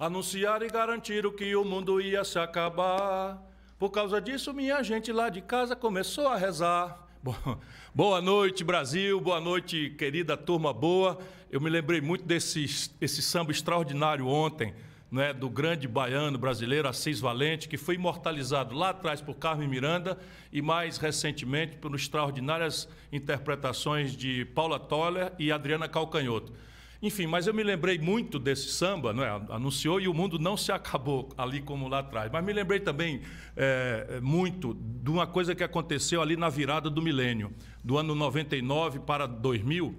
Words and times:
Anunciaram 0.00 0.64
e 0.64 0.70
garantiram 0.70 1.30
que 1.30 1.54
o 1.54 1.62
mundo 1.62 2.00
ia 2.00 2.24
se 2.24 2.38
acabar. 2.38 3.38
Por 3.78 3.90
causa 3.90 4.18
disso, 4.18 4.54
minha 4.54 4.82
gente 4.82 5.12
lá 5.12 5.28
de 5.28 5.42
casa 5.42 5.76
começou 5.76 6.26
a 6.26 6.38
rezar. 6.38 7.06
Boa 7.94 8.22
noite, 8.22 8.64
Brasil. 8.64 9.20
Boa 9.20 9.42
noite, 9.42 9.90
querida 9.98 10.38
turma 10.38 10.72
boa. 10.72 11.18
Eu 11.50 11.60
me 11.60 11.68
lembrei 11.68 12.00
muito 12.00 12.24
desse 12.24 12.64
esse 12.98 13.20
samba 13.20 13.52
extraordinário 13.52 14.26
ontem, 14.26 14.72
né, 15.12 15.34
do 15.34 15.50
grande 15.50 15.86
baiano 15.86 16.38
brasileiro 16.38 16.88
Assis 16.88 17.20
Valente, 17.20 17.68
que 17.68 17.76
foi 17.76 17.96
imortalizado 17.96 18.74
lá 18.74 18.88
atrás 18.88 19.20
por 19.20 19.34
Carmen 19.34 19.68
Miranda 19.68 20.18
e 20.50 20.62
mais 20.62 20.96
recentemente 20.96 21.76
por 21.76 21.94
extraordinárias 21.94 22.88
interpretações 23.12 24.16
de 24.16 24.46
Paula 24.46 24.80
Toller 24.80 25.30
e 25.38 25.52
Adriana 25.52 25.86
Calcanhoto. 25.86 26.54
Enfim, 27.02 27.26
mas 27.26 27.46
eu 27.46 27.54
me 27.54 27.62
lembrei 27.62 27.98
muito 27.98 28.38
desse 28.38 28.68
samba, 28.68 29.14
não 29.14 29.24
é? 29.24 29.30
anunciou 29.48 29.98
e 29.98 30.06
o 30.06 30.12
mundo 30.12 30.38
não 30.38 30.54
se 30.54 30.70
acabou 30.70 31.30
ali 31.36 31.62
como 31.62 31.88
lá 31.88 32.00
atrás. 32.00 32.30
Mas 32.30 32.44
me 32.44 32.52
lembrei 32.52 32.78
também 32.78 33.22
é, 33.56 34.20
muito 34.22 34.74
de 34.74 35.08
uma 35.10 35.26
coisa 35.26 35.54
que 35.54 35.64
aconteceu 35.64 36.20
ali 36.20 36.36
na 36.36 36.50
virada 36.50 36.90
do 36.90 37.00
milênio, 37.00 37.54
do 37.82 37.96
ano 37.96 38.14
99 38.14 39.00
para 39.00 39.26
2000. 39.26 39.94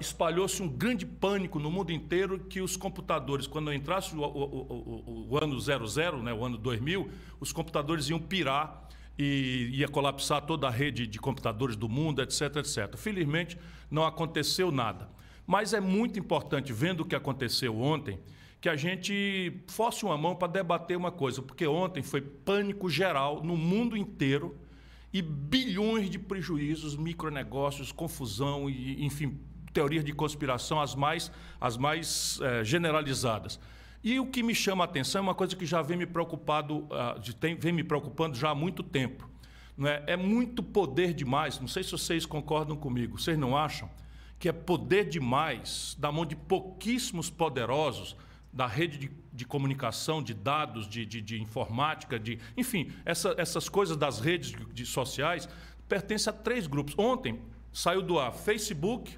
Espalhou-se 0.00 0.62
um 0.62 0.68
grande 0.68 1.04
pânico 1.04 1.58
no 1.58 1.68
mundo 1.68 1.90
inteiro 1.90 2.38
que 2.38 2.60
os 2.60 2.76
computadores, 2.76 3.48
quando 3.48 3.72
entrasse 3.72 4.14
o, 4.14 4.20
o, 4.20 4.26
o, 4.26 5.26
o 5.28 5.38
ano 5.38 5.58
00, 5.58 6.22
né, 6.22 6.32
o 6.32 6.44
ano 6.44 6.56
2000, 6.56 7.10
os 7.40 7.52
computadores 7.52 8.08
iam 8.08 8.20
pirar 8.20 8.88
e 9.18 9.70
ia 9.72 9.88
colapsar 9.88 10.42
toda 10.42 10.68
a 10.68 10.70
rede 10.70 11.04
de 11.04 11.18
computadores 11.18 11.74
do 11.74 11.88
mundo, 11.88 12.22
etc, 12.22 12.56
etc. 12.58 12.96
Felizmente, 12.96 13.58
não 13.90 14.04
aconteceu 14.04 14.70
nada. 14.70 15.08
Mas 15.46 15.72
é 15.72 15.80
muito 15.80 16.18
importante, 16.18 16.72
vendo 16.72 17.00
o 17.00 17.04
que 17.04 17.14
aconteceu 17.14 17.78
ontem, 17.80 18.18
que 18.60 18.68
a 18.68 18.76
gente 18.76 19.60
fosse 19.66 20.04
uma 20.04 20.16
mão 20.16 20.36
para 20.36 20.46
debater 20.46 20.96
uma 20.96 21.10
coisa, 21.10 21.42
porque 21.42 21.66
ontem 21.66 22.02
foi 22.02 22.20
pânico 22.20 22.88
geral 22.88 23.42
no 23.42 23.56
mundo 23.56 23.96
inteiro 23.96 24.56
e 25.12 25.20
bilhões 25.20 26.08
de 26.08 26.18
prejuízos, 26.18 26.96
micronegócios, 26.96 27.90
confusão 27.90 28.70
e, 28.70 29.04
enfim, 29.04 29.40
teorias 29.72 30.04
de 30.04 30.12
conspiração 30.12 30.80
as 30.80 30.94
mais, 30.94 31.30
as 31.60 31.76
mais 31.76 32.38
é, 32.40 32.64
generalizadas. 32.64 33.58
E 34.04 34.18
o 34.18 34.26
que 34.26 34.42
me 34.42 34.54
chama 34.54 34.82
a 34.82 34.86
atenção 34.86 35.20
é 35.20 35.22
uma 35.22 35.34
coisa 35.34 35.54
que 35.54 35.66
já 35.66 35.80
vem 35.80 35.96
me 35.96 36.06
preocupado, 36.06 36.88
tem, 37.38 37.54
vem 37.54 37.72
me 37.72 37.84
preocupando 37.84 38.36
já 38.36 38.50
há 38.50 38.54
muito 38.54 38.82
tempo. 38.82 39.28
Não 39.76 39.88
é? 39.88 40.02
é 40.06 40.16
muito 40.16 40.62
poder 40.62 41.14
demais. 41.14 41.60
Não 41.60 41.68
sei 41.68 41.82
se 41.82 41.92
vocês 41.92 42.26
concordam 42.26 42.76
comigo. 42.76 43.18
Vocês 43.18 43.38
não 43.38 43.56
acham? 43.56 43.88
Que 44.42 44.48
é 44.48 44.52
poder 44.52 45.08
demais, 45.08 45.96
da 46.00 46.10
mão 46.10 46.26
de 46.26 46.34
pouquíssimos 46.34 47.30
poderosos, 47.30 48.16
da 48.52 48.66
rede 48.66 48.98
de, 48.98 49.10
de 49.32 49.44
comunicação, 49.46 50.20
de 50.20 50.34
dados, 50.34 50.88
de, 50.88 51.06
de, 51.06 51.20
de 51.20 51.40
informática, 51.40 52.18
de, 52.18 52.40
enfim, 52.56 52.90
essa, 53.04 53.36
essas 53.38 53.68
coisas 53.68 53.96
das 53.96 54.18
redes 54.18 54.52
de, 54.74 54.84
sociais, 54.84 55.48
pertence 55.88 56.28
a 56.28 56.32
três 56.32 56.66
grupos. 56.66 56.92
Ontem 56.98 57.40
saiu 57.72 58.02
do 58.02 58.18
ar 58.18 58.32
Facebook, 58.32 59.16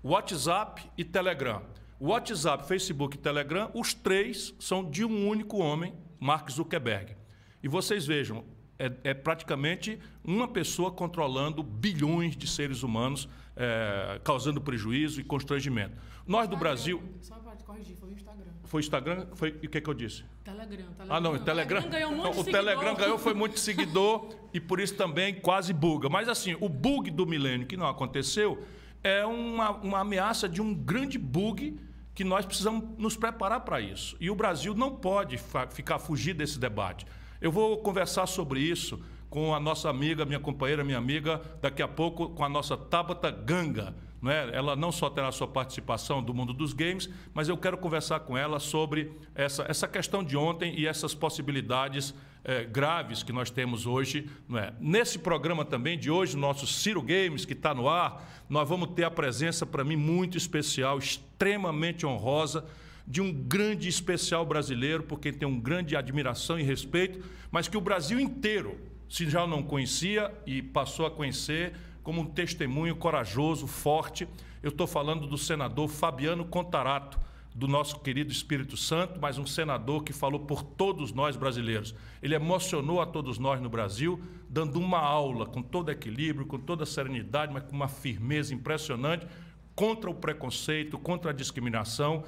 WhatsApp 0.00 0.88
e 0.96 1.02
Telegram. 1.02 1.64
WhatsApp, 1.98 2.68
Facebook 2.68 3.16
e 3.16 3.18
Telegram, 3.18 3.68
os 3.74 3.94
três 3.94 4.54
são 4.60 4.88
de 4.88 5.04
um 5.04 5.28
único 5.28 5.58
homem, 5.58 5.92
Mark 6.20 6.48
Zuckerberg. 6.52 7.16
E 7.64 7.66
vocês 7.66 8.06
vejam, 8.06 8.44
é, 8.78 8.92
é, 9.02 9.12
praticamente 9.12 9.98
uma 10.22 10.46
pessoa 10.46 10.92
controlando 10.92 11.64
bilhões 11.64 12.36
de 12.36 12.46
seres 12.46 12.84
humanos, 12.84 13.28
é, 13.56 14.20
causando 14.22 14.60
prejuízo 14.60 15.20
e 15.20 15.24
constrangimento. 15.24 15.96
Nós 16.26 16.48
do 16.48 16.56
Brasil. 16.56 17.02
Só 17.22 17.36
para 17.36 17.56
corrigir, 17.56 17.96
foi 17.96 18.10
o 18.10 18.12
Instagram. 18.12 18.50
Foi 18.64 18.80
o 18.80 18.82
Instagram? 18.82 19.26
Foi, 19.34 19.58
e 19.62 19.66
o 19.66 19.70
que, 19.70 19.80
que 19.80 19.88
eu 19.88 19.94
disse? 19.94 20.24
Telegram. 20.44 20.76
Telegram. 20.76 21.16
Ah, 21.16 21.20
não, 21.20 21.32
o 21.32 21.38
Telegram. 21.38 21.82
Telegram 21.82 21.90
ganhou 21.90 22.12
muito 22.12 22.40
o 22.40 22.44
Telegram 22.44 22.94
ganhou, 22.94 23.18
foi 23.18 23.34
muito 23.34 23.58
seguidor 23.60 24.34
e 24.52 24.60
por 24.60 24.78
isso 24.78 24.94
também 24.94 25.34
quase 25.34 25.72
buga. 25.72 26.08
Mas 26.08 26.28
assim, 26.28 26.56
o 26.60 26.68
bug 26.68 27.10
do 27.10 27.26
milênio 27.26 27.66
que 27.66 27.76
não 27.76 27.88
aconteceu 27.88 28.62
é 29.02 29.24
uma, 29.24 29.70
uma 29.70 30.00
ameaça 30.00 30.48
de 30.48 30.60
um 30.60 30.74
grande 30.74 31.18
bug 31.18 31.78
que 32.14 32.24
nós 32.24 32.44
precisamos 32.44 32.84
nos 32.98 33.16
preparar 33.16 33.60
para 33.60 33.80
isso. 33.80 34.16
E 34.18 34.30
o 34.30 34.34
Brasil 34.34 34.74
não 34.74 34.94
pode 34.94 35.38
ficar 35.70 35.98
fugir 35.98 36.34
desse 36.34 36.58
debate. 36.58 37.06
Eu 37.40 37.52
vou 37.52 37.78
conversar 37.78 38.26
sobre 38.26 38.60
isso 38.60 39.00
com 39.36 39.54
a 39.54 39.60
nossa 39.60 39.90
amiga, 39.90 40.24
minha 40.24 40.40
companheira, 40.40 40.82
minha 40.82 40.96
amiga, 40.96 41.42
daqui 41.60 41.82
a 41.82 41.86
pouco 41.86 42.30
com 42.30 42.42
a 42.42 42.48
nossa 42.48 42.74
Tabata 42.74 43.30
Ganga. 43.30 43.94
Não 44.22 44.30
é? 44.30 44.48
Ela 44.50 44.74
não 44.74 44.90
só 44.90 45.10
terá 45.10 45.30
sua 45.30 45.46
participação 45.46 46.22
do 46.22 46.32
mundo 46.32 46.54
dos 46.54 46.72
games, 46.72 47.06
mas 47.34 47.46
eu 47.46 47.54
quero 47.58 47.76
conversar 47.76 48.20
com 48.20 48.34
ela 48.34 48.58
sobre 48.58 49.12
essa, 49.34 49.66
essa 49.68 49.86
questão 49.86 50.24
de 50.24 50.38
ontem 50.38 50.74
e 50.78 50.86
essas 50.86 51.12
possibilidades 51.14 52.14
é, 52.44 52.64
graves 52.64 53.22
que 53.22 53.30
nós 53.30 53.50
temos 53.50 53.86
hoje. 53.86 54.26
Não 54.48 54.58
é? 54.58 54.72
Nesse 54.80 55.18
programa 55.18 55.66
também 55.66 55.98
de 55.98 56.10
hoje, 56.10 56.34
nosso 56.34 56.66
Ciro 56.66 57.02
Games, 57.02 57.44
que 57.44 57.52
está 57.52 57.74
no 57.74 57.90
ar, 57.90 58.26
nós 58.48 58.66
vamos 58.66 58.88
ter 58.94 59.04
a 59.04 59.10
presença, 59.10 59.66
para 59.66 59.84
mim, 59.84 59.96
muito 59.96 60.38
especial, 60.38 60.96
extremamente 60.96 62.06
honrosa 62.06 62.64
de 63.06 63.20
um 63.20 63.30
grande 63.30 63.86
especial 63.86 64.46
brasileiro, 64.46 65.02
porque 65.02 65.30
tem 65.30 65.46
um 65.46 65.60
grande 65.60 65.94
admiração 65.94 66.58
e 66.58 66.62
respeito, 66.62 67.22
mas 67.50 67.68
que 67.68 67.76
o 67.76 67.82
Brasil 67.82 68.18
inteiro, 68.18 68.95
se 69.08 69.28
já 69.28 69.46
não 69.46 69.62
conhecia 69.62 70.32
e 70.46 70.62
passou 70.62 71.06
a 71.06 71.10
conhecer, 71.10 71.74
como 72.02 72.20
um 72.20 72.26
testemunho 72.26 72.94
corajoso, 72.96 73.66
forte. 73.66 74.28
Eu 74.62 74.70
estou 74.70 74.86
falando 74.86 75.26
do 75.26 75.36
senador 75.36 75.88
Fabiano 75.88 76.44
Contarato, 76.44 77.18
do 77.54 77.66
nosso 77.66 78.00
querido 78.00 78.30
Espírito 78.30 78.76
Santo, 78.76 79.18
mas 79.20 79.38
um 79.38 79.46
senador 79.46 80.04
que 80.04 80.12
falou 80.12 80.40
por 80.40 80.62
todos 80.62 81.12
nós 81.12 81.36
brasileiros. 81.36 81.94
Ele 82.22 82.34
emocionou 82.34 83.00
a 83.00 83.06
todos 83.06 83.38
nós 83.38 83.60
no 83.60 83.68
Brasil, 83.68 84.20
dando 84.48 84.78
uma 84.78 84.98
aula 84.98 85.46
com 85.46 85.62
todo 85.62 85.90
equilíbrio, 85.90 86.46
com 86.46 86.58
toda 86.58 86.84
serenidade, 86.84 87.52
mas 87.52 87.64
com 87.64 87.74
uma 87.74 87.88
firmeza 87.88 88.54
impressionante 88.54 89.26
contra 89.74 90.10
o 90.10 90.14
preconceito, 90.14 90.98
contra 90.98 91.30
a 91.30 91.34
discriminação 91.34 92.24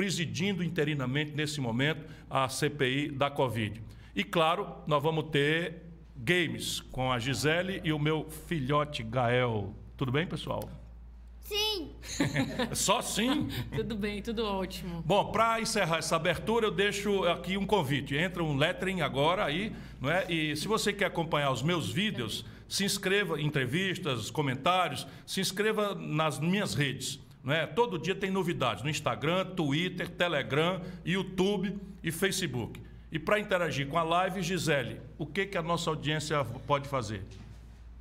presidindo 0.00 0.64
interinamente 0.64 1.32
nesse 1.32 1.60
momento 1.60 2.06
a 2.30 2.48
CPI 2.48 3.10
da 3.10 3.30
Covid. 3.30 3.82
E 4.16 4.24
claro, 4.24 4.66
nós 4.86 5.02
vamos 5.02 5.24
ter 5.30 5.89
games 6.22 6.80
com 6.92 7.10
a 7.10 7.18
Gisele 7.18 7.80
e 7.82 7.92
o 7.92 7.98
meu 7.98 8.28
filhote 8.46 9.02
Gael. 9.02 9.74
Tudo 9.96 10.12
bem, 10.12 10.26
pessoal? 10.26 10.68
Sim. 11.40 11.90
Só 12.74 13.02
sim? 13.02 13.48
tudo 13.74 13.96
bem, 13.96 14.22
tudo 14.22 14.44
ótimo. 14.44 15.02
Bom, 15.04 15.32
para 15.32 15.60
encerrar 15.60 15.98
essa 15.98 16.14
abertura, 16.14 16.66
eu 16.66 16.70
deixo 16.70 17.24
aqui 17.24 17.56
um 17.56 17.66
convite. 17.66 18.14
Entra 18.14 18.44
um 18.44 18.56
lettering 18.56 19.00
agora 19.00 19.44
aí, 19.44 19.72
não 20.00 20.10
é? 20.10 20.30
E 20.30 20.54
se 20.56 20.68
você 20.68 20.92
quer 20.92 21.06
acompanhar 21.06 21.50
os 21.50 21.62
meus 21.62 21.90
vídeos, 21.90 22.44
se 22.68 22.84
inscreva 22.84 23.40
em 23.40 23.46
entrevistas, 23.46 24.30
comentários, 24.30 25.06
se 25.26 25.40
inscreva 25.40 25.94
nas 25.94 26.38
minhas 26.38 26.74
redes. 26.74 27.18
Né? 27.42 27.66
Todo 27.66 27.98
dia 27.98 28.14
tem 28.14 28.30
novidades 28.30 28.84
no 28.84 28.90
Instagram, 28.90 29.46
Twitter, 29.46 30.08
Telegram, 30.08 30.80
YouTube 31.04 31.76
e 32.02 32.12
Facebook. 32.12 32.80
E 33.12 33.18
para 33.18 33.40
interagir 33.40 33.88
com 33.88 33.98
a 33.98 34.02
live, 34.04 34.40
Gisele, 34.40 35.00
o 35.18 35.26
que, 35.26 35.46
que 35.46 35.58
a 35.58 35.62
nossa 35.62 35.90
audiência 35.90 36.44
pode 36.66 36.88
fazer? 36.88 37.24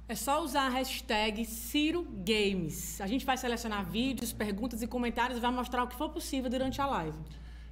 É 0.08 0.16
só 0.16 0.44
usar 0.44 0.68
a 0.68 0.70
hashtag 0.70 1.46
Ciro 1.46 2.04
Games. 2.04 3.00
A 3.02 3.08
gente 3.08 3.26
vai 3.26 3.38
selecionar 3.38 3.86
vídeos, 3.86 4.32
perguntas 4.34 4.82
e 4.82 4.88
comentários 4.88 5.38
e 5.38 5.42
vai 5.42 5.52
mostrar 5.52 5.84
o 5.84 5.88
que 5.88 5.96
for 5.96 6.10
possível 6.10 6.50
durante 6.50 6.80
a 6.82 6.86
live. 6.86 7.18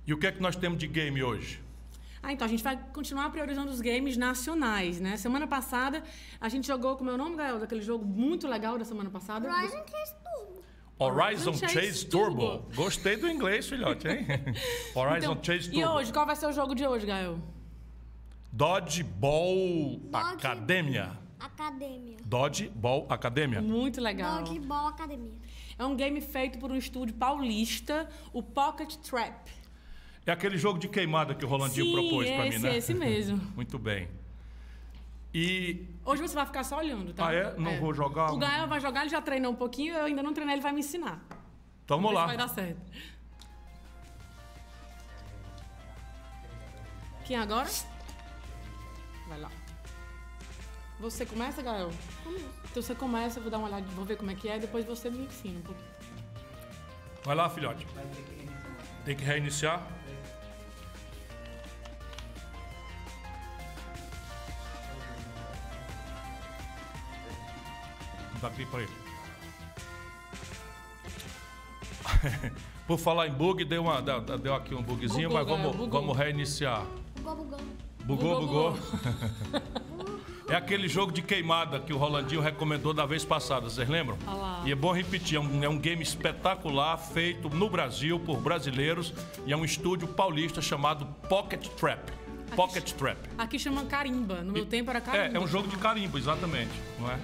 E 0.05 0.13
o 0.13 0.17
que 0.17 0.27
é 0.27 0.31
que 0.31 0.41
nós 0.41 0.55
temos 0.55 0.77
de 0.77 0.87
game 0.87 1.21
hoje? 1.21 1.61
Ah, 2.21 2.33
então 2.33 2.45
a 2.45 2.49
gente 2.49 2.63
vai 2.63 2.77
continuar 2.93 3.29
priorizando 3.29 3.71
os 3.71 3.81
games 3.81 4.17
nacionais, 4.17 4.99
né? 4.99 5.15
Semana 5.17 5.47
passada 5.47 6.03
a 6.41 6.49
gente 6.49 6.67
jogou, 6.67 6.95
como 6.95 7.09
é 7.09 7.13
o 7.13 7.17
nome, 7.17 7.35
Gael, 7.35 7.59
daquele 7.59 7.81
jogo 7.81 8.05
muito 8.05 8.47
legal 8.47 8.77
da 8.77 8.85
semana 8.85 9.09
passada? 9.09 9.47
Chase 9.49 9.77
Turbo. 9.77 10.26
Horizon 10.99 11.53
Chase, 11.53 11.73
Chase 11.73 12.05
Turbo. 12.07 12.41
Turbo. 12.41 12.75
Gostei 12.75 13.15
do 13.15 13.27
inglês, 13.29 13.67
filhote, 13.67 14.07
hein? 14.07 14.25
Horizon 14.95 15.33
então, 15.33 15.43
Chase 15.43 15.69
Turbo. 15.69 15.79
E 15.79 15.85
hoje, 15.85 16.11
qual 16.11 16.25
vai 16.25 16.35
ser 16.35 16.47
o 16.47 16.51
jogo 16.51 16.73
de 16.73 16.85
hoje, 16.87 17.05
Gael? 17.05 17.39
Dodgeball 18.51 19.99
Dodge... 19.99 20.35
Academia. 20.35 21.17
Academia. 21.39 22.17
Dodgeball 22.25 23.05
Academia. 23.09 23.61
Muito 23.61 24.01
legal. 24.01 24.43
Dodgeball 24.43 24.87
Academia. 24.87 25.37
É 25.77 25.85
um 25.85 25.95
game 25.95 26.19
feito 26.19 26.57
por 26.57 26.71
um 26.71 26.75
estúdio 26.75 27.13
paulista, 27.15 28.09
o 28.33 28.41
Pocket 28.41 28.95
Trap. 28.95 29.51
É 30.25 30.31
aquele 30.31 30.57
jogo 30.57 30.79
de 30.79 30.89
queimada 30.89 31.35
que 31.35 31.45
o 31.45 31.47
Rolandinho 31.47 31.85
Sim, 31.85 31.93
propôs 31.93 32.29
para 32.29 32.49
mim, 32.49 32.57
né? 32.57 32.77
Esse 32.77 32.93
mesmo. 32.93 33.39
Muito 33.55 33.77
bem. 33.77 34.07
E... 35.33 35.85
Hoje 36.07 36.21
você 36.21 36.35
vai 36.35 36.45
ficar 36.45 36.63
só 36.63 36.77
olhando, 36.77 37.13
tá? 37.13 37.27
Ah, 37.27 37.33
é? 37.33 37.53
Não 37.57 37.71
é. 37.71 37.79
vou 37.79 37.93
jogar? 37.93 38.31
O 38.31 38.37
Gael 38.37 38.65
vai 38.65 38.79
jogar, 38.79 39.01
ele 39.01 39.09
já 39.09 39.21
treinou 39.21 39.51
um 39.51 39.55
pouquinho, 39.55 39.93
eu 39.93 40.05
ainda 40.05 40.23
não 40.23 40.33
treinei, 40.33 40.55
ele 40.55 40.61
vai 40.61 40.71
me 40.71 40.79
ensinar. 40.79 41.19
Então 41.83 41.97
vamos 41.97 42.13
lá. 42.13 42.25
vai 42.25 42.37
dar 42.37 42.47
certo. 42.47 42.79
Quem 47.25 47.35
agora? 47.35 47.67
Vai 49.27 49.37
lá. 49.37 49.51
Você 51.01 51.25
começa, 51.25 51.61
Gael? 51.61 51.91
Começo. 52.23 52.45
Então 52.71 52.81
você 52.81 52.95
começa, 52.95 53.41
vou 53.41 53.51
dar 53.51 53.57
uma 53.57 53.67
olhada, 53.67 53.85
vou 53.87 54.05
ver 54.05 54.15
como 54.15 54.31
é 54.31 54.35
que 54.35 54.47
é, 54.47 54.57
depois 54.57 54.85
você 54.85 55.09
me 55.09 55.25
ensina 55.25 55.59
um 55.59 55.63
pouquinho. 55.63 55.91
Vai 57.25 57.35
lá, 57.35 57.49
filhote. 57.49 57.85
Tem 59.03 59.13
que 59.13 59.25
reiniciar? 59.25 59.85
Daqui 68.41 68.65
pra 68.65 68.81
ele. 68.81 68.91
Por 72.87 72.97
falar 72.97 73.27
em 73.27 73.31
bug, 73.31 73.65
deu, 73.65 73.81
uma, 73.83 74.01
deu, 74.01 74.21
deu 74.21 74.55
aqui 74.55 74.73
um 74.73 74.81
bugzinho, 74.81 75.27
Bugou, 75.29 75.45
mas 75.45 75.47
vamos, 75.47 75.75
bugou. 75.75 76.01
vamos 76.01 76.17
reiniciar. 76.17 76.85
Bugou, 77.17 77.35
bugou. 77.35 77.59
Bugou, 78.05 78.39
Bugou, 78.39 78.71
bugou. 78.71 78.79
é 80.49 80.55
aquele 80.55 80.87
jogo 80.87 81.11
de 81.11 81.21
queimada 81.21 81.79
que 81.81 81.91
o 81.91 81.97
Rolandinho 81.97 82.39
recomendou 82.39 82.93
da 82.93 83.05
vez 83.05 83.25
passada, 83.25 83.69
vocês 83.69 83.89
lembram? 83.89 84.17
Ah 84.25 84.33
lá. 84.33 84.61
E 84.65 84.71
é 84.71 84.75
bom 84.75 84.93
repetir, 84.93 85.37
é 85.37 85.41
um, 85.41 85.63
é 85.63 85.67
um 85.67 85.77
game 85.77 86.01
espetacular, 86.01 86.97
feito 86.97 87.49
no 87.49 87.69
Brasil 87.69 88.17
por 88.17 88.37
brasileiros 88.39 89.13
e 89.45 89.51
é 89.51 89.57
um 89.57 89.65
estúdio 89.65 90.07
paulista 90.07 90.61
chamado 90.61 91.05
Pocket 91.27 91.67
Trap. 91.71 92.09
Pocket 92.55 92.93
Trap. 92.93 93.17
Aqui 93.37 93.59
chama 93.59 93.83
carimba. 93.83 94.41
No 94.41 94.53
meu 94.53 94.65
tempo 94.65 94.89
era 94.89 95.01
carimba. 95.01 95.37
É, 95.37 95.41
é 95.41 95.43
um 95.43 95.47
jogo 95.47 95.67
de 95.67 95.75
carimbo, 95.75 96.17
exatamente, 96.17 96.71
não 96.97 97.11
é? 97.11 97.19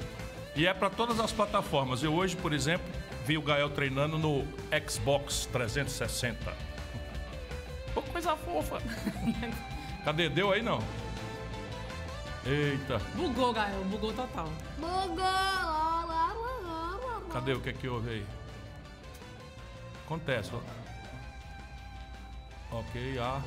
E 0.55 0.67
é 0.67 0.73
para 0.73 0.89
todas 0.89 1.19
as 1.19 1.31
plataformas. 1.31 2.03
Eu 2.03 2.13
hoje, 2.13 2.35
por 2.35 2.53
exemplo, 2.53 2.85
vi 3.25 3.37
o 3.37 3.41
Gael 3.41 3.69
treinando 3.69 4.17
no 4.17 4.45
Xbox 4.87 5.47
360. 5.51 6.53
Ô, 7.95 8.01
coisa 8.01 8.35
fofa. 8.35 8.77
Cadê? 10.05 10.29
Deu 10.29 10.51
aí 10.51 10.61
não? 10.61 10.79
Eita, 12.45 12.99
Bugou, 13.15 13.53
Gael. 13.53 13.83
Bugou 13.85 14.13
total. 14.13 14.49
Bugou. 14.77 15.23
Cadê 17.31 17.53
o 17.53 17.61
que 17.61 17.69
é 17.69 17.73
que 17.73 17.87
houve 17.87 18.09
aí? 18.09 18.25
Acontece, 20.05 20.51
ó. 20.53 20.59
Ok, 22.77 23.17
ah. 23.19 23.41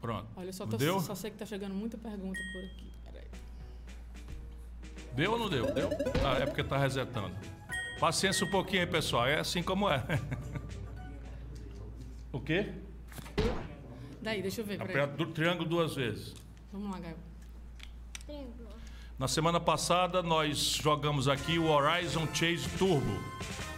Pronto. 0.00 0.28
Olha, 0.36 0.48
eu 0.48 0.52
só, 0.52 0.66
tô, 0.66 0.76
Deu? 0.76 1.00
só 1.00 1.14
sei 1.14 1.30
que 1.30 1.36
tá 1.36 1.44
chegando 1.44 1.74
muita 1.74 1.98
pergunta 1.98 2.38
por 2.52 2.64
aqui. 2.64 2.85
Deu 5.16 5.32
ou 5.32 5.38
não 5.38 5.48
deu? 5.48 5.72
Deu? 5.72 5.88
Ah, 6.22 6.42
é 6.42 6.44
porque 6.44 6.62
tá 6.62 6.76
resetando. 6.76 7.34
Paciência 7.98 8.46
um 8.46 8.50
pouquinho 8.50 8.82
aí, 8.82 8.86
pessoal. 8.86 9.26
É 9.26 9.40
assim 9.40 9.62
como 9.62 9.88
é. 9.88 10.04
o 12.30 12.38
quê? 12.38 12.70
Daí, 14.20 14.42
deixa 14.42 14.60
eu 14.60 14.66
ver. 14.66 14.80
Aperta 14.80 15.16
do 15.16 15.24
triângulo 15.26 15.66
duas 15.66 15.94
vezes. 15.94 16.34
Vamos 16.70 16.90
lá, 16.90 17.00
Gael. 17.00 17.16
Triângulo. 18.26 18.68
Na 19.18 19.26
semana 19.26 19.58
passada 19.58 20.22
nós 20.22 20.58
jogamos 20.58 21.26
aqui 21.26 21.58
o 21.58 21.70
Horizon 21.70 22.28
Chase 22.34 22.68
Turbo, 22.76 23.18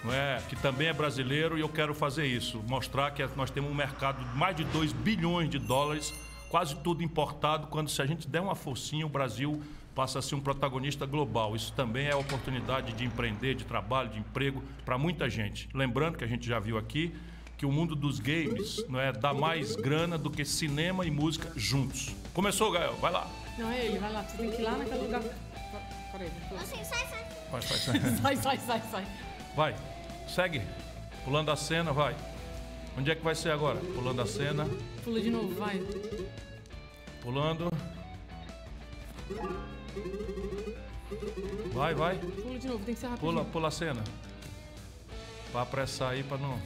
não 0.03 0.13
é? 0.13 0.43
que 0.49 0.57
também 0.57 0.89
é 0.89 0.93
brasileiro 0.93 1.57
e 1.57 1.61
eu 1.61 1.69
quero 1.69 1.95
fazer 1.95 2.27
isso, 2.27 2.61
mostrar 2.67 3.13
que 3.13 3.25
nós 3.37 3.49
temos 3.49 3.71
um 3.71 3.75
mercado 3.75 4.25
de 4.25 4.37
mais 4.37 4.57
de 4.57 4.65
2 4.65 4.93
bilhões 4.93 5.49
de 5.49 5.61
dólares, 5.61 6.13
quase 6.49 6.75
tudo 6.81 7.05
importado, 7.05 7.69
quando 7.69 7.89
se 7.89 8.03
a 8.03 8.07
gente 8.07 8.27
der 8.27 8.41
uma 8.41 8.57
forcinha 8.57 9.07
o 9.07 9.09
Brasil 9.09 9.63
passa 9.99 10.21
a 10.21 10.23
ser 10.23 10.37
um 10.37 10.41
protagonista 10.41 11.05
global. 11.05 11.57
Isso 11.57 11.73
também 11.73 12.07
é 12.07 12.15
oportunidade 12.15 12.93
de 12.93 13.05
empreender, 13.05 13.57
de 13.57 13.65
trabalho, 13.65 14.09
de 14.11 14.21
emprego 14.21 14.63
para 14.85 14.97
muita 14.97 15.29
gente. 15.29 15.69
Lembrando 15.75 16.17
que 16.17 16.23
a 16.23 16.27
gente 16.29 16.47
já 16.47 16.61
viu 16.61 16.79
aqui 16.79 17.13
que 17.57 17.67
o 17.67 17.73
mundo 17.73 17.97
dos 17.97 18.21
games 18.21 18.85
não 18.89 19.01
é 19.01 19.11
dá 19.11 19.35
mais 19.35 19.75
grana 19.75 20.17
do 20.17 20.31
que 20.31 20.45
cinema 20.45 21.05
e 21.05 21.11
música 21.11 21.53
juntos. 21.57 22.15
Começou, 22.33 22.71
Gael, 22.71 22.95
vai 23.01 23.11
lá. 23.11 23.29
Não, 23.59 23.69
é 23.73 23.87
ele. 23.87 23.99
Vai 23.99 24.13
lá. 24.13 24.23
Você 24.23 24.37
tem 24.37 24.53
que 24.53 24.63
ir 24.63 24.65
lá 24.65 24.77
naquele 24.77 25.03
lugar. 25.03 25.21
Peraí. 26.13 26.31
Assim, 26.57 26.85
sai, 26.85 27.07
sai. 27.09 27.27
Vai, 27.51 27.61
vai, 27.61 27.99
vai. 28.23 28.37
Sai, 28.37 28.37
sai, 28.37 28.59
sai, 28.59 28.83
sai. 28.93 29.07
Vai, 29.57 29.75
segue. 30.29 30.63
Pulando 31.25 31.51
a 31.51 31.57
cena, 31.57 31.93
vai. 31.93 32.15
Onde 32.97 33.11
é 33.11 33.17
que 33.17 33.25
vai 33.25 33.35
ser 33.35 33.51
agora? 33.51 33.81
Pulando 33.81 34.23
a 34.23 34.27
cena, 34.27 34.65
Pula 35.03 35.21
de 35.21 35.29
novo, 35.29 35.53
vai. 35.57 35.83
pulando. 37.21 37.69
Vai, 41.73 41.95
vai. 41.95 42.19
Pula 42.19 42.59
de 42.59 42.67
novo, 42.69 42.85
tem 42.85 42.95
que 42.95 43.01
ser 43.01 43.07
rapidinho. 43.07 43.33
Pula, 43.33 43.45
pula 43.45 43.69
a 43.69 43.71
cena. 43.71 44.03
Pra 45.53 45.63
apressar 45.63 46.11
aí 46.13 46.23
pra 46.23 46.37
não. 46.39 46.59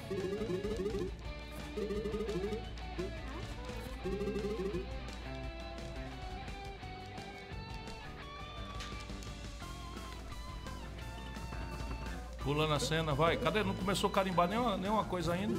Pulando 12.42 12.74
a 12.74 12.80
cena, 12.80 13.14
vai. 13.14 13.36
Cadê? 13.36 13.62
Não 13.62 13.74
começou 13.74 14.10
a 14.10 14.12
carimbar 14.12 14.48
nenhuma, 14.48 14.76
nenhuma 14.76 15.04
coisa 15.04 15.32
ainda. 15.34 15.54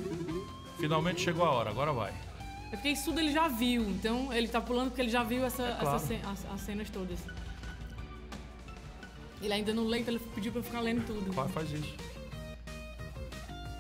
Finalmente 0.77 1.21
chegou 1.21 1.45
a 1.45 1.51
hora, 1.51 1.69
agora 1.69 1.93
vai. 1.93 2.13
É 2.71 2.75
porque 2.75 2.89
isso 2.89 3.05
tudo 3.05 3.19
ele 3.19 3.31
já 3.31 3.47
viu, 3.47 3.83
então 3.89 4.33
ele 4.33 4.47
tá 4.47 4.59
pulando 4.59 4.89
porque 4.89 5.01
ele 5.01 5.09
já 5.09 5.23
viu 5.23 5.45
essa, 5.45 5.63
É 5.63 5.75
claro. 5.79 5.95
essa 5.95 6.07
ce- 6.07 6.19
as, 6.25 6.45
as 6.51 6.61
cenas 6.61 6.89
todas. 6.89 7.19
Ele 9.43 9.53
ainda 9.53 9.73
não 9.73 9.85
lê, 9.85 9.99
então 9.99 10.13
ele 10.13 10.23
pediu 10.33 10.53
pra 10.53 10.59
eu 10.61 10.63
ficar 10.63 10.79
lendo 10.79 11.05
tudo. 11.05 11.33
Vai, 11.33 11.49
faz 11.49 11.69
isso. 11.69 11.93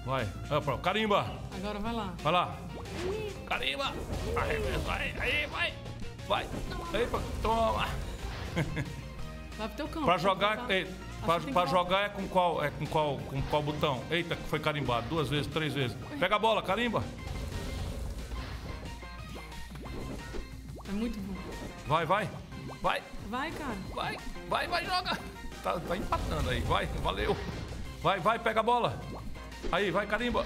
Vai. 0.05 0.27
Ah. 0.51 0.77
Carimba. 0.79 1.25
Agora 1.55 1.79
vai 1.79 1.93
lá. 1.93 2.13
Vai 2.21 2.33
lá. 2.33 2.57
Carimba. 3.47 3.93
Vai, 4.33 4.59
vai, 4.59 5.15
aí, 5.21 5.47
vai. 5.47 5.73
Vai. 6.27 6.47
Aí, 6.93 7.07
toma. 7.41 7.87
Vai 9.57 9.67
pro 9.67 9.77
teu 9.77 9.87
campo. 9.87 10.05
Pra 10.05 10.17
jogar, 10.17 10.69
ei, 10.69 10.83
Acho 10.83 11.25
pra, 11.25 11.39
pra 11.39 11.65
jogar 11.65 12.01
é 12.01 12.09
com 12.09 12.27
qual, 12.27 12.61
é 12.61 12.69
com 12.69 12.85
qual, 12.85 13.17
com 13.17 13.41
qual 13.43 13.63
botão? 13.63 14.03
Eita, 14.11 14.35
foi 14.35 14.59
carimbado. 14.59 15.07
Duas 15.07 15.29
vezes, 15.29 15.47
três 15.47 15.73
vezes. 15.73 15.95
Pega 16.19 16.35
a 16.35 16.39
bola, 16.39 16.61
carimba. 16.61 17.01
É 20.89 20.91
muito 20.91 21.17
bom. 21.21 21.35
Vai, 21.87 22.05
vai. 22.05 22.29
Vai, 22.81 23.01
Vai, 23.29 23.51
cara. 23.51 23.77
vai, 23.93 24.17
vai, 24.49 24.67
vai, 24.67 24.85
joga. 24.85 25.17
Tá, 25.63 25.79
tá 25.79 25.97
empatando 25.97 26.49
aí. 26.49 26.59
Vai, 26.61 26.85
valeu. 27.01 27.35
Vai, 28.01 28.19
vai, 28.19 28.37
pega 28.37 28.59
a 28.59 28.63
bola. 28.63 28.99
Aí, 29.71 29.89
vai, 29.91 30.05
carimba. 30.05 30.45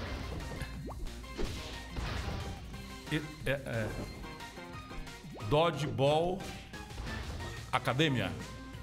E- 3.10 3.22
é, 3.44 3.50
é. 3.50 3.88
Dodgeball 5.48 6.38
Academia. 7.72 8.30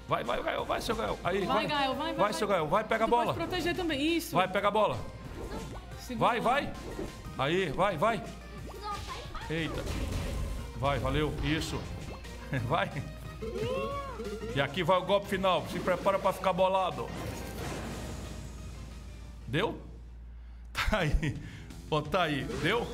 Vai, 0.08 0.22
vai, 0.22 0.40
vai, 0.42 0.64
vai, 0.64 0.80
seu 0.80 0.94
Gael. 0.94 1.18
Aí, 1.24 1.44
Vai, 1.44 1.66
Gael, 1.66 1.94
vai, 1.94 1.96
vai, 1.96 2.06
Vai, 2.06 2.14
vai. 2.14 2.32
seu 2.32 2.46
Gael, 2.46 2.66
vai, 2.68 2.84
pega 2.84 3.04
a 3.04 3.08
bola. 3.08 3.34
Pode 3.34 3.38
proteger 3.38 3.74
também. 3.74 4.16
Isso. 4.16 4.36
Vai, 4.36 4.46
pega 4.46 4.68
a 4.68 4.70
bola. 4.70 4.96
Segura. 6.00 6.28
Vai, 6.28 6.40
vai. 6.40 6.72
Aí, 7.38 7.70
vai, 7.70 7.96
vai. 7.96 8.18
Sai. 8.18 9.56
Eita. 9.56 9.82
Vai, 10.76 10.98
valeu. 10.98 11.32
Isso. 11.42 11.80
Vai. 12.68 12.90
E 14.54 14.60
aqui 14.60 14.82
vai 14.82 14.98
o 14.98 15.02
golpe 15.04 15.28
final. 15.28 15.64
Se 15.70 15.78
prepara 15.78 16.18
pra 16.18 16.32
ficar 16.32 16.52
bolado. 16.52 17.06
Deu? 19.46 19.78
Tá 20.90 20.98
aí. 20.98 21.36
Ó, 21.90 22.00
tá 22.02 22.22
aí. 22.24 22.44
Deu? 22.62 22.86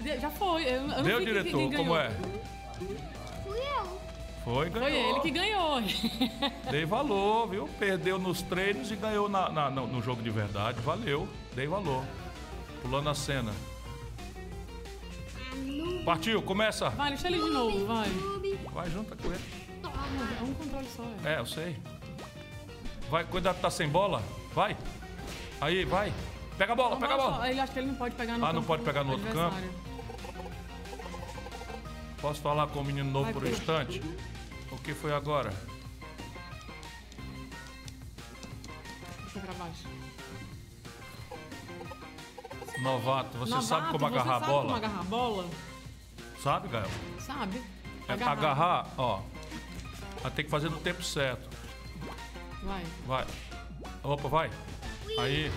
De- 0.00 0.20
Já 0.20 0.30
foi. 0.30 0.62
Eu, 0.64 0.86
eu 0.88 1.02
Deu, 1.02 1.16
quem- 1.18 1.26
diretor? 1.26 1.58
quem 1.58 1.72
Como 1.72 1.96
é? 1.96 2.10
Fui 3.44 3.58
eu. 3.58 3.98
Foi, 4.44 4.68
ganhou. 4.70 4.88
Foi 4.90 4.94
ele 5.10 5.20
que 5.20 5.30
ganhou. 5.30 5.80
Dei 6.70 6.84
valor, 6.86 7.48
viu? 7.48 7.68
Perdeu 7.78 8.18
nos 8.18 8.42
treinos 8.42 8.90
e 8.92 8.96
ganhou 8.96 9.28
na, 9.28 9.48
na- 9.48 9.70
no, 9.70 9.86
no 9.86 10.02
jogo 10.02 10.22
de 10.22 10.30
verdade. 10.30 10.78
Valeu. 10.80 11.26
Dei 11.54 11.66
valor. 11.66 12.04
Pulando 12.82 13.08
a 13.08 13.14
cena. 13.14 13.52
Partiu, 16.04 16.42
começa. 16.42 16.90
Vai, 16.90 17.08
deixa 17.10 17.26
ele 17.28 17.38
de 17.42 17.50
novo, 17.50 17.86
vai. 17.86 18.08
Vai 18.78 18.88
junto 18.90 19.16
com 19.16 19.32
ele. 19.32 19.44
É 19.82 20.42
um 20.44 20.54
controle 20.54 20.86
só. 20.94 21.02
é. 21.24 21.34
É, 21.34 21.38
eu 21.40 21.46
sei. 21.46 21.76
Vai, 23.10 23.24
cuidado, 23.24 23.60
tá 23.60 23.68
sem 23.68 23.88
bola. 23.88 24.22
Vai. 24.54 24.76
Aí, 25.60 25.84
vai. 25.84 26.12
Pega 26.56 26.74
a 26.74 26.76
bola, 26.76 26.90
Não, 26.90 27.00
pega 27.00 27.14
a 27.14 27.16
bola. 27.16 27.50
Ele 27.50 27.58
acha 27.58 27.72
que 27.72 27.78
ele 27.80 27.88
não 27.88 27.96
pode 27.96 28.14
pegar 28.14 28.38
no 28.38 28.46
Ah, 28.46 28.52
não 28.52 28.62
pode 28.62 28.84
pegar 28.84 29.02
no 29.02 29.14
outro 29.14 29.32
campo? 29.32 29.56
Posso 32.20 32.40
falar 32.40 32.68
com 32.68 32.78
o 32.78 32.84
menino 32.84 33.10
novo 33.10 33.24
Vai, 33.24 33.32
por 33.32 33.42
um 33.42 33.48
instante? 33.48 34.00
O 34.70 34.78
que 34.78 34.94
foi 34.94 35.12
agora? 35.12 35.52
Deixa 39.24 39.40
pra 39.40 39.54
baixo. 39.54 39.88
Novato, 42.80 43.38
você 43.38 43.50
sabe 43.50 43.64
Novato, 43.64 43.92
como 43.92 44.06
agarrar 44.06 44.36
a 44.36 44.38
você 44.38 44.44
sabe 44.44 44.52
bola? 44.52 44.62
como 44.62 44.76
agarrar 44.76 45.00
a 45.00 45.04
bola? 45.04 45.50
Sabe, 46.40 46.68
Gael? 46.68 46.90
Sabe. 47.18 47.77
É 48.08 48.12
agarrar. 48.24 48.86
ó. 48.96 49.20
Mas 50.22 50.32
tem 50.34 50.44
que 50.44 50.50
fazer 50.50 50.68
no 50.70 50.78
tempo 50.80 51.02
certo. 51.02 51.48
Vai. 52.62 52.84
Vai. 53.06 53.26
Opa, 54.02 54.28
vai. 54.28 54.50
Aí. 55.18 55.52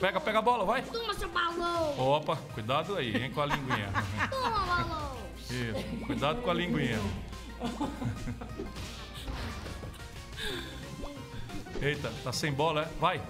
Pega, 0.00 0.20
pega 0.20 0.38
a 0.38 0.42
bola, 0.42 0.64
vai. 0.64 0.82
Toma, 0.82 1.14
seu 1.14 1.28
balão. 1.28 1.98
Opa, 1.98 2.36
cuidado 2.54 2.96
aí, 2.96 3.16
hein, 3.16 3.30
com 3.30 3.40
a 3.40 3.46
linguinha. 3.46 3.90
Toma, 4.30 4.50
balão. 4.50 5.16
Isso, 5.50 6.06
cuidado 6.06 6.42
com 6.42 6.50
a 6.50 6.54
linguinha. 6.54 7.00
Eita, 11.80 12.12
tá 12.24 12.32
sem 12.32 12.52
bola, 12.52 12.82
é? 12.82 12.88
Vai. 13.00 13.20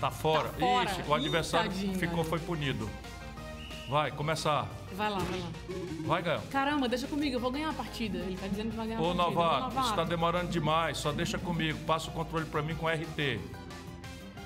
Tá 0.00 0.10
fora. 0.10 0.48
Tá 0.48 0.58
fora. 0.58 0.90
Ixi, 0.90 1.02
o 1.06 1.14
adversário 1.14 1.72
Ih, 1.72 1.94
ficou, 1.94 2.08
garoto. 2.24 2.28
foi 2.30 2.38
punido. 2.40 2.90
Vai, 3.88 4.10
começar. 4.10 4.66
Vai 4.92 5.10
lá, 5.10 5.18
vai 5.18 5.38
lá. 5.40 5.46
Vai, 6.06 6.22
Gael. 6.22 6.40
Caramba, 6.50 6.88
deixa 6.88 7.06
comigo, 7.06 7.36
eu 7.36 7.40
vou 7.40 7.50
ganhar 7.50 7.70
a 7.70 7.72
partida. 7.74 8.18
Ele 8.18 8.36
tá 8.36 8.46
dizendo 8.46 8.70
que 8.70 8.76
vai 8.76 8.86
ganhar 8.86 9.00
Ô, 9.00 9.12
a 9.12 9.14
partida. 9.14 9.30
novato, 9.30 9.76
Ô, 9.76 9.80
isso 9.80 9.94
tá 9.94 10.04
demorando 10.04 10.50
demais. 10.50 10.96
Só 10.98 11.12
deixa 11.12 11.38
comigo. 11.38 11.78
Passa 11.84 12.10
o 12.10 12.12
controle 12.12 12.46
pra 12.46 12.62
mim 12.62 12.74
com 12.74 12.88
RT. 12.88 13.40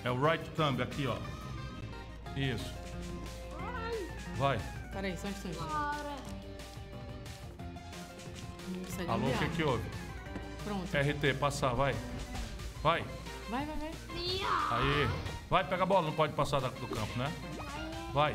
É 0.05 0.11
o 0.11 0.21
right 0.21 0.45
thumb 0.51 0.83
aqui, 0.83 1.07
ó. 1.07 1.17
Isso. 2.37 2.73
Vai. 4.37 4.59
Peraí, 4.93 5.17
só 5.17 5.29
um 5.29 5.31
instante. 5.31 5.59
Bora. 5.59 6.17
Não 9.07 9.15
Alô, 9.15 9.27
o 9.29 9.39
que 9.39 9.49
que 9.51 9.63
houve? 9.63 9.85
Pronto. 10.65 10.89
RT, 10.97 11.39
passar, 11.39 11.75
vai. 11.75 11.95
Vai. 12.83 13.05
Vai, 13.49 13.65
vai, 13.65 13.77
vai. 13.77 13.91
Aí. 14.71 15.09
Vai, 15.49 15.65
pega 15.65 15.85
a 15.85 15.87
bola, 15.87 16.07
não 16.07 16.13
pode 16.13 16.33
passar 16.35 16.61
do 16.61 16.71
campo, 16.71 17.19
né? 17.19 17.33
Vai. 18.13 18.35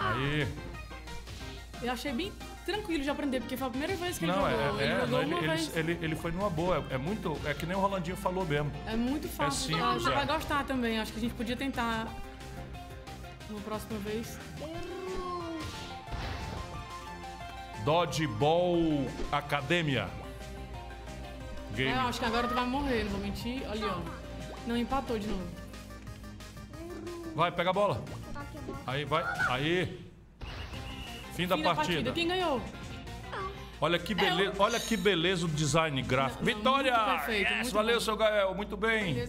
Aí. 0.00 0.46
Eu 1.82 1.92
achei 1.92 2.12
bem 2.12 2.32
tranquilo 2.64 3.04
de 3.04 3.10
aprender, 3.10 3.40
porque 3.40 3.56
foi 3.56 3.66
a 3.66 3.70
primeira 3.70 3.94
vez 3.96 4.18
que 4.18 4.24
ele 4.24 4.32
Não, 4.32 4.48
é, 4.48 4.50
jogou. 4.50 4.80
ele 4.80 4.92
é, 4.92 5.06
não, 5.06 5.22
ele, 5.22 5.34
uma 5.34 5.54
ele, 5.54 5.70
ele, 5.74 5.98
ele 6.02 6.16
foi 6.16 6.32
numa 6.32 6.48
boa. 6.50 6.84
É, 6.90 6.94
é 6.94 6.98
muito. 6.98 7.38
É 7.44 7.52
que 7.54 7.66
nem 7.66 7.76
o 7.76 7.80
Rolandinho 7.80 8.16
falou 8.16 8.44
mesmo. 8.46 8.72
É 8.86 8.96
muito 8.96 9.28
fácil. 9.28 9.66
simples, 9.74 9.84
Ah, 9.84 9.92
Você 9.94 10.10
é. 10.10 10.14
vai 10.14 10.26
gostar 10.26 10.64
também. 10.64 10.98
Acho 10.98 11.12
que 11.12 11.18
a 11.18 11.20
gente 11.20 11.34
podia 11.34 11.56
tentar 11.56 12.08
na 13.50 13.60
próxima 13.60 13.98
vez. 14.00 14.38
Dodgeball 17.84 19.06
Academia. 19.30 20.08
Game. 21.74 21.90
É, 21.90 21.94
acho 21.94 22.18
que 22.18 22.24
agora 22.24 22.48
tu 22.48 22.54
vai 22.54 22.64
morrer, 22.66 23.04
não 23.04 23.10
vou 23.12 23.20
mentir. 23.20 23.62
Olha, 23.68 23.88
ó. 23.88 24.00
Não, 24.66 24.76
empatou 24.76 25.18
de 25.18 25.26
novo. 25.28 25.46
Vai, 27.34 27.52
pega 27.52 27.70
a 27.70 27.72
bola. 27.72 28.02
Aí, 28.86 29.04
vai. 29.04 29.24
Aí. 29.48 30.00
Fim 31.34 31.46
da 31.46 31.56
Fim 31.56 31.62
partida. 31.62 32.12
Quem 32.12 32.28
ganhou? 32.28 32.60
Olha 33.78 33.98
que 33.98 34.14
beleza, 34.14 34.52
olha 34.58 34.80
que 34.80 34.96
beleza 34.96 35.44
o 35.44 35.48
design 35.48 36.00
gráfico. 36.00 36.42
Não, 36.42 36.50
não, 36.52 36.56
Vitória! 36.58 36.92
perfeito, 36.98 37.52
Yes, 37.52 37.72
valeu, 37.72 37.94
bom. 37.96 38.00
seu 38.00 38.16
Gael, 38.16 38.54
muito 38.54 38.74
bem. 38.74 39.16
E 39.18 39.20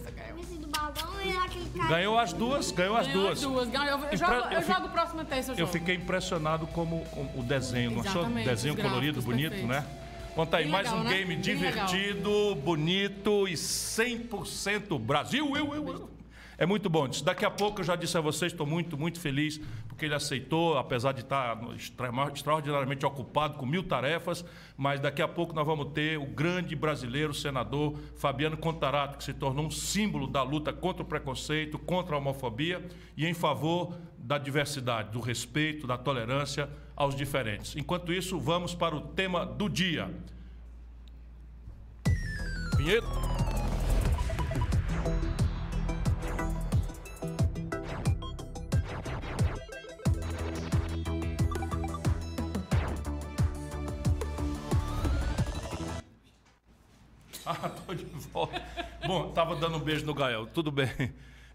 aquele 1.36 1.68
cara. 1.76 1.88
Ganhou 1.88 2.18
as 2.18 2.32
duas, 2.32 2.70
ganhou 2.70 2.96
as 2.96 3.06
Ganhou 3.06 3.22
duas. 3.24 3.38
as 3.38 3.44
duas. 3.44 3.68
Ganhou. 3.68 4.00
Eu, 4.10 4.16
jogo, 4.16 4.32
eu 4.32 4.50
eu 4.52 4.62
jogo 4.62 4.86
o 4.86 4.88
próximo 4.88 5.24
teste, 5.24 5.50
eu 5.50 5.54
Eu 5.54 5.58
jogo. 5.66 5.72
fiquei 5.72 5.96
impressionado 5.96 6.66
como 6.68 7.04
com 7.06 7.28
o 7.38 7.42
desenho, 7.42 7.90
não 7.90 8.00
achou? 8.00 8.24
Desenho 8.24 8.74
colorido, 8.76 9.20
bonito, 9.20 9.50
perfeitos. 9.50 9.68
né? 9.68 9.84
Conta 10.34 10.56
aí, 10.58 10.62
Bem 10.64 10.72
mais 10.72 10.86
legal, 10.86 11.00
um 11.00 11.04
né? 11.04 11.10
game 11.14 11.34
Bem 11.34 11.40
divertido, 11.40 12.54
bonito 12.54 13.46
e 13.48 13.52
100% 13.54 14.98
Brasil. 14.98 15.54
Eu, 15.56 15.74
eu, 15.74 15.86
eu. 15.88 16.10
É 16.60 16.66
muito 16.66 16.90
bom. 16.90 17.08
Daqui 17.22 17.44
a 17.44 17.50
pouco 17.50 17.80
eu 17.80 17.84
já 17.84 17.94
disse 17.94 18.18
a 18.18 18.20
vocês, 18.20 18.50
estou 18.50 18.66
muito, 18.66 18.98
muito 18.98 19.20
feliz 19.20 19.60
porque 19.86 20.04
ele 20.06 20.14
aceitou, 20.14 20.76
apesar 20.76 21.12
de 21.12 21.20
estar 21.20 21.56
extraordinariamente 22.34 23.06
ocupado 23.06 23.54
com 23.54 23.64
mil 23.64 23.84
tarefas. 23.84 24.44
Mas 24.76 24.98
daqui 24.98 25.22
a 25.22 25.28
pouco 25.28 25.54
nós 25.54 25.64
vamos 25.64 25.92
ter 25.92 26.18
o 26.18 26.26
grande 26.26 26.74
brasileiro 26.74 27.32
senador 27.32 27.96
Fabiano 28.16 28.56
Contarato, 28.56 29.18
que 29.18 29.22
se 29.22 29.32
tornou 29.32 29.66
um 29.66 29.70
símbolo 29.70 30.26
da 30.26 30.42
luta 30.42 30.72
contra 30.72 31.04
o 31.04 31.06
preconceito, 31.06 31.78
contra 31.78 32.16
a 32.16 32.18
homofobia 32.18 32.84
e 33.16 33.24
em 33.24 33.34
favor 33.34 33.94
da 34.18 34.36
diversidade, 34.36 35.12
do 35.12 35.20
respeito, 35.20 35.86
da 35.86 35.96
tolerância 35.96 36.68
aos 36.96 37.14
diferentes. 37.14 37.76
Enquanto 37.76 38.12
isso, 38.12 38.36
vamos 38.36 38.74
para 38.74 38.96
o 38.96 39.00
tema 39.00 39.46
do 39.46 39.68
dia. 39.68 40.12
Vinheta. 42.76 43.06
Ah, 57.50 57.70
tô 57.70 57.94
de 57.94 58.04
volta. 58.04 58.62
Bom, 59.06 59.32
tava 59.32 59.56
dando 59.56 59.78
um 59.78 59.80
beijo 59.80 60.04
no 60.04 60.12
Gael. 60.12 60.46
Tudo 60.52 60.70
bem. 60.70 60.90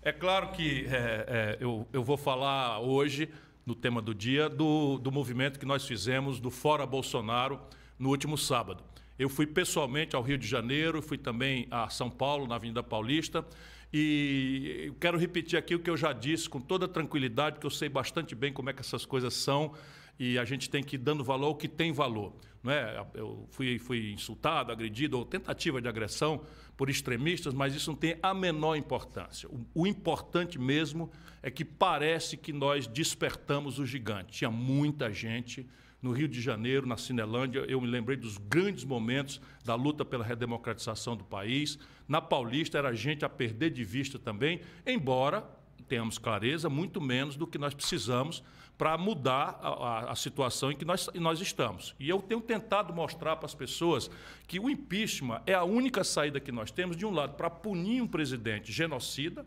É 0.02 0.12
claro 0.12 0.48
que 0.48 0.88
é, 0.88 0.90
é, 0.90 1.58
eu, 1.60 1.88
eu 1.94 2.04
vou 2.04 2.18
falar 2.18 2.80
hoje, 2.80 3.30
no 3.64 3.76
tema 3.76 4.02
do 4.02 4.12
dia, 4.12 4.50
do, 4.50 4.98
do 4.98 5.12
movimento 5.12 5.60
que 5.60 5.68
nós 5.68 5.86
fizemos 5.86 6.40
do 6.40 6.50
Fora 6.50 6.84
Bolsonaro 6.88 7.60
no 8.00 8.10
último 8.10 8.40
sábado. 8.40 8.84
Eu 9.20 9.30
fui 9.30 9.46
pessoalmente 9.46 10.16
ao 10.16 10.24
Rio 10.24 10.36
de 10.36 10.48
Janeiro, 10.48 11.00
fui 11.00 11.18
também 11.18 11.68
a 11.70 11.88
São 11.90 12.10
Paulo, 12.10 12.48
na 12.48 12.56
Avenida 12.56 12.82
Paulista, 12.82 13.46
e 13.94 14.92
quero 15.00 15.16
repetir 15.16 15.60
aqui 15.60 15.76
o 15.76 15.80
que 15.80 15.92
eu 15.92 15.96
já 15.96 16.12
disse 16.12 16.50
com 16.50 16.60
toda 16.60 16.88
tranquilidade, 16.88 17.60
que 17.60 17.68
eu 17.68 17.70
sei 17.70 17.88
bastante 17.88 18.34
bem 18.34 18.52
como 18.52 18.72
é 18.72 18.74
que 18.74 18.82
essas 18.82 19.06
coisas 19.06 19.36
são 19.36 19.74
e 20.20 20.38
a 20.38 20.46
gente 20.46 20.70
tem 20.70 20.84
que 20.84 20.96
ir 20.96 21.00
dando 21.00 21.24
valor 21.24 21.48
ao 21.48 21.56
que 21.56 21.68
tem 21.68 21.92
valor. 21.92 22.34
Não 22.62 22.72
é? 22.72 23.06
Eu 23.14 23.46
fui, 23.50 23.78
fui 23.78 24.12
insultado, 24.14 24.72
agredido, 24.72 25.18
ou 25.18 25.26
tentativa 25.26 25.82
de 25.82 25.88
agressão 25.88 26.46
por 26.78 26.90
extremistas, 26.90 27.54
mas 27.54 27.76
isso 27.76 27.92
não 27.92 27.98
tem 27.98 28.18
a 28.24 28.34
menor 28.34 28.76
importância. 28.76 29.50
O, 29.50 29.66
o 29.76 29.88
importante 29.88 30.58
mesmo 30.58 31.12
é 31.42 31.52
que 31.52 31.66
parece 31.66 32.38
que 32.38 32.54
nós 32.54 32.88
despertamos 32.88 33.80
o 33.80 33.86
gigante. 33.86 34.38
Tinha 34.38 34.50
muita 34.50 35.12
gente 35.12 35.68
no 36.02 36.12
Rio 36.12 36.28
de 36.28 36.42
Janeiro, 36.42 36.86
na 36.86 36.98
Cinelândia, 36.98 37.66
eu 37.68 37.80
me 37.80 37.88
lembrei 37.88 38.18
dos 38.18 38.38
grandes 38.38 38.84
momentos 38.84 39.40
da 39.64 39.74
luta 39.74 40.04
pela 40.04 40.24
redemocratização 40.24 41.16
do 41.16 41.24
país. 41.24 41.80
Na 42.06 42.22
Paulista 42.22 42.78
era 42.78 42.94
gente 42.94 43.24
a 43.24 43.30
perder 43.30 43.70
de 43.70 43.86
vista 43.86 44.20
também, 44.20 44.60
embora 44.86 45.50
tenhamos 45.84 46.18
clareza, 46.18 46.70
muito 46.70 47.00
menos 47.02 47.36
do 47.36 47.46
que 47.48 47.58
nós 47.58 47.74
precisamos 47.74 48.44
para 48.78 48.98
mudar 48.98 49.60
a, 49.62 49.68
a- 49.70 50.12
a 50.12 50.16
situação 50.16 50.72
em 50.72 50.76
que 50.76 50.84
nós, 50.84 51.10
nós 51.16 51.40
estamos. 51.40 51.96
E 52.00 52.10
eu 52.10 52.22
tenho 52.22 52.42
tentado 52.42 52.94
mostrar 52.94 53.36
para 53.36 53.46
as 53.46 53.54
pessoas 53.54 54.10
que 54.48 54.60
o 54.60 54.70
impeachment 54.70 55.42
é 55.46 55.54
a 55.54 55.64
única 55.64 56.04
saída 56.04 56.40
que 56.40 56.52
nós 56.52 56.72
temos, 56.72 56.98
de 56.98 57.06
um 57.06 57.12
lado, 57.12 57.36
para 57.36 57.50
punir 57.50 58.02
um 58.02 58.08
presidente 58.08 58.72
genocida, 58.72 59.46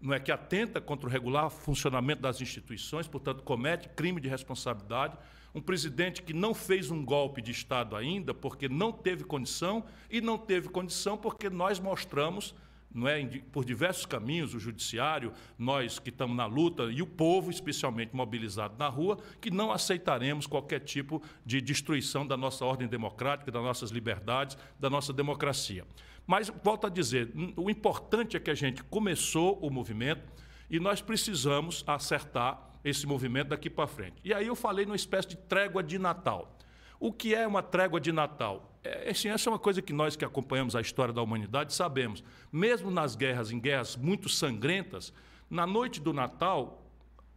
não 0.00 0.12
é 0.12 0.18
que 0.20 0.30
atenta 0.32 0.80
contra 0.80 1.08
o 1.08 1.10
regular 1.10 1.48
funcionamento 1.48 2.20
das 2.20 2.40
instituições, 2.40 3.06
portanto, 3.08 3.42
comete 3.42 3.88
crime 3.90 4.20
de 4.20 4.28
responsabilidade. 4.28 5.16
Um 5.54 5.60
presidente 5.60 6.20
que 6.20 6.32
não 6.34 6.52
fez 6.52 6.90
um 6.90 7.04
golpe 7.04 7.40
de 7.40 7.52
Estado 7.52 7.94
ainda, 7.94 8.34
porque 8.34 8.68
não 8.68 8.90
teve 8.90 9.22
condição, 9.22 9.84
e 10.10 10.20
não 10.20 10.36
teve 10.36 10.68
condição 10.68 11.16
porque 11.16 11.48
nós 11.48 11.78
mostramos, 11.78 12.54
não 12.94 13.08
é, 13.08 13.26
por 13.50 13.64
diversos 13.64 14.06
caminhos, 14.06 14.54
o 14.54 14.60
judiciário, 14.60 15.32
nós 15.58 15.98
que 15.98 16.10
estamos 16.10 16.36
na 16.36 16.46
luta, 16.46 16.84
e 16.84 17.02
o 17.02 17.06
povo, 17.06 17.50
especialmente 17.50 18.14
mobilizado 18.14 18.76
na 18.78 18.88
rua, 18.88 19.18
que 19.40 19.50
não 19.50 19.72
aceitaremos 19.72 20.46
qualquer 20.46 20.78
tipo 20.78 21.20
de 21.44 21.60
destruição 21.60 22.24
da 22.24 22.36
nossa 22.36 22.64
ordem 22.64 22.86
democrática, 22.86 23.50
das 23.50 23.62
nossas 23.62 23.90
liberdades, 23.90 24.56
da 24.78 24.88
nossa 24.88 25.12
democracia. 25.12 25.84
Mas, 26.24 26.50
volto 26.62 26.86
a 26.86 26.90
dizer, 26.90 27.30
o 27.56 27.68
importante 27.68 28.36
é 28.36 28.40
que 28.40 28.50
a 28.50 28.54
gente 28.54 28.82
começou 28.84 29.58
o 29.60 29.68
movimento 29.68 30.22
e 30.70 30.78
nós 30.78 31.02
precisamos 31.02 31.82
acertar 31.86 32.70
esse 32.84 33.06
movimento 33.06 33.48
daqui 33.48 33.68
para 33.68 33.86
frente. 33.86 34.16
E 34.22 34.32
aí 34.32 34.46
eu 34.46 34.54
falei 34.54 34.86
numa 34.86 34.96
espécie 34.96 35.28
de 35.28 35.36
trégua 35.36 35.82
de 35.82 35.98
Natal. 35.98 36.56
O 37.04 37.12
que 37.12 37.34
é 37.34 37.46
uma 37.46 37.62
trégua 37.62 38.00
de 38.00 38.10
Natal? 38.10 38.78
É, 38.82 39.10
assim, 39.10 39.28
essa 39.28 39.50
é 39.50 39.52
uma 39.52 39.58
coisa 39.58 39.82
que 39.82 39.92
nós 39.92 40.16
que 40.16 40.24
acompanhamos 40.24 40.74
a 40.74 40.80
história 40.80 41.12
da 41.12 41.20
humanidade 41.20 41.74
sabemos. 41.74 42.24
Mesmo 42.50 42.90
nas 42.90 43.14
guerras, 43.14 43.50
em 43.50 43.60
guerras 43.60 43.94
muito 43.94 44.26
sangrentas, 44.30 45.12
na 45.50 45.66
noite 45.66 46.00
do 46.00 46.14
Natal 46.14 46.82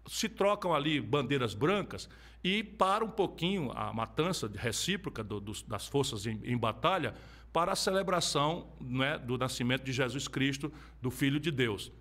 se 0.07 0.29
trocam 0.29 0.73
ali 0.73 1.01
bandeiras 1.01 1.53
brancas 1.53 2.07
e 2.41 2.63
para 2.63 3.03
um 3.03 3.09
pouquinho 3.09 3.69
a 3.75 3.91
matança 3.91 4.49
recíproca 4.55 5.21
do- 5.21 5.41
das 5.67 5.85
forças 5.85 6.25
em, 6.25 6.39
em 6.45 6.57
batalha 6.57 7.13
para 7.51 7.73
a 7.73 7.75
celebração 7.75 8.69
né, 8.79 9.17
do 9.17 9.37
nascimento 9.37 9.83
de 9.83 9.91
Jesus 9.91 10.29
Cristo, 10.29 10.71
do 11.01 11.11
Filho 11.11 11.41
de 11.41 11.51
Deus. 11.51 11.91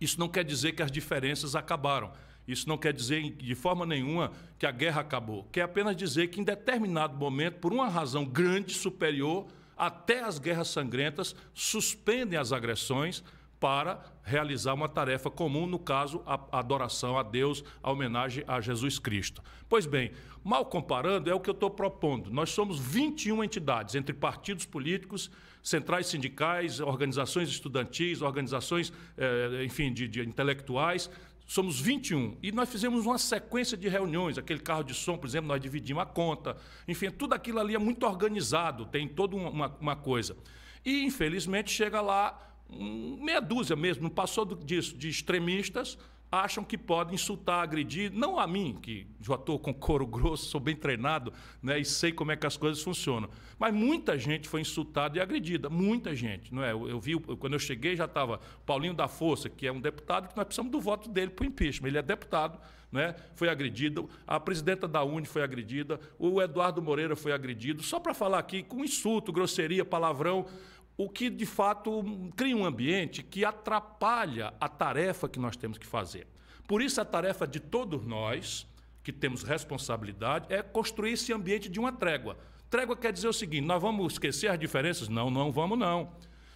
Isso 0.00 0.18
não 0.18 0.28
quer 0.28 0.42
dizer 0.42 0.72
que 0.72 0.82
as 0.82 0.90
diferenças 0.90 1.54
acabaram. 1.54 2.10
Isso 2.46 2.68
não 2.68 2.78
quer 2.78 2.92
dizer 2.92 3.30
de 3.30 3.54
forma 3.54 3.84
nenhuma 3.84 4.32
que 4.58 4.66
a 4.66 4.70
guerra 4.70 5.00
acabou. 5.00 5.44
Quer 5.50 5.62
apenas 5.62 5.96
dizer 5.96 6.28
que 6.28 6.40
em 6.40 6.44
determinado 6.44 7.16
momento, 7.16 7.58
por 7.58 7.72
uma 7.72 7.88
razão 7.88 8.24
grande, 8.24 8.74
superior, 8.74 9.46
até 9.76 10.22
as 10.22 10.38
guerras 10.38 10.68
sangrentas 10.68 11.34
suspendem 11.52 12.38
as 12.38 12.52
agressões 12.52 13.22
para 13.60 14.04
realizar 14.22 14.74
uma 14.74 14.88
tarefa 14.88 15.30
comum, 15.30 15.66
no 15.66 15.78
caso, 15.78 16.22
a 16.26 16.58
adoração 16.58 17.18
a 17.18 17.22
Deus, 17.22 17.64
a 17.82 17.90
homenagem 17.90 18.44
a 18.46 18.60
Jesus 18.60 18.98
Cristo. 18.98 19.42
Pois 19.68 19.86
bem, 19.86 20.12
mal 20.44 20.66
comparando, 20.66 21.30
é 21.30 21.34
o 21.34 21.40
que 21.40 21.48
eu 21.48 21.54
estou 21.54 21.70
propondo. 21.70 22.30
Nós 22.30 22.50
somos 22.50 22.78
21 22.78 23.44
entidades, 23.44 23.94
entre 23.94 24.12
partidos 24.12 24.66
políticos, 24.66 25.30
centrais 25.62 26.06
sindicais, 26.06 26.80
organizações 26.80 27.48
estudantis, 27.48 28.22
organizações, 28.22 28.92
eh, 29.16 29.64
enfim, 29.64 29.92
de, 29.92 30.06
de 30.06 30.20
intelectuais. 30.20 31.10
Somos 31.46 31.80
21. 31.80 32.36
E 32.42 32.50
nós 32.50 32.68
fizemos 32.68 33.06
uma 33.06 33.18
sequência 33.18 33.76
de 33.76 33.88
reuniões. 33.88 34.36
Aquele 34.36 34.58
carro 34.58 34.82
de 34.82 34.92
som, 34.92 35.16
por 35.16 35.28
exemplo, 35.28 35.46
nós 35.46 35.60
dividimos 35.60 36.02
a 36.02 36.06
conta. 36.06 36.56
Enfim, 36.88 37.10
tudo 37.10 37.34
aquilo 37.34 37.60
ali 37.60 37.74
é 37.74 37.78
muito 37.78 38.04
organizado, 38.04 38.84
tem 38.86 39.06
toda 39.06 39.36
uma, 39.36 39.68
uma 39.80 39.96
coisa. 39.96 40.36
E, 40.84 41.04
infelizmente, 41.04 41.70
chega 41.70 42.00
lá 42.00 42.36
um, 42.68 43.22
meia 43.22 43.40
dúzia 43.40 43.76
mesmo, 43.76 44.02
não 44.02 44.10
passou 44.10 44.44
disso, 44.44 44.96
de 44.96 45.08
extremistas, 45.08 45.96
acham 46.30 46.64
que 46.64 46.76
podem 46.76 47.14
insultar, 47.14 47.62
agredir, 47.62 48.12
não 48.12 48.38
a 48.38 48.46
mim, 48.46 48.78
que 48.80 49.06
já 49.20 49.34
estou 49.34 49.58
com 49.58 49.72
couro 49.72 50.06
grosso, 50.06 50.46
sou 50.46 50.60
bem 50.60 50.74
treinado 50.74 51.32
né, 51.62 51.78
e 51.78 51.84
sei 51.84 52.12
como 52.12 52.32
é 52.32 52.36
que 52.36 52.46
as 52.46 52.56
coisas 52.56 52.82
funcionam. 52.82 53.28
Mas 53.58 53.72
muita 53.72 54.18
gente 54.18 54.48
foi 54.48 54.60
insultada 54.60 55.18
e 55.18 55.20
agredida, 55.20 55.70
muita 55.70 56.14
gente. 56.14 56.52
Não 56.52 56.62
é? 56.62 56.72
eu, 56.72 56.88
eu 56.88 57.00
vi, 57.00 57.18
quando 57.18 57.52
eu 57.52 57.58
cheguei, 57.58 57.96
já 57.96 58.04
estava 58.04 58.40
Paulinho 58.64 58.94
da 58.94 59.08
Força, 59.08 59.48
que 59.48 59.66
é 59.66 59.72
um 59.72 59.80
deputado 59.80 60.28
que 60.28 60.36
nós 60.36 60.46
precisamos 60.46 60.72
do 60.72 60.80
voto 60.80 61.08
dele 61.08 61.30
para 61.30 61.44
o 61.44 61.46
impeachment. 61.46 61.88
Ele 61.88 61.98
é 61.98 62.02
deputado, 62.02 62.58
né, 62.90 63.14
foi 63.34 63.48
agredido, 63.48 64.08
a 64.26 64.38
presidenta 64.38 64.86
da 64.86 65.02
Uni 65.02 65.26
foi 65.26 65.42
agredida, 65.42 66.00
o 66.18 66.40
Eduardo 66.40 66.80
Moreira 66.82 67.16
foi 67.16 67.32
agredido, 67.32 67.82
só 67.82 67.98
para 67.98 68.14
falar 68.14 68.38
aqui 68.38 68.62
com 68.62 68.84
insulto, 68.84 69.32
grosseria, 69.32 69.84
palavrão 69.84 70.46
o 70.96 71.08
que 71.08 71.28
de 71.28 71.44
fato 71.44 72.02
cria 72.36 72.56
um 72.56 72.64
ambiente 72.64 73.22
que 73.22 73.44
atrapalha 73.44 74.54
a 74.58 74.68
tarefa 74.68 75.28
que 75.28 75.38
nós 75.38 75.56
temos 75.56 75.76
que 75.76 75.86
fazer. 75.86 76.26
Por 76.66 76.80
isso, 76.80 77.00
a 77.00 77.04
tarefa 77.04 77.46
de 77.46 77.60
todos 77.60 78.04
nós, 78.04 78.66
que 79.04 79.12
temos 79.12 79.42
responsabilidade, 79.42 80.52
é 80.52 80.62
construir 80.62 81.12
esse 81.12 81.32
ambiente 81.32 81.68
de 81.68 81.78
uma 81.78 81.92
trégua. 81.92 82.36
Trégua 82.70 82.96
quer 82.96 83.12
dizer 83.12 83.28
o 83.28 83.32
seguinte: 83.32 83.64
nós 83.64 83.80
vamos 83.80 84.14
esquecer 84.14 84.48
as 84.48 84.58
diferenças? 84.58 85.08
Não, 85.08 85.30
não 85.30 85.52
vamos, 85.52 85.78
não. 85.78 86.12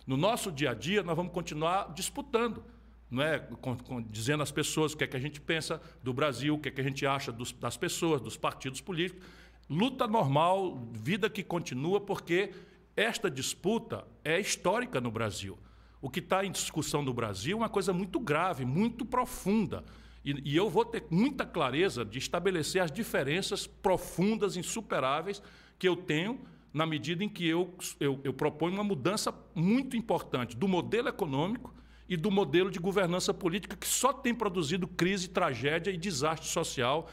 No 0.06 0.16
nosso 0.16 0.50
dia 0.50 0.70
a 0.70 0.75
dia, 0.75 1.02
nós 1.02 1.16
vamos 1.16 1.32
continuar 1.32 1.92
disputando. 1.92 2.64
Não 3.11 3.23
é? 3.23 3.38
Com, 3.38 3.76
com, 3.76 4.02
dizendo 4.02 4.42
às 4.42 4.50
pessoas 4.50 4.92
o 4.92 4.97
que 4.97 5.04
é 5.04 5.06
que 5.06 5.16
a 5.16 5.20
gente 5.20 5.40
pensa 5.40 5.80
do 6.02 6.12
Brasil, 6.12 6.54
o 6.54 6.59
que 6.59 6.68
é 6.68 6.73
que 6.73 6.80
a 6.80 6.85
gente 6.85 7.04
acha 7.06 7.30
dos, 7.30 7.52
das 7.52 7.76
pessoas, 7.76 8.20
dos 8.20 8.37
partidos 8.37 8.80
políticos. 8.80 9.25
Luta 9.68 10.06
normal, 10.06 10.78
vida 10.92 11.30
que 11.30 11.44
continua, 11.44 12.00
porque 12.00 12.52
esta 12.97 13.30
disputa 13.30 14.06
é 14.25 14.38
histórica 14.38 15.00
no 15.00 15.11
Brasil. 15.11 15.59
O 16.02 16.09
que 16.09 16.20
está 16.20 16.44
em 16.44 16.50
discussão 16.50 17.02
no 17.02 17.12
Brasil 17.12 17.56
é 17.56 17.61
uma 17.61 17.68
coisa 17.68 17.92
muito 17.92 18.18
grave, 18.18 18.64
muito 18.64 19.04
profunda. 19.04 19.85
E, 20.25 20.52
e, 20.52 20.56
eu 20.56 20.68
vou 20.68 20.85
ter 20.85 21.04
muita 21.11 21.47
clareza 21.47 22.04
de 22.04 22.18
estabelecer 22.18 22.82
as 22.82 22.90
diferenças 22.90 23.66
profundas, 23.66 24.56
insuperáveis, 24.56 25.42
que 25.78 25.88
eu 25.88 25.97
tenho 25.97 26.40
na 26.73 26.87
medida 26.87 27.25
em 27.25 27.28
que 27.28 27.47
eu, 27.47 27.75
eu, 27.99 28.20
eu 28.23 28.32
proponho 28.32 28.75
uma 28.75 28.85
mudança 28.85 29.35
muito 29.54 29.97
importante 29.97 30.56
do 30.56 30.68
modelo 30.68 31.09
econômico 31.09 31.75
e 32.09 32.16
do 32.16 32.30
modelo 32.30 32.70
de 32.70 32.78
governança 32.78 33.32
política 33.32 33.76
que 33.76 33.87
só 33.87 34.12
tem 34.12 34.35
produzido 34.35 34.87
crise, 34.87 35.28
tragédia 35.28 35.90
e 35.90 35.97
desastre 35.97 36.49
social 36.49 37.09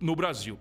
no 0.00 0.16
Brasil. 0.16 0.58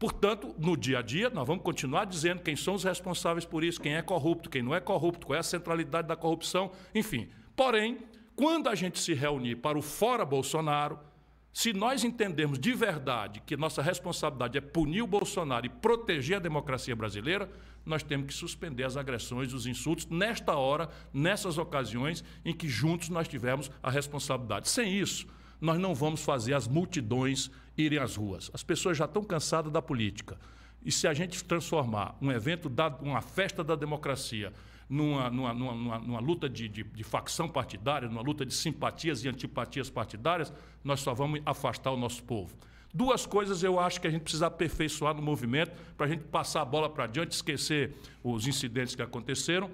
Portanto, 0.00 0.54
no 0.58 0.78
dia 0.78 1.00
a 1.00 1.02
dia, 1.02 1.28
nós 1.28 1.46
vamos 1.46 1.62
continuar 1.62 2.06
dizendo 2.06 2.40
quem 2.40 2.56
são 2.56 2.72
os 2.72 2.84
responsáveis 2.84 3.44
por 3.44 3.62
isso, 3.62 3.78
quem 3.78 3.96
é 3.96 4.00
corrupto, 4.00 4.48
quem 4.48 4.62
não 4.62 4.74
é 4.74 4.80
corrupto, 4.80 5.26
qual 5.26 5.36
é 5.36 5.40
a 5.40 5.42
centralidade 5.42 6.08
da 6.08 6.16
corrupção, 6.16 6.72
enfim. 6.94 7.28
Porém, 7.54 7.98
quando 8.34 8.70
a 8.70 8.74
gente 8.74 8.98
se 8.98 9.12
reunir 9.12 9.56
para 9.56 9.76
o 9.76 9.82
fora 9.82 10.24
Bolsonaro, 10.24 10.98
se 11.52 11.74
nós 11.74 12.02
entendermos 12.02 12.58
de 12.58 12.72
verdade 12.72 13.42
que 13.44 13.58
nossa 13.58 13.82
responsabilidade 13.82 14.56
é 14.56 14.60
punir 14.62 15.02
o 15.02 15.06
Bolsonaro 15.06 15.66
e 15.66 15.68
proteger 15.68 16.38
a 16.38 16.40
democracia 16.40 16.96
brasileira, 16.96 17.50
nós 17.84 18.02
temos 18.02 18.26
que 18.28 18.32
suspender 18.32 18.84
as 18.84 18.96
agressões, 18.96 19.52
os 19.52 19.66
insultos, 19.66 20.06
nesta 20.06 20.54
hora, 20.54 20.88
nessas 21.12 21.58
ocasiões 21.58 22.24
em 22.42 22.54
que 22.54 22.70
juntos 22.70 23.10
nós 23.10 23.28
tivemos 23.28 23.70
a 23.82 23.90
responsabilidade. 23.90 24.66
Sem 24.66 24.98
isso, 24.98 25.26
nós 25.60 25.78
não 25.78 25.94
vamos 25.94 26.24
fazer 26.24 26.54
as 26.54 26.66
multidões 26.66 27.50
irem 27.80 27.98
às 27.98 28.16
ruas. 28.16 28.50
As 28.52 28.62
pessoas 28.62 28.96
já 28.96 29.04
estão 29.04 29.22
cansadas 29.22 29.72
da 29.72 29.82
política. 29.82 30.38
E 30.84 30.90
se 30.90 31.06
a 31.06 31.12
gente 31.12 31.44
transformar 31.44 32.16
um 32.20 32.30
evento, 32.32 32.68
da, 32.68 32.88
uma 32.88 33.20
festa 33.20 33.62
da 33.62 33.74
democracia, 33.74 34.52
numa, 34.88 35.30
numa, 35.30 35.54
numa, 35.54 35.98
numa 35.98 36.20
luta 36.20 36.48
de, 36.48 36.68
de, 36.68 36.82
de, 36.82 37.04
facção 37.04 37.48
partidária, 37.48 38.08
numa 38.08 38.22
luta 38.22 38.44
de 38.44 38.52
simpatias 38.52 39.22
e 39.24 39.28
antipatias 39.28 39.88
partidárias, 39.88 40.52
nós 40.82 41.00
só 41.00 41.14
vamos 41.14 41.40
afastar 41.46 41.92
o 41.92 41.96
nosso 41.96 42.24
povo. 42.24 42.56
Duas 42.92 43.24
coisas 43.24 43.62
eu 43.62 43.78
acho 43.78 44.00
que 44.00 44.08
a 44.08 44.10
gente 44.10 44.22
precisa 44.22 44.48
aperfeiçoar 44.48 45.14
no 45.14 45.22
movimento 45.22 45.70
para 45.96 46.06
a 46.06 46.08
gente 46.08 46.24
passar 46.24 46.62
a 46.62 46.64
bola 46.64 46.90
para 46.90 47.04
adiante, 47.04 47.32
esquecer 47.32 47.94
os 48.24 48.48
incidentes 48.48 48.96
que 48.96 49.02
aconteceram, 49.02 49.70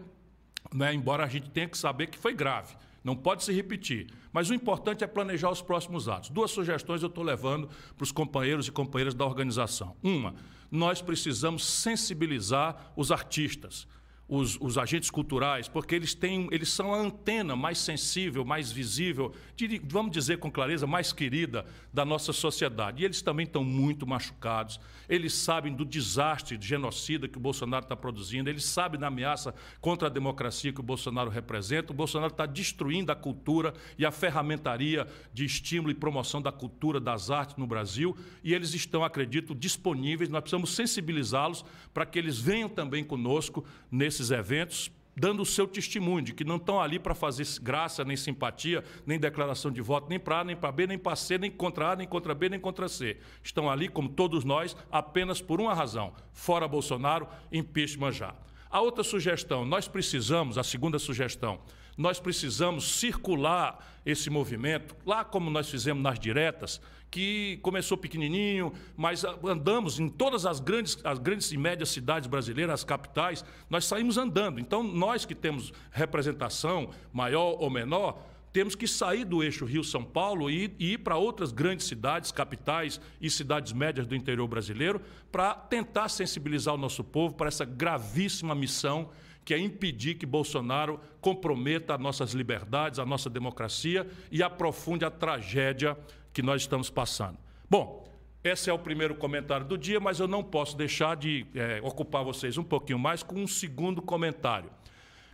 né? 0.75 0.93
embora 0.93 1.25
a 1.25 1.29
gente 1.29 1.49
tenha 1.49 1.67
que 1.67 1.79
saber 1.79 2.09
que 2.09 2.19
foi 2.19 2.35
grave. 2.35 2.77
Não 3.07 3.15
pode 3.15 3.45
se 3.45 3.53
repetir. 3.53 4.09
Mas 4.33 4.51
o 4.51 4.55
importante 4.55 5.05
é 5.05 5.07
planejar 5.07 5.49
os 5.49 5.63
próximos 5.63 6.09
atos. 6.09 6.29
Duas 6.29 6.51
sugestões 6.51 7.03
eu 7.03 7.09
estou 7.09 7.23
levando 7.23 7.69
para 7.97 8.03
os 8.03 8.11
companheiros 8.11 8.67
e 8.67 8.73
companheiras 8.73 9.15
da 9.15 9.25
organização. 9.25 9.97
Uma, 10.03 10.35
nós 10.69 11.01
precisamos 11.01 11.65
sensibilizar 11.65 12.93
os 12.97 13.13
artistas 13.13 13.87
os, 14.29 14.59
os, 14.61 14.77
agentes 14.77 15.09
culturais, 15.09 15.69
porque 15.69 15.95
eles 15.95 16.13
têm, 16.13 16.49
eles 16.51 16.69
são 16.69 16.93
a 16.93 16.99
antena 16.99 17.55
mais 17.55 17.79
sensível, 17.79 18.45
mais 18.45 18.73
visível, 18.73 19.33
de, 19.55 19.81
vamos 19.85 20.11
dizer 20.11 20.39
com 20.39 20.51
clareza, 20.51 20.87
mais 20.87 21.13
querida 21.13 21.65
da 21.95 22.05
nossa 22.05 22.33
sociedade. 22.33 23.03
E 23.03 23.05
eles 23.05 23.23
também 23.23 23.47
estão 23.47 23.63
muito 23.63 24.05
machucados. 24.05 24.81
Eles 25.09 25.33
sabem 25.33 25.73
do 25.73 25.85
desastre 25.85 26.57
de 26.57 26.67
genocida 26.67 27.29
que 27.29 27.39
o 27.39 27.41
Bolsonaro 27.41 27.85
está 27.85 27.95
produzindo, 27.95 28.51
eles 28.51 28.65
sabem 28.65 28.99
da 28.99 29.07
ameaça 29.07 29.55
contra 29.81 30.09
a 30.09 30.11
democracia 30.11 30.73
que 30.73 30.81
o 30.81 30.83
Bolsonaro 30.83 31.31
representa. 31.31 31.93
O 31.93 31.97
Bolsonaro 31.97 32.33
está 32.33 32.47
destruindo 32.47 33.13
a 33.13 33.17
cultura 33.17 33.75
e 33.97 34.05
a 34.05 34.11
ferramentaria 34.11 35.07
de 35.33 35.45
estímulo 35.45 35.93
e 35.93 35.95
promoção 35.95 36.43
da 36.43 36.51
cultura, 36.51 36.99
das 36.99 37.31
artes 37.31 37.57
no 37.57 37.67
Brasil, 37.67 38.17
e 38.43 38.53
eles 38.53 38.75
estão, 38.75 39.05
acredito, 39.05 39.55
disponíveis. 39.55 40.29
Nós 40.29 40.41
precisamos 40.41 40.75
sensibilizá-los 40.75 41.65
para 41.95 42.05
que 42.05 42.19
eles 42.19 42.41
venham 42.41 42.69
também 42.69 43.05
conosco 43.05 43.65
nesse 43.91 44.16
nesses 44.17 44.31
eventos, 44.31 44.91
dando 45.15 45.43
o 45.43 45.47
seu 45.47 45.67
testemunho 45.67 46.25
de 46.25 46.33
que 46.33 46.45
não 46.45 46.57
estão 46.57 46.81
ali 46.81 46.99
para 46.99 47.15
fazer 47.15 47.47
graça, 47.61 48.05
nem 48.05 48.17
simpatia, 48.17 48.83
nem 49.07 49.19
declaração 49.19 49.71
de 49.71 49.81
voto, 49.81 50.09
nem 50.09 50.19
para 50.19 50.41
A, 50.41 50.45
nem 50.45 50.57
para 50.57 50.73
B, 50.73 50.87
nem 50.87 50.99
para 50.99 51.17
C, 51.17 51.39
nem 51.39 51.51
contra 51.51 51.93
A, 51.93 51.97
nem 51.97 52.09
contra 52.09 52.35
B, 52.35 52.49
nem 52.49 52.61
contra 52.61 52.89
C. 52.89 53.19
Estão 53.43 53.71
ali, 53.71 53.89
como 53.89 54.09
todos 54.09 54.45
nós, 54.45 54.77
apenas 54.91 55.41
por 55.41 55.61
uma 55.61 55.75
razão: 55.75 56.13
fora 56.33 56.67
Bolsonaro, 56.67 57.29
impeachment 57.53 58.13
já. 58.13 58.35
A 58.71 58.81
outra 58.81 59.05
sugestão, 59.05 59.65
nós 59.65 59.87
precisamos, 59.87 60.59
a 60.59 60.63
segunda 60.63 60.99
sugestão, 60.99 61.61
nós 61.97 62.19
precisamos 62.19 62.99
circular 62.99 63.79
esse 64.07 64.31
movimento, 64.31 64.97
lá 65.05 65.25
como 65.25 65.51
nós 65.51 65.69
fizemos 65.69 66.01
nas 66.01 66.19
diretas, 66.19 66.81
que 67.11 67.59
começou 67.61 67.99
pequenininho, 67.99 68.73
mas 68.97 69.25
andamos 69.45 69.99
em 69.99 70.09
todas 70.09 70.47
as 70.47 70.61
grandes, 70.61 70.97
as 71.03 71.19
grandes 71.19 71.51
e 71.51 71.57
médias 71.57 71.89
cidades 71.89 72.29
brasileiras, 72.29 72.75
as 72.75 72.85
capitais, 72.85 73.45
nós 73.69 73.85
saímos 73.85 74.17
andando. 74.17 74.61
Então, 74.61 74.83
nós 74.83 75.25
que 75.25 75.35
temos 75.35 75.73
representação, 75.91 76.91
maior 77.13 77.57
ou 77.59 77.69
menor, 77.69 78.23
temos 78.53 78.75
que 78.75 78.87
sair 78.87 79.25
do 79.25 79.43
eixo 79.43 79.67
Rio-São 79.67 80.05
Paulo 80.05 80.49
e, 80.49 80.73
e 80.79 80.93
ir 80.93 80.99
para 80.99 81.17
outras 81.17 81.53
grandes 81.53 81.87
cidades, 81.87 82.31
capitais 82.31 83.01
e 83.21 83.29
cidades 83.29 83.73
médias 83.73 84.07
do 84.07 84.15
interior 84.15 84.47
brasileiro, 84.47 85.01
para 85.33 85.53
tentar 85.53 86.09
sensibilizar 86.09 86.75
o 86.75 86.79
nosso 86.79 87.03
povo 87.03 87.35
para 87.35 87.49
essa 87.49 87.65
gravíssima 87.65 88.55
missão 88.55 89.11
que 89.47 89.55
é 89.55 89.59
impedir 89.59 90.17
que 90.17 90.27
Bolsonaro 90.27 91.01
comprometa 91.21 91.97
nossas 91.97 92.33
liberdades, 92.33 92.99
a 92.99 93.07
nossa 93.07 93.31
democracia 93.31 94.05
e 94.29 94.43
aprofunde 94.43 95.05
a 95.05 95.11
tragédia 95.11 95.97
que 96.33 96.43
nós 96.43 96.63
estamos 96.63 96.91
passando. 96.91 97.39
Bom, 97.71 98.05
esse 98.43 98.69
é 98.69 98.73
o 98.73 98.79
primeiro 98.79 99.15
comentário 99.15 99.65
do 99.65 99.79
dia, 99.79 100.01
mas 100.01 100.19
eu 100.19 100.27
não 100.27 100.43
posso 100.43 100.77
deixar 100.77 101.17
de 101.17 101.47
é, 101.55 101.81
ocupar 101.85 102.25
vocês 102.25 102.59
um 102.59 102.65
pouquinho 102.65 102.99
mais 102.99 103.23
com 103.23 103.37
um 103.37 103.47
segundo 103.47 104.03
comentário. 104.03 104.69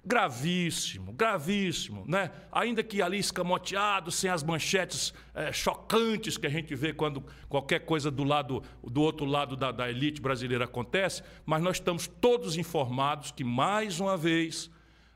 Gravíssimo, 0.05 1.13
gravíssimo, 1.13 2.05
né? 2.09 2.33
Ainda 2.51 2.83
que 2.83 3.01
ali 3.01 3.19
escamoteado, 3.19 4.11
sem 4.11 4.29
as 4.29 4.43
manchetes 4.43 5.15
é, 5.33 5.53
chocantes 5.53 6.37
que 6.37 6.45
a 6.45 6.51
gente 6.51 6.75
vê 6.75 6.93
quando 6.93 7.25
qualquer 7.49 7.81
coisa 7.81 8.11
do 8.11 8.25
lado, 8.25 8.65
do 8.83 9.01
outro 9.01 9.25
lado 9.25 9.57
da, 9.57 9.71
da 9.71 9.89
elite 9.89 10.21
brasileira 10.21 10.65
acontece, 10.65 11.23
mas 11.47 11.63
nós 11.63 11.77
estamos 11.77 12.09
todos 12.09 12.57
informados 12.57 13.31
que 13.31 13.45
mais 13.45 14.01
uma 14.01 14.17
vez 14.17 14.69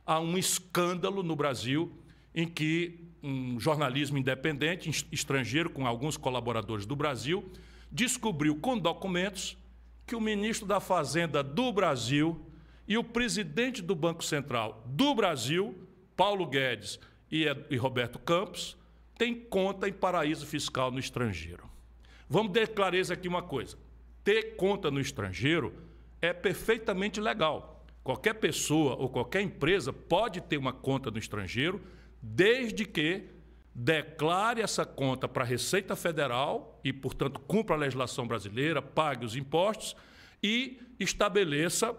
há 0.07 0.21
um 0.21 0.39
escândalo 0.39 1.21
no 1.21 1.35
Brasil 1.35 1.93
em 2.33 2.47
que 2.47 3.11
um 3.21 3.59
jornalismo 3.59 4.19
independente, 4.19 5.09
estrangeiro, 5.11 5.69
com 5.69 5.85
alguns 5.85 6.17
colaboradores 6.17 6.87
do 6.87 6.95
Brasil, 6.95 7.51
descobriu 7.91 8.55
com 8.55 8.79
documentos 8.79 9.59
que 10.07 10.15
o 10.15 10.21
ministro 10.21 10.65
da 10.65 10.79
Fazenda 10.79 11.43
do 11.43 11.73
Brasil 11.73 12.46
e 12.87 12.97
o 12.97 13.05
presidente 13.05 13.83
do 13.83 13.95
Banco 13.95 14.25
Central 14.25 14.83
do 14.87 15.15
Brasil, 15.15 15.75
Paulo 16.17 16.47
Guedes 16.47 16.99
e, 17.31 17.47
Roberto 17.77 18.19
Campos, 18.19 18.77
têm 19.19 19.35
conta 19.35 19.89
em 19.89 19.93
paraíso 19.93 20.47
fiscal 20.47 20.91
no 20.91 20.99
estrangeiro. 20.99 21.69
Vamos 22.29 22.53
ter 22.53 22.69
clareza 22.69 23.15
aqui 23.15 23.29
uma 23.29 23.43
coisa: 23.43 23.77
ter 24.23 24.57
conta 24.57 24.91
no 24.91 25.01
estrangeiro 25.01 25.75
é 26.21 26.33
perfeitamente 26.33 27.21
legal. 27.21 27.85
Qualquer 28.03 28.35
pessoa 28.35 28.95
ou 28.95 29.09
qualquer 29.09 29.43
empresa 29.43 29.93
pode 29.93 30.41
ter 30.41 30.57
uma 30.57 30.73
conta 30.73 31.11
no 31.11 31.19
estrangeiro 31.19 31.83
desde 32.23 32.85
que 32.85 33.25
declare 33.75 34.63
essa 34.63 34.87
conta 34.87 35.29
para 35.29 35.43
a 35.43 35.47
Receita 35.47 35.95
Federal 35.95 36.81
e, 36.83 36.93
portanto, 36.93 37.39
cumpra 37.41 37.75
a 37.75 37.79
legislação 37.79 38.27
brasileira, 38.27 38.81
pague 38.81 39.25
os 39.25 39.37
impostos 39.37 39.95
e 40.43 40.81
estabeleça 40.99 41.95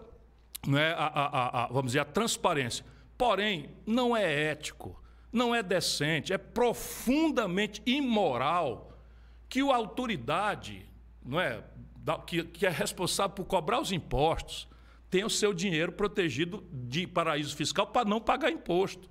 né, 0.66 0.92
a, 0.92 1.06
a, 1.06 1.64
a, 1.64 1.66
vamos 1.68 1.86
dizer, 1.86 2.00
a 2.00 2.04
transparência. 2.04 2.84
Porém, 3.16 3.70
não 3.86 4.16
é 4.16 4.50
ético, 4.50 5.00
não 5.32 5.54
é 5.54 5.62
decente, 5.62 6.32
é 6.32 6.38
profundamente 6.38 7.82
imoral 7.84 8.92
que 9.48 9.60
a 9.60 9.74
autoridade, 9.74 10.86
não 11.24 11.40
é, 11.40 11.62
que, 12.26 12.44
que 12.44 12.66
é 12.66 12.70
responsável 12.70 13.34
por 13.34 13.44
cobrar 13.44 13.80
os 13.80 13.92
impostos, 13.92 14.68
tenha 15.10 15.26
o 15.26 15.30
seu 15.30 15.54
dinheiro 15.54 15.92
protegido 15.92 16.64
de 16.70 17.06
paraíso 17.06 17.56
fiscal 17.56 17.86
para 17.86 18.08
não 18.08 18.20
pagar 18.20 18.50
imposto. 18.50 19.08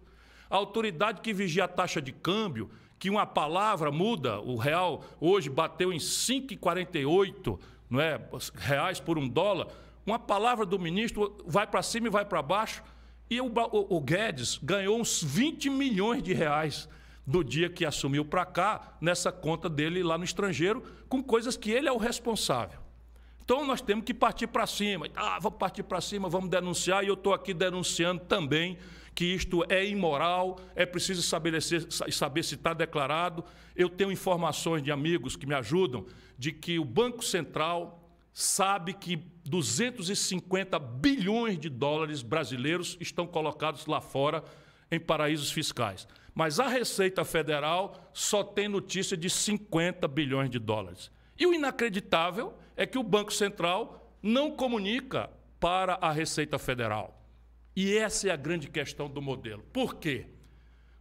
A 0.49 0.55
autoridade 0.55 1.21
que 1.21 1.33
vigia 1.33 1.65
a 1.65 1.67
taxa 1.67 2.01
de 2.01 2.11
câmbio, 2.11 2.69
que 2.99 3.09
uma 3.09 3.25
palavra 3.25 3.91
muda, 3.91 4.39
o 4.39 4.55
real 4.55 5.03
hoje 5.19 5.49
bateu 5.49 5.91
em 5.91 5.97
5,48 5.97 7.59
não 7.89 8.01
é, 8.01 8.19
reais 8.55 8.99
por 8.99 9.17
um 9.17 9.27
dólar, 9.27 9.67
uma 10.07 10.17
palavra 10.17 10.65
do 10.65 10.79
ministro 10.79 11.37
vai 11.45 11.67
para 11.67 11.83
cima 11.83 12.07
e 12.07 12.09
vai 12.09 12.23
para 12.23 12.41
baixo, 12.41 12.81
e 13.29 13.41
o, 13.41 13.47
o, 13.47 13.97
o 13.97 14.01
Guedes 14.01 14.57
ganhou 14.63 14.97
uns 14.97 15.21
20 15.21 15.69
milhões 15.69 16.23
de 16.23 16.33
reais 16.33 16.87
do 17.25 17.43
dia 17.43 17.69
que 17.69 17.85
assumiu 17.85 18.23
para 18.23 18.45
cá, 18.45 18.97
nessa 19.01 19.33
conta 19.33 19.67
dele 19.67 20.01
lá 20.01 20.17
no 20.17 20.23
estrangeiro, 20.23 20.81
com 21.09 21.21
coisas 21.21 21.57
que 21.57 21.69
ele 21.69 21.89
é 21.89 21.91
o 21.91 21.97
responsável. 21.97 22.79
Então 23.43 23.65
nós 23.65 23.81
temos 23.81 24.05
que 24.05 24.13
partir 24.13 24.47
para 24.47 24.65
cima. 24.65 25.07
Ah, 25.13 25.37
vamos 25.41 25.59
partir 25.59 25.83
para 25.83 25.99
cima, 25.99 26.29
vamos 26.29 26.49
denunciar, 26.49 27.03
e 27.03 27.07
eu 27.07 27.15
estou 27.15 27.33
aqui 27.33 27.53
denunciando 27.53 28.21
também 28.21 28.77
que 29.13 29.25
isto 29.25 29.65
é 29.67 29.85
imoral, 29.85 30.57
é 30.73 30.85
preciso 30.85 31.19
estabelecer, 31.19 31.85
saber 31.89 32.43
se 32.43 32.55
está 32.55 32.73
declarado. 32.73 33.43
Eu 33.75 33.89
tenho 33.89 34.11
informações 34.11 34.81
de 34.81 34.91
amigos 34.91 35.35
que 35.35 35.45
me 35.45 35.55
ajudam 35.55 36.05
de 36.37 36.53
que 36.53 36.79
o 36.79 36.85
Banco 36.85 37.25
Central 37.25 38.06
sabe 38.39 38.93
que 38.93 39.15
250 39.45 40.77
bilhões 40.77 41.57
de 41.57 41.69
dólares 41.69 42.21
brasileiros 42.21 42.95
estão 42.99 43.25
colocados 43.25 43.87
lá 43.87 43.99
fora 43.99 44.43
em 44.91 44.99
paraísos 44.99 45.51
fiscais. 45.51 46.07
Mas 46.35 46.59
a 46.59 46.67
Receita 46.67 47.25
Federal 47.25 47.95
só 48.13 48.43
tem 48.43 48.67
notícia 48.67 49.17
de 49.17 49.27
50 49.27 50.07
bilhões 50.07 50.51
de 50.51 50.59
dólares. 50.59 51.09
E 51.35 51.47
o 51.47 51.53
inacreditável 51.53 52.53
é 52.75 52.85
que 52.85 52.99
o 52.99 53.01
Banco 53.01 53.33
Central 53.33 54.15
não 54.21 54.51
comunica 54.51 55.31
para 55.59 55.95
a 55.95 56.11
Receita 56.11 56.59
Federal. 56.59 57.19
E 57.75 57.97
essa 57.97 58.27
é 58.27 58.31
a 58.31 58.35
grande 58.35 58.69
questão 58.69 59.09
do 59.09 59.19
modelo. 59.19 59.63
Por 59.73 59.95
quê? 59.95 60.27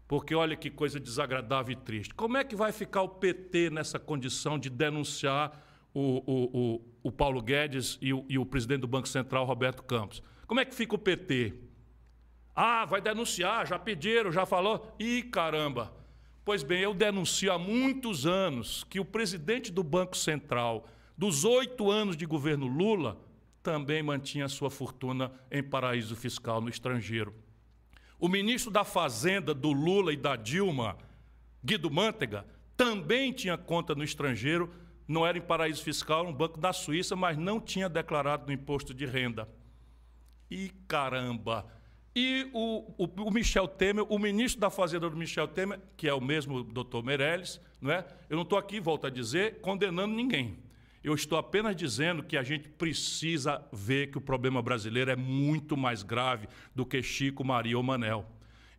Porque 0.09 0.35
olha 0.35 0.57
que 0.57 0.71
coisa 0.71 0.99
desagradável 0.99 1.75
e 1.75 1.77
triste. 1.77 2.15
Como 2.15 2.39
é 2.39 2.45
que 2.45 2.57
vai 2.57 2.73
ficar 2.73 3.03
o 3.03 3.11
PT 3.11 3.69
nessa 3.69 3.99
condição 3.99 4.59
de 4.59 4.71
denunciar 4.71 5.66
o, 5.97 6.23
o, 6.27 6.61
o, 6.61 6.81
o 7.05 7.11
Paulo 7.11 7.41
Guedes 7.41 7.97
e 8.03 8.13
o, 8.13 8.23
e 8.29 8.39
o 8.39 8.45
presidente 8.45 8.83
do 8.83 8.87
Banco 8.87 9.09
Central, 9.09 9.47
Roberto 9.47 9.83
Campos. 9.83 10.23
Como 10.47 10.61
é 10.61 10.65
que 10.67 10.75
fica 10.75 10.95
o 10.95 10.99
PT? 10.99 11.55
Ah, 12.55 12.85
vai 12.85 13.01
denunciar, 13.01 13.67
já 13.67 13.79
pediram, 13.79 14.31
já 14.31 14.45
falou. 14.45 14.95
Ih, 14.99 15.23
caramba! 15.23 15.91
Pois 16.45 16.63
bem, 16.63 16.81
eu 16.81 16.93
denuncio 16.93 17.51
há 17.51 17.59
muitos 17.59 18.27
anos 18.27 18.85
que 18.85 19.01
o 19.01 19.07
presidente 19.07 19.73
do 19.73 19.83
Banco 19.83 20.15
Central, 20.15 20.87
dos 21.17 21.47
oito 21.47 21.91
anos 21.91 22.15
de 22.15 22.27
governo 22.27 22.67
Lula, 22.67 23.19
também 23.63 24.03
mantinha 24.03 24.49
sua 24.49 24.69
fortuna 24.69 25.33
em 25.51 25.63
paraíso 25.63 26.15
fiscal 26.15 26.61
no 26.61 26.69
estrangeiro. 26.69 27.35
O 28.21 28.29
ministro 28.29 28.71
da 28.71 28.85
Fazenda 28.85 29.55
do 29.55 29.73
Lula 29.73 30.13
e 30.13 30.17
da 30.17 30.37
Dilma, 30.37 30.99
Guido 31.65 31.91
Mantega, 31.91 32.47
também 32.77 33.33
tinha 33.33 33.57
conta 33.57 33.95
no 33.95 34.05
estrangeiro 34.05 34.71
não 35.07 35.27
era 35.27 35.39
em 35.39 35.43
paraíso 35.43 35.83
fiscal, 35.83 36.21
era 36.21 36.29
um 36.29 36.33
banco 36.33 36.59
da 36.59 36.73
Suíça, 36.73 37.15
mas 37.15 37.37
não 37.37 37.61
tinha 37.61 37.89
declarado 37.89 38.47
no 38.47 38.53
imposto 38.53 38.93
de 38.93 39.07
renda. 39.07 39.49
E 40.51 40.71
caramba! 40.89 41.67
E 42.15 42.49
o, 42.55 42.95
o, 42.97 43.29
o, 43.29 43.31
Michel 43.31 43.69
Temer, 43.69 44.07
o 44.09 44.19
ministro 44.19 44.59
da 44.59 44.71
Fazenda 44.71 45.11
do 45.11 45.17
Michel 45.17 45.47
Temer, 45.47 45.79
que 45.99 46.09
é 46.09 46.15
o 46.15 46.21
mesmo 46.21 46.65
doutor 46.65 47.05
Meirelles, 47.05 47.61
não 47.79 47.93
é? 47.93 48.07
eu 48.31 48.37
não 48.37 48.43
estou 48.43 48.59
aqui, 48.59 48.81
volto 48.81 49.07
a 49.07 49.11
dizer, 49.11 49.61
condenando 49.61 50.15
ninguém. 50.15 50.59
Eu 51.05 51.15
estou 51.15 51.37
apenas 51.37 51.77
dizendo 51.77 52.23
que 52.23 52.37
a 52.37 52.43
gente 52.43 52.69
precisa 52.71 53.63
ver 53.71 54.11
que 54.11 54.19
o 54.19 54.21
problema 54.21 54.63
brasileiro 54.63 55.11
é 55.11 55.15
muito 55.15 55.77
mais 55.77 56.03
grave 56.03 56.49
do 56.75 56.87
que 56.87 57.03
Chico, 57.03 57.45
Maria 57.45 57.77
ou 57.77 57.83
Manel. 57.83 58.27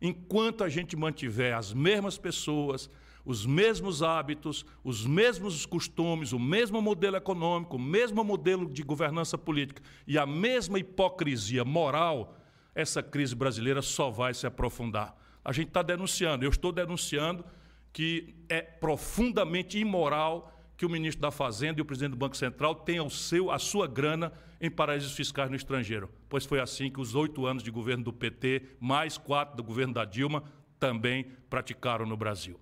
Enquanto 0.02 0.64
a 0.64 0.68
gente 0.68 0.96
mantiver 0.96 1.56
as 1.56 1.72
mesmas 1.72 2.18
pessoas, 2.18 2.90
os 3.28 3.44
mesmos 3.44 4.02
hábitos, 4.02 4.64
os 4.82 5.04
mesmos 5.04 5.66
costumes, 5.66 6.32
o 6.32 6.38
mesmo 6.38 6.80
modelo 6.80 7.14
econômico, 7.14 7.76
o 7.76 7.78
mesmo 7.78 8.24
modelo 8.24 8.66
de 8.66 8.82
governança 8.82 9.36
política 9.36 9.82
e 10.06 10.16
a 10.16 10.24
mesma 10.24 10.78
hipocrisia 10.78 11.62
moral, 11.62 12.34
essa 12.74 13.02
crise 13.02 13.34
brasileira 13.34 13.82
só 13.82 14.08
vai 14.08 14.32
se 14.32 14.46
aprofundar. 14.46 15.14
A 15.44 15.52
gente 15.52 15.68
está 15.68 15.82
denunciando, 15.82 16.42
eu 16.42 16.48
estou 16.48 16.72
denunciando 16.72 17.44
que 17.92 18.34
é 18.48 18.62
profundamente 18.62 19.78
imoral 19.78 20.50
que 20.74 20.86
o 20.86 20.88
ministro 20.88 21.20
da 21.20 21.30
Fazenda 21.30 21.80
e 21.80 21.82
o 21.82 21.84
presidente 21.84 22.12
do 22.12 22.16
Banco 22.16 22.36
Central 22.36 22.76
tenham 22.76 23.08
o 23.08 23.10
seu, 23.10 23.50
a 23.50 23.58
sua 23.58 23.86
grana 23.86 24.32
em 24.58 24.70
paraísos 24.70 25.12
fiscais 25.12 25.50
no 25.50 25.56
estrangeiro, 25.56 26.08
pois 26.30 26.46
foi 26.46 26.60
assim 26.60 26.90
que 26.90 26.98
os 26.98 27.14
oito 27.14 27.44
anos 27.44 27.62
de 27.62 27.70
governo 27.70 28.04
do 28.04 28.12
PT, 28.12 28.62
mais 28.80 29.18
quatro 29.18 29.54
do 29.54 29.62
governo 29.62 29.92
da 29.92 30.06
Dilma, 30.06 30.44
também 30.78 31.26
praticaram 31.50 32.06
no 32.06 32.16
Brasil. 32.16 32.58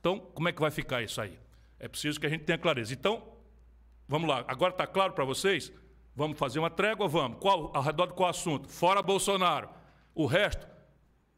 Então, 0.00 0.18
como 0.18 0.48
é 0.48 0.52
que 0.52 0.60
vai 0.60 0.70
ficar 0.70 1.02
isso 1.02 1.20
aí? 1.20 1.38
É 1.78 1.86
preciso 1.86 2.18
que 2.18 2.26
a 2.26 2.28
gente 2.28 2.44
tenha 2.44 2.58
clareza. 2.58 2.92
Então, 2.92 3.22
vamos 4.08 4.28
lá. 4.28 4.44
Agora 4.48 4.72
está 4.72 4.86
claro 4.86 5.12
para 5.12 5.24
vocês? 5.24 5.70
Vamos 6.16 6.38
fazer 6.38 6.58
uma 6.58 6.70
trégua? 6.70 7.06
Vamos. 7.06 7.38
Qual, 7.38 7.70
ao 7.74 7.82
redor 7.82 8.06
de 8.06 8.14
qual 8.14 8.30
assunto? 8.30 8.68
Fora 8.68 9.02
Bolsonaro. 9.02 9.68
O 10.14 10.26
resto, 10.26 10.66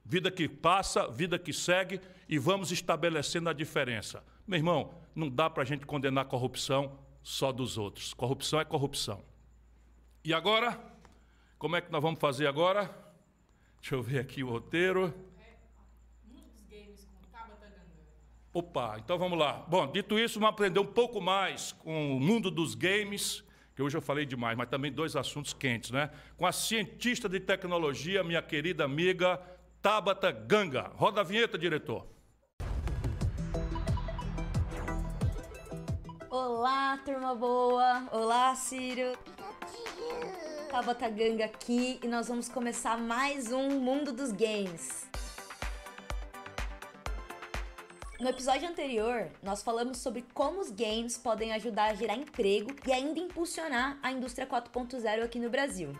vida 0.05 0.31
que 0.31 0.49
passa, 0.49 1.09
vida 1.09 1.39
que 1.39 1.53
segue 1.53 2.01
e 2.29 2.39
vamos 2.39 2.71
estabelecendo 2.73 3.51
a 3.51 3.53
diferença. 3.53 4.25
Meu 4.47 4.59
irmão, 4.59 4.95
não 5.15 5.29
dá 5.29 5.51
para 5.51 5.63
a 5.63 5.67
gente 5.67 5.85
condenar 5.85 6.25
a 6.25 6.29
corrupção 6.29 6.99
só 7.23 7.53
dos 7.53 7.77
outros. 7.77 8.15
Corrupção 8.15 8.61
é 8.61 8.65
corrupção. 8.65 9.23
E 10.25 10.33
agora, 10.33 10.81
como 11.59 11.77
é 11.77 11.81
que 11.81 11.91
nós 11.91 12.03
vamos 12.03 12.21
fazer 12.21 12.47
agora? 12.47 12.91
Deixa 13.81 13.97
eu 13.97 14.03
ver 14.03 14.21
aqui 14.21 14.43
o 14.43 14.51
roteiro. 14.51 15.13
Opa, 18.55 18.99
então 19.03 19.17
vamos 19.17 19.39
lá. 19.39 19.65
Bom, 19.67 19.91
dito 19.91 20.19
isso, 20.19 20.39
vamos 20.39 20.53
aprender 20.53 20.79
um 20.79 20.87
pouco 20.87 21.23
mais 21.23 21.73
com 21.73 22.19
o 22.19 22.21
mundo 22.21 22.51
dos 22.51 22.75
games, 22.75 23.43
que 23.75 23.81
hoje 23.81 23.97
eu 23.97 24.03
falei 24.03 24.27
demais, 24.27 24.59
mas 24.59 24.69
também 24.69 24.93
dois 24.93 25.17
assuntos 25.17 25.55
quentes, 25.55 25.91
né? 25.91 26.11
Com 26.37 26.45
a 26.45 26.53
cientista 26.53 27.31
de 27.31 27.41
tecnologia, 27.41 28.23
minha 28.23 28.43
querida 28.43 28.85
amiga 28.85 29.41
Tabata 29.81 30.31
Ganga. 30.31 30.93
Roda 30.97 31.23
a 31.23 31.25
vinheta, 31.25 31.57
diretor. 31.57 32.07
Olá, 36.29 36.99
turma 37.07 37.35
boa. 37.35 38.07
Olá, 38.13 38.55
Ciro. 38.55 39.17
Tabata 40.71 41.09
Ganga 41.09 41.47
aqui 41.47 41.99
e 42.03 42.07
nós 42.07 42.29
vamos 42.29 42.51
começar 42.51 42.99
mais 42.99 43.51
um 43.51 43.81
Mundo 43.81 44.13
dos 44.13 44.31
Games. 44.31 45.11
No 48.23 48.29
episódio 48.29 48.69
anterior, 48.69 49.29
nós 49.43 49.65
falamos 49.65 49.99
sobre 49.99 50.25
como 50.33 50.61
os 50.61 50.71
games 50.71 51.19
podem 51.19 51.53
ajudar 51.55 51.91
a 51.91 51.95
gerar 51.95 52.15
emprego 52.15 52.71
e 52.87 52.93
ainda 52.93 53.19
impulsionar 53.19 53.99
a 54.01 54.13
indústria 54.13 54.47
4.0 54.47 55.25
aqui 55.25 55.41
no 55.41 55.51
Brasil. 55.51 55.91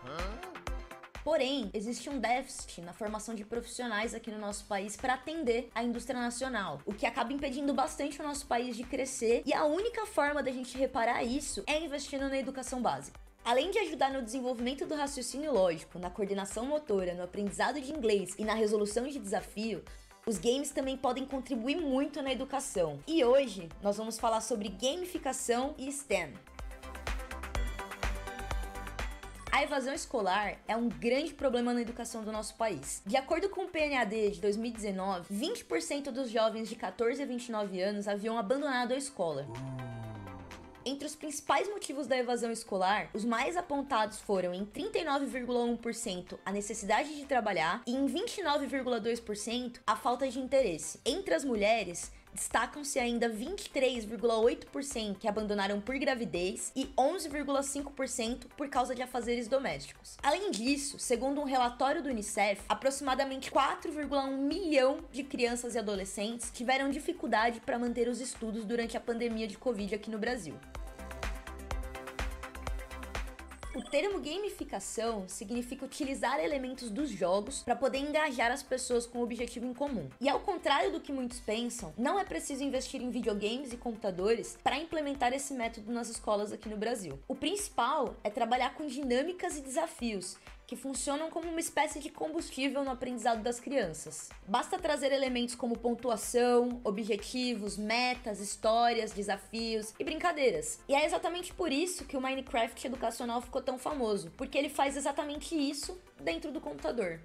Porém, 1.21 1.69
existe 1.73 2.09
um 2.09 2.17
déficit 2.17 2.79
na 2.79 2.93
formação 2.93 3.35
de 3.35 3.43
profissionais 3.43 4.15
aqui 4.15 4.31
no 4.31 4.39
nosso 4.39 4.63
país 4.67 4.95
para 4.95 5.15
atender 5.15 5.69
a 5.75 5.83
indústria 5.83 6.17
nacional, 6.17 6.79
o 6.85 6.93
que 6.93 7.05
acaba 7.05 7.33
impedindo 7.33 7.73
bastante 7.73 8.21
o 8.21 8.23
nosso 8.23 8.47
país 8.47 8.77
de 8.77 8.85
crescer, 8.85 9.43
e 9.45 9.53
a 9.53 9.65
única 9.65 10.05
forma 10.05 10.41
da 10.41 10.49
gente 10.49 10.77
reparar 10.77 11.25
isso 11.25 11.61
é 11.67 11.77
investindo 11.77 12.29
na 12.29 12.37
educação 12.37 12.81
básica. 12.81 13.19
Além 13.43 13.69
de 13.69 13.79
ajudar 13.79 14.09
no 14.13 14.21
desenvolvimento 14.21 14.85
do 14.85 14.95
raciocínio 14.95 15.51
lógico, 15.51 15.99
na 15.99 16.09
coordenação 16.09 16.65
motora, 16.65 17.13
no 17.13 17.23
aprendizado 17.23 17.81
de 17.81 17.91
inglês 17.91 18.33
e 18.37 18.45
na 18.45 18.53
resolução 18.53 19.05
de 19.05 19.19
desafio, 19.19 19.83
os 20.25 20.37
games 20.37 20.71
também 20.71 20.95
podem 20.95 21.25
contribuir 21.25 21.75
muito 21.75 22.21
na 22.21 22.31
educação. 22.31 22.99
E 23.05 23.23
hoje 23.23 23.67
nós 23.81 23.97
vamos 23.97 24.17
falar 24.17 24.41
sobre 24.41 24.69
gamificação 24.69 25.75
e 25.77 25.91
STEM. 25.91 26.33
A 29.51 29.61
evasão 29.61 29.93
escolar 29.93 30.57
é 30.67 30.75
um 30.75 30.89
grande 30.89 31.33
problema 31.33 31.73
na 31.73 31.81
educação 31.81 32.23
do 32.23 32.31
nosso 32.31 32.55
país. 32.55 33.03
De 33.05 33.15
acordo 33.15 33.49
com 33.49 33.65
o 33.65 33.67
PNAD 33.67 34.31
de 34.31 34.41
2019, 34.41 35.31
20% 35.31 36.05
dos 36.05 36.31
jovens 36.31 36.69
de 36.69 36.75
14 36.75 37.21
a 37.21 37.25
29 37.25 37.79
anos 37.79 38.07
haviam 38.07 38.37
abandonado 38.37 38.93
a 38.93 38.97
escola. 38.97 39.45
Entre 40.85 41.07
os 41.07 41.15
principais 41.15 41.69
motivos 41.69 42.07
da 42.07 42.17
evasão 42.17 42.51
escolar, 42.51 43.09
os 43.13 43.23
mais 43.23 43.55
apontados 43.55 44.19
foram 44.19 44.53
em 44.53 44.65
39,1% 44.65 46.37
a 46.45 46.51
necessidade 46.51 47.15
de 47.15 47.25
trabalhar 47.25 47.81
e 47.87 47.95
em 47.95 48.05
29,2% 48.05 49.79
a 49.87 49.95
falta 49.95 50.27
de 50.27 50.39
interesse. 50.39 50.99
Entre 51.05 51.33
as 51.33 51.45
mulheres, 51.45 52.11
destacam-se 52.33 52.99
ainda 52.99 53.29
23,8% 53.29 55.17
que 55.17 55.27
abandonaram 55.27 55.79
por 55.79 55.97
gravidez 55.97 56.71
e 56.75 56.85
11,5% 56.97 58.47
por 58.57 58.69
causa 58.69 58.95
de 58.95 59.01
afazeres 59.01 59.47
domésticos. 59.47 60.17
Além 60.21 60.51
disso, 60.51 60.99
segundo 60.99 61.41
um 61.41 61.45
relatório 61.45 62.01
do 62.01 62.09
Unicef, 62.09 62.61
aproximadamente 62.67 63.51
4,1 63.51 64.37
milhão 64.37 64.99
de 65.11 65.23
crianças 65.23 65.75
e 65.75 65.79
adolescentes 65.79 66.51
tiveram 66.51 66.89
dificuldade 66.89 67.59
para 67.61 67.79
manter 67.79 68.07
os 68.07 68.19
estudos 68.19 68.65
durante 68.65 68.97
a 68.97 69.01
pandemia 69.01 69.47
de 69.47 69.57
Covid 69.57 69.95
aqui 69.95 70.09
no 70.09 70.17
Brasil. 70.17 70.55
O 73.75 73.81
termo 73.81 74.19
gamificação 74.19 75.27
significa 75.27 75.83
utilizar 75.83 76.39
elementos 76.39 76.91
dos 76.91 77.09
jogos 77.09 77.63
para 77.63 77.75
poder 77.75 77.97
engajar 77.97 78.51
as 78.51 78.61
pessoas 78.61 79.07
com 79.07 79.17
um 79.17 79.23
objetivo 79.23 79.65
em 79.65 79.73
comum. 79.73 80.07
E 80.21 80.29
ao 80.29 80.39
contrário 80.41 80.91
do 80.91 80.99
que 80.99 81.11
muitos 81.11 81.39
pensam, 81.39 81.91
não 81.97 82.19
é 82.19 82.23
preciso 82.23 82.63
investir 82.63 83.01
em 83.01 83.09
videogames 83.09 83.73
e 83.73 83.77
computadores 83.77 84.55
para 84.63 84.77
implementar 84.77 85.33
esse 85.33 85.55
método 85.55 85.91
nas 85.91 86.07
escolas 86.07 86.53
aqui 86.53 86.69
no 86.69 86.77
Brasil. 86.77 87.17
O 87.27 87.33
principal 87.33 88.15
é 88.23 88.29
trabalhar 88.29 88.75
com 88.75 88.85
dinâmicas 88.85 89.57
e 89.57 89.61
desafios 89.61 90.37
que 90.73 90.75
funcionam 90.75 91.29
como 91.29 91.47
uma 91.49 91.59
espécie 91.59 91.99
de 91.99 92.09
combustível 92.09 92.83
no 92.83 92.89
aprendizado 92.89 93.43
das 93.43 93.59
crianças. 93.59 94.29
Basta 94.47 94.79
trazer 94.79 95.11
elementos 95.11 95.53
como 95.53 95.77
pontuação, 95.77 96.81
objetivos, 96.83 97.77
metas, 97.77 98.39
histórias, 98.39 99.11
desafios 99.11 99.93
e 99.99 100.03
brincadeiras. 100.03 100.79
E 100.89 100.95
é 100.95 101.05
exatamente 101.05 101.53
por 101.53 101.71
isso 101.71 102.05
que 102.05 102.17
o 102.17 102.21
Minecraft 102.21 102.87
educacional 102.87 103.39
ficou 103.39 103.61
tão 103.61 103.77
famoso, 103.77 104.31
porque 104.35 104.57
ele 104.57 104.69
faz 104.69 104.97
exatamente 104.97 105.55
isso 105.55 105.95
dentro 106.19 106.51
do 106.51 106.59
computador. 106.59 107.19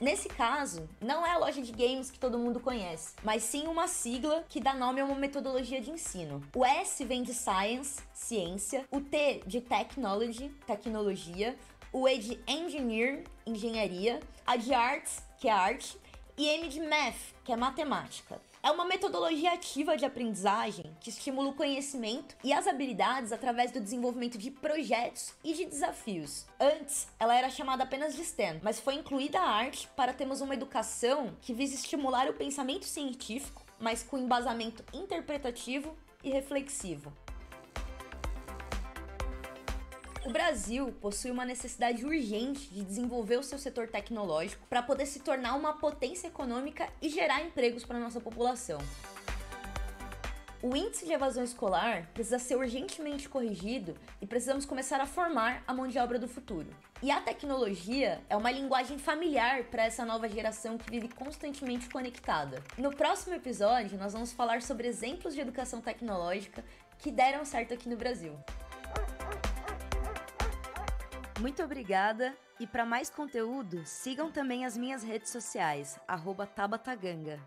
Nesse 0.00 0.30
caso, 0.30 0.88
não 0.98 1.26
é 1.26 1.32
a 1.32 1.38
loja 1.38 1.60
de 1.60 1.72
games 1.72 2.10
que 2.10 2.18
todo 2.18 2.38
mundo 2.38 2.58
conhece, 2.58 3.14
mas 3.22 3.42
sim 3.42 3.66
uma 3.66 3.86
sigla 3.86 4.42
que 4.48 4.58
dá 4.58 4.72
nome 4.72 4.98
a 4.98 5.04
uma 5.04 5.14
metodologia 5.14 5.78
de 5.78 5.90
ensino. 5.90 6.42
O 6.56 6.64
S 6.64 7.04
vem 7.04 7.22
de 7.22 7.34
Science, 7.34 8.00
ciência, 8.14 8.86
o 8.90 9.02
T 9.02 9.42
de 9.46 9.60
Technology, 9.60 10.48
tecnologia, 10.66 11.54
o 11.92 12.08
E 12.08 12.16
de 12.16 12.40
Engineer, 12.48 13.24
engenharia, 13.44 14.20
a 14.46 14.56
de 14.56 14.72
Arts, 14.72 15.22
que 15.38 15.48
é 15.48 15.52
arte, 15.52 15.98
e 16.38 16.48
M 16.48 16.68
de 16.68 16.80
Math, 16.80 17.34
que 17.44 17.52
é 17.52 17.56
matemática. 17.56 18.40
É 18.62 18.70
uma 18.70 18.84
metodologia 18.84 19.54
ativa 19.54 19.96
de 19.96 20.04
aprendizagem 20.04 20.94
que 21.00 21.08
estimula 21.08 21.48
o 21.48 21.54
conhecimento 21.54 22.36
e 22.44 22.52
as 22.52 22.66
habilidades 22.66 23.32
através 23.32 23.72
do 23.72 23.80
desenvolvimento 23.80 24.36
de 24.36 24.50
projetos 24.50 25.32
e 25.42 25.54
de 25.54 25.64
desafios. 25.64 26.44
Antes, 26.60 27.08
ela 27.18 27.34
era 27.34 27.48
chamada 27.48 27.84
apenas 27.84 28.14
de 28.14 28.22
STEM, 28.22 28.60
mas 28.62 28.78
foi 28.78 28.96
incluída 28.96 29.40
a 29.40 29.48
arte 29.48 29.88
para 29.96 30.12
termos 30.12 30.42
uma 30.42 30.52
educação 30.52 31.34
que 31.40 31.54
visa 31.54 31.74
estimular 31.74 32.28
o 32.28 32.34
pensamento 32.34 32.84
científico, 32.84 33.64
mas 33.78 34.02
com 34.02 34.18
embasamento 34.18 34.84
interpretativo 34.92 35.96
e 36.22 36.30
reflexivo. 36.30 37.10
O 40.24 40.30
Brasil 40.30 40.92
possui 41.00 41.30
uma 41.30 41.46
necessidade 41.46 42.04
urgente 42.04 42.68
de 42.68 42.84
desenvolver 42.84 43.38
o 43.38 43.42
seu 43.42 43.58
setor 43.58 43.88
tecnológico 43.88 44.66
para 44.68 44.82
poder 44.82 45.06
se 45.06 45.20
tornar 45.20 45.54
uma 45.54 45.72
potência 45.72 46.28
econômica 46.28 46.86
e 47.00 47.08
gerar 47.08 47.42
empregos 47.42 47.86
para 47.86 47.98
nossa 47.98 48.20
população. 48.20 48.78
O 50.62 50.76
índice 50.76 51.06
de 51.06 51.12
evasão 51.14 51.42
escolar 51.42 52.06
precisa 52.12 52.38
ser 52.38 52.56
urgentemente 52.56 53.30
corrigido 53.30 53.96
e 54.20 54.26
precisamos 54.26 54.66
começar 54.66 55.00
a 55.00 55.06
formar 55.06 55.64
a 55.66 55.72
mão 55.72 55.88
de 55.88 55.98
obra 55.98 56.18
do 56.18 56.28
futuro. 56.28 56.68
E 57.02 57.10
a 57.10 57.18
tecnologia 57.22 58.20
é 58.28 58.36
uma 58.36 58.50
linguagem 58.50 58.98
familiar 58.98 59.64
para 59.64 59.86
essa 59.86 60.04
nova 60.04 60.28
geração 60.28 60.76
que 60.76 60.90
vive 60.90 61.08
constantemente 61.08 61.88
conectada. 61.88 62.62
No 62.76 62.94
próximo 62.94 63.34
episódio, 63.34 63.98
nós 63.98 64.12
vamos 64.12 64.32
falar 64.32 64.60
sobre 64.60 64.86
exemplos 64.86 65.32
de 65.32 65.40
educação 65.40 65.80
tecnológica 65.80 66.62
que 66.98 67.10
deram 67.10 67.42
certo 67.46 67.72
aqui 67.72 67.88
no 67.88 67.96
Brasil. 67.96 68.38
Muito 71.40 71.62
obrigada 71.62 72.36
e 72.60 72.66
para 72.66 72.84
mais 72.84 73.08
conteúdo, 73.08 73.80
sigam 73.86 74.30
também 74.30 74.66
as 74.66 74.76
minhas 74.76 75.02
redes 75.02 75.30
sociais, 75.30 75.98
@tabataganga. 76.54 77.40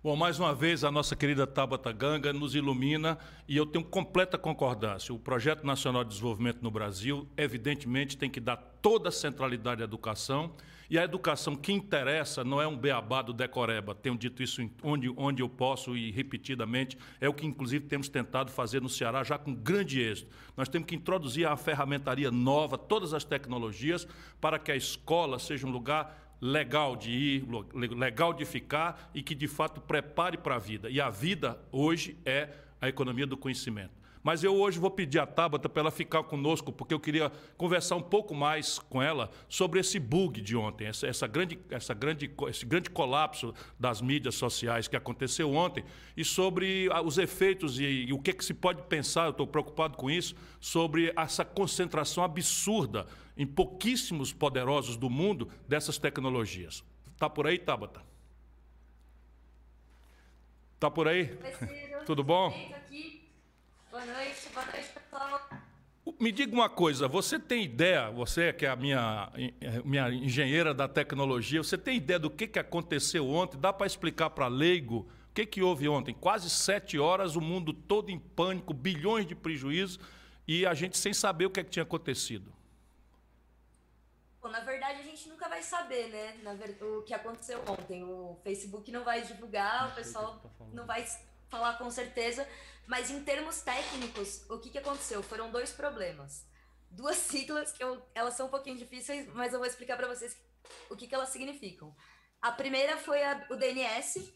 Bom, 0.00 0.14
mais 0.14 0.38
uma 0.38 0.54
vez 0.54 0.84
a 0.84 0.92
nossa 0.92 1.16
querida 1.16 1.48
Tabata 1.48 1.90
Ganga 1.90 2.32
nos 2.32 2.54
ilumina 2.54 3.18
e 3.48 3.56
eu 3.56 3.66
tenho 3.66 3.84
completa 3.84 4.38
concordância. 4.38 5.12
O 5.12 5.18
Projeto 5.18 5.66
Nacional 5.66 6.04
de 6.04 6.10
Desenvolvimento 6.10 6.62
no 6.62 6.70
Brasil, 6.70 7.28
evidentemente, 7.36 8.16
tem 8.16 8.30
que 8.30 8.38
dar 8.38 8.56
toda 8.56 9.08
a 9.08 9.12
centralidade 9.12 9.82
à 9.82 9.84
educação 9.84 10.54
e 10.90 10.98
a 10.98 11.04
educação 11.04 11.54
que 11.54 11.72
interessa 11.72 12.42
não 12.42 12.62
é 12.62 12.66
um 12.66 12.76
beabá 12.76 13.20
do 13.20 13.32
decoreba. 13.32 13.94
Tenho 13.94 14.16
dito 14.16 14.42
isso 14.42 14.68
onde, 14.82 15.12
onde 15.16 15.42
eu 15.42 15.48
posso 15.48 15.96
e 15.96 16.10
repetidamente. 16.10 16.96
É 17.20 17.28
o 17.28 17.34
que, 17.34 17.46
inclusive, 17.46 17.84
temos 17.86 18.08
tentado 18.08 18.50
fazer 18.50 18.80
no 18.80 18.88
Ceará 18.88 19.22
já 19.22 19.36
com 19.36 19.54
grande 19.54 20.00
êxito. 20.00 20.30
Nós 20.56 20.68
temos 20.68 20.86
que 20.86 20.94
introduzir 20.94 21.46
a 21.46 21.56
ferramentaria 21.56 22.30
nova, 22.30 22.78
todas 22.78 23.12
as 23.12 23.24
tecnologias, 23.24 24.08
para 24.40 24.58
que 24.58 24.72
a 24.72 24.76
escola 24.76 25.38
seja 25.38 25.66
um 25.66 25.70
lugar 25.70 26.36
legal 26.40 26.96
de 26.96 27.10
ir, 27.10 27.44
legal 27.74 28.32
de 28.32 28.44
ficar 28.44 29.10
e 29.12 29.22
que 29.22 29.34
de 29.34 29.48
fato 29.48 29.80
prepare 29.80 30.38
para 30.38 30.54
a 30.54 30.58
vida. 30.58 30.88
E 30.88 31.00
a 31.00 31.10
vida 31.10 31.60
hoje 31.70 32.16
é 32.24 32.48
a 32.80 32.88
economia 32.88 33.26
do 33.26 33.36
conhecimento. 33.36 33.97
Mas 34.28 34.44
eu 34.44 34.54
hoje 34.54 34.78
vou 34.78 34.90
pedir 34.90 35.18
a 35.20 35.26
Tabata 35.26 35.70
para 35.70 35.80
ela 35.80 35.90
ficar 35.90 36.22
conosco, 36.22 36.70
porque 36.70 36.92
eu 36.92 37.00
queria 37.00 37.32
conversar 37.56 37.96
um 37.96 38.02
pouco 38.02 38.34
mais 38.34 38.78
com 38.78 39.02
ela 39.02 39.30
sobre 39.48 39.80
esse 39.80 39.98
bug 39.98 40.42
de 40.42 40.54
ontem, 40.54 40.86
essa, 40.86 41.06
essa 41.06 41.26
grande, 41.26 41.58
essa 41.70 41.94
grande, 41.94 42.30
esse 42.46 42.66
grande 42.66 42.90
colapso 42.90 43.54
das 43.80 44.02
mídias 44.02 44.34
sociais 44.34 44.86
que 44.86 44.94
aconteceu 44.94 45.50
ontem 45.54 45.82
e 46.14 46.26
sobre 46.26 46.90
os 47.06 47.16
efeitos 47.16 47.80
e, 47.80 47.84
e 47.84 48.12
o 48.12 48.18
que, 48.18 48.34
que 48.34 48.44
se 48.44 48.52
pode 48.52 48.82
pensar, 48.82 49.24
eu 49.24 49.30
estou 49.30 49.46
preocupado 49.46 49.96
com 49.96 50.10
isso, 50.10 50.34
sobre 50.60 51.10
essa 51.16 51.42
concentração 51.42 52.22
absurda 52.22 53.06
em 53.34 53.46
pouquíssimos 53.46 54.30
poderosos 54.30 54.98
do 54.98 55.08
mundo 55.08 55.48
dessas 55.66 55.96
tecnologias. 55.96 56.84
Está 57.14 57.30
por 57.30 57.46
aí, 57.46 57.56
Tabata? 57.56 58.02
Está 60.74 60.90
por 60.90 61.08
aí? 61.08 61.34
Tudo 62.04 62.22
bom? 62.22 62.52
Boa 63.98 64.14
noite, 64.14 64.48
boa 64.54 64.64
noite, 64.66 64.88
pessoal. 64.90 65.48
Me 66.20 66.30
diga 66.30 66.54
uma 66.54 66.70
coisa, 66.70 67.08
você 67.08 67.36
tem 67.36 67.64
ideia, 67.64 68.08
você 68.12 68.52
que 68.52 68.64
é 68.64 68.68
a 68.68 68.76
minha, 68.76 69.28
minha 69.84 70.08
engenheira 70.10 70.72
da 70.72 70.86
tecnologia, 70.86 71.60
você 71.60 71.76
tem 71.76 71.96
ideia 71.96 72.16
do 72.16 72.30
que, 72.30 72.46
que 72.46 72.60
aconteceu 72.60 73.28
ontem? 73.28 73.58
Dá 73.58 73.72
para 73.72 73.88
explicar 73.88 74.30
para 74.30 74.46
leigo 74.46 74.98
o 75.30 75.34
que, 75.34 75.44
que 75.44 75.62
houve 75.62 75.88
ontem? 75.88 76.14
Quase 76.14 76.48
sete 76.48 76.96
horas, 76.96 77.34
o 77.34 77.40
mundo 77.40 77.72
todo 77.72 78.08
em 78.08 78.20
pânico, 78.20 78.72
bilhões 78.72 79.26
de 79.26 79.34
prejuízos 79.34 79.98
e 80.46 80.64
a 80.64 80.74
gente 80.74 80.96
sem 80.96 81.12
saber 81.12 81.46
o 81.46 81.50
que, 81.50 81.58
é 81.58 81.64
que 81.64 81.70
tinha 81.70 81.82
acontecido. 81.82 82.54
Bom, 84.40 84.48
na 84.48 84.60
verdade, 84.60 85.00
a 85.00 85.04
gente 85.04 85.28
nunca 85.28 85.48
vai 85.48 85.60
saber, 85.60 86.06
né, 86.06 86.54
ver... 86.54 86.84
o 86.84 87.02
que 87.02 87.12
aconteceu 87.12 87.60
ontem. 87.66 88.04
O 88.04 88.38
Facebook 88.44 88.92
não 88.92 89.02
vai 89.02 89.22
divulgar, 89.22 89.88
o 89.90 89.94
pessoal 89.96 90.40
não 90.72 90.86
vai 90.86 91.04
falar 91.48 91.78
com 91.78 91.90
certeza, 91.90 92.46
mas 92.88 93.10
em 93.10 93.22
termos 93.22 93.60
técnicos, 93.60 94.48
o 94.48 94.58
que, 94.58 94.70
que 94.70 94.78
aconteceu? 94.78 95.22
Foram 95.22 95.50
dois 95.50 95.70
problemas. 95.70 96.46
Duas 96.90 97.16
siglas 97.30 97.70
que 97.70 97.84
eu, 97.84 98.02
elas 98.14 98.32
são 98.34 98.46
um 98.46 98.50
pouquinho 98.50 98.78
difíceis, 98.78 99.28
mas 99.34 99.52
eu 99.52 99.58
vou 99.58 99.68
explicar 99.68 99.98
para 99.98 100.08
vocês 100.08 100.34
o 100.88 100.96
que, 100.96 101.06
que 101.06 101.14
elas 101.14 101.28
significam. 101.28 101.94
A 102.40 102.50
primeira 102.50 102.96
foi 102.96 103.22
a, 103.22 103.46
o 103.50 103.56
DNS. 103.56 104.32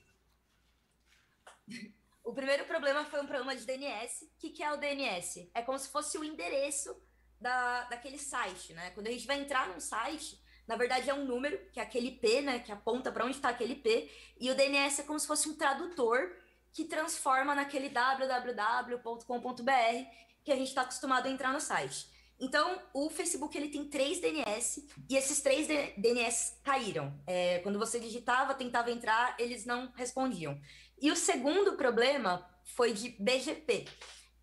o 2.23 2.35
primeiro 2.35 2.67
problema 2.67 3.07
foi 3.07 3.23
um 3.23 3.27
problema 3.27 3.57
de 3.57 3.65
DNS. 3.65 4.27
O 4.27 4.39
que, 4.39 4.51
que 4.51 4.63
é 4.63 4.71
o 4.71 4.77
DNS? 4.77 5.51
É 5.55 5.63
como 5.63 5.79
se 5.79 5.89
fosse 5.89 6.19
o 6.19 6.25
endereço 6.25 6.95
da, 7.41 7.85
daquele 7.85 8.19
site, 8.19 8.75
né? 8.75 8.91
Quando 8.91 9.07
a 9.07 9.11
gente 9.11 9.27
vai 9.27 9.41
entrar 9.41 9.67
num 9.69 9.81
site, 9.81 10.39
na 10.69 10.77
verdade 10.77 11.09
é 11.09 11.15
um 11.15 11.25
número, 11.25 11.59
que 11.71 11.81
é 11.81 11.83
aquele 11.83 12.09
IP, 12.09 12.43
né? 12.43 12.59
Que 12.59 12.71
aponta 12.71 13.11
para 13.11 13.25
onde 13.25 13.37
está 13.37 13.49
aquele 13.49 13.73
IP. 13.73 14.11
E 14.39 14.51
o 14.51 14.55
DNS 14.55 15.01
é 15.01 15.05
como 15.05 15.19
se 15.19 15.27
fosse 15.27 15.49
um 15.49 15.57
tradutor 15.57 16.37
que 16.73 16.85
transforma 16.85 17.55
naquele 17.55 17.89
www.com.br 17.89 19.27
que 20.45 20.51
a 20.53 20.57
gente 20.57 20.69
está 20.69 20.83
acostumado 20.83 21.27
a 21.27 21.31
entrar 21.31 21.53
no 21.53 21.61
site. 21.61 22.11
Então, 22.41 22.83
o 22.93 23.09
Facebook 23.09 23.57
ele 23.57 23.69
tem 23.69 23.85
três 23.85 24.21
DNS 24.21 24.89
e 25.09 25.17
esses 25.17 25.41
três 25.41 25.69
DNS 25.97 26.59
caíram. 26.65 27.17
É, 27.25 27.61
quando 27.61 27.79
você 27.79 28.01
digitava, 28.01 28.53
tentava 28.53 28.91
entrar, 28.91 29.37
eles 29.39 29.65
não 29.65 29.93
respondiam. 29.95 30.61
E 31.01 31.13
o 31.13 31.17
segundo 31.17 31.77
problema 31.77 32.45
foi 32.65 32.93
de 32.93 33.11
BGP, 33.11 33.87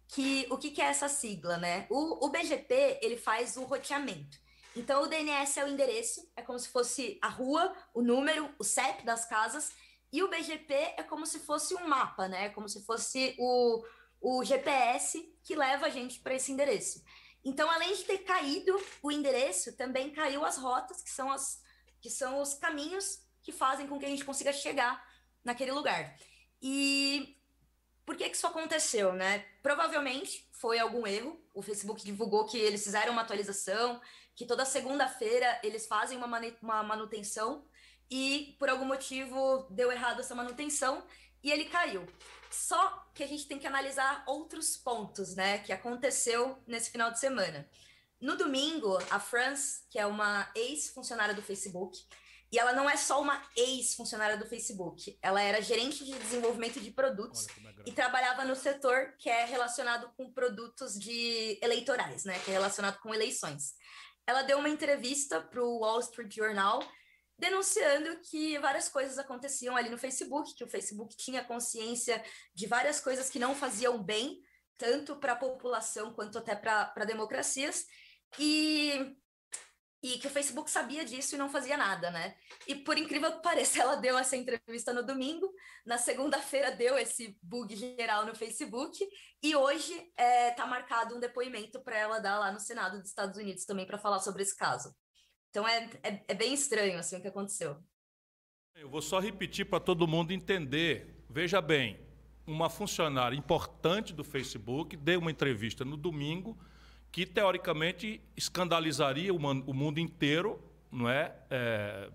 que 0.08 0.48
o 0.50 0.58
que, 0.58 0.72
que 0.72 0.82
é 0.82 0.86
essa 0.86 1.10
sigla, 1.10 1.58
né? 1.58 1.88
O, 1.90 2.26
o 2.26 2.30
BGP 2.30 3.00
ele 3.02 3.18
faz 3.18 3.58
o 3.58 3.64
roteamento. 3.64 4.38
Então, 4.76 5.04
o 5.04 5.08
DNS 5.08 5.60
é 5.60 5.66
o 5.66 5.68
endereço, 5.68 6.32
é 6.38 6.42
como 6.42 6.58
se 6.58 6.70
fosse 6.70 7.20
a 7.22 7.28
rua, 7.28 7.76
o 7.94 8.02
número, 8.02 8.50
o 8.58 8.64
CEP 8.64 9.04
das 9.04 9.26
casas, 9.26 9.74
e 10.12 10.24
o 10.24 10.30
BGP 10.30 10.74
é 10.98 11.04
como 11.04 11.26
se 11.26 11.40
fosse 11.40 11.76
um 11.76 11.88
mapa, 11.88 12.28
né? 12.28 12.50
Como 12.50 12.68
se 12.68 12.84
fosse 12.84 13.36
o, 13.38 13.84
o 14.20 14.44
GPS 14.44 15.36
que 15.44 15.56
leva 15.56 15.86
a 15.86 15.90
gente 15.90 16.20
para 16.20 16.34
esse 16.34 16.52
endereço. 16.52 17.04
Então, 17.44 17.70
além 17.70 17.96
de 17.96 18.04
ter 18.04 18.20
caído 18.20 18.80
o 19.02 19.12
endereço, 19.12 19.78
também 19.78 20.12
caiu 20.12 20.44
as 20.44 20.58
rotas, 20.58 21.02
que 21.02 21.10
são 21.10 21.32
as, 21.32 21.62
que 22.02 22.10
são 22.10 22.42
os 22.42 22.54
caminhos 22.54 23.24
que 23.42 23.52
fazem 23.52 23.88
com 23.88 24.00
que 24.00 24.06
a 24.06 24.10
gente 24.10 24.26
consiga 24.26 24.52
chegar 24.52 25.04
naquele 25.44 25.72
lugar. 25.72 26.18
E 26.62 27.38
por 28.06 28.16
que, 28.16 28.28
que 28.30 28.36
isso 28.36 28.48
aconteceu, 28.48 29.14
né? 29.14 29.46
Provavelmente 29.62 30.50
foi 30.52 30.80
algum 30.80 31.06
erro. 31.06 31.40
O 31.54 31.62
Facebook 31.62 32.04
divulgou 32.04 32.46
que 32.46 32.58
eles 32.58 32.84
fizeram 32.84 33.14
uma 33.14 33.22
atualização, 33.22 34.02
que 34.36 34.46
toda 34.46 34.66
segunda-feira 34.66 35.60
eles 35.64 35.86
fazem 35.86 36.18
uma, 36.18 36.42
uma 36.62 36.84
manutenção 36.84 37.66
e 38.10 38.56
por 38.58 38.70
algum 38.70 38.86
motivo 38.86 39.68
deu 39.70 39.92
errado 39.92 40.20
essa 40.20 40.36
manutenção 40.36 41.04
e 41.44 41.52
ele 41.52 41.66
caiu. 41.66 42.06
Só 42.50 43.08
que 43.14 43.24
a 43.24 43.28
gente 43.28 43.48
tem 43.48 43.60
que 43.60 43.68
analisar 43.68 44.24
outros 44.28 44.76
pontos, 44.76 45.36
né, 45.36 45.60
que 45.60 45.72
aconteceu 45.72 46.62
nesse 46.66 46.90
final 46.90 47.12
de 47.12 47.20
semana. 47.20 47.70
No 48.20 48.36
domingo, 48.36 48.98
a 49.10 49.20
France, 49.20 49.84
que 49.90 50.00
é 50.00 50.06
uma 50.06 50.50
ex-funcionária 50.56 51.34
do 51.34 51.42
Facebook, 51.42 52.06
e 52.52 52.58
ela 52.58 52.74
não 52.74 52.90
é 52.90 52.98
só 52.98 53.22
uma 53.22 53.42
ex-funcionária 53.56 54.36
do 54.36 54.46
Facebook, 54.46 55.18
ela 55.22 55.42
era 55.42 55.62
gerente 55.62 56.04
de 56.04 56.18
desenvolvimento 56.18 56.82
de 56.82 56.90
produtos 56.90 57.48
é 57.48 57.52
e 57.86 57.92
trabalhava 57.92 58.44
no 58.44 58.56
setor 58.56 59.14
que 59.20 59.30
é 59.30 59.46
relacionado 59.46 60.12
com 60.18 60.32
produtos 60.32 61.00
de 61.00 61.60
eleitorais, 61.62 62.26
né, 62.26 62.40
que 62.40 62.50
é 62.50 62.54
relacionado 62.54 63.00
com 63.00 63.14
eleições. 63.14 63.76
Ela 64.26 64.42
deu 64.42 64.58
uma 64.58 64.70
entrevista 64.70 65.40
para 65.40 65.64
o 65.64 65.80
Wall 65.80 66.00
Street 66.00 66.34
Journal 66.36 66.84
denunciando 67.40 68.20
que 68.22 68.58
várias 68.60 68.90
coisas 68.90 69.18
aconteciam 69.18 69.76
ali 69.76 69.90
no 69.90 69.98
Facebook, 69.98 70.54
que 70.54 70.64
o 70.64 70.70
Facebook 70.70 71.16
tinha 71.16 71.44
consciência 71.44 72.24
de 72.54 72.68
várias 72.68 73.00
coisas 73.00 73.30
que 73.30 73.40
não 73.40 73.56
faziam 73.56 74.02
bem, 74.04 74.42
tanto 74.78 75.16
para 75.16 75.34
a 75.34 75.38
população 75.38 76.14
quanto 76.14 76.38
até 76.38 76.56
para 76.56 77.06
democracias, 77.06 77.86
e, 78.38 79.16
e 80.04 80.20
que 80.20 80.28
o 80.28 80.30
Facebook 80.30 80.70
sabia 80.70 81.06
disso 81.06 81.36
e 81.36 81.38
não 81.38 81.50
fazia 81.50 81.78
nada, 81.78 82.12
né? 82.12 82.36
E 82.68 82.76
por 82.76 82.98
incrível 82.98 83.32
que 83.32 83.42
pareça, 83.42 83.80
ela 83.82 83.96
deu 83.96 84.18
essa 84.18 84.36
entrevista 84.36 84.94
no 84.94 85.06
domingo, 85.06 85.50
na 85.86 85.98
segunda-feira 85.98 86.72
deu 86.72 86.98
esse 86.98 87.38
bug 87.42 87.74
geral 87.76 88.26
no 88.26 88.36
Facebook, 88.36 89.00
e 89.42 89.56
hoje 89.56 89.94
está 89.94 90.24
é, 90.24 90.52
tá 90.52 90.68
marcado 90.68 91.16
um 91.16 91.20
depoimento 91.20 91.82
para 91.82 91.98
ela 91.98 92.20
dar 92.20 92.38
lá 92.38 92.52
no 92.52 92.60
Senado 92.60 93.00
dos 93.00 93.08
Estados 93.08 93.38
Unidos 93.38 93.64
também 93.64 93.88
para 93.88 93.98
falar 93.98 94.20
sobre 94.20 94.44
esse 94.44 94.56
caso. 94.56 94.94
Então 95.50 95.68
é, 95.68 95.90
é, 96.04 96.24
é 96.28 96.34
bem 96.34 96.54
estranho 96.54 96.98
assim 96.98 97.18
o 97.18 97.22
que 97.22 97.28
aconteceu. 97.28 97.78
Eu 98.76 98.90
vou 98.90 99.02
só 99.02 99.20
repetir 99.20 99.66
para 99.66 99.80
todo 99.80 100.08
mundo 100.08 100.32
entender. 100.32 101.24
Veja 101.30 101.62
bem, 101.62 102.00
uma 102.46 102.70
funcionária 102.70 103.36
importante 103.36 104.14
do 104.14 104.24
Facebook 104.24 104.96
deu 104.96 105.20
uma 105.20 105.32
entrevista 105.32 105.84
no 105.84 105.98
domingo 105.98 106.58
que 107.12 107.26
teoricamente 107.26 108.22
escandalizaria 108.38 109.34
o, 109.34 109.40
mundo 109.40 110.00
inteiro, 110.00 110.62
não 110.92 111.10
é? 111.10 111.36
é 111.50 112.10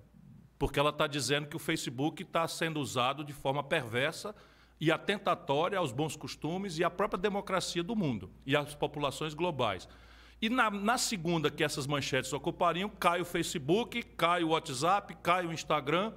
porque 0.59 0.79
ela 0.79 0.91
está 0.91 1.07
dizendo 1.07 1.49
que 1.49 1.57
o 1.57 1.59
Facebook 1.59 2.23
está 2.23 2.47
sendo 2.47 2.81
usado 2.81 3.25
de 3.25 3.33
forma 3.33 3.63
perversa 3.63 4.35
e 4.81 4.91
atentatória 4.91 5.79
aos 5.79 5.93
bons 5.93 6.17
costumes 6.17 6.79
e 6.79 6.85
à 6.85 6.91
própria 6.91 7.19
democracia 7.19 7.83
do 7.83 7.95
mundo 7.95 8.31
e 8.47 8.57
às 8.57 8.75
populações 8.75 9.35
globais. 9.35 9.89
E 10.45 10.51
na, 10.51 10.71
na, 10.71 10.99
segunda 10.99 11.51
que 11.51 11.65
essas 11.65 11.87
manchetes 11.87 12.31
ocupariam, 12.31 12.91
cai 12.91 13.19
o 13.19 13.25
Facebook, 13.25 14.03
cai 14.03 14.45
o 14.45 14.49
WhatsApp, 14.49 15.17
cai 15.23 15.47
o 15.47 15.53
Instagram. 15.55 16.13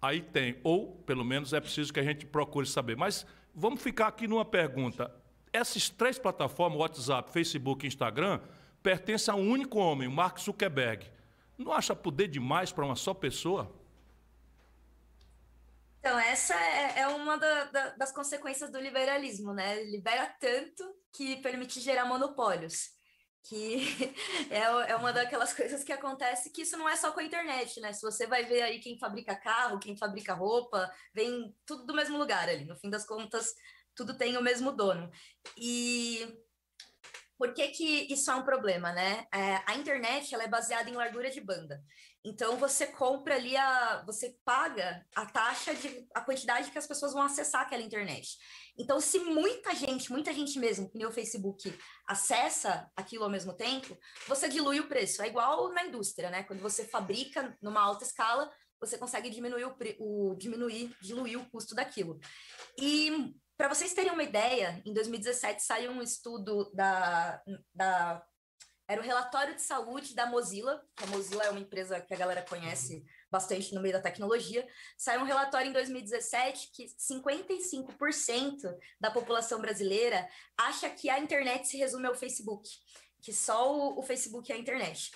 Aí 0.00 0.22
tem, 0.22 0.60
ou 0.62 0.94
pelo 1.04 1.24
menos 1.24 1.52
é 1.52 1.60
preciso 1.60 1.92
que 1.92 1.98
a 1.98 2.04
gente 2.04 2.24
procure 2.24 2.68
saber. 2.68 2.96
Mas 2.96 3.26
vamos 3.52 3.82
ficar 3.82 4.06
aqui 4.06 4.28
numa 4.28 4.44
pergunta. 4.44 5.12
Essas 5.52 5.88
três 5.88 6.20
plataformas, 6.20 6.78
WhatsApp, 6.78 7.32
Facebook 7.32 7.84
e 7.84 7.88
Instagram, 7.88 8.38
pertencem 8.80 9.34
a 9.34 9.36
um 9.36 9.50
único 9.50 9.80
homem, 9.80 10.08
Mark 10.08 10.38
Zuckerberg. 10.38 11.04
Não 11.58 11.72
acha 11.72 11.96
poder 11.96 12.28
demais 12.28 12.70
para 12.70 12.84
uma 12.84 12.94
só 12.94 13.12
pessoa? 13.12 13.74
Então, 15.98 16.16
essa 16.16 16.54
é, 16.54 17.00
é 17.00 17.08
uma 17.08 17.36
da, 17.36 17.64
da, 17.64 17.88
das 17.96 18.12
consequências 18.12 18.70
do 18.70 18.78
liberalismo, 18.78 19.52
né? 19.52 19.82
Libera 19.82 20.26
tanto 20.40 20.84
que 21.12 21.38
permite 21.38 21.80
gerar 21.80 22.04
monopólios 22.04 22.99
que 23.42 23.76
é, 24.50 24.90
é 24.90 24.96
uma 24.96 25.12
daquelas 25.12 25.52
coisas 25.52 25.82
que 25.82 25.92
acontece 25.92 26.50
que 26.50 26.62
isso 26.62 26.76
não 26.76 26.88
é 26.88 26.96
só 26.96 27.12
com 27.12 27.20
a 27.20 27.24
internet, 27.24 27.80
né? 27.80 27.92
Se 27.92 28.02
você 28.02 28.26
vai 28.26 28.44
ver 28.44 28.62
aí 28.62 28.80
quem 28.80 28.98
fabrica 28.98 29.34
carro, 29.34 29.78
quem 29.78 29.96
fabrica 29.96 30.34
roupa, 30.34 30.92
vem 31.14 31.54
tudo 31.66 31.86
do 31.86 31.94
mesmo 31.94 32.18
lugar 32.18 32.48
ali. 32.48 32.64
No 32.64 32.76
fim 32.76 32.90
das 32.90 33.06
contas, 33.06 33.54
tudo 33.94 34.16
tem 34.16 34.36
o 34.36 34.42
mesmo 34.42 34.72
dono. 34.72 35.10
E 35.56 36.38
por 37.38 37.54
que, 37.54 37.68
que 37.68 38.12
isso 38.12 38.30
é 38.30 38.34
um 38.34 38.44
problema, 38.44 38.92
né? 38.92 39.26
É, 39.32 39.62
a 39.66 39.74
internet 39.74 40.34
ela 40.34 40.44
é 40.44 40.48
baseada 40.48 40.90
em 40.90 40.94
largura 40.94 41.30
de 41.30 41.40
banda. 41.40 41.82
Então 42.24 42.56
você 42.56 42.86
compra 42.86 43.34
ali 43.34 43.56
a. 43.56 44.02
você 44.04 44.36
paga 44.44 45.06
a 45.14 45.24
taxa 45.24 45.74
de 45.74 46.06
a 46.14 46.20
quantidade 46.20 46.70
que 46.70 46.78
as 46.78 46.86
pessoas 46.86 47.12
vão 47.12 47.22
acessar 47.22 47.62
aquela 47.62 47.82
internet. 47.82 48.36
Então, 48.78 49.00
se 49.00 49.18
muita 49.18 49.74
gente, 49.74 50.10
muita 50.10 50.32
gente 50.32 50.58
mesmo, 50.58 50.88
que 50.88 50.98
nem 50.98 51.06
o 51.06 51.12
Facebook, 51.12 51.76
acessa 52.06 52.90
aquilo 52.94 53.24
ao 53.24 53.30
mesmo 53.30 53.54
tempo, 53.54 53.96
você 54.26 54.48
dilui 54.48 54.80
o 54.80 54.88
preço. 54.88 55.22
É 55.22 55.28
igual 55.28 55.72
na 55.72 55.84
indústria, 55.84 56.30
né? 56.30 56.44
Quando 56.44 56.60
você 56.60 56.84
fabrica 56.84 57.56
numa 57.62 57.80
alta 57.80 58.04
escala, 58.04 58.50
você 58.80 58.96
consegue 58.96 59.28
diminuir 59.28 59.64
o, 59.64 59.76
o 59.98 60.34
diminuir, 60.36 60.94
diluir 61.00 61.38
o 61.38 61.50
custo 61.50 61.74
daquilo. 61.74 62.18
E 62.78 63.34
para 63.56 63.68
vocês 63.68 63.92
terem 63.92 64.12
uma 64.12 64.22
ideia, 64.22 64.82
em 64.86 64.94
2017 64.94 65.62
saiu 65.62 65.90
um 65.90 66.02
estudo 66.02 66.70
da, 66.72 67.42
da 67.74 68.22
era 68.90 69.00
o 69.00 69.04
relatório 69.04 69.54
de 69.54 69.62
saúde 69.62 70.16
da 70.16 70.26
Mozilla, 70.26 70.84
que 70.96 71.04
a 71.04 71.06
Mozilla 71.06 71.44
é 71.44 71.50
uma 71.50 71.60
empresa 71.60 72.00
que 72.00 72.12
a 72.12 72.16
galera 72.16 72.42
conhece 72.42 73.04
bastante 73.30 73.72
no 73.72 73.80
meio 73.80 73.94
da 73.94 74.00
tecnologia. 74.00 74.66
Saiu 74.98 75.20
um 75.20 75.24
relatório 75.24 75.70
em 75.70 75.72
2017 75.72 76.72
que 76.74 76.86
55% 76.86 78.76
da 78.98 79.08
população 79.08 79.60
brasileira 79.60 80.28
acha 80.58 80.90
que 80.90 81.08
a 81.08 81.20
internet 81.20 81.68
se 81.68 81.76
resume 81.76 82.08
ao 82.08 82.16
Facebook, 82.16 82.68
que 83.22 83.32
só 83.32 83.72
o, 83.72 84.00
o 84.00 84.02
Facebook 84.02 84.50
é 84.50 84.56
a 84.56 84.58
internet. 84.58 85.12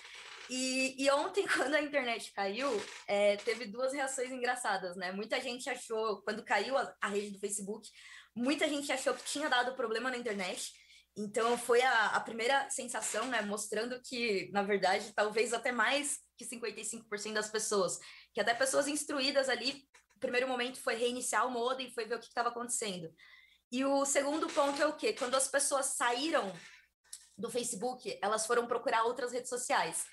E, 0.48 0.94
e, 0.96 1.10
ontem, 1.10 1.44
quando 1.52 1.74
a 1.74 1.82
internet 1.82 2.32
caiu, 2.32 2.70
é, 3.08 3.38
teve 3.38 3.66
duas 3.66 3.92
reações 3.92 4.30
engraçadas, 4.30 4.94
né? 4.94 5.10
Muita 5.10 5.40
gente 5.40 5.68
achou, 5.68 6.22
quando 6.22 6.44
caiu 6.44 6.78
a, 6.78 6.94
a 7.00 7.08
rede 7.08 7.32
do 7.32 7.40
Facebook, 7.40 7.90
Muita 8.34 8.68
gente 8.68 8.90
achou 8.90 9.14
que 9.14 9.22
tinha 9.24 9.48
dado 9.48 9.76
problema 9.76 10.10
na 10.10 10.16
internet. 10.16 10.74
Então 11.16 11.57
foi 11.57 11.81
a, 11.81 12.07
a 12.09 12.20
primeira 12.20 12.68
sensação, 12.70 13.27
né, 13.27 13.40
mostrando 13.42 14.00
que, 14.03 14.50
na 14.53 14.62
verdade, 14.62 15.12
talvez 15.14 15.53
até 15.53 15.70
mais 15.70 16.18
que 16.37 16.44
55% 16.44 17.33
das 17.33 17.48
pessoas, 17.48 18.00
que 18.33 18.40
até 18.40 18.53
pessoas 18.53 18.88
instruídas 18.88 19.48
ali, 19.48 19.87
no 20.14 20.20
primeiro 20.20 20.48
momento 20.48 20.81
foi 20.81 20.96
reiniciar 20.96 21.46
o 21.46 21.50
modem, 21.50 21.92
foi 21.92 22.05
ver 22.05 22.16
o 22.16 22.18
que 22.18 22.27
estava 22.27 22.48
acontecendo. 22.48 23.14
E 23.70 23.85
o 23.85 24.05
segundo 24.05 24.48
ponto 24.48 24.81
é 24.83 24.87
o 24.87 24.96
quê? 24.96 25.12
Quando 25.12 25.37
as 25.37 25.46
pessoas 25.46 25.87
saíram 25.87 26.53
do 27.37 27.50
Facebook, 27.50 28.18
elas 28.22 28.46
foram 28.46 28.66
procurar 28.66 29.05
outras 29.05 29.33
redes 29.33 29.48
sociais. 29.48 30.05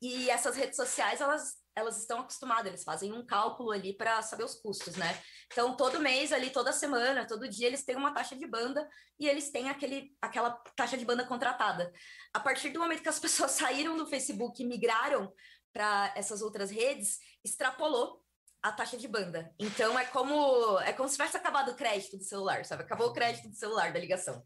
E 0.00 0.30
essas 0.30 0.56
redes 0.56 0.76
sociais, 0.76 1.20
elas, 1.20 1.56
elas 1.74 1.98
estão 1.98 2.20
acostumadas, 2.20 2.66
eles 2.66 2.84
fazem 2.84 3.12
um 3.12 3.26
cálculo 3.26 3.72
ali 3.72 3.92
para 3.96 4.22
saber 4.22 4.44
os 4.44 4.54
custos, 4.54 4.96
né? 4.96 5.20
Então, 5.52 5.76
todo 5.76 6.00
mês 6.00 6.32
ali, 6.32 6.50
toda 6.50 6.72
semana, 6.72 7.26
todo 7.26 7.48
dia, 7.48 7.66
eles 7.66 7.84
têm 7.84 7.96
uma 7.96 8.14
taxa 8.14 8.36
de 8.36 8.46
banda 8.46 8.88
e 9.18 9.28
eles 9.28 9.50
têm 9.50 9.68
aquele, 9.68 10.16
aquela 10.22 10.50
taxa 10.76 10.96
de 10.96 11.04
banda 11.04 11.24
contratada. 11.24 11.92
A 12.32 12.38
partir 12.38 12.70
do 12.70 12.78
momento 12.78 13.02
que 13.02 13.08
as 13.08 13.18
pessoas 13.20 13.52
saíram 13.52 13.96
do 13.96 14.06
Facebook 14.06 14.62
e 14.62 14.66
migraram 14.66 15.32
para 15.72 16.12
essas 16.16 16.42
outras 16.42 16.70
redes, 16.70 17.18
extrapolou 17.44 18.22
a 18.62 18.72
taxa 18.72 18.96
de 18.96 19.08
banda. 19.08 19.52
Então, 19.58 19.98
é 19.98 20.04
como 20.04 20.78
é 20.80 20.92
como 20.92 21.08
se 21.08 21.16
tivesse 21.16 21.36
acabado 21.36 21.70
o 21.70 21.76
crédito 21.76 22.16
do 22.16 22.24
celular, 22.24 22.64
sabe? 22.64 22.82
Acabou 22.82 23.08
o 23.08 23.12
crédito 23.12 23.48
do 23.48 23.56
celular 23.56 23.92
da 23.92 23.98
ligação. 23.98 24.42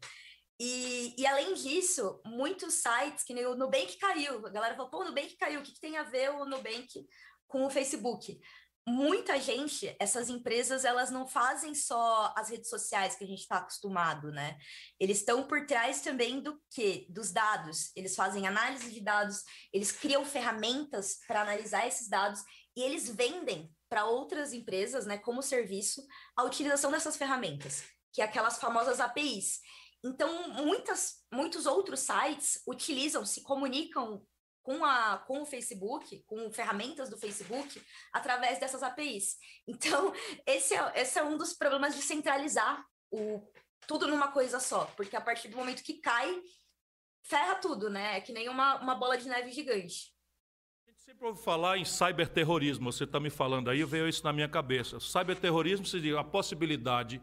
E, 0.59 1.15
e, 1.17 1.25
além 1.25 1.53
disso, 1.55 2.21
muitos 2.25 2.75
sites, 2.75 3.23
que 3.23 3.33
nem 3.33 3.45
o 3.45 3.55
Nubank 3.55 3.97
caiu, 3.97 4.45
a 4.45 4.49
galera 4.49 4.75
falou, 4.75 4.89
pô, 4.89 5.01
o 5.01 5.05
Nubank 5.05 5.35
caiu, 5.35 5.59
o 5.59 5.63
que, 5.63 5.73
que 5.73 5.79
tem 5.79 5.97
a 5.97 6.03
ver 6.03 6.29
o 6.31 6.45
Nubank 6.45 7.05
com 7.47 7.65
o 7.65 7.69
Facebook? 7.69 8.39
Muita 8.85 9.39
gente, 9.39 9.95
essas 9.97 10.29
empresas, 10.29 10.83
elas 10.83 11.09
não 11.09 11.25
fazem 11.25 11.73
só 11.73 12.33
as 12.35 12.49
redes 12.49 12.69
sociais 12.69 13.15
que 13.15 13.23
a 13.23 13.27
gente 13.27 13.39
está 13.39 13.57
acostumado, 13.57 14.29
né? 14.29 14.57
Eles 14.99 15.19
estão 15.19 15.47
por 15.47 15.65
trás 15.65 16.01
também 16.01 16.41
do 16.41 16.61
que? 16.69 17.07
Dos 17.09 17.31
dados. 17.31 17.91
Eles 17.95 18.13
fazem 18.13 18.45
análise 18.45 18.91
de 18.91 18.99
dados, 18.99 19.43
eles 19.71 19.91
criam 19.91 20.25
ferramentas 20.25 21.19
para 21.25 21.41
analisar 21.41 21.87
esses 21.87 22.09
dados 22.09 22.41
e 22.75 22.81
eles 22.81 23.09
vendem 23.09 23.71
para 23.87 24.05
outras 24.05 24.51
empresas, 24.51 25.05
né, 25.05 25.17
como 25.17 25.41
serviço, 25.41 26.05
a 26.35 26.43
utilização 26.43 26.91
dessas 26.91 27.15
ferramentas, 27.15 27.83
que 28.11 28.21
é 28.21 28.25
aquelas 28.25 28.57
famosas 28.57 28.99
APIs. 28.99 29.61
Então, 30.03 30.49
muitas, 30.49 31.23
muitos 31.31 31.65
outros 31.65 32.01
sites 32.01 32.61
utilizam, 32.67 33.25
se 33.25 33.41
comunicam 33.41 34.21
com, 34.61 34.83
a, 34.83 35.17
com 35.19 35.41
o 35.41 35.45
Facebook, 35.45 36.23
com 36.25 36.51
ferramentas 36.51 37.09
do 37.09 37.17
Facebook, 37.17 37.81
através 38.11 38.59
dessas 38.59 38.83
APIs. 38.83 39.37
Então, 39.67 40.11
esse 40.47 40.73
é, 40.73 41.01
esse 41.01 41.19
é 41.19 41.23
um 41.23 41.37
dos 41.37 41.53
problemas 41.53 41.95
de 41.95 42.01
centralizar 42.01 42.83
o, 43.11 43.41
tudo 43.87 44.07
numa 44.07 44.29
coisa 44.31 44.59
só, 44.59 44.85
porque 44.97 45.15
a 45.15 45.21
partir 45.21 45.47
do 45.49 45.57
momento 45.57 45.83
que 45.83 45.99
cai, 45.99 46.41
ferra 47.23 47.55
tudo, 47.55 47.89
né? 47.89 48.17
É 48.17 48.21
que 48.21 48.33
nem 48.33 48.49
uma, 48.49 48.81
uma 48.81 48.95
bola 48.95 49.17
de 49.17 49.27
neve 49.27 49.51
gigante. 49.51 50.13
A 50.85 50.91
gente 50.91 51.01
sempre 51.01 51.25
ouvi 51.27 51.41
falar 51.41 51.77
em 51.77 51.85
cyberterrorismo. 51.85 52.91
Você 52.91 53.05
está 53.05 53.19
me 53.19 53.29
falando 53.29 53.69
aí, 53.69 53.83
veio 53.85 54.07
isso 54.07 54.23
na 54.23 54.33
minha 54.33 54.49
cabeça. 54.49 54.99
Cyberterrorismo 54.99 55.85
seria 55.85 56.19
a 56.19 56.23
possibilidade 56.23 57.21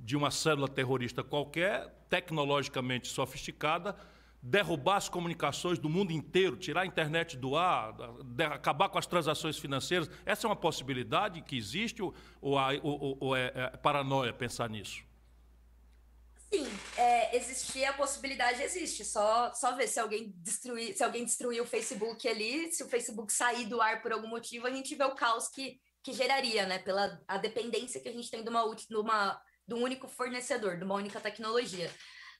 de 0.00 0.16
uma 0.16 0.30
célula 0.30 0.68
terrorista 0.68 1.22
qualquer, 1.22 1.88
tecnologicamente 2.08 3.08
sofisticada, 3.08 3.96
derrubar 4.42 4.96
as 4.96 5.08
comunicações 5.08 5.78
do 5.78 5.88
mundo 5.88 6.12
inteiro, 6.12 6.56
tirar 6.56 6.82
a 6.82 6.86
internet 6.86 7.36
do 7.36 7.56
ar, 7.56 7.94
acabar 8.52 8.88
com 8.88 8.98
as 8.98 9.06
transações 9.06 9.58
financeiras. 9.58 10.10
Essa 10.24 10.46
é 10.46 10.48
uma 10.48 10.56
possibilidade 10.56 11.42
que 11.42 11.56
existe 11.56 12.02
ou, 12.02 12.14
ou, 12.40 13.16
ou 13.20 13.36
é, 13.36 13.52
é 13.54 13.76
paranoia 13.76 14.32
pensar 14.32 14.68
nisso? 14.70 15.04
Sim, 16.52 16.66
é, 16.96 17.36
existir 17.36 17.84
a 17.84 17.92
possibilidade 17.92 18.60
existe. 18.60 19.04
Só, 19.04 19.52
só 19.54 19.76
ver 19.76 19.86
se 19.86 20.00
alguém 20.00 20.32
destruir, 20.38 20.96
se 20.96 21.04
alguém 21.04 21.24
destruir 21.24 21.62
o 21.62 21.66
Facebook 21.66 22.26
ali, 22.26 22.72
se 22.72 22.82
o 22.82 22.88
Facebook 22.88 23.32
sair 23.32 23.66
do 23.66 23.80
ar 23.80 24.02
por 24.02 24.10
algum 24.10 24.26
motivo, 24.26 24.66
a 24.66 24.70
gente 24.70 24.96
vê 24.96 25.04
o 25.04 25.14
caos 25.14 25.46
que, 25.48 25.78
que 26.02 26.12
geraria, 26.12 26.66
né? 26.66 26.80
Pela 26.80 27.20
a 27.28 27.38
dependência 27.38 28.00
que 28.00 28.08
a 28.08 28.12
gente 28.12 28.28
tem 28.28 28.42
de 28.42 28.50
uma, 28.50 28.74
de 28.74 28.96
uma 28.96 29.40
de 29.70 29.74
um 29.74 29.82
único 29.84 30.08
fornecedor, 30.08 30.76
de 30.76 30.84
uma 30.84 30.96
única 30.96 31.20
tecnologia. 31.20 31.88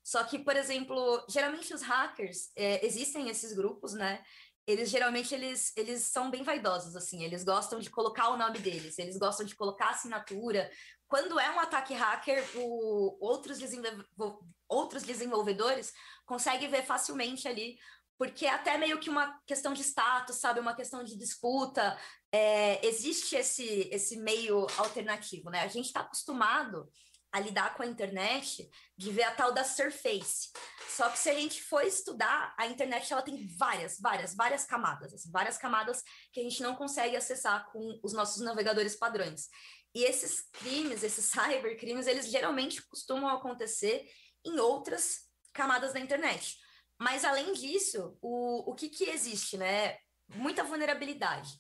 Só 0.03 0.25
que, 0.25 0.37
por 0.37 0.57
exemplo, 0.57 1.25
geralmente 1.29 1.73
os 1.73 1.83
hackers, 1.83 2.51
é, 2.57 2.85
existem 2.85 3.29
esses 3.29 3.53
grupos, 3.53 3.95
né? 3.95 4.21
Eles 4.67 4.91
geralmente 4.91 5.33
eles, 5.33 5.73
eles 5.77 6.03
são 6.03 6.29
bem 6.31 6.43
vaidosos, 6.43 6.97
assim, 6.97 7.23
eles 7.23 7.45
gostam 7.45 7.79
de 7.79 7.89
colocar 7.89 8.31
o 8.31 8.37
nome 8.37 8.59
deles, 8.59 8.99
eles 8.99 9.17
gostam 9.17 9.47
de 9.47 9.55
colocar 9.55 9.91
assinatura. 9.91 10.71
Quando 11.07 11.39
é 11.39 11.51
um 11.51 11.61
ataque 11.61 11.95
hacker, 11.95 12.45
o, 12.57 13.17
outros, 13.21 13.59
desenvol, 13.59 14.45
outros 14.69 15.05
desenvolvedores 15.05 15.93
conseguem 16.27 16.69
ver 16.69 16.85
facilmente 16.85 17.47
ali 17.47 17.79
porque 18.21 18.45
é 18.45 18.51
até 18.51 18.77
meio 18.77 19.01
que 19.01 19.09
uma 19.09 19.41
questão 19.47 19.73
de 19.73 19.81
status, 19.81 20.37
sabe, 20.37 20.61
uma 20.61 20.77
questão 20.77 21.03
de 21.03 21.17
disputa, 21.17 21.97
é, 22.31 22.87
existe 22.87 23.35
esse, 23.35 23.89
esse 23.91 24.19
meio 24.19 24.67
alternativo, 24.77 25.49
né? 25.49 25.63
A 25.63 25.69
gente 25.69 25.87
está 25.87 26.01
acostumado 26.01 26.87
a 27.33 27.41
lidar 27.41 27.75
com 27.75 27.83
a 27.83 27.87
internet 27.87 28.69
de 28.97 29.11
ver 29.13 29.23
a 29.23 29.31
tal 29.31 29.53
da 29.53 29.65
surface. 29.65 30.51
Só 30.89 31.09
que 31.09 31.19
se 31.19 31.31
a 31.31 31.35
gente 31.35 31.63
for 31.63 31.83
estudar, 31.83 32.55
a 32.59 32.67
internet 32.67 33.13
ela 33.13 33.23
tem 33.23 33.47
várias, 33.57 34.01
várias, 34.01 34.35
várias 34.35 34.65
camadas, 34.65 35.15
assim, 35.15 35.31
várias 35.31 35.57
camadas 35.57 36.03
que 36.33 36.41
a 36.41 36.43
gente 36.43 36.63
não 36.63 36.75
consegue 36.75 37.17
acessar 37.17 37.71
com 37.71 38.01
os 38.03 38.13
nossos 38.13 38.43
navegadores 38.43 38.97
padrões. 38.97 39.49
E 39.95 40.05
esses 40.05 40.43
crimes, 40.53 41.03
esses 41.03 41.25
cybercrimes, 41.31 42.07
eles 42.07 42.27
geralmente 42.31 42.83
costumam 42.83 43.29
acontecer 43.29 44.09
em 44.45 44.59
outras 44.59 45.29
camadas 45.53 45.93
da 45.93 46.01
internet. 46.01 46.59
Mas 46.99 47.25
além 47.25 47.53
disso, 47.53 48.17
o, 48.21 48.71
o 48.71 48.75
que, 48.75 48.89
que 48.89 49.05
existe, 49.05 49.57
né? 49.57 49.97
Muita 50.29 50.63
vulnerabilidade. 50.63 51.59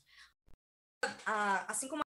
assim 1.66 1.89
como 1.89 2.03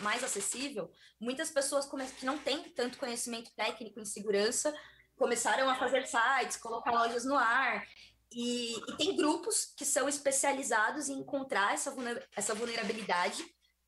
mais 0.00 0.22
acessível, 0.22 0.90
muitas 1.20 1.50
pessoas 1.50 1.88
que 2.18 2.26
não 2.26 2.38
têm 2.38 2.70
tanto 2.70 2.98
conhecimento 2.98 3.50
técnico 3.54 4.00
em 4.00 4.04
segurança 4.04 4.74
começaram 5.16 5.68
a 5.68 5.76
fazer 5.76 6.06
sites, 6.06 6.56
colocar 6.56 6.90
lojas 6.90 7.24
no 7.24 7.36
ar. 7.36 7.86
E, 8.34 8.74
e 8.74 8.96
tem 8.96 9.14
grupos 9.14 9.72
que 9.76 9.84
são 9.84 10.08
especializados 10.08 11.08
em 11.08 11.18
encontrar 11.18 11.74
essa, 11.74 11.94
essa 12.34 12.54
vulnerabilidade 12.54 13.44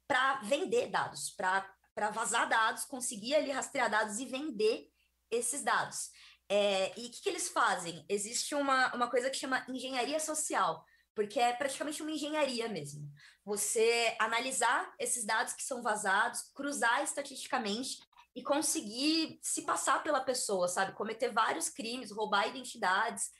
para 0.06 0.40
vender 0.42 0.90
dados, 0.90 1.30
para 1.30 2.10
vazar 2.10 2.48
dados, 2.48 2.84
conseguir 2.84 3.34
ali 3.34 3.50
rastrear 3.50 3.90
dados 3.90 4.18
e 4.18 4.26
vender 4.26 4.88
esses 5.30 5.62
dados. 5.62 6.10
É, 6.48 6.92
e 6.98 7.06
o 7.06 7.10
que, 7.10 7.22
que, 7.22 7.28
eles 7.28 7.48
fazem? 7.48 8.04
Existe 8.08 8.54
uma, 8.54 8.94
uma 8.94 9.08
coisa 9.08 9.30
que 9.30 9.36
chama 9.36 9.64
engenharia 9.68 10.20
social, 10.20 10.84
porque 11.14 11.40
é 11.40 11.52
praticamente 11.54 12.02
uma 12.02 12.10
engenharia 12.10 12.68
mesmo. 12.68 13.10
Você 13.44 14.16
analisar 14.18 14.94
esses 14.98 15.24
dados 15.24 15.52
que 15.52 15.62
são 15.62 15.82
vazados, 15.82 16.50
cruzar 16.54 17.02
estatisticamente 17.02 17.98
e 18.34 18.42
conseguir 18.42 19.38
se 19.42 19.62
passar 19.62 20.02
pela 20.02 20.20
pessoa, 20.20 20.66
sabe? 20.66 20.92
Cometer 20.92 21.30
vários 21.30 21.68
crimes, 21.68 22.10
roubar 22.10 22.48
identidades. 22.48 23.30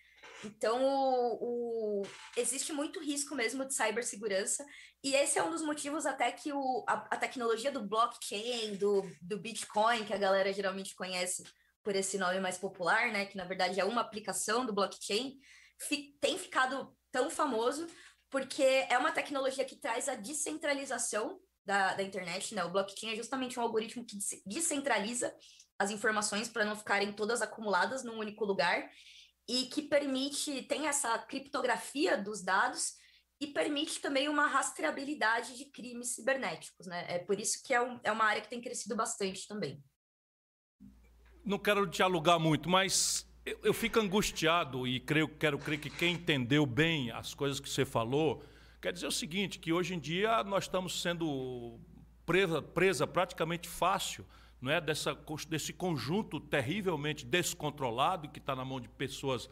Então, 0.44 0.84
o, 0.84 2.02
o, 2.02 2.02
existe 2.36 2.72
muito 2.72 3.00
risco 3.00 3.34
mesmo 3.34 3.64
de 3.64 3.74
cibersegurança, 3.74 4.64
e 5.02 5.14
esse 5.14 5.38
é 5.38 5.42
um 5.42 5.50
dos 5.50 5.62
motivos 5.62 6.06
até 6.06 6.30
que 6.30 6.52
o, 6.52 6.84
a, 6.86 6.94
a 7.10 7.16
tecnologia 7.16 7.72
do 7.72 7.82
blockchain, 7.82 8.76
do, 8.76 9.02
do 9.22 9.38
Bitcoin, 9.38 10.04
que 10.04 10.12
a 10.12 10.18
galera 10.18 10.52
geralmente 10.52 10.94
conhece 10.94 11.44
por 11.82 11.96
esse 11.96 12.18
nome 12.18 12.40
mais 12.40 12.58
popular, 12.58 13.10
né? 13.10 13.26
Que 13.26 13.36
na 13.36 13.44
verdade 13.44 13.80
é 13.80 13.84
uma 13.84 14.00
aplicação 14.00 14.64
do 14.64 14.72
blockchain, 14.72 15.38
fi, 15.78 16.16
tem 16.20 16.38
ficado 16.38 16.94
tão 17.10 17.30
famoso 17.30 17.86
porque 18.34 18.64
é 18.64 18.98
uma 18.98 19.12
tecnologia 19.12 19.64
que 19.64 19.76
traz 19.76 20.08
a 20.08 20.16
descentralização 20.16 21.38
da, 21.64 21.94
da 21.94 22.02
internet, 22.02 22.52
né? 22.52 22.64
O 22.64 22.68
blockchain 22.68 23.12
é 23.12 23.14
justamente 23.14 23.60
um 23.60 23.62
algoritmo 23.62 24.04
que 24.04 24.18
descentraliza 24.44 25.32
as 25.78 25.92
informações 25.92 26.48
para 26.48 26.64
não 26.64 26.74
ficarem 26.74 27.12
todas 27.12 27.42
acumuladas 27.42 28.02
num 28.02 28.18
único 28.18 28.44
lugar 28.44 28.90
e 29.48 29.66
que 29.66 29.82
permite, 29.82 30.64
tem 30.64 30.88
essa 30.88 31.16
criptografia 31.16 32.20
dos 32.20 32.42
dados 32.42 32.94
e 33.40 33.46
permite 33.46 34.00
também 34.00 34.28
uma 34.28 34.48
rastreabilidade 34.48 35.56
de 35.56 35.66
crimes 35.66 36.16
cibernéticos, 36.16 36.88
né? 36.88 37.06
É 37.08 37.20
por 37.20 37.38
isso 37.38 37.62
que 37.64 37.72
é, 37.72 37.80
um, 37.80 38.00
é 38.02 38.10
uma 38.10 38.24
área 38.24 38.42
que 38.42 38.50
tem 38.50 38.60
crescido 38.60 38.96
bastante 38.96 39.46
também. 39.46 39.80
Não 41.44 41.60
quero 41.60 41.88
te 41.88 42.02
alugar 42.02 42.40
muito, 42.40 42.68
mas 42.68 43.32
eu, 43.44 43.58
eu, 43.64 43.74
fico 43.74 44.00
angustiado 44.00 44.86
e 44.86 44.98
creio, 45.00 45.28
quero 45.28 45.58
crer 45.58 45.78
que 45.78 45.90
quem 45.90 46.14
entendeu 46.14 46.64
bem 46.64 47.10
as 47.10 47.34
coisas 47.34 47.60
que 47.60 47.68
você 47.68 47.84
falou, 47.84 48.42
quer 48.80 48.92
dizer 48.92 49.06
o 49.06 49.12
seguinte, 49.12 49.58
que 49.58 49.72
hoje 49.72 49.94
em 49.94 49.98
dia 49.98 50.42
nós 50.44 50.64
estamos 50.64 51.02
sendo 51.02 51.78
presa, 52.24 52.62
presa 52.62 53.06
praticamente 53.06 53.68
fácil 53.68 54.24
não 54.64 54.72
é, 54.72 54.80
dessa, 54.80 55.14
desse 55.46 55.74
conjunto 55.74 56.40
terrivelmente 56.40 57.26
descontrolado 57.26 58.30
que 58.30 58.38
está 58.38 58.56
na 58.56 58.64
mão 58.64 58.80
de 58.80 58.88
pessoas, 58.88 59.50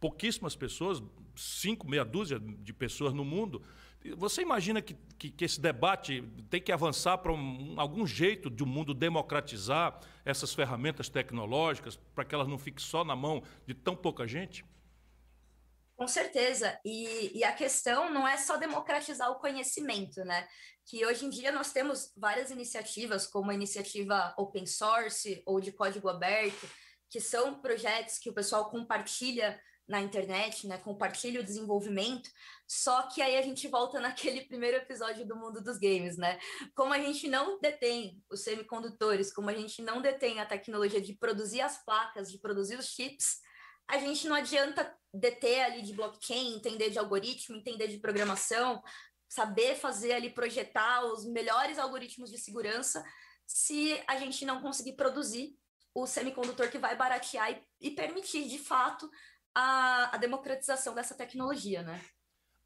pouquíssimas 0.00 0.56
pessoas, 0.56 1.02
cinco, 1.36 1.86
meia 1.86 2.04
dúzia 2.04 2.40
de 2.40 2.72
pessoas 2.72 3.12
no 3.12 3.26
mundo, 3.26 3.62
você 4.16 4.42
imagina 4.42 4.82
que, 4.82 4.94
que, 5.18 5.30
que, 5.30 5.44
esse 5.44 5.60
debate 5.60 6.22
tem 6.50 6.60
que 6.60 6.70
avançar 6.70 7.18
para 7.18 7.32
um, 7.32 7.74
algum 7.78 8.06
jeito 8.06 8.50
de 8.50 8.62
o 8.62 8.66
um 8.66 8.68
mundo 8.68 8.92
democratizar 8.92 9.98
essas 10.24 10.52
ferramentas 10.52 11.08
tecnológicas 11.08 11.96
para 12.14 12.24
que 12.24 12.34
elas 12.34 12.48
não 12.48 12.58
fiquem 12.58 12.84
só 12.84 13.02
na 13.02 13.16
mão 13.16 13.42
de 13.66 13.72
tão 13.72 13.96
pouca 13.96 14.26
gente? 14.26 14.64
Com 15.96 16.08
certeza. 16.08 16.78
E, 16.84 17.38
e, 17.38 17.44
a 17.44 17.52
questão 17.52 18.12
não 18.12 18.26
é 18.26 18.36
só 18.36 18.56
democratizar 18.56 19.30
o 19.30 19.38
conhecimento, 19.38 20.24
né? 20.24 20.46
Que 20.86 21.06
hoje 21.06 21.24
em 21.24 21.30
dia 21.30 21.52
nós 21.52 21.72
temos 21.72 22.12
várias 22.16 22.50
iniciativas, 22.50 23.26
como 23.26 23.50
a 23.50 23.54
iniciativa 23.54 24.34
open 24.36 24.66
source 24.66 25.42
ou 25.46 25.60
de 25.60 25.72
código 25.72 26.08
aberto, 26.08 26.68
que 27.08 27.20
são 27.20 27.60
projetos 27.60 28.18
que 28.18 28.28
o 28.28 28.34
pessoal 28.34 28.70
compartilha 28.70 29.58
na 29.86 30.00
internet, 30.00 30.66
né? 30.66 30.78
Compartilha 30.78 31.40
o 31.40 31.44
desenvolvimento. 31.44 32.28
Só 32.66 33.02
que 33.08 33.20
aí 33.20 33.36
a 33.36 33.42
gente 33.42 33.68
volta 33.68 34.00
naquele 34.00 34.42
primeiro 34.46 34.78
episódio 34.78 35.26
do 35.26 35.36
mundo 35.36 35.62
dos 35.62 35.78
games, 35.78 36.16
né? 36.16 36.38
Como 36.74 36.92
a 36.92 36.98
gente 36.98 37.28
não 37.28 37.60
detém 37.60 38.22
os 38.30 38.42
semicondutores, 38.42 39.32
como 39.32 39.50
a 39.50 39.54
gente 39.54 39.82
não 39.82 40.00
detém 40.00 40.40
a 40.40 40.46
tecnologia 40.46 41.00
de 41.00 41.14
produzir 41.14 41.60
as 41.60 41.84
placas, 41.84 42.30
de 42.30 42.38
produzir 42.38 42.78
os 42.78 42.86
chips, 42.86 43.38
a 43.86 43.98
gente 43.98 44.26
não 44.26 44.34
adianta 44.34 44.96
deter 45.12 45.62
ali 45.62 45.82
de 45.82 45.92
blockchain, 45.92 46.56
entender 46.56 46.90
de 46.90 46.98
algoritmo, 46.98 47.56
entender 47.56 47.86
de 47.88 47.98
programação, 47.98 48.82
saber 49.28 49.76
fazer 49.76 50.12
ali 50.12 50.30
projetar 50.30 51.04
os 51.04 51.26
melhores 51.26 51.78
algoritmos 51.78 52.30
de 52.30 52.38
segurança, 52.38 53.04
se 53.46 54.02
a 54.06 54.16
gente 54.16 54.46
não 54.46 54.62
conseguir 54.62 54.94
produzir 54.94 55.54
o 55.94 56.06
semicondutor 56.06 56.70
que 56.70 56.78
vai 56.78 56.96
baratear 56.96 57.52
e, 57.52 57.88
e 57.88 57.90
permitir 57.90 58.48
de 58.48 58.58
fato 58.58 59.08
a, 59.54 60.14
a 60.14 60.18
democratização 60.18 60.94
dessa 60.94 61.14
tecnologia, 61.14 61.82
né? 61.82 62.00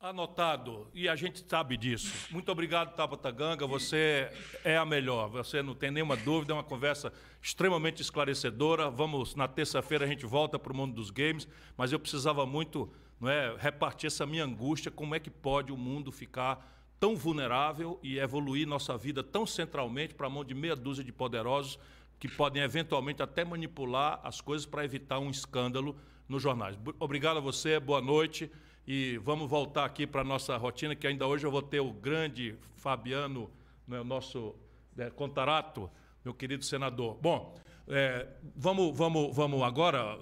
Anotado, 0.01 0.87
e 0.95 1.09
a 1.09 1.17
gente 1.17 1.45
sabe 1.49 1.77
disso. 1.77 2.29
Muito 2.31 2.53
obrigado, 2.53 2.95
Tabata 2.95 3.33
Ganga, 3.33 3.67
você 3.67 4.31
é 4.63 4.77
a 4.77 4.87
melhor, 4.87 5.29
você 5.29 5.61
não 5.61 5.75
tem 5.75 5.91
nenhuma 5.91 6.17
dúvida, 6.17 6.53
é 6.53 6.55
uma 6.55 6.63
conversa 6.63 7.13
extremamente 7.43 8.01
esclarecedora. 8.01 8.89
Vamos, 8.91 9.35
na 9.35 9.49
terça-feira, 9.49 10.05
a 10.05 10.09
gente 10.09 10.25
volta 10.25 10.57
para 10.57 10.73
o 10.73 10.77
mundo 10.77 10.95
dos 10.95 11.11
games, 11.11 11.49
mas 11.77 11.91
eu 11.91 11.99
precisava 11.99 12.47
muito 12.47 12.89
não 13.21 13.29
é, 13.29 13.57
repartir 13.59 14.07
essa 14.07 14.25
minha 14.25 14.45
angústia, 14.45 14.89
como 14.89 15.17
é 15.17 15.19
que 15.19 15.31
pode 15.31 15.73
o 15.73 15.77
mundo 15.77 16.13
ficar 16.13 16.65
tão 17.01 17.17
vulnerável 17.17 17.99
e 18.01 18.21
evoluir 18.21 18.69
nossa 18.69 18.97
vida 18.97 19.25
tão 19.25 19.45
centralmente 19.45 20.15
para 20.15 20.29
a 20.29 20.31
mão 20.31 20.45
de 20.45 20.55
meia 20.55 20.77
dúzia 20.77 21.03
de 21.03 21.11
poderosos 21.11 21.77
que 22.21 22.29
podem 22.29 22.63
eventualmente 22.63 23.21
até 23.21 23.45
manipular 23.45 24.21
as 24.23 24.41
coisas 24.41 24.65
para 24.65 24.85
evitar 24.85 25.19
um 25.19 25.29
escândalo 25.29 25.97
nos 26.29 26.41
jornais. 26.41 26.79
Obrigado 27.01 27.39
a 27.39 27.41
você, 27.41 27.81
boa 27.81 28.01
noite. 28.01 28.49
E 28.91 29.19
vamos 29.19 29.51
voltar 29.51 29.85
aqui 29.85 30.07
para 30.07 30.23
a 30.23 30.25
nossa 30.25 30.57
rotina, 30.57 30.97
que 30.97 31.07
ainda 31.07 31.27
hoje 31.27 31.45
eu 31.45 31.51
vou 31.51 31.61
ter 31.61 31.79
o 31.79 31.93
grande 31.93 32.55
Fabiano, 32.75 33.51
né, 33.87 34.01
o 34.01 34.05
nosso 34.05 34.55
né, 34.97 35.11
Contarato, 35.11 35.91
meu 36.25 36.33
querido 36.33 36.65
senador. 36.65 37.19
Bom, 37.21 37.55
É, 37.91 38.27
vamos, 38.57 38.97
vamos, 38.97 39.35
vamos 39.35 39.63
agora 39.63 40.19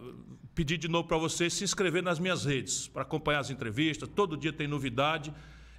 pedir 0.54 0.78
de 0.78 0.88
novo 0.88 1.06
para 1.06 1.16
você 1.16 1.50
se 1.50 1.62
inscrever 1.62 2.02
nas 2.02 2.18
minhas 2.18 2.44
redes, 2.44 2.88
para 2.88 3.02
acompanhar 3.02 3.40
as 3.40 3.50
entrevistas. 3.50 4.08
Todo 4.08 4.36
dia 4.36 4.52
tem 4.52 4.66
novidade. 4.66 5.32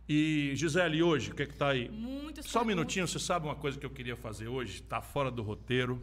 E, 0.08 0.52
Gisele, 0.56 1.04
hoje, 1.04 1.32
o 1.32 1.36
que 1.36 1.44
é 1.44 1.46
está 1.46 1.70
aí? 1.70 1.90
Muitas 1.90 2.46
Só 2.46 2.62
um 2.62 2.66
minutinho, 2.66 3.06
você 3.06 3.20
sabe 3.20 3.46
uma 3.46 3.56
coisa 3.56 3.78
que 3.78 3.86
eu 3.86 3.90
queria 3.90 4.16
fazer 4.16 4.48
hoje? 4.48 4.76
Está 4.82 5.02
fora 5.02 5.30
do 5.30 5.42
roteiro. 5.44 6.02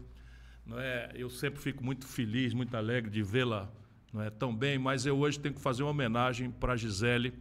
Não 0.67 0.79
é? 0.79 1.11
Eu 1.15 1.29
sempre 1.29 1.61
fico 1.61 1.83
muito 1.83 2.07
feliz, 2.07 2.53
muito 2.55 2.75
alegre 2.75 3.11
de 3.11 3.23
vê-la 3.23 3.71
não 4.15 4.23
é, 4.23 4.31
tão 4.31 4.55
bem, 4.55 4.79
mas 4.79 5.05
eu 5.05 5.19
hoje 5.19 5.41
tenho 5.41 5.55
que 5.57 5.61
fazer 5.61 5.83
uma 5.83 5.91
homenagem 5.91 6.49
para 6.49 6.75
a 6.75 6.77
Gisele, 6.77 7.35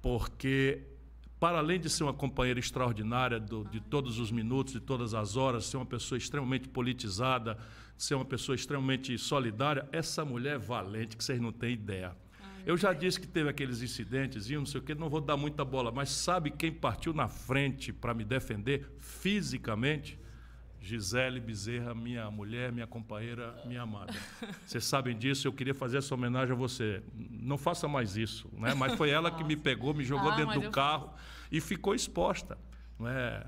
porque, 0.00 0.82
para 1.38 1.58
além 1.58 1.78
de 1.78 1.90
ser 1.90 2.04
uma 2.04 2.14
companheira 2.14 2.58
extraordinária 2.58 3.38
do- 3.38 3.64
de 3.66 3.80
todos 3.80 4.18
os 4.18 4.30
minutos, 4.32 4.72
de 4.72 4.80
todas 4.80 5.12
as 5.12 5.36
horas, 5.36 5.66
ser 5.66 5.76
uma 5.76 5.84
pessoa 5.84 6.16
extremamente 6.16 6.68
politizada, 6.70 7.58
ser 7.98 8.14
uma 8.14 8.24
pessoa 8.24 8.56
extremamente 8.56 9.16
solidária, 9.18 9.86
essa 9.92 10.24
mulher 10.24 10.54
é 10.54 10.58
valente 10.58 11.16
que 11.18 11.22
vocês 11.22 11.38
não 11.38 11.52
têm 11.52 11.74
ideia. 11.74 12.16
Eu 12.64 12.78
já 12.78 12.94
disse 12.94 13.20
que 13.20 13.26
teve 13.26 13.50
aqueles 13.50 13.82
incidentes 13.82 14.48
e 14.48 14.56
não 14.56 14.64
sei 14.64 14.80
o 14.80 14.82
que, 14.82 14.94
não 14.94 15.10
vou 15.10 15.20
dar 15.20 15.36
muita 15.36 15.66
bola, 15.66 15.92
mas 15.92 16.08
sabe 16.08 16.50
quem 16.50 16.72
partiu 16.72 17.12
na 17.12 17.28
frente 17.28 17.92
para 17.92 18.14
me 18.14 18.24
defender 18.24 18.88
fisicamente? 18.98 20.18
Gisele 20.84 21.40
Bezerra, 21.40 21.94
minha 21.94 22.30
mulher, 22.30 22.70
minha 22.70 22.86
companheira, 22.86 23.58
minha 23.64 23.80
amada. 23.80 24.12
Vocês 24.66 24.84
sabem 24.84 25.16
disso, 25.16 25.48
eu 25.48 25.52
queria 25.52 25.72
fazer 25.72 25.96
essa 25.96 26.14
homenagem 26.14 26.52
a 26.52 26.58
você. 26.58 27.02
Não 27.14 27.56
faça 27.56 27.88
mais 27.88 28.18
isso, 28.18 28.50
né? 28.52 28.74
mas 28.74 28.92
foi 28.94 29.08
ela 29.08 29.30
que 29.30 29.42
me 29.42 29.56
pegou, 29.56 29.94
me 29.94 30.04
jogou 30.04 30.30
Ah, 30.30 30.36
dentro 30.36 30.60
do 30.60 30.70
carro 30.70 31.10
e 31.50 31.58
ficou 31.58 31.94
exposta. 31.94 32.58
Não 32.98 33.08
é? 33.08 33.46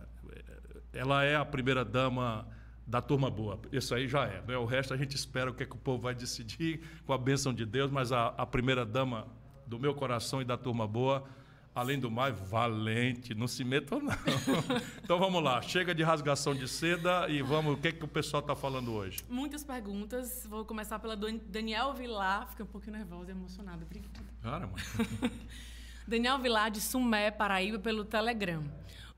Ela 0.95 1.25
é 1.25 1.37
a 1.37 1.45
primeira 1.45 1.85
dama 1.85 2.49
da 2.87 3.03
turma 3.03 3.31
boa. 3.31 3.61
Isso 3.71 3.95
aí 3.95 4.09
já 4.09 4.25
é. 4.25 4.43
Né? 4.49 4.57
O 4.57 4.65
resto 4.65 4.95
a 4.95 4.97
gente 4.97 5.15
espera 5.15 5.51
o 5.51 5.55
que, 5.55 5.63
é 5.63 5.67
que 5.67 5.75
o 5.75 5.79
povo 5.79 6.03
vai 6.05 6.15
decidir 6.15 6.81
com 7.05 7.13
a 7.13 7.19
bênção 7.19 7.53
de 7.53 7.67
Deus, 7.67 7.91
mas 7.91 8.13
a, 8.13 8.29
a 8.29 8.47
primeira 8.47 8.87
dama 8.87 9.27
do 9.67 9.79
meu 9.79 9.95
coração 9.95 10.41
e 10.41 10.45
da 10.45 10.57
turma 10.57 10.87
boa, 10.89 11.29
além 11.77 12.01
do 12.01 12.11
mais, 12.11 12.41
valente. 12.41 13.35
Não 13.35 13.47
se 13.47 13.63
metam, 13.63 14.01
não. 14.01 14.13
então 15.05 15.19
vamos 15.19 15.43
lá. 15.43 15.61
Chega 15.61 15.95
de 15.95 16.03
rasgação 16.03 16.55
de 16.55 16.67
seda 16.67 17.29
e 17.29 17.43
vamos. 17.43 17.75
O 17.75 17.77
que, 17.77 17.89
é 17.89 17.93
que 17.93 18.03
o 18.03 18.09
pessoal 18.09 18.41
está 18.41 18.57
falando 18.57 18.93
hoje? 18.95 19.19
Muitas 19.29 19.63
perguntas. 19.63 20.47
Vou 20.49 20.65
começar 20.65 20.99
pela 20.99 21.15
Daniel 21.15 21.93
Vilar. 21.93 22.49
Fiquei 22.49 22.65
um 22.65 22.69
pouquinho 22.69 22.97
nervosa 22.97 23.31
e 23.31 23.35
emocionada. 23.35 23.85
Obrigada. 23.85 24.25
Cara, 24.43 24.67
mano. 24.67 24.79
Daniel 26.09 26.39
Vilar, 26.39 26.71
de 26.71 26.81
Sumé, 26.81 27.31
Paraíba, 27.31 27.79
pelo 27.79 28.07
Telegram. 28.07 28.65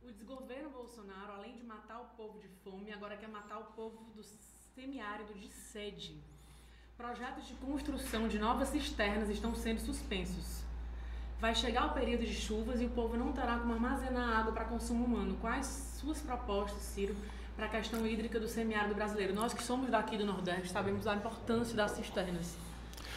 O 0.02 0.10
desgoverno 0.10 0.70
Bolsonaro, 0.70 1.34
além 1.34 1.54
de 1.54 1.62
matar 1.62 2.00
o 2.00 2.16
povo 2.16 2.40
de 2.40 2.48
fome, 2.64 2.92
agora 2.92 3.16
quer 3.16 3.28
matar 3.28 3.58
o 3.58 3.64
povo 3.66 4.10
do 4.16 4.22
semiárido 4.74 5.32
de 5.34 5.48
sede. 5.48 6.16
Projetos 6.96 7.46
de 7.46 7.54
construção 7.54 8.26
de 8.26 8.36
novas 8.36 8.70
cisternas 8.70 9.28
estão 9.28 9.54
sendo 9.54 9.78
suspensos. 9.78 10.66
Vai 11.40 11.54
chegar 11.54 11.86
o 11.86 11.90
período 11.90 12.24
de 12.24 12.34
chuvas 12.34 12.80
e 12.80 12.84
o 12.84 12.88
povo 12.88 13.16
não 13.16 13.32
terá 13.32 13.58
como 13.58 13.72
armazenar 13.72 14.40
água 14.40 14.52
para 14.52 14.64
consumo 14.64 15.04
humano. 15.04 15.36
Quais 15.40 15.96
suas 16.00 16.18
propostas, 16.20 16.82
Ciro, 16.82 17.14
para 17.54 17.66
a 17.66 17.68
questão 17.68 18.04
hídrica 18.04 18.40
do 18.40 18.48
semiárido 18.48 18.94
brasileiro? 18.94 19.32
Nós 19.32 19.54
que 19.54 19.62
somos 19.62 19.88
daqui 19.88 20.16
do 20.16 20.26
Nordeste 20.26 20.70
sabemos 20.70 21.06
a 21.06 21.14
importância 21.14 21.76
das 21.76 21.92
cisternas, 21.92 22.56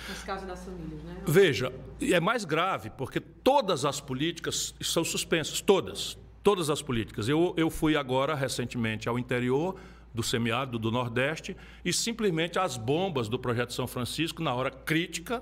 nos 0.08 0.22
casos 0.24 0.48
das 0.48 0.64
famílias, 0.64 1.02
né? 1.02 1.18
Veja, 1.26 1.74
é 2.00 2.20
mais 2.20 2.46
grave 2.46 2.92
porque 2.92 3.20
todas 3.20 3.86
as 3.86 4.00
políticas 4.00 4.76
são 4.80 5.04
suspensas, 5.04 5.60
todas, 5.60 6.16
todas 6.44 6.70
as 6.70 6.80
políticas. 6.80 7.28
Eu, 7.28 7.56
eu 7.58 7.72
fui 7.72 7.96
agora 7.96 8.36
recentemente 8.36 9.10
ao 9.10 9.18
interior 9.18 9.80
do 10.14 10.22
semiárido 10.22 10.78
do 10.78 10.92
Nordeste 10.92 11.58
e 11.84 11.92
simplesmente 11.92 12.60
as 12.60 12.78
bombas 12.78 13.28
do 13.28 13.40
projeto 13.40 13.74
São 13.74 13.88
Francisco 13.88 14.44
na 14.44 14.54
hora 14.54 14.70
crítica, 14.70 15.42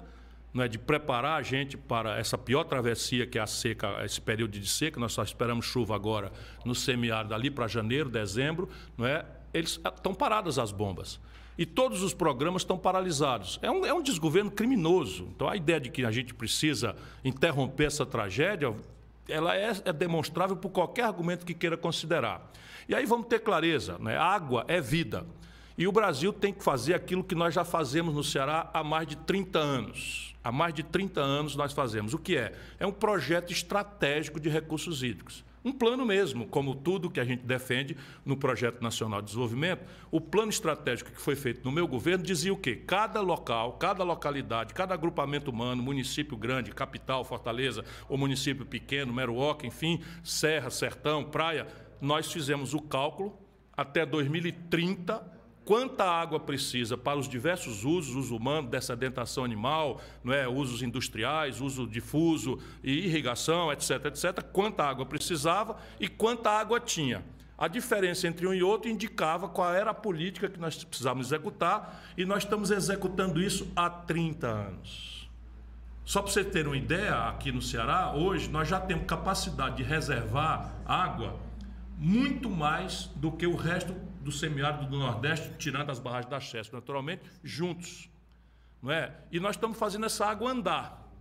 não 0.54 0.64
é, 0.64 0.68
de 0.68 0.80
preparar 0.80 1.40
a 1.40 1.42
gente 1.42 1.78
para 1.78 2.18
essa 2.18 2.38
pior 2.38 2.64
travessia 2.64 3.28
que 3.28 3.38
é 3.38 3.42
a 3.42 3.48
seca, 3.48 4.04
esse 4.04 4.20
período 4.20 4.52
de 4.52 4.68
seca. 4.68 5.00
Nós 5.00 5.14
só 5.14 5.24
esperamos 5.24 5.66
chuva 5.66 5.96
agora 5.96 6.32
no 6.66 6.74
semiárido 6.74 7.34
ali 7.34 7.52
para 7.52 7.68
janeiro, 7.68 8.10
dezembro, 8.10 8.70
não 8.98 9.06
é? 9.06 9.26
Eles 9.54 9.80
estão 9.84 10.14
paradas 10.14 10.58
as 10.58 10.72
bombas. 10.72 11.20
E 11.58 11.66
todos 11.66 12.04
os 12.04 12.14
programas 12.14 12.62
estão 12.62 12.78
paralisados. 12.78 13.60
É 13.62 13.70
um, 13.70 13.86
é 13.86 13.94
um 13.94 14.02
desgoverno 14.02 14.50
criminoso. 14.50 15.28
Então, 15.36 15.48
a 15.48 15.58
ideia 15.58 15.80
de 15.80 15.90
que 15.90 16.06
a 16.06 16.12
gente 16.12 16.34
precisa 16.34 16.96
interromper 17.24 17.88
essa 17.88 18.06
tragédia, 18.06 18.74
ela 19.28 19.56
é, 19.56 19.74
é 19.84 19.92
demonstrável 19.92 20.56
por 20.56 20.70
qualquer 20.70 21.04
argumento 21.04 21.46
que 21.46 21.54
queira 21.54 21.76
considerar. 21.76 22.50
E 22.88 22.96
aí 22.96 23.06
vamos 23.06 23.28
ter 23.28 23.40
clareza: 23.40 23.98
né? 24.00 24.18
água 24.18 24.64
é 24.68 24.80
vida. 24.80 25.26
E 25.78 25.88
o 25.88 25.92
Brasil 25.92 26.34
tem 26.34 26.54
que 26.54 26.64
fazer 26.64 26.94
aquilo 26.94 27.24
que 27.24 27.36
nós 27.36 27.54
já 27.54 27.64
fazemos 27.64 28.14
no 28.14 28.24
Ceará 28.24 28.70
há 28.74 28.84
mais 28.84 29.08
de 29.08 29.16
30 29.16 29.60
anos. 29.60 30.29
Há 30.50 30.52
mais 30.52 30.74
de 30.74 30.82
30 30.82 31.22
anos 31.22 31.56
nós 31.56 31.74
fazemos. 31.74 32.16
O 32.16 32.18
que 32.18 32.36
é? 32.36 32.54
É 32.80 32.88
um 32.88 32.92
projeto 32.92 33.54
estratégico 33.54 34.40
de 34.40 34.50
recursos 34.50 35.04
hídricos. 35.04 35.46
Um 35.64 35.72
plano 35.72 36.04
mesmo, 36.08 36.48
como 36.48 36.74
tudo 36.74 37.08
que 37.08 37.20
a 37.20 37.24
gente 37.24 37.46
defende 37.46 37.96
no 38.26 38.36
Projeto 38.36 38.82
Nacional 38.82 39.22
de 39.22 39.28
Desenvolvimento, 39.28 39.86
o 40.10 40.20
plano 40.20 40.50
estratégico 40.50 41.12
que 41.12 41.22
foi 41.22 41.36
feito 41.36 41.64
no 41.64 41.72
meu 41.72 41.88
governo 41.88 42.24
dizia 42.24 42.52
o 42.52 42.58
quê? 42.58 42.76
Cada 42.76 43.22
local, 43.22 43.74
cada 43.74 44.04
localidade, 44.04 44.74
cada 44.74 44.96
agrupamento 44.96 45.52
humano, 45.52 45.84
município 45.84 46.36
grande, 46.36 46.72
capital, 46.72 47.24
Fortaleza, 47.24 47.86
ou 48.08 48.18
município 48.18 48.66
pequeno, 48.66 49.14
Meruoca, 49.14 49.68
enfim, 49.68 50.02
serra, 50.24 50.72
sertão, 50.72 51.24
praia, 51.24 51.68
nós 52.02 52.32
fizemos 52.32 52.74
o 52.74 52.82
cálculo 52.82 53.38
até 53.78 54.04
2030 54.04 55.39
quanta 55.70 56.04
água 56.04 56.40
precisa 56.40 56.98
para 56.98 57.20
os 57.20 57.30
diversos 57.30 57.86
usos, 57.86 58.16
uso 58.16 58.36
humano, 58.36 58.68
dessedentação 58.68 59.46
animal, 59.46 60.02
não 60.24 60.34
é, 60.34 60.48
usos 60.48 60.82
industriais, 60.82 61.62
uso 61.62 61.86
difuso 61.86 62.58
e 62.84 63.06
irrigação, 63.06 63.72
etc, 63.72 64.06
etc, 64.06 64.42
quanta 64.52 64.84
água 64.84 65.06
precisava 65.06 65.78
e 66.00 66.08
quanta 66.08 66.50
água 66.50 66.80
tinha. 66.80 67.24
A 67.56 67.68
diferença 67.68 68.28
entre 68.28 68.48
um 68.48 68.54
e 68.56 68.64
outro 68.64 68.90
indicava 68.90 69.48
qual 69.48 69.72
era 69.72 69.92
a 69.92 69.94
política 69.94 70.50
que 70.50 70.60
nós 70.60 70.84
precisávamos 70.84 71.28
executar 71.28 72.04
e 72.18 72.26
nós 72.26 72.42
estamos 72.42 72.72
executando 72.72 73.40
isso 73.40 73.72
há 73.76 73.92
30 73.92 74.48
anos. 74.48 75.30
Só 76.04 76.24
para 76.24 76.32
você 76.32 76.44
ter 76.44 76.66
uma 76.66 76.78
ideia, 76.78 77.30
aqui 77.30 77.52
no 77.52 77.62
Ceará, 77.62 78.16
hoje 78.16 78.50
nós 78.50 78.68
já 78.68 78.80
temos 78.80 79.06
capacidade 79.06 79.78
de 79.78 79.84
reservar 79.84 80.74
água 80.84 81.40
muito 81.96 82.50
mais 82.50 83.12
do 83.16 83.30
que 83.32 83.46
o 83.46 83.56
resto 83.56 83.94
do 84.30 84.36
semiárido 84.36 84.86
do 84.86 84.98
Nordeste, 84.98 85.52
tirando 85.58 85.90
as 85.90 86.00
barragens 86.00 86.30
da 86.30 86.40
Chesco, 86.40 86.76
naturalmente, 86.76 87.24
juntos. 87.44 88.10
Não 88.82 88.92
é? 88.92 89.14
E 89.32 89.40
nós 89.40 89.56
estamos 89.56 89.78
fazendo 89.78 90.06
essa 90.06 90.26
água 90.26 90.52
andar. 90.52 91.12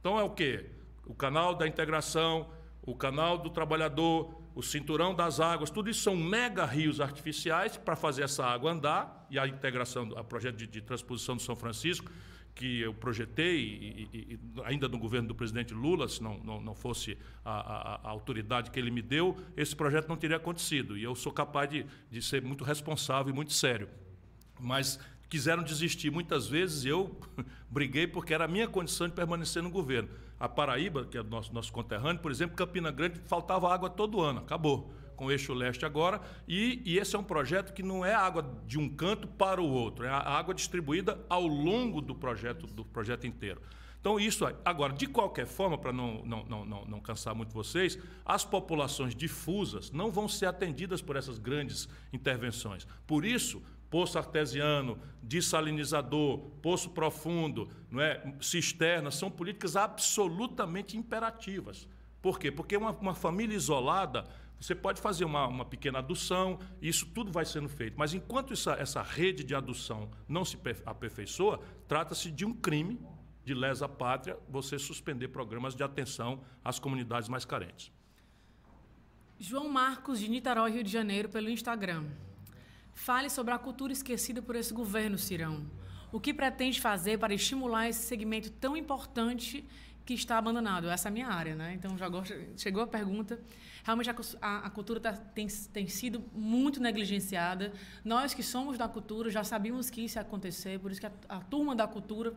Então 0.00 0.18
é 0.18 0.22
o 0.22 0.30
quê? 0.30 0.70
O 1.04 1.14
canal 1.14 1.54
da 1.54 1.66
integração, 1.66 2.50
o 2.82 2.94
canal 2.94 3.38
do 3.38 3.50
trabalhador, 3.50 4.40
o 4.54 4.62
cinturão 4.62 5.14
das 5.14 5.38
águas, 5.38 5.70
tudo 5.70 5.90
isso 5.90 6.00
são 6.00 6.16
mega 6.16 6.64
rios 6.64 7.00
artificiais 7.00 7.76
para 7.76 7.94
fazer 7.94 8.22
essa 8.22 8.44
água 8.44 8.72
andar 8.72 9.26
e 9.30 9.38
a 9.38 9.46
integração, 9.46 10.08
o 10.08 10.24
projeto 10.24 10.56
de, 10.56 10.66
de 10.66 10.80
transposição 10.80 11.36
do 11.36 11.42
São 11.42 11.54
Francisco, 11.54 12.10
que 12.56 12.80
eu 12.80 12.94
projetei, 12.94 13.60
e, 13.60 14.08
e, 14.12 14.38
ainda 14.64 14.88
no 14.88 14.98
governo 14.98 15.28
do 15.28 15.34
presidente 15.34 15.74
Lula, 15.74 16.08
se 16.08 16.22
não, 16.22 16.38
não, 16.38 16.60
não 16.60 16.74
fosse 16.74 17.16
a, 17.44 17.50
a, 17.50 17.94
a, 17.96 18.08
autoridade 18.08 18.70
que 18.70 18.78
ele 18.78 18.90
me 18.90 19.02
deu, 19.02 19.36
esse 19.54 19.76
projeto 19.76 20.08
não 20.08 20.16
teria 20.16 20.38
acontecido. 20.38 20.96
E 20.96 21.04
eu 21.04 21.14
sou 21.14 21.30
capaz 21.30 21.68
de, 21.68 21.84
de 22.10 22.22
ser 22.22 22.42
muito 22.42 22.64
responsável 22.64 23.30
e 23.30 23.36
muito 23.36 23.52
sério. 23.52 23.88
Mas 24.58 24.98
quiseram 25.28 25.62
desistir 25.62 26.10
muitas 26.10 26.48
vezes 26.48 26.84
e 26.84 26.88
eu 26.88 27.14
briguei 27.70 28.06
porque 28.06 28.32
era 28.32 28.46
a 28.46 28.48
minha 28.48 28.66
condição 28.66 29.06
de 29.06 29.12
permanecer 29.12 29.62
no 29.62 29.70
governo. 29.70 30.08
A 30.40 30.48
Paraíba, 30.48 31.04
que 31.04 31.18
é 31.18 31.22
nosso, 31.22 31.52
nosso 31.52 31.70
conterrâneo, 31.70 32.22
por 32.22 32.30
exemplo, 32.30 32.56
Campina 32.56 32.90
Grande, 32.90 33.20
faltava 33.26 33.72
água 33.72 33.90
todo 33.90 34.22
ano, 34.22 34.40
acabou 34.40 34.90
com 35.16 35.26
o 35.26 35.30
eixo 35.30 35.52
leste 35.54 35.84
agora, 35.84 36.20
e, 36.46 36.82
e, 36.84 36.98
esse 36.98 37.16
é 37.16 37.18
um 37.18 37.24
projeto 37.24 37.72
que 37.72 37.82
não 37.82 38.04
é 38.04 38.14
água 38.14 38.44
de 38.66 38.78
um 38.78 38.88
canto 38.88 39.26
para 39.26 39.60
o 39.60 39.68
outro, 39.68 40.04
é 40.04 40.08
a 40.08 40.18
água 40.18 40.54
distribuída 40.54 41.18
ao 41.28 41.46
longo 41.46 42.00
do 42.00 42.14
projeto, 42.14 42.66
do 42.66 42.84
projeto 42.84 43.26
inteiro. 43.26 43.60
Então, 44.06 44.20
isso 44.20 44.46
aí. 44.46 44.54
Agora, 44.64 44.92
de 44.92 45.08
qualquer 45.08 45.46
forma, 45.46 45.76
para 45.76 45.92
não, 45.92 46.24
não, 46.24 46.64
não, 46.64 46.84
não 46.84 47.00
cansar 47.00 47.34
muito 47.34 47.52
vocês, 47.52 47.98
as 48.24 48.44
populações 48.44 49.16
difusas 49.16 49.90
não 49.90 50.12
vão 50.12 50.28
ser 50.28 50.46
atendidas 50.46 51.02
por 51.02 51.16
essas 51.16 51.40
grandes 51.40 51.88
intervenções. 52.12 52.86
Por 53.04 53.24
isso, 53.24 53.60
poço 53.90 54.16
artesiano, 54.16 54.96
dessalinizador, 55.20 56.38
poço 56.62 56.90
profundo, 56.90 57.68
não 57.90 58.00
é? 58.00 58.22
cisterna, 58.40 59.10
são 59.10 59.28
políticas 59.28 59.74
absolutamente 59.74 60.96
imperativas. 60.96 61.88
Por 62.22 62.38
quê? 62.38 62.52
Porque 62.52 62.76
uma, 62.76 62.92
uma 62.92 63.14
família 63.14 63.56
isolada 63.56 64.24
você 64.60 64.74
pode 64.74 65.00
fazer 65.00 65.24
uma, 65.24 65.46
uma, 65.46 65.64
pequena 65.64 65.98
adução, 65.98 66.58
isso 66.80 67.06
tudo 67.06 67.30
vai 67.30 67.44
sendo 67.44 67.68
feito. 67.68 67.94
Mas 67.98 68.14
enquanto 68.14 68.52
essa, 68.52 68.72
essa 68.72 69.02
rede 69.02 69.44
de 69.44 69.54
adução 69.54 70.10
não 70.26 70.44
se 70.44 70.58
aperfeiçoa, 70.84 71.60
trata-se 71.86 72.30
de 72.30 72.44
um 72.44 72.54
crime 72.54 72.98
de 73.44 73.54
lesa 73.54 73.88
pátria 73.88 74.38
você 74.48 74.78
suspender 74.78 75.28
programas 75.28 75.74
de 75.74 75.82
atenção 75.82 76.42
às 76.64 76.78
comunidades 76.78 77.28
mais 77.28 77.44
carentes. 77.44 77.92
João 79.38 79.68
Marcos, 79.68 80.18
de 80.18 80.28
Niterói, 80.28 80.72
Rio 80.72 80.82
de 80.82 80.90
Janeiro, 80.90 81.28
pelo 81.28 81.50
Instagram. 81.50 82.04
Fale 82.94 83.28
sobre 83.28 83.52
a 83.52 83.58
cultura 83.58 83.92
esquecida 83.92 84.40
por 84.40 84.56
esse 84.56 84.72
governo, 84.72 85.18
Cirão. 85.18 85.70
O 86.10 86.18
que 86.18 86.32
pretende 86.32 86.80
fazer 86.80 87.18
para 87.18 87.34
estimular 87.34 87.88
esse 87.88 88.06
segmento 88.06 88.50
tão 88.50 88.74
importante 88.74 89.66
que 90.06 90.14
está 90.14 90.38
abandonado? 90.38 90.88
Essa 90.88 91.08
é 91.08 91.10
a 91.10 91.12
minha 91.12 91.26
área, 91.26 91.56
né? 91.56 91.74
Então 91.74 91.98
já 91.98 92.08
gosto, 92.08 92.32
chegou 92.56 92.82
a 92.82 92.86
pergunta. 92.86 93.40
Realmente 93.84 94.08
a, 94.40 94.58
a, 94.58 94.70
cultura 94.70 95.00
tá, 95.00 95.12
tem, 95.12 95.48
tem 95.72 95.88
sido 95.88 96.24
muito 96.32 96.80
negligenciada. 96.80 97.72
Nós 98.04 98.32
que 98.32 98.42
somos 98.42 98.78
da 98.78 98.88
cultura 98.88 99.30
já 99.30 99.42
sabíamos 99.42 99.90
que 99.90 100.04
isso 100.04 100.16
ia 100.16 100.22
acontecer, 100.22 100.78
por 100.78 100.92
isso 100.92 101.00
que 101.00 101.06
a, 101.06 101.12
a 101.28 101.40
turma 101.40 101.74
da 101.74 101.88
cultura 101.88 102.32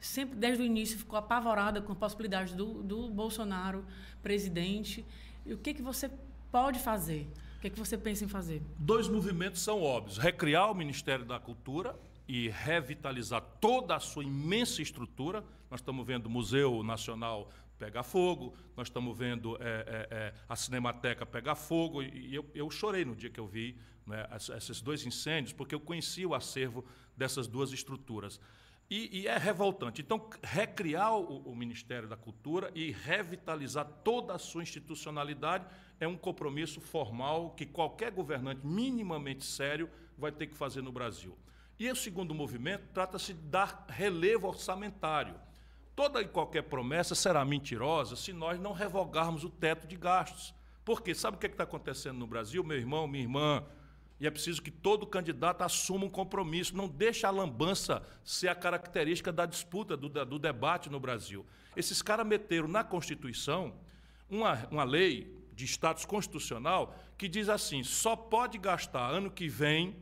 sempre 0.00 0.36
desde 0.36 0.62
o 0.62 0.66
início 0.66 0.96
ficou 0.96 1.18
apavorada 1.18 1.82
com 1.82 1.92
a 1.92 1.96
possibilidade 1.96 2.54
do, 2.54 2.82
do 2.84 3.10
Bolsonaro 3.10 3.84
presidente. 4.22 5.04
E 5.44 5.52
o 5.52 5.58
que, 5.58 5.74
que 5.74 5.82
você 5.82 6.08
pode 6.52 6.78
fazer? 6.78 7.28
O 7.56 7.60
que, 7.60 7.70
que 7.70 7.78
você 7.78 7.98
pensa 7.98 8.24
em 8.24 8.28
fazer? 8.28 8.62
Dois 8.78 9.08
movimentos 9.08 9.60
são 9.60 9.82
óbvios: 9.82 10.18
recriar 10.18 10.70
o 10.70 10.74
Ministério 10.74 11.24
da 11.24 11.40
Cultura 11.40 11.98
e 12.28 12.48
revitalizar 12.48 13.42
toda 13.60 13.96
a 13.96 14.00
sua 14.00 14.22
imensa 14.22 14.80
estrutura. 14.80 15.42
Nós 15.70 15.80
estamos 15.80 16.06
vendo 16.06 16.26
o 16.26 16.30
Museu 16.30 16.82
Nacional 16.82 17.50
pegar 17.78 18.02
fogo, 18.02 18.54
nós 18.76 18.88
estamos 18.88 19.16
vendo 19.16 19.56
é, 19.56 19.60
é, 19.60 20.08
é, 20.10 20.34
a 20.48 20.56
Cinemateca 20.56 21.24
pegar 21.24 21.54
fogo, 21.54 22.02
e 22.02 22.34
eu, 22.34 22.44
eu, 22.54 22.68
chorei 22.70 23.04
no 23.04 23.14
dia 23.14 23.30
que 23.30 23.38
eu 23.38 23.46
vi 23.46 23.78
né, 24.04 24.26
esses 24.56 24.80
dois 24.80 25.06
incêndios, 25.06 25.52
porque 25.52 25.74
eu 25.74 25.80
conheci 25.80 26.26
o 26.26 26.34
acervo 26.34 26.84
dessas 27.16 27.46
duas 27.46 27.72
estruturas. 27.72 28.40
E, 28.90 29.20
e 29.20 29.26
é 29.26 29.36
revoltante. 29.36 30.00
Então, 30.00 30.30
recriar 30.42 31.14
o, 31.14 31.42
o, 31.42 31.54
Ministério 31.54 32.08
da 32.08 32.16
Cultura 32.16 32.70
e 32.74 32.90
revitalizar 32.90 33.84
toda 34.02 34.34
a 34.34 34.38
sua 34.38 34.62
institucionalidade 34.62 35.66
é 36.00 36.08
um 36.08 36.16
compromisso 36.16 36.80
formal 36.80 37.50
que 37.50 37.66
qualquer 37.66 38.10
governante 38.10 38.66
minimamente 38.66 39.44
sério 39.44 39.90
vai 40.16 40.32
ter 40.32 40.46
que 40.46 40.54
fazer 40.54 40.80
no 40.80 40.90
Brasil. 40.90 41.36
E 41.78 41.88
o 41.90 41.94
segundo 41.94 42.34
movimento 42.34 42.88
trata-se 42.94 43.34
de 43.34 43.42
dar 43.42 43.86
relevo 43.90 44.48
orçamentário. 44.48 45.34
Toda 45.98 46.22
e 46.22 46.28
qualquer 46.28 46.62
promessa 46.62 47.12
será 47.16 47.44
mentirosa 47.44 48.14
se 48.14 48.32
nós 48.32 48.60
não 48.60 48.72
revogarmos 48.72 49.42
o 49.42 49.50
teto 49.50 49.84
de 49.84 49.96
gastos. 49.96 50.54
Porque 50.84 51.12
sabe 51.12 51.36
o 51.36 51.40
que 51.40 51.46
é 51.46 51.50
está 51.50 51.64
acontecendo 51.64 52.16
no 52.18 52.26
Brasil, 52.28 52.62
meu 52.62 52.76
irmão, 52.76 53.08
minha 53.08 53.24
irmã? 53.24 53.64
E 54.20 54.24
é 54.24 54.30
preciso 54.30 54.62
que 54.62 54.70
todo 54.70 55.04
candidato 55.04 55.62
assuma 55.62 56.06
um 56.06 56.08
compromisso, 56.08 56.76
não 56.76 56.86
deixe 56.86 57.26
a 57.26 57.30
lambança 57.32 58.00
ser 58.22 58.46
a 58.46 58.54
característica 58.54 59.32
da 59.32 59.44
disputa, 59.44 59.96
do, 59.96 60.08
do 60.08 60.38
debate 60.38 60.88
no 60.88 61.00
Brasil. 61.00 61.44
Esses 61.74 62.00
caras 62.00 62.24
meteram 62.24 62.68
na 62.68 62.84
Constituição 62.84 63.74
uma, 64.30 64.68
uma 64.70 64.84
lei 64.84 65.36
de 65.52 65.64
status 65.64 66.04
constitucional 66.04 66.94
que 67.16 67.26
diz 67.26 67.48
assim: 67.48 67.82
só 67.82 68.14
pode 68.14 68.56
gastar 68.56 69.10
ano 69.10 69.32
que 69.32 69.48
vem 69.48 69.96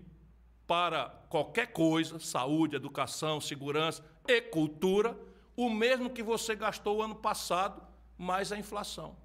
para 0.67 1.09
qualquer 1.31 1.73
coisa, 1.73 2.21
saúde, 2.21 2.77
educação, 2.77 3.41
segurança 3.41 4.05
e 4.29 4.43
cultura, 4.43 5.17
o 5.57 5.71
mesmo 5.71 6.11
que 6.11 6.23
você 6.23 6.55
gastou 6.55 6.99
o 6.99 7.03
ano 7.03 7.15
passado, 7.15 7.83
mais 8.19 8.53
a 8.53 8.59
inflação. 8.59 9.17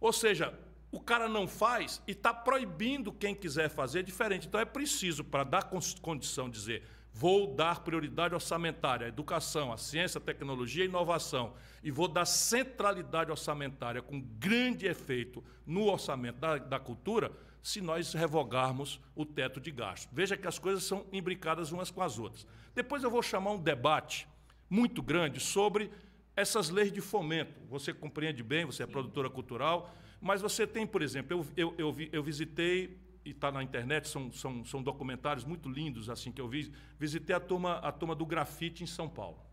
Ou 0.00 0.12
seja, 0.12 0.58
o 0.90 1.00
cara 1.00 1.28
não 1.28 1.46
faz 1.46 2.02
e 2.06 2.12
está 2.12 2.32
proibindo 2.32 3.12
quem 3.12 3.34
quiser 3.34 3.68
fazer 3.68 4.02
diferente. 4.02 4.46
Então 4.46 4.60
é 4.60 4.64
preciso, 4.64 5.22
para 5.22 5.44
dar 5.44 5.70
condição, 6.00 6.48
dizer 6.48 6.82
vou 7.18 7.54
dar 7.54 7.80
prioridade 7.80 8.34
orçamentária 8.34 9.06
à 9.06 9.08
educação, 9.08 9.72
à 9.72 9.78
ciência, 9.78 10.18
à 10.18 10.20
tecnologia 10.20 10.84
e 10.84 10.86
inovação, 10.86 11.54
e 11.82 11.90
vou 11.90 12.08
dar 12.08 12.26
centralidade 12.26 13.30
orçamentária 13.30 14.02
com 14.02 14.20
grande 14.20 14.86
efeito 14.86 15.42
no 15.64 15.86
orçamento 15.86 16.38
da, 16.38 16.58
da 16.58 16.78
cultura, 16.78 17.32
se 17.62 17.80
nós 17.80 18.12
revogarmos 18.12 19.00
o 19.14 19.24
teto 19.24 19.58
de 19.58 19.70
gasto. 19.70 20.10
Veja 20.12 20.36
que 20.36 20.46
as 20.46 20.58
coisas 20.58 20.84
são 20.84 21.06
imbricadas 21.10 21.72
umas 21.72 21.90
com 21.90 22.02
as 22.02 22.18
outras. 22.18 22.46
Depois 22.74 23.02
eu 23.02 23.10
vou 23.10 23.22
chamar 23.22 23.52
um 23.52 23.62
debate 23.62 24.28
muito 24.68 25.02
grande 25.02 25.40
sobre 25.40 25.90
essas 26.34 26.68
leis 26.68 26.92
de 26.92 27.00
fomento. 27.00 27.60
Você 27.68 27.92
compreende 27.92 28.42
bem, 28.42 28.64
você 28.64 28.82
é 28.82 28.86
produtora 28.86 29.30
cultural, 29.30 29.94
mas 30.20 30.42
você 30.42 30.66
tem, 30.66 30.86
por 30.86 31.02
exemplo, 31.02 31.46
eu, 31.56 31.74
eu, 31.78 31.94
eu, 31.98 32.08
eu 32.12 32.22
visitei, 32.22 32.98
e 33.24 33.30
está 33.30 33.50
na 33.50 33.62
internet, 33.62 34.08
são, 34.08 34.30
são, 34.32 34.64
são 34.64 34.82
documentários 34.82 35.44
muito 35.44 35.68
lindos 35.68 36.08
assim 36.08 36.30
que 36.30 36.40
eu 36.40 36.48
vi, 36.48 36.72
visitei 36.98 37.34
a 37.34 37.40
turma, 37.40 37.78
a 37.78 37.90
turma 37.90 38.14
do 38.14 38.24
grafite 38.24 38.84
em 38.84 38.86
São 38.86 39.08
Paulo. 39.08 39.44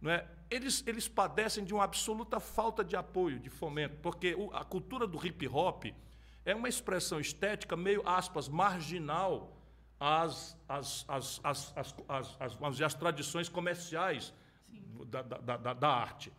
Não 0.00 0.10
é? 0.10 0.26
eles, 0.50 0.82
eles 0.86 1.06
padecem 1.06 1.64
de 1.64 1.72
uma 1.72 1.84
absoluta 1.84 2.40
falta 2.40 2.82
de 2.82 2.96
apoio, 2.96 3.38
de 3.38 3.48
fomento, 3.48 3.96
porque 4.02 4.36
a 4.52 4.64
cultura 4.64 5.06
do 5.06 5.24
hip 5.24 5.46
hop 5.46 5.84
é 6.44 6.54
uma 6.54 6.68
expressão 6.68 7.20
estética 7.20 7.76
meio, 7.76 8.02
aspas, 8.06 8.48
marginal 8.48 9.56
às, 9.98 10.58
às, 10.68 11.04
às, 11.06 11.40
às, 11.44 11.76
às, 11.76 11.94
às, 12.08 12.62
às, 12.62 12.80
às 12.80 12.94
tradições 12.94 13.48
comerciais 13.48 14.34
da, 15.06 15.22
da, 15.22 15.56
da, 15.56 15.74
da 15.74 15.88
arte. 15.88 16.32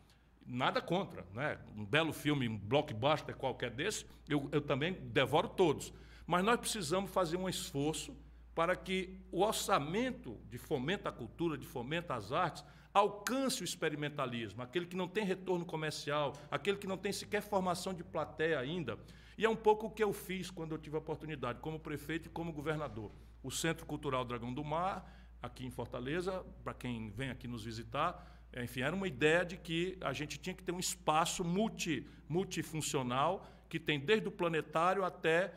Nada 0.46 0.82
contra, 0.82 1.26
né? 1.34 1.60
Um 1.76 1.86
belo 1.86 2.12
filme, 2.12 2.48
um 2.48 2.58
blockbuster 2.58 3.36
qualquer 3.36 3.72
desse, 3.72 4.06
eu, 4.28 4.50
eu 4.52 4.62
também 4.62 4.94
devoro 4.94 5.48
todos. 5.48 5.94
Mas 6.26 6.44
nós 6.44 6.60
precisamos 6.60 7.12
fazer 7.12 7.38
um 7.38 7.48
esforço 7.48 8.16
para 8.54 8.76
que 8.76 9.18
o 9.32 9.42
orçamento 9.42 10.38
de 10.50 10.58
fomento 10.58 11.08
à 11.08 11.12
cultura, 11.12 11.58
de 11.58 11.66
fomento 11.66 12.12
às 12.12 12.32
artes, 12.32 12.64
alcance 12.94 13.62
o 13.62 13.64
experimentalismo, 13.64 14.62
aquele 14.62 14.86
que 14.86 14.96
não 14.96 15.08
tem 15.08 15.24
retorno 15.24 15.66
comercial, 15.66 16.34
aquele 16.50 16.78
que 16.78 16.88
não 16.88 16.98
tem 16.98 17.12
sequer 17.12 17.42
formação 17.42 17.94
de 17.94 18.04
plateia 18.04 18.60
ainda. 18.60 18.98
E 19.38 19.46
é 19.46 19.50
um 19.50 19.56
pouco 19.56 19.88
o 19.88 19.90
que 19.90 20.04
eu 20.04 20.12
fiz 20.12 20.52
quando 20.52 20.74
eu 20.74 20.78
tive 20.78 20.96
a 20.96 21.00
oportunidade, 21.00 21.60
como 21.60 21.80
prefeito 21.80 22.28
e 22.28 22.30
como 22.30 22.52
governador. 22.52 23.12
O 23.42 23.50
Centro 23.50 23.86
Cultural 23.86 24.26
Dragão 24.26 24.54
do 24.54 24.64
Mar, 24.64 25.21
aqui 25.42 25.66
em 25.66 25.72
Fortaleza, 25.72 26.44
para 26.64 26.74
quem 26.74 27.10
vem 27.10 27.30
aqui 27.30 27.48
nos 27.48 27.64
visitar, 27.64 28.42
enfim, 28.56 28.82
era 28.82 28.96
uma 28.96 29.08
ideia 29.08 29.46
de 29.46 29.58
que 29.58 29.98
a 30.02 30.12
gente 30.12 30.38
tinha 30.38 30.54
que 30.54 30.64
ter 30.64 30.72
um 30.72 30.80
espaço 30.80 31.44
multi, 31.44 32.06
multifuncional, 32.28 33.48
que 33.70 33.80
tem 33.80 34.00
desde 34.00 34.28
o 34.28 34.32
planetário 34.32 35.06
até 35.06 35.54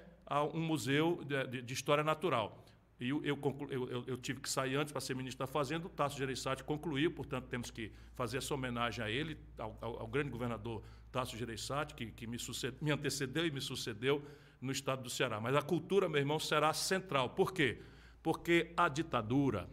um 0.53 0.61
museu 0.61 1.21
de, 1.25 1.63
de 1.63 1.75
história 1.75 2.05
natural. 2.05 2.65
E 3.01 3.09
eu, 3.09 3.25
eu, 3.25 3.39
eu, 3.71 4.05
eu, 4.07 4.17
tive 4.17 4.41
que 4.41 4.49
sair 4.49 4.77
antes 4.77 4.93
para 4.93 5.01
ser 5.01 5.17
ministro 5.17 5.45
da 5.45 5.53
Fazenda, 5.53 5.87
o 5.87 5.91
Tasso 5.91 6.17
Gereissati 6.17 6.63
concluiu, 6.63 7.11
portanto, 7.11 7.47
temos 7.47 7.71
que 7.71 7.93
fazer 8.15 8.39
essa 8.39 8.55
homenagem 8.55 9.05
a 9.05 9.11
ele, 9.11 9.37
ao, 9.59 9.77
ao, 9.81 10.01
ao 10.03 10.07
grande 10.07 10.31
governador 10.31 10.83
Tasso 11.11 11.37
Gereissati, 11.37 11.95
que, 11.95 12.07
que 12.13 12.27
me, 12.27 12.39
sucede, 12.39 12.77
me 12.81 12.93
antecedeu 12.93 13.45
e 13.45 13.51
me 13.51 13.61
sucedeu 13.61 14.25
no 14.61 14.71
estado 14.71 15.03
do 15.03 15.11
Ceará. 15.11 15.41
Mas 15.41 15.57
a 15.57 15.63
cultura, 15.63 16.09
meu 16.09 16.21
irmão, 16.21 16.39
será 16.39 16.73
central. 16.73 17.31
Por 17.31 17.53
quê? 17.53 17.83
Porque 18.25 18.73
a 18.75 18.89
ditadura, 18.89 19.69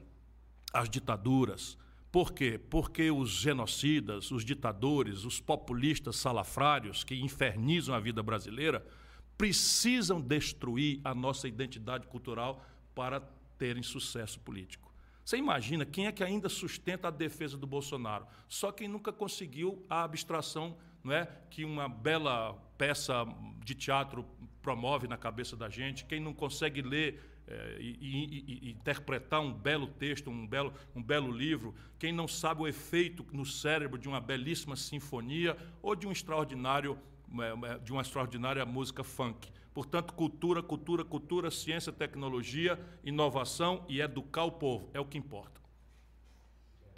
as 0.74 0.89
ditaduras, 0.89 1.78
por 2.12 2.34
quê? 2.34 2.60
Porque 2.60 3.10
os 3.10 3.30
genocidas, 3.30 4.30
os 4.30 4.43
ditadores, 4.43 5.24
os 5.24 5.39
populistas 5.39 6.18
salafrários 6.18 7.02
que 7.06 7.16
infernizam 7.16 7.95
a 7.95 7.99
vida 8.02 8.22
brasileira 8.22 8.86
precisam 9.38 10.20
destruir 10.20 10.99
a 11.02 11.16
nossa 11.16 11.47
identidade 11.47 12.08
cultural 12.08 12.62
para 12.93 13.22
terem 13.58 13.82
sucesso 13.82 14.38
político. 14.41 14.93
Você 15.24 15.38
imagina 15.38 15.86
quem 15.86 16.08
é 16.08 16.12
que 16.12 16.22
ainda 16.22 16.49
sustenta 16.49 17.08
a 17.08 17.12
defesa 17.12 17.58
do 17.58 17.66
Bolsonaro? 17.66 18.28
Só 18.49 18.70
quem 18.70 18.89
nunca 18.89 19.14
conseguiu 19.14 19.82
a 19.89 20.04
abstração 20.04 20.78
não 21.02 21.14
é, 21.14 21.26
que 21.49 21.64
uma 21.64 21.88
bela 21.88 22.54
peça 22.78 23.26
de 23.64 23.74
teatro 23.74 24.26
promove 24.62 25.08
na 25.08 25.18
cabeça 25.18 25.56
da 25.56 25.70
gente, 25.70 26.04
quem 26.04 26.20
não 26.20 26.34
consegue 26.34 26.82
ler 26.82 27.31
é, 27.52 27.78
e, 27.80 27.97
e, 27.99 28.70
e, 28.70 28.72
interpretar 28.72 29.41
um 29.41 29.52
belo 29.52 29.88
texto, 29.88 30.30
um 30.30 30.47
belo, 30.47 30.74
um 30.95 31.04
belo 31.04 31.30
livro, 31.30 31.76
quem 31.99 32.14
não 32.14 32.28
sabe 32.28 32.62
o 32.62 32.68
efeito 32.68 33.26
no 33.34 33.45
cérebro 33.45 33.97
de 33.97 34.08
uma 34.08 34.22
belíssima 34.22 34.76
sinfonia 34.78 35.58
ou 35.82 35.93
de 35.95 36.08
um 36.08 36.12
extraordinário 36.12 36.97
é, 37.39 37.74
é, 37.74 37.78
de 37.80 37.91
uma 37.91 38.02
extraordinária 38.02 38.66
música 38.66 39.04
funk. 39.04 39.52
Portanto, 39.74 40.14
cultura, 40.14 40.64
cultura, 40.64 41.04
cultura, 41.04 41.52
ciência, 41.52 41.91
tecnologia, 41.91 42.80
inovação 43.04 43.86
e 43.89 43.99
educar 44.02 44.45
o 44.45 44.52
povo 44.52 44.89
é 44.93 44.99
o 44.99 45.06
que 45.06 45.18
importa. 45.18 45.62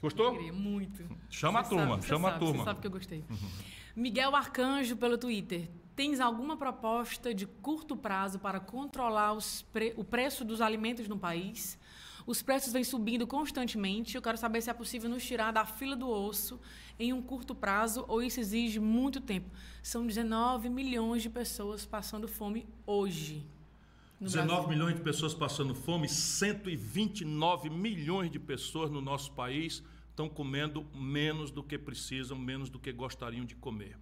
Gostou? 0.02 0.34
Muito. 0.52 1.04
Chama 1.30 1.64
você 1.64 1.66
a 1.66 1.78
turma, 1.78 1.96
sabe, 1.96 2.06
chama 2.08 2.30
sabe, 2.30 2.36
a 2.36 2.40
turma. 2.40 2.58
Você 2.58 2.64
sabe 2.66 2.82
que 2.82 2.88
eu 2.88 2.92
gostei. 2.92 3.26
Uhum. 3.30 3.50
Miguel 3.96 4.36
Arcanjo 4.36 4.98
pelo 4.98 5.18
Twitter. 5.18 5.70
Tens 5.96 6.20
alguma 6.20 6.58
proposta 6.58 7.34
de 7.34 7.46
curto 7.46 7.96
prazo 7.96 8.40
para 8.40 8.60
controlar 8.60 9.38
pre... 9.72 9.94
o 9.96 10.04
preço 10.04 10.44
dos 10.44 10.60
alimentos 10.60 11.08
no 11.08 11.18
país? 11.18 11.78
Os 12.26 12.42
preços 12.42 12.74
vêm 12.74 12.84
subindo 12.84 13.28
constantemente. 13.28 14.16
Eu 14.16 14.22
quero 14.22 14.38
saber 14.38 14.62
se 14.62 14.70
é 14.70 14.74
possível 14.74 15.10
nos 15.10 15.24
tirar 15.24 15.52
da 15.52 15.66
fila 15.66 15.96
do 15.96 16.10
osso 16.10 16.60
em 16.98 17.14
um 17.14 17.22
curto 17.22 17.54
prazo 17.54 18.06
ou 18.08 18.24
isso 18.24 18.40
exige 18.40 18.80
muito 18.80 19.20
tempo. 19.22 19.50
São 19.84 20.08
19 20.08 20.70
milhões 20.70 21.22
de 21.22 21.30
pessoas 21.30 21.86
passando 21.86 22.28
fome 22.28 22.66
hoje. 22.88 23.46
19 24.20 24.48
Brasil. 24.48 24.70
milhões 24.70 24.96
de 24.96 25.02
pessoas 25.02 25.34
passando 25.34 25.76
fome, 25.76 26.08
129 26.08 27.70
milhões 27.70 28.32
de 28.32 28.40
pessoas 28.40 28.90
no 28.90 29.02
nosso 29.02 29.32
país 29.34 29.84
estão 30.10 30.30
comendo 30.30 30.86
menos 30.96 31.52
do 31.52 31.62
que 31.62 31.78
precisam, 31.78 32.38
menos 32.38 32.70
do 32.70 32.80
que 32.80 32.92
gostariam 32.94 33.44
de 33.44 33.56
comer. 33.56 33.98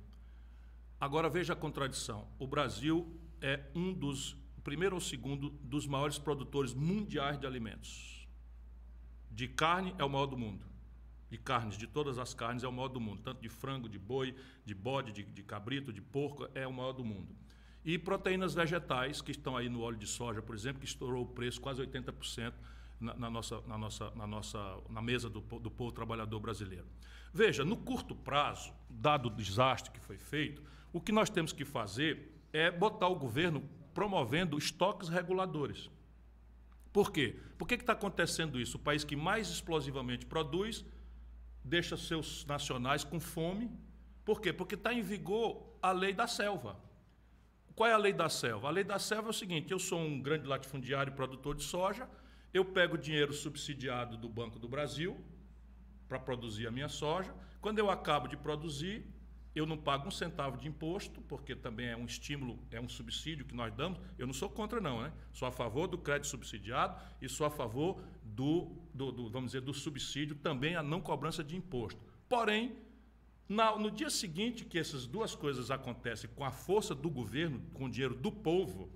Agora 1.01 1.27
veja 1.27 1.53
a 1.53 1.55
contradição. 1.55 2.27
O 2.37 2.45
Brasil 2.45 3.11
é 3.41 3.59
um 3.73 3.91
dos 3.91 4.37
primeiro 4.63 4.93
ou 4.93 5.01
segundo 5.01 5.49
dos 5.49 5.87
maiores 5.87 6.19
produtores 6.19 6.75
mundiais 6.75 7.39
de 7.39 7.47
alimentos. 7.47 8.27
De 9.31 9.47
carne 9.47 9.95
é 9.97 10.03
o 10.03 10.09
maior 10.09 10.27
do 10.27 10.37
mundo. 10.37 10.63
De 11.27 11.39
carnes, 11.39 11.75
de 11.75 11.87
todas 11.87 12.19
as 12.19 12.35
carnes, 12.35 12.63
é 12.63 12.67
o 12.67 12.71
maior 12.71 12.89
do 12.89 12.99
mundo. 12.99 13.19
Tanto 13.23 13.41
de 13.41 13.49
frango, 13.49 13.89
de 13.89 13.97
boi, 13.97 14.35
de 14.63 14.75
bode, 14.75 15.11
de, 15.11 15.23
de 15.23 15.41
cabrito, 15.41 15.91
de 15.91 16.03
porco, 16.03 16.47
é 16.53 16.67
o 16.67 16.73
maior 16.73 16.91
do 16.91 17.03
mundo. 17.03 17.35
E 17.83 17.97
proteínas 17.97 18.53
vegetais, 18.53 19.23
que 19.23 19.31
estão 19.31 19.57
aí 19.57 19.67
no 19.69 19.81
óleo 19.81 19.97
de 19.97 20.05
soja, 20.05 20.39
por 20.39 20.53
exemplo, 20.53 20.81
que 20.81 20.85
estourou 20.85 21.23
o 21.23 21.27
preço 21.27 21.59
quase 21.59 21.81
80% 21.81 22.53
na, 22.99 23.15
na, 23.15 23.27
nossa, 23.27 23.59
na, 23.61 23.75
nossa, 23.75 24.11
na, 24.11 24.27
nossa, 24.27 24.77
na 24.87 25.01
mesa 25.01 25.31
do, 25.31 25.41
do 25.41 25.71
povo 25.71 25.91
trabalhador 25.91 26.39
brasileiro. 26.39 26.85
Veja, 27.33 27.65
no 27.65 27.75
curto 27.75 28.13
prazo, 28.13 28.71
dado 28.87 29.27
o 29.27 29.31
desastre 29.31 29.91
que 29.91 29.99
foi 29.99 30.19
feito, 30.19 30.61
o 30.93 30.99
que 30.99 31.11
nós 31.11 31.29
temos 31.29 31.53
que 31.53 31.65
fazer 31.65 32.41
é 32.51 32.69
botar 32.69 33.07
o 33.07 33.15
governo 33.15 33.67
promovendo 33.93 34.57
estoques 34.57 35.09
reguladores. 35.09 35.89
Por 36.91 37.11
quê? 37.11 37.39
Por 37.57 37.67
que 37.67 37.75
está 37.75 37.93
acontecendo 37.93 38.59
isso? 38.59 38.77
O 38.77 38.79
país 38.79 39.03
que 39.03 39.15
mais 39.15 39.49
explosivamente 39.49 40.25
produz 40.25 40.85
deixa 41.63 41.95
seus 41.95 42.45
nacionais 42.45 43.03
com 43.03 43.19
fome. 43.19 43.71
Por 44.25 44.41
quê? 44.41 44.51
Porque 44.51 44.75
está 44.75 44.93
em 44.93 45.01
vigor 45.01 45.77
a 45.81 45.91
lei 45.91 46.13
da 46.13 46.27
selva. 46.27 46.77
Qual 47.75 47.89
é 47.89 47.93
a 47.93 47.97
lei 47.97 48.11
da 48.11 48.27
selva? 48.27 48.67
A 48.67 48.71
lei 48.71 48.83
da 48.83 48.99
selva 48.99 49.29
é 49.29 49.31
o 49.31 49.33
seguinte: 49.33 49.71
eu 49.71 49.79
sou 49.79 49.99
um 49.99 50.21
grande 50.21 50.45
latifundiário 50.45 51.13
produtor 51.13 51.55
de 51.55 51.63
soja, 51.63 52.09
eu 52.53 52.65
pego 52.65 52.97
dinheiro 52.97 53.33
subsidiado 53.33 54.17
do 54.17 54.27
Banco 54.27 54.59
do 54.59 54.67
Brasil 54.67 55.17
para 56.09 56.19
produzir 56.19 56.67
a 56.67 56.71
minha 56.71 56.89
soja. 56.89 57.33
Quando 57.61 57.79
eu 57.79 57.89
acabo 57.89 58.27
de 58.27 58.35
produzir, 58.35 59.07
eu 59.53 59.65
não 59.65 59.77
pago 59.77 60.07
um 60.07 60.11
centavo 60.11 60.57
de 60.57 60.67
imposto, 60.67 61.21
porque 61.21 61.55
também 61.55 61.87
é 61.87 61.97
um 61.97 62.05
estímulo, 62.05 62.57
é 62.71 62.79
um 62.79 62.87
subsídio 62.87 63.45
que 63.45 63.53
nós 63.53 63.73
damos. 63.73 63.99
Eu 64.17 64.25
não 64.25 64.33
sou 64.33 64.49
contra, 64.49 64.79
não, 64.79 65.01
né? 65.01 65.11
Sou 65.33 65.47
a 65.47 65.51
favor 65.51 65.87
do 65.87 65.97
crédito 65.97 66.27
subsidiado 66.27 67.01
e 67.21 67.27
sou 67.27 67.45
a 67.45 67.49
favor 67.49 68.01
do, 68.23 68.71
do, 68.93 69.11
do 69.11 69.29
vamos 69.29 69.51
dizer, 69.51 69.61
do 69.61 69.73
subsídio 69.73 70.35
também 70.35 70.75
a 70.75 70.83
não 70.83 71.01
cobrança 71.01 71.43
de 71.43 71.55
imposto. 71.57 71.99
Porém, 72.29 72.77
na, 73.47 73.77
no 73.77 73.91
dia 73.91 74.09
seguinte 74.09 74.63
que 74.63 74.79
essas 74.79 75.05
duas 75.05 75.35
coisas 75.35 75.69
acontecem 75.69 76.29
com 76.33 76.45
a 76.45 76.51
força 76.51 76.95
do 76.95 77.09
governo, 77.09 77.61
com 77.73 77.85
o 77.85 77.89
dinheiro 77.89 78.15
do 78.15 78.31
povo, 78.31 78.89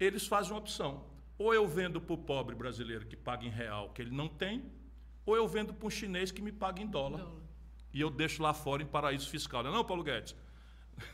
eles 0.00 0.26
fazem 0.26 0.52
uma 0.52 0.60
opção. 0.60 1.04
Ou 1.36 1.52
eu 1.52 1.68
vendo 1.68 2.00
para 2.00 2.14
o 2.14 2.18
pobre 2.18 2.54
brasileiro 2.54 3.04
que 3.06 3.16
paga 3.16 3.44
em 3.44 3.50
real, 3.50 3.90
que 3.90 4.00
ele 4.00 4.10
não 4.10 4.28
tem, 4.28 4.64
ou 5.26 5.36
eu 5.36 5.46
vendo 5.46 5.74
para 5.74 5.86
um 5.86 5.90
chinês 5.90 6.30
que 6.30 6.40
me 6.40 6.52
paga 6.52 6.80
em 6.80 6.86
dólar. 6.86 7.18
dólar. 7.18 7.43
E 7.94 8.00
eu 8.00 8.10
deixo 8.10 8.42
lá 8.42 8.52
fora 8.52 8.82
em 8.82 8.86
paraíso 8.86 9.30
fiscal. 9.30 9.62
Não, 9.62 9.70
é 9.70 9.74
não 9.74 9.84
Paulo 9.84 10.02
Guedes? 10.02 10.34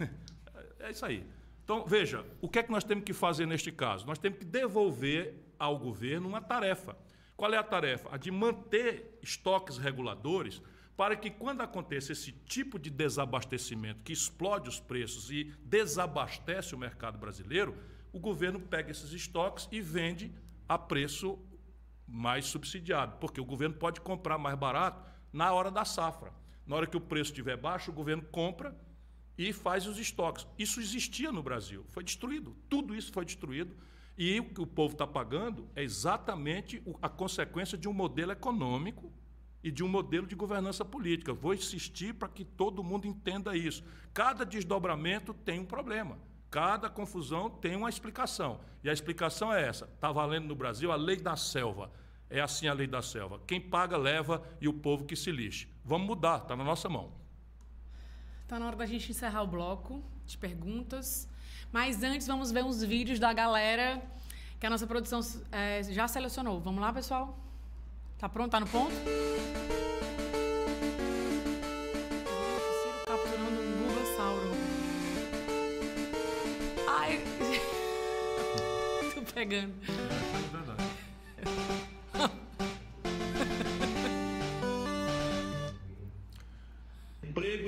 é 0.80 0.90
isso 0.90 1.04
aí. 1.04 1.24
Então, 1.62 1.84
veja, 1.86 2.24
o 2.40 2.48
que 2.48 2.58
é 2.58 2.62
que 2.62 2.72
nós 2.72 2.82
temos 2.82 3.04
que 3.04 3.12
fazer 3.12 3.46
neste 3.46 3.70
caso? 3.70 4.06
Nós 4.06 4.18
temos 4.18 4.38
que 4.38 4.44
devolver 4.46 5.34
ao 5.58 5.78
governo 5.78 6.26
uma 6.26 6.40
tarefa. 6.40 6.96
Qual 7.36 7.52
é 7.52 7.58
a 7.58 7.62
tarefa? 7.62 8.08
A 8.10 8.16
de 8.16 8.30
manter 8.30 9.18
estoques 9.22 9.76
reguladores 9.76 10.62
para 10.96 11.14
que, 11.16 11.30
quando 11.30 11.60
aconteça 11.60 12.12
esse 12.12 12.32
tipo 12.32 12.78
de 12.78 12.90
desabastecimento 12.90 14.02
que 14.02 14.12
explode 14.12 14.68
os 14.68 14.80
preços 14.80 15.30
e 15.30 15.54
desabastece 15.62 16.74
o 16.74 16.78
mercado 16.78 17.18
brasileiro, 17.18 17.76
o 18.12 18.18
governo 18.18 18.58
pega 18.58 18.90
esses 18.90 19.12
estoques 19.12 19.68
e 19.70 19.80
vende 19.80 20.34
a 20.68 20.76
preço 20.76 21.38
mais 22.06 22.46
subsidiado, 22.46 23.16
porque 23.18 23.40
o 23.40 23.44
governo 23.44 23.76
pode 23.76 24.00
comprar 24.00 24.38
mais 24.38 24.58
barato 24.58 25.08
na 25.32 25.52
hora 25.52 25.70
da 25.70 25.84
safra. 25.84 26.39
Na 26.66 26.76
hora 26.76 26.86
que 26.86 26.96
o 26.96 27.00
preço 27.00 27.30
estiver 27.30 27.56
baixo, 27.56 27.90
o 27.90 27.94
governo 27.94 28.22
compra 28.22 28.76
e 29.36 29.52
faz 29.52 29.86
os 29.86 29.98
estoques. 29.98 30.46
Isso 30.58 30.80
existia 30.80 31.32
no 31.32 31.42
Brasil, 31.42 31.84
foi 31.88 32.04
destruído. 32.04 32.56
Tudo 32.68 32.94
isso 32.94 33.12
foi 33.12 33.24
destruído. 33.24 33.74
E 34.16 34.38
o 34.38 34.44
que 34.44 34.60
o 34.60 34.66
povo 34.66 34.92
está 34.92 35.06
pagando 35.06 35.68
é 35.74 35.82
exatamente 35.82 36.82
a 37.00 37.08
consequência 37.08 37.78
de 37.78 37.88
um 37.88 37.92
modelo 37.92 38.32
econômico 38.32 39.10
e 39.62 39.70
de 39.70 39.82
um 39.82 39.88
modelo 39.88 40.26
de 40.26 40.34
governança 40.34 40.84
política. 40.84 41.32
Vou 41.32 41.54
insistir 41.54 42.14
para 42.14 42.28
que 42.28 42.44
todo 42.44 42.84
mundo 42.84 43.06
entenda 43.06 43.56
isso. 43.56 43.82
Cada 44.12 44.44
desdobramento 44.44 45.32
tem 45.32 45.60
um 45.60 45.64
problema. 45.64 46.18
Cada 46.50 46.90
confusão 46.90 47.48
tem 47.48 47.76
uma 47.76 47.88
explicação. 47.88 48.60
E 48.82 48.90
a 48.90 48.92
explicação 48.92 49.52
é 49.52 49.66
essa: 49.66 49.84
está 49.84 50.10
valendo 50.10 50.48
no 50.48 50.54
Brasil 50.54 50.90
a 50.90 50.96
lei 50.96 51.16
da 51.16 51.36
selva. 51.36 51.90
É 52.30 52.40
assim 52.40 52.68
a 52.68 52.72
lei 52.72 52.86
da 52.86 53.02
selva. 53.02 53.40
Quem 53.44 53.60
paga, 53.60 53.96
leva 53.96 54.40
e 54.60 54.68
o 54.68 54.72
povo 54.72 55.04
que 55.04 55.16
se 55.16 55.32
lixe. 55.32 55.66
Vamos 55.84 56.06
mudar, 56.06 56.38
está 56.38 56.56
na 56.56 56.62
nossa 56.62 56.88
mão. 56.88 57.12
Está 58.42 58.56
na 58.58 58.66
hora 58.66 58.76
da 58.76 58.86
gente 58.86 59.10
encerrar 59.10 59.42
o 59.42 59.48
bloco 59.48 60.02
de 60.24 60.38
perguntas. 60.38 61.28
Mas 61.72 62.02
antes, 62.04 62.28
vamos 62.28 62.52
ver 62.52 62.64
uns 62.64 62.82
vídeos 62.82 63.18
da 63.18 63.32
galera 63.32 64.00
que 64.60 64.66
a 64.66 64.70
nossa 64.70 64.86
produção 64.86 65.20
é, 65.50 65.82
já 65.82 66.06
selecionou. 66.06 66.60
Vamos 66.60 66.80
lá, 66.80 66.92
pessoal? 66.92 67.36
Tá 68.16 68.28
pronto? 68.28 68.52
Tá 68.52 68.60
no 68.60 68.66
ponto? 68.68 68.94
Ciro 72.82 73.04
capturando 73.06 73.60
um. 73.60 73.80
Ai! 76.88 77.20
Tô 79.14 79.22
pegando. 79.32 79.74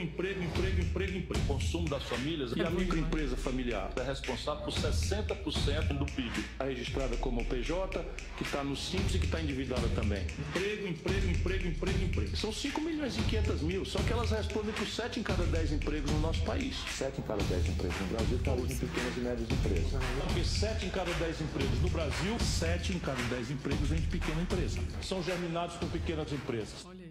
Emprego, 0.02 0.42
emprego, 0.42 0.80
emprego, 0.80 1.18
emprego. 1.18 1.46
Consumo 1.46 1.88
das 1.88 2.02
famílias. 2.02 2.52
E 2.56 2.60
a 2.60 2.70
microempresa 2.70 3.36
familiar 3.36 3.90
é 3.96 4.02
responsável 4.02 4.64
por 4.64 4.72
60% 4.72 5.98
do 5.98 6.06
PIB. 6.06 6.38
Está 6.38 6.64
registrada 6.64 7.16
como 7.16 7.44
PJ, 7.44 8.04
que 8.36 8.42
está 8.42 8.62
no 8.62 8.76
Simples 8.76 9.14
e 9.14 9.18
que 9.18 9.26
está 9.26 9.40
endividada 9.40 9.86
também. 9.94 10.22
Emprego, 10.48 10.88
emprego, 10.88 11.30
emprego, 11.30 11.68
emprego, 11.68 12.04
emprego. 12.04 12.36
São 12.36 12.52
5 12.52 12.80
milhões 12.80 13.16
e 13.16 13.22
500 13.22 13.62
mil, 13.62 13.84
só 13.84 13.98
que 14.00 14.12
elas 14.12 14.30
respondem 14.30 14.72
por 14.72 14.86
7 14.86 15.20
em 15.20 15.22
cada 15.22 15.44
10 15.44 15.72
empregos 15.72 16.10
no 16.10 16.20
nosso 16.20 16.42
país. 16.42 16.76
7 16.90 17.20
em 17.20 17.24
cada 17.24 17.42
10 17.42 17.68
empregos 17.68 18.00
no 18.00 18.06
Brasil 18.08 18.36
estão 18.36 18.58
em 18.58 18.76
pequenas 18.76 19.16
e 19.16 19.20
médias 19.20 19.50
empresas. 19.50 20.02
Porque 20.26 20.44
7 20.44 20.86
em 20.86 20.90
cada 20.90 21.12
10 21.12 21.40
empregos 21.40 21.80
no 21.80 21.88
Brasil, 21.88 22.38
7 22.40 22.92
em 22.92 22.98
cada 22.98 23.22
10 23.22 23.50
empregos 23.50 23.88
vem 23.88 24.00
de 24.00 24.06
pequena 24.06 24.42
empresa. 24.42 24.80
São 25.02 25.22
germinados 25.22 25.76
por 25.76 25.88
pequenas 25.88 26.32
empresas. 26.32 26.84
Olha 26.84 27.01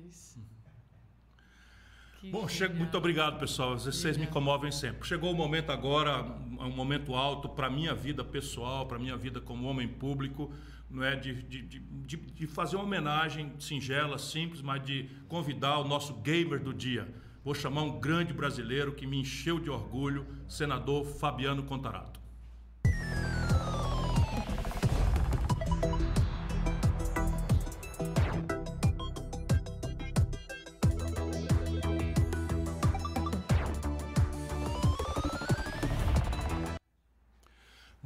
isso. 2.23 2.31
Bom, 2.31 2.47
chego, 2.47 2.75
muito 2.75 2.97
obrigado, 2.97 3.39
pessoal. 3.39 3.77
Vocês 3.77 4.17
me 4.17 4.27
comovem 4.27 4.71
sempre. 4.71 5.07
Chegou 5.07 5.31
o 5.31 5.35
momento 5.35 5.71
agora, 5.71 6.23
um 6.59 6.71
momento 6.71 7.15
alto 7.15 7.49
para 7.49 7.67
a 7.67 7.69
minha 7.69 7.93
vida 7.93 8.23
pessoal, 8.23 8.85
para 8.85 8.97
a 8.97 8.99
minha 8.99 9.17
vida 9.17 9.41
como 9.41 9.67
homem 9.67 9.87
público, 9.87 10.51
não 10.89 11.03
é 11.03 11.15
de, 11.15 11.41
de, 11.43 11.61
de, 11.61 12.17
de, 12.17 12.47
fazer 12.47 12.75
uma 12.75 12.85
homenagem 12.85 13.53
singela, 13.57 14.17
simples, 14.17 14.61
mas 14.61 14.83
de 14.83 15.09
convidar 15.27 15.79
o 15.79 15.87
nosso 15.87 16.13
gamer 16.15 16.59
do 16.59 16.73
dia. 16.73 17.07
Vou 17.43 17.55
chamar 17.55 17.81
um 17.81 17.99
grande 17.99 18.33
brasileiro 18.33 18.93
que 18.93 19.07
me 19.07 19.19
encheu 19.19 19.59
de 19.59 19.69
orgulho, 19.69 20.27
senador 20.47 21.05
Fabiano 21.05 21.63
Contarato. 21.63 22.20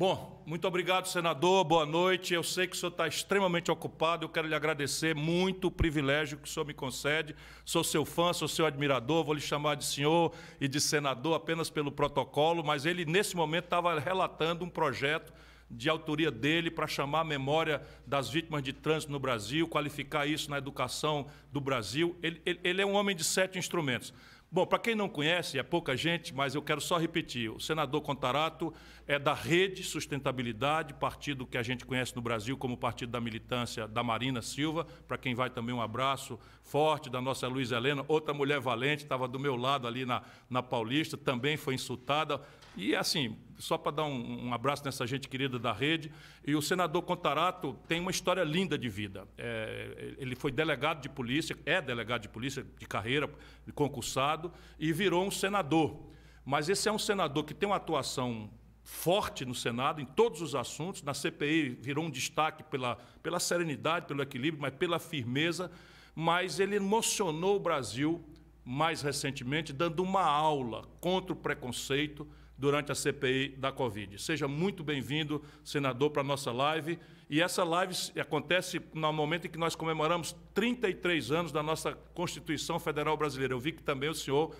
Bom, 0.07 0.43
muito 0.45 0.67
obrigado, 0.67 1.07
senador. 1.07 1.63
Boa 1.63 1.83
noite. 1.83 2.31
Eu 2.31 2.43
sei 2.43 2.67
que 2.67 2.75
o 2.75 2.79
senhor 2.79 2.91
está 2.91 3.07
extremamente 3.07 3.71
ocupado. 3.71 4.23
Eu 4.23 4.29
quero 4.29 4.47
lhe 4.47 4.53
agradecer 4.53 5.15
muito 5.15 5.65
o 5.65 5.71
privilégio 5.71 6.37
que 6.37 6.47
o 6.47 6.51
senhor 6.51 6.63
me 6.63 6.75
concede. 6.75 7.35
Sou 7.65 7.83
seu 7.83 8.05
fã, 8.05 8.31
sou 8.31 8.47
seu 8.47 8.67
admirador. 8.67 9.23
Vou 9.23 9.33
lhe 9.33 9.41
chamar 9.41 9.73
de 9.73 9.83
senhor 9.83 10.31
e 10.61 10.67
de 10.67 10.79
senador 10.79 11.33
apenas 11.33 11.71
pelo 11.71 11.91
protocolo, 11.91 12.63
mas 12.63 12.85
ele, 12.85 13.03
nesse 13.03 13.35
momento, 13.35 13.63
estava 13.63 13.99
relatando 13.99 14.63
um 14.63 14.69
projeto 14.69 15.33
de 15.71 15.89
autoria 15.89 16.29
dele 16.29 16.69
para 16.69 16.85
chamar 16.85 17.21
a 17.21 17.23
memória 17.23 17.81
das 18.05 18.29
vítimas 18.29 18.61
de 18.61 18.73
trânsito 18.73 19.11
no 19.11 19.19
Brasil, 19.19 19.67
qualificar 19.67 20.27
isso 20.27 20.51
na 20.51 20.59
educação 20.59 21.25
do 21.51 21.59
Brasil. 21.59 22.15
Ele, 22.21 22.39
ele, 22.45 22.59
ele 22.63 22.81
é 22.83 22.85
um 22.85 22.93
homem 22.93 23.15
de 23.15 23.23
sete 23.23 23.57
instrumentos. 23.57 24.13
Bom, 24.55 24.65
para 24.65 24.79
quem 24.79 24.95
não 24.95 25.09
conhece, 25.09 25.59
é 25.59 25.63
pouca 25.63 25.97
gente, 25.97 26.33
mas 26.33 26.55
eu 26.55 26.61
quero 26.61 26.79
só 26.79 26.97
repetir: 26.97 27.51
o 27.51 27.59
senador 27.59 27.99
Contarato 27.99 28.73
é 29.05 29.19
da 29.19 29.33
Rede 29.33 29.83
Sustentabilidade, 29.83 30.93
partido 30.93 31.45
que 31.45 31.57
a 31.57 31.61
gente 31.61 31.85
conhece 31.85 32.15
no 32.15 32.21
Brasil 32.21 32.55
como 32.55 32.77
Partido 32.77 33.11
da 33.11 33.19
Militância 33.19 33.85
da 33.85 34.01
Marina 34.01 34.41
Silva, 34.41 34.87
para 35.09 35.17
quem 35.17 35.35
vai 35.35 35.49
também 35.49 35.75
um 35.75 35.81
abraço 35.81 36.39
forte 36.63 37.09
da 37.09 37.19
nossa 37.19 37.49
Luiz 37.49 37.73
Helena, 37.73 38.05
outra 38.07 38.33
mulher 38.33 38.61
valente, 38.61 39.03
estava 39.03 39.27
do 39.27 39.37
meu 39.37 39.57
lado 39.57 39.89
ali 39.89 40.05
na, 40.05 40.21
na 40.49 40.63
Paulista, 40.63 41.17
também 41.17 41.57
foi 41.57 41.73
insultada. 41.73 42.39
E 42.77 42.95
assim, 42.95 43.37
só 43.57 43.77
para 43.77 43.91
dar 43.91 44.03
um, 44.03 44.47
um, 44.47 44.53
abraço 44.53 44.83
nessa 44.83 45.07
gente 45.07 45.29
querida 45.29 45.57
da 45.57 45.71
rede. 45.71 46.11
E 46.45 46.55
o 46.55 46.61
senador 46.61 47.01
Contarato 47.03 47.77
tem 47.87 47.99
uma 47.99 48.11
história 48.11 48.43
linda 48.43 48.77
de 48.77 48.89
vida. 48.89 49.27
É, 49.37 50.15
ele 50.17 50.35
foi 50.35 50.51
delegado 50.51 51.01
de 51.01 51.09
polícia, 51.09 51.57
é 51.65 51.81
delegado 51.81 52.21
de 52.21 52.29
polícia 52.29 52.65
de 52.77 52.85
carreira, 52.85 53.29
concursado, 53.73 54.51
e 54.77 54.91
virou 54.91 55.25
um 55.25 55.31
senador. 55.31 55.97
Mas 56.43 56.69
esse 56.69 56.87
é 56.87 56.91
um 56.91 56.99
senador 56.99 57.43
que 57.43 57.53
tem 57.53 57.67
uma 57.67 57.77
atuação 57.77 58.49
forte 58.83 59.45
no 59.45 59.55
Senado, 59.55 59.99
em 59.99 60.05
todos 60.05 60.41
os 60.41 60.53
assuntos. 60.53 61.01
Na 61.01 61.13
CPI 61.13 61.69
virou 61.69 62.05
um 62.05 62.11
destaque 62.11 62.61
pela, 62.63 62.97
pela 63.23 63.39
serenidade, 63.39 64.05
pelo 64.05 64.21
equilíbrio, 64.21 64.61
mas 64.61 64.73
pela 64.73 64.99
firmeza. 64.99 65.71
Mas 66.13 66.59
ele 66.59 66.75
emocionou 66.75 67.55
o 67.55 67.59
Brasil 67.59 68.23
mais 68.63 69.01
recentemente, 69.01 69.71
dando 69.71 70.01
uma 70.01 70.23
aula 70.23 70.87
contra 70.99 71.33
o 71.33 71.35
preconceito 71.35 72.27
durante 72.57 72.91
a 72.91 72.95
CPI 72.95 73.49
da 73.57 73.71
Covid. 73.71 74.21
Seja 74.21 74.47
muito 74.47 74.83
bem-vindo, 74.83 75.43
senador, 75.63 76.11
para 76.11 76.21
a 76.21 76.25
nossa 76.25 76.51
live. 76.51 76.97
E 77.29 77.41
essa 77.41 77.63
live 77.63 77.95
acontece 78.19 78.81
no 78.93 79.11
momento 79.11 79.47
em 79.47 79.49
que 79.49 79.57
nós 79.57 79.75
comemoramos 79.75 80.35
33 80.53 81.31
anos 81.31 81.51
da 81.51 81.61
nossa 81.61 81.93
Constituição 82.13 82.79
Federal 82.79 83.17
Brasileira. 83.17 83.53
Eu 83.53 83.59
vi 83.59 83.71
que 83.71 83.83
também 83.83 84.09
o 84.09 84.15
senhor 84.15 84.55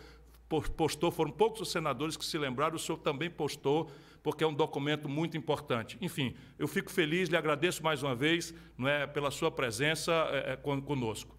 postou, 0.77 1.11
foram 1.11 1.31
poucos 1.31 1.61
os 1.61 1.71
senadores 1.71 2.15
que 2.15 2.25
se 2.25 2.37
lembraram, 2.37 2.75
o 2.75 2.79
senhor 2.79 2.97
também 2.99 3.29
postou, 3.29 3.89
porque 4.21 4.43
é 4.43 4.47
um 4.47 4.53
documento 4.53 5.09
muito 5.09 5.37
importante. 5.37 5.97
Enfim, 6.01 6.35
eu 6.57 6.67
fico 6.67 6.91
feliz, 6.91 7.29
lhe 7.29 7.37
agradeço 7.37 7.83
mais 7.83 8.03
uma 8.03 8.15
vez 8.15 8.53
não 8.77 8.87
é, 8.87 9.07
pela 9.07 9.31
sua 9.31 9.51
presença 9.51 10.11
é, 10.31 10.53
é 10.53 10.55
conosco. 10.81 11.35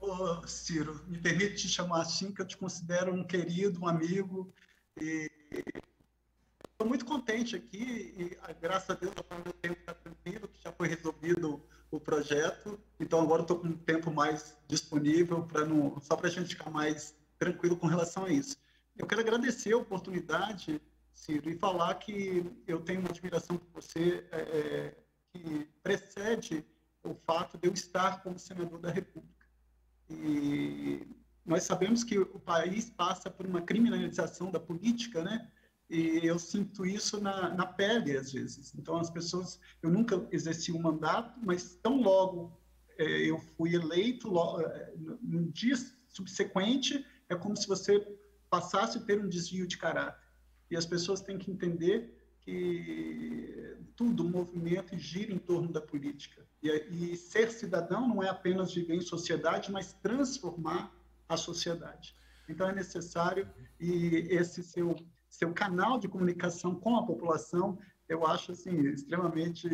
Ô, 0.00 0.46
Ciro, 0.46 1.02
me 1.06 1.18
permite 1.18 1.56
te 1.56 1.68
chamar 1.68 2.02
assim, 2.02 2.32
que 2.32 2.40
eu 2.40 2.46
te 2.46 2.56
considero 2.56 3.12
um 3.12 3.24
querido, 3.24 3.80
um 3.80 3.88
amigo. 3.88 4.52
Estou 4.96 6.86
muito 6.86 7.04
contente 7.04 7.56
aqui 7.56 8.14
e, 8.16 8.38
ah, 8.42 8.52
graças 8.52 8.90
a 8.90 8.94
Deus, 8.94 9.14
o 9.14 9.34
meu 9.34 9.52
tempo 9.54 9.80
está 9.80 9.94
tranquilo, 9.94 10.48
que 10.48 10.62
já 10.62 10.72
foi 10.72 10.88
resolvido 10.88 11.62
o 11.90 11.98
projeto. 11.98 12.78
Então, 13.00 13.20
agora 13.20 13.42
estou 13.42 13.58
com 13.58 13.68
um 13.68 13.76
tempo 13.76 14.10
mais 14.10 14.56
disponível 14.68 15.42
para 15.44 15.64
não 15.64 15.98
só 16.00 16.16
para 16.16 16.28
a 16.28 16.30
gente 16.30 16.54
ficar 16.54 16.70
mais 16.70 17.14
tranquilo 17.38 17.76
com 17.76 17.86
relação 17.86 18.24
a 18.24 18.30
isso. 18.30 18.56
Eu 18.96 19.06
quero 19.06 19.20
agradecer 19.20 19.72
a 19.72 19.78
oportunidade, 19.78 20.80
Ciro, 21.12 21.50
e 21.50 21.56
falar 21.56 21.94
que 21.94 22.44
eu 22.66 22.80
tenho 22.80 23.00
uma 23.00 23.10
admiração 23.10 23.56
por 23.56 23.82
você 23.82 24.26
é 24.30 24.94
que 25.32 25.68
precede 25.82 26.64
o 27.02 27.14
fato 27.14 27.58
de 27.58 27.68
eu 27.68 27.72
estar 27.72 28.22
como 28.22 28.38
senador 28.38 28.78
da 28.78 28.90
República. 28.90 29.35
E 30.10 31.06
nós 31.44 31.64
sabemos 31.64 32.04
que 32.04 32.18
o 32.18 32.38
país 32.38 32.90
passa 32.90 33.30
por 33.30 33.46
uma 33.46 33.62
criminalização 33.62 34.50
da 34.50 34.60
política, 34.60 35.22
né? 35.22 35.50
E 35.88 36.20
eu 36.26 36.38
sinto 36.38 36.84
isso 36.84 37.20
na, 37.20 37.54
na 37.54 37.66
pele, 37.66 38.16
às 38.16 38.32
vezes. 38.32 38.74
Então, 38.74 38.98
as 38.98 39.10
pessoas... 39.10 39.60
Eu 39.80 39.90
nunca 39.90 40.26
exerci 40.32 40.72
um 40.72 40.80
mandato, 40.80 41.38
mas 41.44 41.76
tão 41.76 42.00
logo 42.00 42.58
é, 42.98 43.30
eu 43.30 43.38
fui 43.38 43.74
eleito, 43.74 44.28
logo, 44.28 44.62
é, 44.62 44.92
no 45.22 45.50
dia 45.52 45.74
subsequente, 46.08 47.04
é 47.28 47.34
como 47.34 47.56
se 47.56 47.68
você 47.68 48.00
passasse 48.50 48.98
a 48.98 49.00
ter 49.02 49.22
um 49.22 49.28
desvio 49.28 49.66
de 49.66 49.76
caráter. 49.76 50.26
E 50.70 50.76
as 50.76 50.86
pessoas 50.86 51.20
têm 51.20 51.38
que 51.38 51.50
entender 51.50 52.25
que 52.46 53.76
tudo, 53.96 54.22
movimento 54.22 54.96
gira 54.96 55.32
em 55.32 55.38
torno 55.38 55.72
da 55.72 55.80
política. 55.80 56.46
E, 56.62 56.68
e, 56.68 57.16
ser 57.16 57.50
cidadão 57.50 58.06
não 58.06 58.22
é 58.22 58.28
apenas 58.28 58.72
viver 58.72 58.94
em 58.94 59.00
sociedade, 59.00 59.72
mas 59.72 59.92
transformar 59.94 60.94
a 61.28 61.36
sociedade. 61.36 62.14
Então 62.48 62.68
é 62.68 62.72
necessário 62.72 63.48
e 63.80 64.28
esse 64.30 64.62
seu 64.62 64.94
seu 65.28 65.52
canal 65.52 65.98
de 65.98 66.06
comunicação 66.08 66.76
com 66.76 66.96
a 66.96 67.04
população 67.04 67.76
eu 68.08 68.24
acho 68.24 68.52
assim 68.52 68.78
extremamente 68.86 69.68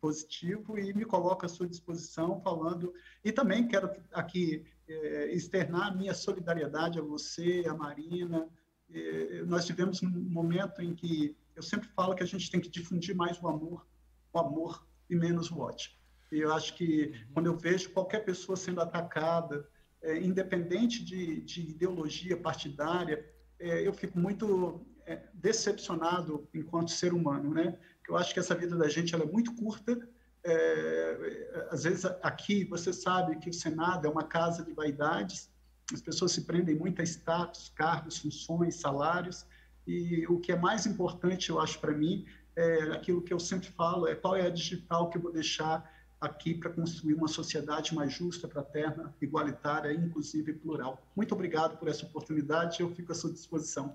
positivo 0.00 0.78
e 0.78 0.94
me 0.94 1.04
coloco 1.04 1.44
à 1.44 1.48
sua 1.48 1.68
disposição 1.68 2.40
falando 2.40 2.94
e 3.22 3.30
também 3.30 3.68
quero 3.68 3.90
aqui 4.10 4.64
é, 4.88 5.34
externar 5.34 5.88
a 5.88 5.94
minha 5.94 6.14
solidariedade 6.14 6.98
a 6.98 7.02
você, 7.02 7.64
a 7.68 7.74
Marina. 7.74 8.48
É, 8.90 9.42
nós 9.42 9.66
tivemos 9.66 10.02
um 10.02 10.08
momento 10.08 10.80
em 10.80 10.94
que 10.94 11.36
eu 11.56 11.62
sempre 11.62 11.88
falo 11.88 12.14
que 12.14 12.22
a 12.22 12.26
gente 12.26 12.50
tem 12.50 12.60
que 12.60 12.68
difundir 12.68 13.16
mais 13.16 13.42
o 13.42 13.48
amor, 13.48 13.86
o 14.32 14.38
amor 14.38 14.86
e 15.08 15.16
menos 15.16 15.50
o 15.50 15.58
ódio. 15.58 15.90
E 16.30 16.40
eu 16.40 16.52
acho 16.52 16.74
que 16.74 17.14
quando 17.32 17.46
eu 17.46 17.56
vejo 17.56 17.90
qualquer 17.90 18.24
pessoa 18.24 18.56
sendo 18.56 18.80
atacada, 18.80 19.66
é, 20.02 20.18
independente 20.18 21.02
de, 21.02 21.40
de, 21.40 21.62
ideologia 21.62 22.36
partidária, 22.36 23.24
é, 23.58 23.86
eu 23.86 23.92
fico 23.92 24.18
muito 24.18 24.86
é, 25.06 25.22
decepcionado 25.32 26.48
enquanto 26.52 26.90
ser 26.90 27.14
humano, 27.14 27.54
né? 27.54 27.78
Eu 28.06 28.16
acho 28.16 28.34
que 28.34 28.40
essa 28.40 28.54
vida 28.54 28.76
da 28.76 28.88
gente 28.88 29.14
ela 29.14 29.24
é 29.24 29.26
muito 29.26 29.54
curta. 29.54 29.98
É, 30.44 31.66
às 31.70 31.84
vezes 31.84 32.04
aqui 32.22 32.64
você 32.64 32.92
sabe 32.92 33.38
que 33.38 33.50
o 33.50 33.54
Senado 33.54 34.06
é 34.06 34.10
uma 34.10 34.24
casa 34.24 34.62
de 34.62 34.72
vaidades. 34.72 35.50
As 35.92 36.02
pessoas 36.02 36.32
se 36.32 36.42
prendem 36.42 36.76
muito 36.76 37.00
a 37.00 37.04
status, 37.04 37.72
cargos, 37.74 38.18
funções, 38.18 38.76
salários. 38.76 39.46
E 39.86 40.26
o 40.26 40.40
que 40.40 40.52
é 40.52 40.56
mais 40.56 40.86
importante, 40.86 41.50
eu 41.50 41.60
acho 41.60 41.78
para 41.78 41.92
mim, 41.92 42.26
é 42.56 42.82
aquilo 42.92 43.22
que 43.22 43.32
eu 43.32 43.38
sempre 43.38 43.68
falo, 43.68 44.08
é 44.08 44.14
qual 44.14 44.34
é 44.34 44.46
a 44.46 44.50
digital 44.50 45.10
que 45.10 45.18
eu 45.18 45.22
vou 45.22 45.32
deixar 45.32 45.88
aqui 46.20 46.54
para 46.54 46.70
construir 46.70 47.14
uma 47.14 47.28
sociedade 47.28 47.94
mais 47.94 48.12
justa, 48.12 48.48
fraterna, 48.48 49.14
igualitária, 49.20 49.92
inclusive 49.92 50.52
e 50.52 50.54
plural. 50.54 51.00
Muito 51.14 51.34
obrigado 51.34 51.76
por 51.78 51.88
essa 51.88 52.06
oportunidade, 52.06 52.80
eu 52.80 52.90
fico 52.94 53.12
à 53.12 53.14
sua 53.14 53.30
disposição. 53.30 53.94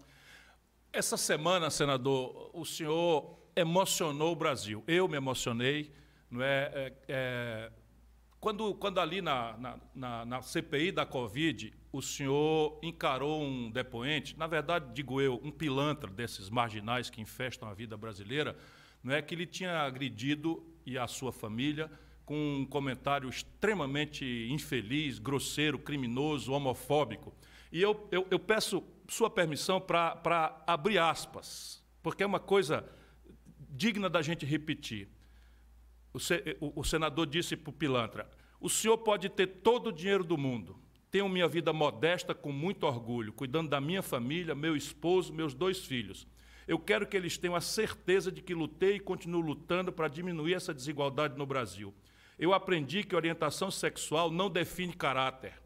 Essa 0.94 1.18
semana, 1.18 1.70
senador, 1.70 2.52
o 2.54 2.66
senhor 2.66 3.40
emocionou 3.56 4.34
o 4.34 4.36
Brasil. 4.36 4.84
Eu 4.88 5.08
me 5.08 5.18
emocionei, 5.18 5.92
não 6.30 6.42
é, 6.42 6.72
é, 6.74 6.94
é 7.08 7.72
quando, 8.42 8.74
quando 8.74 9.00
ali 9.00 9.22
na, 9.22 9.56
na, 9.58 9.80
na, 9.94 10.26
na, 10.26 10.42
CPI 10.42 10.92
da 10.92 11.06
Covid, 11.06 11.72
o 11.92 12.02
senhor 12.02 12.80
encarou 12.82 13.40
um 13.40 13.70
depoente, 13.70 14.36
na 14.36 14.48
verdade, 14.48 14.88
digo 14.96 15.22
eu, 15.22 15.40
um 15.44 15.52
pilantra 15.52 16.10
desses 16.10 16.50
marginais 16.50 17.08
que 17.08 17.22
infestam 17.22 17.70
a 17.70 17.74
vida 17.76 17.96
brasileira, 17.96 18.58
não 19.04 19.14
é 19.14 19.22
que 19.22 19.36
ele 19.36 19.46
tinha 19.46 19.82
agredido 19.82 20.66
e 20.84 20.98
a 20.98 21.06
sua 21.06 21.32
família 21.32 21.90
com 22.26 22.62
um 22.62 22.66
comentário 22.66 23.30
extremamente 23.30 24.26
infeliz, 24.50 25.20
grosseiro, 25.20 25.78
criminoso, 25.78 26.52
homofóbico. 26.52 27.32
E 27.72 27.80
eu, 27.80 28.08
eu, 28.12 28.26
eu 28.32 28.40
peço 28.40 28.84
sua 29.08 29.30
permissão 29.30 29.80
para 29.80 30.64
abrir 30.66 30.98
aspas, 30.98 31.84
porque 32.02 32.24
é 32.24 32.26
uma 32.26 32.40
coisa 32.40 32.90
digna 33.70 34.10
da 34.10 34.24
gente 34.24 34.48
repetir. 34.48 35.10
O, 36.14 36.20
se, 36.20 36.58
o, 36.60 36.82
o 36.82 36.84
senador 36.84 37.26
disse 37.26 37.56
para 37.56 37.70
o 37.70 37.74
pilantra: 37.74 38.30
o 38.60 38.70
senhor 38.70 39.00
pode 39.00 39.28
ter 39.28 39.48
todo 39.48 39.88
o 39.88 39.92
dinheiro 39.92 40.24
do 40.24 40.38
mundo. 40.38 40.80
Tenho 41.10 41.28
minha 41.28 41.48
vida 41.48 41.74
modesta 41.74 42.34
com 42.34 42.52
muito 42.52 42.86
orgulho, 42.86 43.34
cuidando 43.34 43.70
da 43.70 43.82
minha 43.82 44.04
família, 44.04 44.54
meu 44.54 44.76
esposo, 44.76 45.34
meus 45.34 45.54
dois 45.54 45.84
filhos. 45.86 46.28
Eu 46.68 46.78
quero 46.80 47.08
que 47.08 47.18
eles 47.18 47.38
tenham 47.38 47.56
a 47.56 47.60
certeza 47.60 48.32
de 48.32 48.42
que 48.42 48.54
lutei 48.54 48.96
e 48.96 49.00
continuo 49.00 49.42
lutando 49.42 49.92
para 49.92 50.08
diminuir 50.08 50.54
essa 50.54 50.74
desigualdade 50.74 51.38
no 51.38 51.46
Brasil. 51.46 51.94
Eu 52.38 52.54
aprendi 52.54 53.04
que 53.04 53.16
orientação 53.16 53.70
sexual 53.70 54.32
não 54.32 54.50
define 54.50 54.94
caráter. 54.94 55.60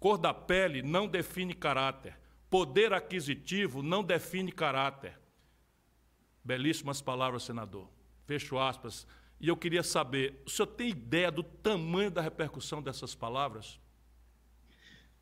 Cor 0.00 0.18
da 0.18 0.34
pele 0.34 0.82
não 0.82 1.06
define 1.06 1.54
caráter. 1.54 2.18
Poder 2.48 2.92
aquisitivo 2.92 3.82
não 3.82 4.02
define 4.02 4.50
caráter. 4.50 5.18
Belíssimas 6.42 7.00
palavras, 7.00 7.42
senador. 7.42 7.88
Fecho 8.24 8.58
aspas. 8.58 9.06
E 9.40 9.48
eu 9.48 9.56
queria 9.56 9.82
saber, 9.82 10.42
o 10.46 10.50
senhor 10.50 10.66
tem 10.68 10.90
ideia 10.90 11.30
do 11.30 11.42
tamanho 11.42 12.10
da 12.10 12.22
repercussão 12.22 12.82
dessas 12.82 13.14
palavras? 13.14 13.78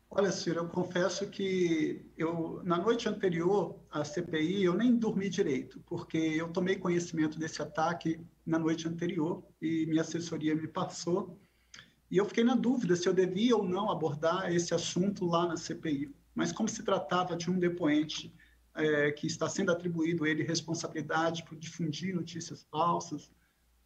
Olha, 0.09 0.31
Ciro, 0.31 0.59
eu 0.59 0.69
confesso 0.69 1.27
que 1.29 2.05
eu, 2.17 2.61
na 2.63 2.77
noite 2.77 3.09
anterior 3.09 3.77
à 3.91 4.05
CPI, 4.05 4.63
eu 4.63 4.73
nem 4.73 4.95
dormi 4.95 5.29
direito, 5.29 5.81
porque 5.85 6.17
eu 6.17 6.47
tomei 6.47 6.77
conhecimento 6.77 7.37
desse 7.37 7.61
ataque 7.61 8.21
na 8.45 8.57
noite 8.57 8.87
anterior 8.87 9.43
e 9.61 9.85
minha 9.87 10.01
assessoria 10.01 10.55
me 10.55 10.67
passou. 10.67 11.37
E 12.09 12.15
eu 12.15 12.23
fiquei 12.23 12.45
na 12.45 12.55
dúvida 12.55 12.95
se 12.95 13.09
eu 13.09 13.13
devia 13.13 13.57
ou 13.57 13.67
não 13.67 13.91
abordar 13.91 14.49
esse 14.53 14.73
assunto 14.73 15.25
lá 15.25 15.47
na 15.47 15.57
CPI. 15.57 16.15
Mas 16.33 16.53
como 16.53 16.69
se 16.69 16.83
tratava 16.83 17.35
de 17.35 17.51
um 17.51 17.59
depoente 17.59 18.33
é, 18.75 19.11
que 19.11 19.27
está 19.27 19.49
sendo 19.49 19.71
atribuído 19.71 20.23
a 20.23 20.29
ele 20.29 20.43
responsabilidade 20.43 21.43
por 21.43 21.57
difundir 21.57 22.15
notícias 22.15 22.65
falsas, 22.71 23.29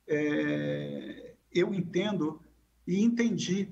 é, 0.09 1.35
eu 1.53 1.73
entendo 1.73 2.41
e 2.87 3.01
entendi 3.01 3.69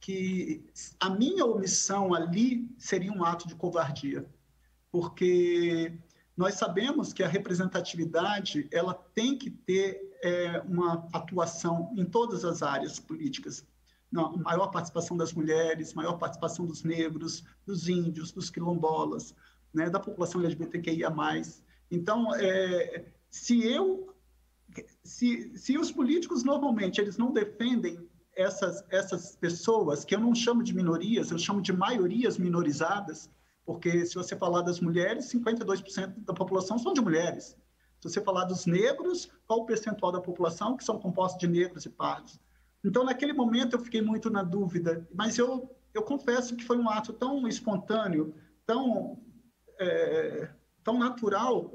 que 0.00 0.64
a 0.98 1.10
minha 1.10 1.44
omissão 1.44 2.14
ali 2.14 2.68
seria 2.78 3.12
um 3.12 3.24
ato 3.24 3.46
de 3.46 3.54
covardia, 3.54 4.24
porque 4.90 5.92
nós 6.36 6.54
sabemos 6.54 7.12
que 7.12 7.22
a 7.22 7.28
representatividade 7.28 8.66
ela 8.72 8.94
tem 8.94 9.36
que 9.36 9.50
ter 9.50 10.00
é, 10.22 10.60
uma 10.60 11.06
atuação 11.12 11.92
em 11.96 12.04
todas 12.04 12.44
as 12.44 12.62
áreas 12.62 12.98
políticas. 12.98 13.66
Não, 14.10 14.36
maior 14.38 14.68
participação 14.68 15.16
das 15.16 15.32
mulheres, 15.32 15.94
maior 15.94 16.14
participação 16.14 16.66
dos 16.66 16.82
negros, 16.82 17.44
dos 17.66 17.88
índios, 17.88 18.32
dos 18.32 18.50
quilombolas, 18.50 19.34
né, 19.72 19.88
da 19.90 20.00
população 20.00 20.40
LGBTQIA+. 20.40 21.12
Então, 21.90 22.34
é, 22.34 23.04
se 23.30 23.62
eu, 23.64 24.09
se, 25.02 25.56
se 25.56 25.78
os 25.78 25.90
políticos 25.90 26.44
normalmente 26.44 27.00
eles 27.00 27.16
não 27.16 27.32
defendem 27.32 27.98
essas, 28.34 28.84
essas 28.90 29.36
pessoas, 29.36 30.04
que 30.04 30.14
eu 30.14 30.20
não 30.20 30.34
chamo 30.34 30.62
de 30.62 30.74
minorias, 30.74 31.30
eu 31.30 31.38
chamo 31.38 31.60
de 31.60 31.72
maiorias 31.72 32.38
minorizadas, 32.38 33.30
Porque 33.64 34.04
se 34.06 34.14
você 34.14 34.34
falar 34.34 34.62
das 34.62 34.80
mulheres, 34.80 35.32
52% 35.32 36.24
da 36.24 36.34
população 36.34 36.78
são 36.78 36.92
de 36.92 37.00
mulheres. 37.00 37.56
Se 38.00 38.08
você 38.08 38.20
falar 38.20 38.44
dos 38.46 38.66
negros, 38.66 39.30
qual 39.46 39.60
o 39.60 39.66
percentual 39.66 40.10
da 40.10 40.20
população 40.20 40.76
que 40.76 40.82
são 40.82 40.98
compostos 40.98 41.38
de 41.38 41.46
negros 41.46 41.84
e 41.84 41.90
pardos? 41.90 42.40
Então, 42.82 43.04
naquele 43.04 43.32
momento, 43.32 43.76
eu 43.76 43.80
fiquei 43.80 44.00
muito 44.00 44.30
na 44.30 44.42
dúvida, 44.42 45.06
mas 45.14 45.36
eu, 45.36 45.70
eu 45.92 46.02
confesso 46.02 46.56
que 46.56 46.64
foi 46.64 46.78
um 46.78 46.88
ato 46.88 47.12
tão 47.12 47.46
espontâneo, 47.46 48.34
tão, 48.64 49.20
é, 49.78 50.48
tão 50.82 50.98
natural, 50.98 51.70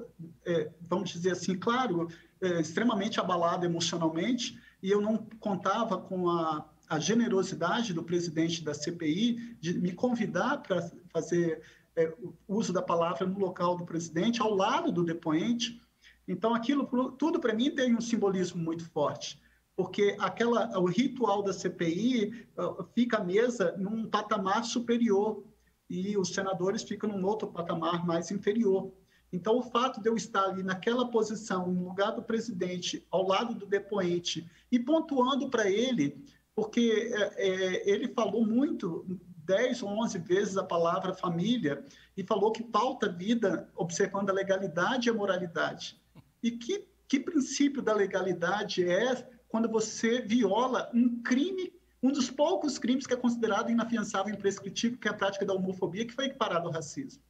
é, 0.46 0.72
vamos 0.82 1.12
dizer 1.12 1.32
assim, 1.32 1.56
claro, 1.58 2.08
é, 2.42 2.60
extremamente 2.60 3.20
abalado 3.20 3.66
emocionalmente, 3.66 4.60
e 4.82 4.92
eu 4.92 5.02
não 5.02 5.18
contava 5.40 5.98
com 5.98 6.30
a, 6.30 6.70
a 6.88 7.00
generosidade 7.00 7.94
do 7.94 8.04
presidente 8.04 8.64
da 8.64 8.74
CPI 8.74 9.58
de 9.60 9.80
me 9.80 9.92
convidar 9.92 10.58
para 10.58 10.90
fazer 11.12 11.62
é, 11.96 12.14
uso 12.48 12.74
da 12.74 12.82
palavra 12.82 13.26
no 13.26 13.40
local 13.40 13.78
do 13.78 13.86
presidente, 13.86 14.42
ao 14.42 14.54
lado 14.54 14.92
do 14.92 15.04
depoente. 15.04 15.82
Então, 16.28 16.54
aquilo 16.54 16.86
tudo 17.14 17.40
para 17.40 17.54
mim 17.54 17.72
tem 17.72 17.96
um 17.96 18.02
simbolismo 18.02 18.62
muito 18.62 18.90
forte, 18.90 19.40
porque 19.76 20.16
aquela, 20.20 20.78
o 20.80 20.86
ritual 20.86 21.42
da 21.42 21.54
CPI 21.54 22.48
fica 22.94 23.18
a 23.18 23.24
mesa 23.24 23.76
num 23.78 24.08
patamar 24.08 24.64
superior 24.64 25.44
e 25.90 26.18
os 26.18 26.34
senadores 26.34 26.84
ficam 26.84 27.10
num 27.10 27.26
outro 27.26 27.48
patamar 27.48 28.06
mais 28.06 28.32
inferior. 28.32 28.92
Então, 29.36 29.58
o 29.58 29.62
fato 29.62 30.02
de 30.02 30.08
eu 30.08 30.16
estar 30.16 30.46
ali 30.46 30.64
naquela 30.64 31.12
posição, 31.12 31.70
no 31.70 31.90
lugar 31.90 32.12
do 32.12 32.24
presidente, 32.24 33.06
ao 33.12 33.28
lado 33.28 33.54
do 33.54 33.66
depoente, 33.66 34.50
e 34.72 34.80
pontuando 34.80 35.50
para 35.50 35.70
ele, 35.70 36.24
porque 36.56 37.12
é, 37.14 37.34
é, 37.36 37.90
ele 37.90 38.08
falou 38.08 38.46
muito, 38.48 39.06
10 39.44 39.84
ou 39.84 39.90
11 39.90 40.18
vezes 40.20 40.58
a 40.58 40.64
palavra 40.64 41.14
família, 41.14 41.84
e 42.16 42.24
falou 42.24 42.54
que 42.54 42.64
pauta 42.64 43.08
a 43.08 43.12
vida 43.12 43.70
observando 43.76 44.30
a 44.30 44.34
legalidade 44.34 45.10
e 45.10 45.12
a 45.12 45.14
moralidade. 45.14 46.02
E 46.42 46.52
que, 46.52 46.88
que 47.06 47.20
princípio 47.20 47.82
da 47.82 47.94
legalidade 47.94 48.88
é 48.90 49.30
quando 49.50 49.68
você 49.70 50.22
viola 50.22 50.90
um 50.94 51.22
crime, 51.22 51.74
um 52.02 52.10
dos 52.10 52.32
poucos 52.32 52.80
crimes 52.80 53.06
que 53.06 53.14
é 53.14 53.18
considerado 53.18 53.70
inafiançável 53.70 54.34
e 54.34 54.38
imprescritível, 54.38 54.98
que 54.98 55.10
é 55.10 55.12
a 55.12 55.14
prática 55.14 55.46
da 55.46 55.54
homofobia, 55.54 56.06
que 56.06 56.14
foi 56.14 56.28
equiparado 56.28 56.68
ao 56.68 56.74
racismo? 56.74 57.22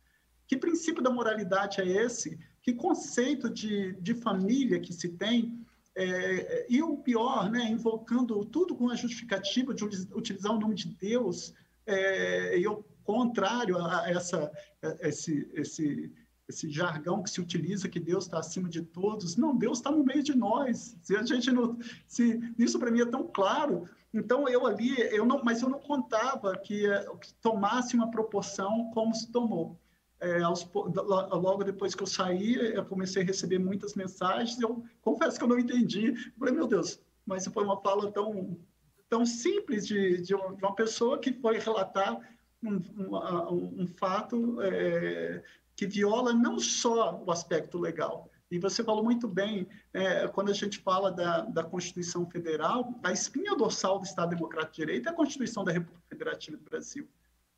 Que 0.48 0.58
princípio 0.58 1.02
da 1.02 1.10
moralidade 1.10 1.82
é 1.82 1.88
esse? 1.88 2.38
Que 2.62 2.74
conceito 2.74 3.50
de, 3.50 3.94
de 4.02 4.14
família 4.14 4.80
que 4.80 4.94
se 4.94 5.10
tem? 5.10 5.60
É, 5.96 6.66
e 6.70 6.84
o 6.84 6.98
pior, 6.98 7.50
né, 7.50 7.70
invocando 7.70 8.44
tudo 8.46 8.76
com 8.76 8.90
a 8.90 8.96
justificativa 8.96 9.74
de 9.74 9.84
utilizar 10.14 10.52
o 10.52 10.60
nome 10.60 10.76
de 10.76 10.90
Deus, 10.90 11.54
é, 11.86 12.60
e 12.60 12.68
o 12.68 12.84
contrário 13.04 13.78
a 13.78 14.10
essa, 14.10 14.52
a 14.84 15.08
esse, 15.08 15.50
esse, 15.54 16.12
esse 16.50 16.70
jargão 16.70 17.24
que 17.24 17.30
se 17.30 17.40
utiliza 17.40 17.88
que 17.88 18.00
Deus 18.00 18.26
está 18.26 18.40
acima 18.40 18.68
de 18.68 18.82
todos. 18.82 19.38
Não, 19.38 19.56
Deus 19.56 19.78
está 19.78 19.90
no 19.90 20.04
meio 20.04 20.24
de 20.24 20.36
nós. 20.36 20.98
Se 21.02 21.16
a 21.16 21.24
gente 21.24 21.52
não, 21.52 21.78
se 22.08 22.40
isso 22.58 22.78
para 22.78 22.92
mim 22.92 23.02
é 23.02 23.06
tão 23.06 23.28
claro. 23.28 23.88
Então 24.14 24.50
eu 24.50 24.66
ali, 24.66 24.96
eu 25.12 25.26
não, 25.26 25.44
mas 25.44 25.62
eu 25.62 25.70
não 25.70 25.80
contava 25.80 26.58
que, 26.58 26.84
que 27.22 27.34
tomasse 27.36 27.96
uma 27.96 28.10
proporção 28.12 28.90
como 28.94 29.14
se 29.14 29.32
tomou 29.32 29.78
é, 30.20 30.42
aos, 30.42 30.68
logo 30.74 31.64
depois 31.64 31.94
que 31.94 32.04
eu 32.04 32.08
saí, 32.08 32.56
eu 32.56 32.86
comecei 32.86 33.24
a 33.24 33.26
receber 33.26 33.60
muitas 33.60 33.96
mensagens. 33.96 34.60
Eu 34.60 34.84
confesso 35.02 35.38
que 35.38 35.44
eu 35.44 35.48
não 35.48 35.60
entendi. 35.60 36.08
Eu 36.08 36.40
falei, 36.40 36.54
meu 36.54 36.68
Deus, 36.68 37.00
mas 37.26 37.46
foi 37.48 37.64
uma 37.64 37.82
fala 37.82 38.12
tão, 38.12 38.58
tão 39.10 39.26
simples 39.26 39.86
de, 39.86 40.22
de, 40.22 40.34
uma 40.34 40.76
pessoa 40.76 41.20
que 41.20 41.34
foi 41.34 41.60
relatar 41.60 42.18
um, 42.64 42.76
um, 42.98 43.84
um 43.84 43.88
fato 43.88 44.62
é, 44.62 45.44
que 45.76 45.86
viola 45.86 46.34
não 46.34 46.60
só 46.60 47.22
o 47.26 47.32
aspecto 47.32 47.78
legal. 47.78 48.30
E 48.50 48.60
você 48.60 48.84
falou 48.84 49.04
muito 49.04 49.28
bem, 49.28 49.68
é, 49.92 50.28
quando 50.28 50.50
a 50.50 50.54
gente 50.54 50.80
fala 50.80 51.12
da, 51.12 51.42
da 51.42 51.64
Constituição 51.64 52.30
Federal, 52.30 52.94
a 53.04 53.12
espinha 53.12 53.56
dorsal 53.56 54.00
do 54.00 54.06
Estado 54.06 54.30
Democrático 54.30 54.76
de 54.76 54.82
Direito 54.82 55.10
é 55.10 55.12
a 55.12 55.16
Constituição 55.16 55.64
da 55.64 55.72
República 55.72 56.08
Federativa 56.08 56.56
do 56.56 56.64
Brasil 56.64 57.08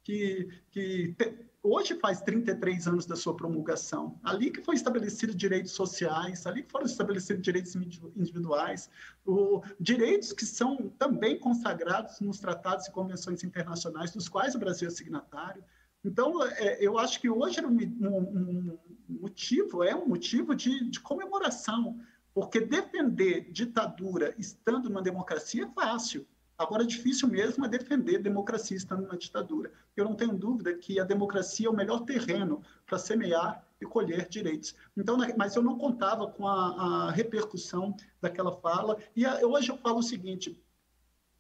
que, 0.08 0.48
que 0.72 1.14
te, 1.18 1.36
hoje 1.62 2.00
faz 2.00 2.22
33 2.22 2.88
anos 2.88 3.06
da 3.06 3.18
sua 3.18 3.36
promulgação. 3.36 4.18
Ali 4.24 4.50
que 4.50 4.62
foi 4.62 4.76
estabelecido 4.76 5.36
direitos 5.36 5.74
sociais, 5.74 6.48
ali 6.48 6.64
que 6.64 6.72
foram 6.72 6.86
estabelecidos 6.86 7.44
direitos 7.44 7.76
individuais, 7.76 8.90
o, 9.26 9.62
direitos 9.78 10.32
que 10.32 10.46
são 10.46 10.90
também 10.98 11.38
consagrados 11.38 12.22
nos 12.22 12.40
tratados 12.40 12.88
e 12.88 12.92
convenções 12.92 13.44
internacionais, 13.44 14.12
dos 14.12 14.30
quais 14.30 14.56
o 14.56 14.60
Brasil 14.60 14.88
é 14.88 14.92
signatário. 14.92 15.62
Então, 16.06 16.42
é, 16.42 16.78
eu 16.80 16.98
acho 16.98 17.20
que 17.20 17.30
hoje 17.30 17.60
era 17.60 17.68
um, 17.68 17.76
um, 17.76 18.80
um 19.10 19.20
motivo, 19.22 19.84
é 19.84 19.94
um 19.94 20.08
motivo 20.08 20.56
de, 20.56 20.90
de 20.90 21.02
comemoração, 21.02 22.00
porque 22.34 22.62
defender 22.62 23.52
ditadura 23.52 24.34
estando 24.38 24.90
numa 24.90 25.02
democracia 25.02 25.66
é 25.66 25.72
fácil. 25.74 26.26
Agora, 26.58 26.84
difícil 26.84 27.28
mesmo 27.28 27.66
é 27.66 27.70
defender 27.70 28.18
democracia 28.18 28.76
estando 28.76 29.08
na 29.08 29.16
ditadura. 29.16 29.72
Eu 29.96 30.06
não 30.06 30.16
tenho 30.16 30.36
dúvida 30.36 30.74
que 30.74 31.00
a 31.00 31.04
democracia 31.04 31.68
é 31.68 31.70
o 31.70 31.76
melhor 31.76 32.00
terreno 32.00 32.64
para 32.86 32.98
semear 32.98 33.64
e 33.80 33.86
colher 33.86 34.28
direitos. 34.28 34.76
Então, 34.96 35.18
mas 35.38 35.56
eu 35.56 35.62
não 35.62 35.78
contava 35.78 36.28
com 36.28 36.48
a, 36.48 37.10
a 37.10 37.12
repercussão 37.12 37.96
daquela 38.20 38.52
fala. 38.52 38.98
E 39.16 39.24
a, 39.24 39.46
hoje 39.46 39.70
eu 39.70 39.78
falo 39.78 40.00
o 40.00 40.04
seguinte: 40.04 40.60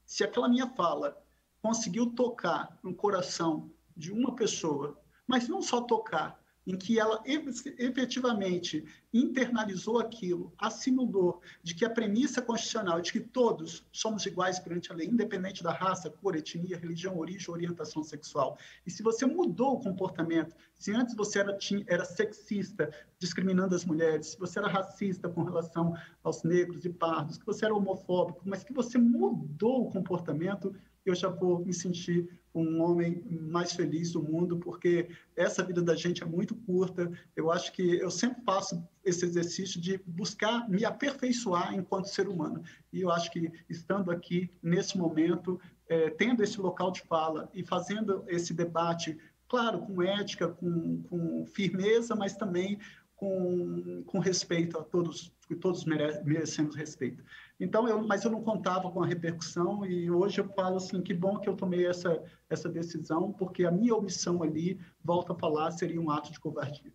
se 0.05 0.23
aquela 0.23 0.47
minha 0.47 0.67
fala 0.67 1.17
conseguiu 1.63 2.11
tocar 2.11 2.77
no 2.83 2.93
coração 2.93 3.71
de 3.95 4.11
uma 4.11 4.35
pessoa, 4.35 4.99
mas 5.25 5.47
não 5.47 5.63
só 5.63 5.81
tocar, 5.81 6.39
em 6.67 6.77
que 6.77 6.99
ela 6.99 7.23
efetivamente 7.25 8.83
internalizou 9.13 9.99
aquilo, 9.99 10.51
assimilou 10.57 11.41
de 11.63 11.73
que 11.73 11.85
a 11.85 11.89
premissa 11.89 12.41
constitucional 12.41 12.99
de 12.99 13.13
que 13.13 13.21
todos 13.21 13.85
somos 13.89 14.25
iguais 14.25 14.59
perante 14.59 14.91
a 14.91 14.95
lei, 14.95 15.07
independente 15.07 15.63
da 15.63 15.71
raça, 15.71 16.09
cor, 16.09 16.35
etnia, 16.35 16.77
religião, 16.77 17.17
origem, 17.17 17.49
orientação 17.49 18.03
sexual. 18.03 18.57
E 18.85 18.91
se 18.91 19.01
você 19.01 19.25
mudou 19.25 19.75
o 19.75 19.79
comportamento, 19.79 20.53
se 20.75 20.91
antes 20.91 21.15
você 21.15 21.39
era, 21.39 21.57
era 21.87 22.03
sexista, 22.03 22.91
discriminando 23.17 23.73
as 23.73 23.85
mulheres, 23.85 24.27
se 24.27 24.37
você 24.37 24.59
era 24.59 24.67
racista 24.67 25.29
com 25.29 25.43
relação 25.43 25.95
aos 26.21 26.43
negros 26.43 26.83
e 26.83 26.89
pardos, 26.89 27.37
que 27.37 27.45
você 27.45 27.63
era 27.63 27.73
homofóbico, 27.73 28.41
mas 28.43 28.63
que 28.63 28.73
você 28.73 28.97
mudou 28.97 29.87
o 29.87 29.89
comportamento, 29.89 30.75
eu 31.09 31.15
já 31.15 31.29
vou 31.29 31.63
me 31.65 31.73
sentir 31.73 32.29
um 32.53 32.81
homem 32.81 33.23
mais 33.29 33.73
feliz 33.73 34.11
do 34.11 34.21
mundo, 34.21 34.57
porque 34.57 35.09
essa 35.35 35.63
vida 35.63 35.81
da 35.81 35.95
gente 35.95 36.23
é 36.23 36.25
muito 36.25 36.55
curta. 36.55 37.11
Eu 37.35 37.51
acho 37.51 37.71
que 37.71 37.97
eu 37.97 38.09
sempre 38.09 38.41
faço 38.43 38.83
esse 39.05 39.25
exercício 39.25 39.79
de 39.79 39.99
buscar 40.05 40.67
me 40.69 40.83
aperfeiçoar 40.83 41.73
enquanto 41.75 42.05
ser 42.05 42.27
humano. 42.27 42.63
E 42.91 43.01
eu 43.01 43.11
acho 43.11 43.31
que 43.31 43.51
estando 43.69 44.09
aqui 44.09 44.49
nesse 44.61 44.97
momento, 44.97 45.59
é, 45.87 46.09
tendo 46.09 46.43
esse 46.43 46.59
local 46.59 46.91
de 46.91 47.01
fala 47.01 47.49
e 47.53 47.63
fazendo 47.63 48.23
esse 48.27 48.53
debate, 48.53 49.17
claro, 49.47 49.79
com 49.79 50.01
ética, 50.01 50.47
com, 50.47 51.03
com 51.03 51.45
firmeza, 51.45 52.15
mas 52.15 52.35
também 52.35 52.79
com, 53.15 54.03
com 54.05 54.19
respeito 54.19 54.77
a 54.77 54.83
todos, 54.83 55.33
que 55.47 55.55
todos 55.55 55.85
merecemos 55.85 56.75
respeito. 56.75 57.23
Então, 57.59 57.87
eu, 57.87 58.05
mas 58.05 58.23
eu 58.23 58.29
não 58.29 58.43
contava 58.43 58.89
com 58.91 59.01
a 59.01 59.07
repercussão 59.07 59.83
e 59.83 60.11
hoje 60.11 60.39
eu 60.39 60.47
falo 60.49 60.77
assim, 60.77 61.01
que 61.01 61.13
bom 61.13 61.39
que 61.39 61.49
eu 61.49 61.55
tomei 61.55 61.87
essa, 61.87 62.21
essa 62.49 62.69
decisão, 62.69 63.33
porque 63.33 63.65
a 63.65 63.71
minha 63.71 63.95
omissão 63.95 64.43
ali, 64.43 64.79
volta 65.03 65.33
a 65.33 65.35
falar, 65.35 65.71
seria 65.71 65.99
um 65.99 66.11
ato 66.11 66.31
de 66.31 66.39
covardia. 66.39 66.93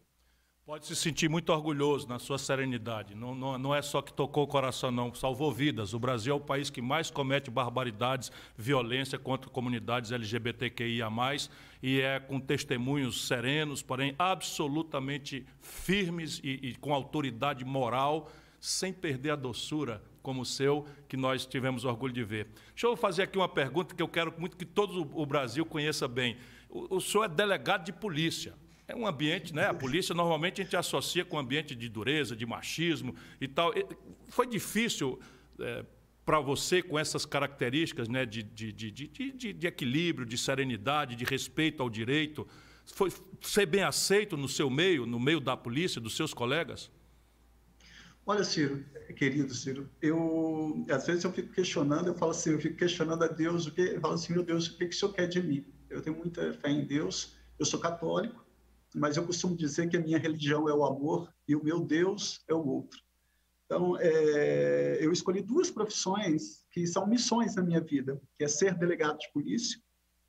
Pode 0.65 0.87
se 0.87 0.95
sentir 0.95 1.29
muito 1.29 1.53
orgulhoso 1.53 2.09
na 2.09 2.21
sua 2.21 2.39
serenidade. 2.39 3.17
Não, 3.17 3.35
não, 3.35 3.59
não, 3.59 3.75
é 3.75 3.83
só 3.83 4.01
que 4.01 4.13
tocou 4.13 4.45
o 4.45 4.47
coração, 4.47 4.93
não. 4.93 5.13
Salvou 5.13 5.51
vidas. 5.51 5.93
O 5.93 5.99
Brasil 5.99 6.33
é 6.33 6.37
o 6.37 6.41
país 6.41 6.71
que 6.71 6.81
mais 6.81 7.11
comete 7.11 7.51
barbaridades, 7.51 8.31
violência 8.57 9.19
contra 9.19 9.51
comunidades 9.51 10.13
LGBTQIA, 10.13 11.09
e 11.83 12.01
é 12.01 12.21
com 12.21 12.39
testemunhos 12.39 13.27
serenos, 13.27 13.83
porém 13.83 14.15
absolutamente 14.17 15.45
firmes 15.61 16.41
e, 16.45 16.69
e 16.69 16.75
com 16.77 16.95
autoridade 16.95 17.65
moral, 17.65 18.31
sem 18.61 18.93
perder 18.93 19.31
a 19.31 19.37
doçura 19.37 20.01
como 20.23 20.43
o 20.43 20.47
seu, 20.47 20.87
que 21.09 21.17
nós 21.17 21.45
tivemos 21.45 21.85
orgulho 21.85 22.13
de 22.13 22.23
ver. 22.23 22.49
Deixa 22.69 22.87
eu 22.87 22.97
fazer 22.97 23.23
aqui 23.23 23.37
uma 23.37 23.49
pergunta 23.49 23.95
que 23.95 24.03
eu 24.03 24.09
quero 24.09 24.33
muito 24.39 24.57
que 24.57 24.65
todo 24.65 25.11
o 25.13 25.27
Brasil 25.27 25.67
conheça 25.67 26.07
bem. 26.07 26.37
O, 26.69 26.97
o 26.97 27.01
senhor 27.01 27.25
é 27.25 27.29
delegado 27.29 27.85
de 27.85 27.93
polícia. 27.93 28.55
É 28.87 28.95
um 28.95 29.07
ambiente, 29.07 29.55
né? 29.55 29.67
A 29.67 29.75
polícia 29.75 30.15
normalmente 30.15 30.61
a 30.61 30.65
gente 30.65 30.77
associa 30.77 31.25
com 31.25 31.37
um 31.37 31.41
ambiente 31.41 31.75
de 31.75 31.89
dureza, 31.89 32.37
de 32.37 32.45
machismo 32.45 33.15
e 33.41 33.49
tal. 33.49 33.73
Foi 34.29 34.47
difícil 34.47 35.21
é, 35.59 35.85
para 36.25 36.41
você, 36.41 36.83
com 36.83 36.99
essas 36.99 37.25
características 37.25 38.09
né, 38.09 38.25
de, 38.25 38.43
de, 38.43 38.73
de, 38.73 38.91
de, 38.91 39.53
de 39.53 39.67
equilíbrio, 39.67 40.27
de 40.27 40.39
serenidade, 40.39 41.17
de 41.17 41.25
respeito 41.25 41.83
ao 41.83 41.91
direito, 41.91 42.47
foi 42.85 43.13
ser 43.41 43.67
bem 43.67 43.83
aceito 43.83 44.37
no 44.37 44.49
seu 44.49 44.69
meio, 44.71 45.07
no 45.07 45.19
meio 45.19 45.41
da 45.41 45.57
polícia, 45.57 46.01
dos 46.01 46.17
seus 46.17 46.33
colegas? 46.33 46.91
Olha, 48.25 48.45
Ciro, 48.45 48.85
querido 49.13 49.55
Ciro, 49.55 49.91
eu 50.01 50.85
às 50.91 51.07
vezes 51.07 51.25
eu 51.25 51.33
fico 51.33 51.53
questionando, 51.53 52.09
eu 52.09 52.15
falo 52.15 52.31
assim, 52.33 52.51
eu 52.51 52.61
fico 52.61 52.77
questionando 52.77 53.23
a 53.23 53.29
Deus, 53.29 53.67
o 53.67 53.73
que, 53.73 53.83
eu 53.83 54.01
falo 54.01 54.15
assim, 54.15 54.33
meu 54.33 54.43
Deus, 54.43 54.67
o 54.67 54.79
que, 54.79 54.87
que 54.87 54.95
o 54.95 54.99
Senhor 54.99 55.13
quer 55.13 55.27
de 55.27 55.43
mim? 55.43 55.65
Eu 55.89 56.03
tenho 56.03 56.17
muita 56.17 56.53
fé 56.55 56.71
em 56.71 56.87
Deus, 56.87 57.37
eu 57.59 57.65
sou 57.65 57.79
católico, 57.79 58.45
mas 58.95 59.17
eu 59.17 59.25
costumo 59.25 59.57
dizer 59.57 59.89
que 59.89 59.97
a 59.97 60.01
minha 60.01 60.19
religião 60.19 60.69
é 60.69 60.75
o 60.75 60.85
amor 60.85 61.33
e 61.47 61.55
o 61.55 61.63
meu 61.63 61.81
Deus 61.81 62.43
é 62.49 62.55
o 62.55 62.67
outro. 62.67 63.01
Então, 63.65 63.97
é, 63.99 64.99
eu 65.01 65.13
escolhi 65.13 65.41
duas 65.41 65.71
profissões 65.71 66.67
que 66.71 66.87
são 66.87 67.07
missões 67.07 67.55
na 67.55 67.63
minha 67.63 67.81
vida, 67.81 68.21
que 68.37 68.45
é 68.45 68.49
ser 68.49 68.75
delegado 68.75 69.19
de 69.19 69.33
polícia. 69.33 69.81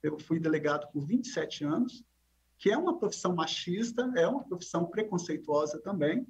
Eu 0.02 0.18
fui 0.18 0.40
delegado 0.40 0.90
por 0.92 1.06
27 1.06 1.66
anos, 1.66 2.04
que 2.58 2.72
é 2.72 2.78
uma 2.78 2.98
profissão 2.98 3.36
machista, 3.36 4.10
é 4.16 4.26
uma 4.26 4.44
profissão 4.46 4.86
preconceituosa 4.86 5.82
também, 5.82 6.26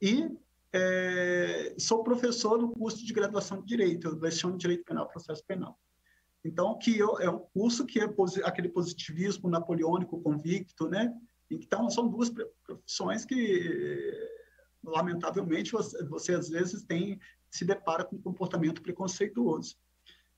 e 0.00 0.30
é, 0.72 1.74
sou 1.78 2.02
professor 2.02 2.58
no 2.58 2.70
curso 2.72 3.04
de 3.04 3.12
graduação 3.12 3.60
de 3.60 3.66
Direito, 3.66 4.08
eu 4.08 4.18
leciono 4.18 4.58
Direito 4.58 4.84
Penal 4.84 5.08
Processo 5.08 5.44
Penal. 5.46 5.78
Então, 6.44 6.78
que 6.78 6.96
eu, 6.96 7.18
é 7.18 7.28
um 7.28 7.38
curso 7.38 7.84
que 7.84 7.98
é 7.98 8.08
aquele 8.44 8.68
positivismo 8.68 9.48
napoleônico 9.48 10.20
convicto, 10.22 10.88
né? 10.88 11.12
Então, 11.50 11.90
são 11.90 12.08
duas 12.08 12.30
profissões 12.64 13.24
que, 13.24 14.12
lamentavelmente, 14.84 15.72
você, 15.72 16.04
você 16.04 16.34
às 16.34 16.48
vezes 16.48 16.82
tem 16.82 17.18
se 17.50 17.64
depara 17.64 18.04
com 18.04 18.20
comportamento 18.20 18.82
preconceituoso. 18.82 19.76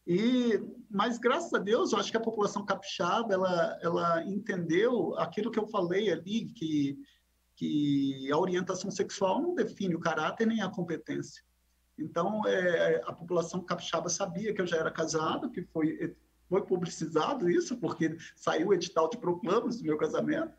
E, 0.06 0.58
mas 0.90 1.18
graças 1.18 1.52
a 1.52 1.58
Deus, 1.58 1.92
eu 1.92 1.98
acho 1.98 2.10
que 2.10 2.16
a 2.16 2.20
população 2.20 2.64
capixaba 2.64 3.34
ela, 3.34 3.78
ela 3.82 4.24
entendeu 4.24 5.14
aquilo 5.18 5.50
que 5.50 5.58
eu 5.58 5.66
falei 5.66 6.10
ali, 6.10 6.46
que, 6.46 6.96
que 7.58 8.30
a 8.32 8.38
orientação 8.38 8.88
sexual 8.88 9.42
não 9.42 9.52
define 9.52 9.96
o 9.96 9.98
caráter 9.98 10.46
nem 10.46 10.62
a 10.62 10.70
competência. 10.70 11.42
Então, 11.98 12.40
é, 12.46 13.02
a 13.04 13.12
população 13.12 13.60
capixaba 13.64 14.08
sabia 14.08 14.54
que 14.54 14.60
eu 14.60 14.66
já 14.66 14.76
era 14.76 14.92
casado, 14.92 15.50
que 15.50 15.62
foi, 15.62 16.16
foi 16.48 16.64
publicizado 16.64 17.50
isso, 17.50 17.76
porque 17.76 18.16
saiu 18.36 18.68
o 18.68 18.74
edital 18.74 19.10
de 19.10 19.18
proclamas 19.18 19.78
do 19.78 19.84
meu 19.84 19.98
casamento, 19.98 20.56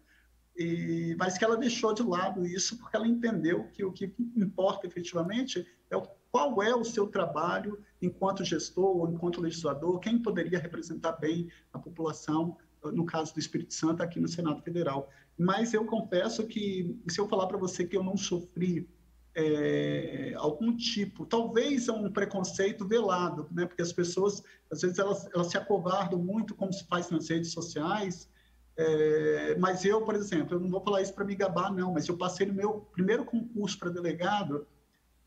e, 0.57 1.15
mas 1.17 1.37
que 1.37 1.45
ela 1.45 1.55
deixou 1.55 1.93
de 1.93 2.03
lado 2.03 2.45
isso 2.45 2.77
porque 2.77 2.97
ela 2.97 3.07
entendeu 3.07 3.69
que 3.69 3.85
o 3.85 3.93
que 3.93 4.13
importa 4.35 4.85
efetivamente 4.85 5.65
é 5.89 5.95
o, 5.95 6.05
qual 6.29 6.61
é 6.61 6.75
o 6.75 6.83
seu 6.83 7.07
trabalho 7.07 7.81
enquanto 8.01 8.43
gestor 8.43 8.97
ou 8.97 9.09
enquanto 9.09 9.39
legislador, 9.39 10.01
quem 10.01 10.21
poderia 10.21 10.59
representar 10.59 11.13
bem 11.13 11.49
a 11.71 11.79
população, 11.79 12.57
no 12.85 13.05
caso 13.05 13.33
do 13.33 13.39
Espírito 13.39 13.73
Santo, 13.73 14.01
aqui 14.01 14.19
no 14.19 14.27
Senado 14.27 14.61
Federal. 14.61 15.09
Mas 15.37 15.73
eu 15.73 15.85
confesso 15.85 16.45
que, 16.45 16.99
se 17.07 17.19
eu 17.19 17.27
falar 17.27 17.47
para 17.47 17.57
você 17.57 17.85
que 17.85 17.95
eu 17.95 18.03
não 18.03 18.17
sofri 18.17 18.89
é, 19.35 20.33
algum 20.35 20.75
tipo, 20.75 21.25
talvez 21.25 21.87
é 21.87 21.91
um 21.91 22.11
preconceito 22.11 22.85
velado, 22.85 23.47
né? 23.51 23.65
porque 23.65 23.81
as 23.81 23.93
pessoas, 23.93 24.43
às 24.71 24.81
vezes, 24.81 24.99
elas, 24.99 25.29
elas 25.33 25.47
se 25.47 25.57
acovardam 25.57 26.19
muito, 26.19 26.55
como 26.55 26.73
se 26.73 26.85
faz 26.87 27.09
nas 27.09 27.29
redes 27.29 27.51
sociais, 27.51 28.29
é, 28.75 29.55
mas 29.57 29.85
eu, 29.85 30.01
por 30.01 30.15
exemplo, 30.15 30.55
eu 30.55 30.59
não 30.59 30.69
vou 30.69 30.81
falar 30.81 31.01
isso 31.01 31.13
para 31.13 31.25
me 31.25 31.35
gabar, 31.35 31.73
não, 31.73 31.93
mas 31.93 32.07
eu 32.07 32.17
passei 32.17 32.47
no 32.47 32.53
meu 32.53 32.81
primeiro 32.91 33.23
concurso 33.25 33.77
para 33.77 33.89
delegado 33.89 34.67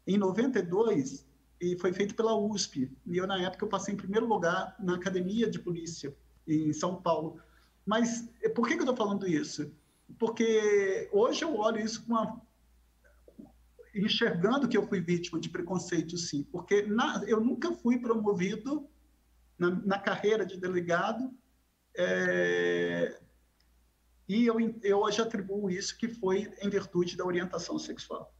em 0.06 0.18
92 0.18 1.26
e 1.60 1.78
foi 1.78 1.92
feito 1.92 2.14
pela 2.14 2.34
USP. 2.34 2.90
E 3.06 3.16
eu, 3.16 3.26
na 3.26 3.40
época, 3.40 3.64
eu 3.64 3.68
passei 3.68 3.94
em 3.94 3.96
primeiro 3.96 4.26
lugar 4.26 4.74
na 4.80 4.96
Academia 4.96 5.48
de 5.48 5.58
Polícia 5.58 6.14
em 6.46 6.72
São 6.72 7.00
Paulo. 7.00 7.40
Mas 7.84 8.28
por 8.54 8.66
que, 8.66 8.74
que 8.74 8.80
eu 8.80 8.90
estou 8.90 8.96
falando 8.96 9.26
isso? 9.26 9.72
Porque 10.18 11.08
hoje 11.12 11.42
eu 11.44 11.56
olho 11.56 11.80
isso 11.80 12.04
com 12.04 12.12
uma 12.12 12.40
enxergando 13.94 14.68
que 14.68 14.76
eu 14.76 14.86
fui 14.88 15.00
vítima 15.00 15.38
de 15.38 15.50
preconceito, 15.50 16.16
sim, 16.16 16.44
porque 16.44 16.82
na, 16.82 17.22
eu 17.26 17.40
nunca 17.40 17.72
fui 17.72 17.98
promovido 17.98 18.88
na, 19.58 19.70
na 19.70 19.98
carreira 19.98 20.46
de 20.46 20.56
delegado 20.56 21.30
é, 21.94 23.20
e 24.26 24.46
eu, 24.46 24.56
eu 24.82 25.00
hoje 25.00 25.20
atribuo 25.20 25.68
isso 25.68 25.96
que 25.98 26.08
foi 26.08 26.50
em 26.62 26.70
virtude 26.70 27.18
da 27.18 27.24
orientação 27.26 27.78
sexual. 27.78 28.34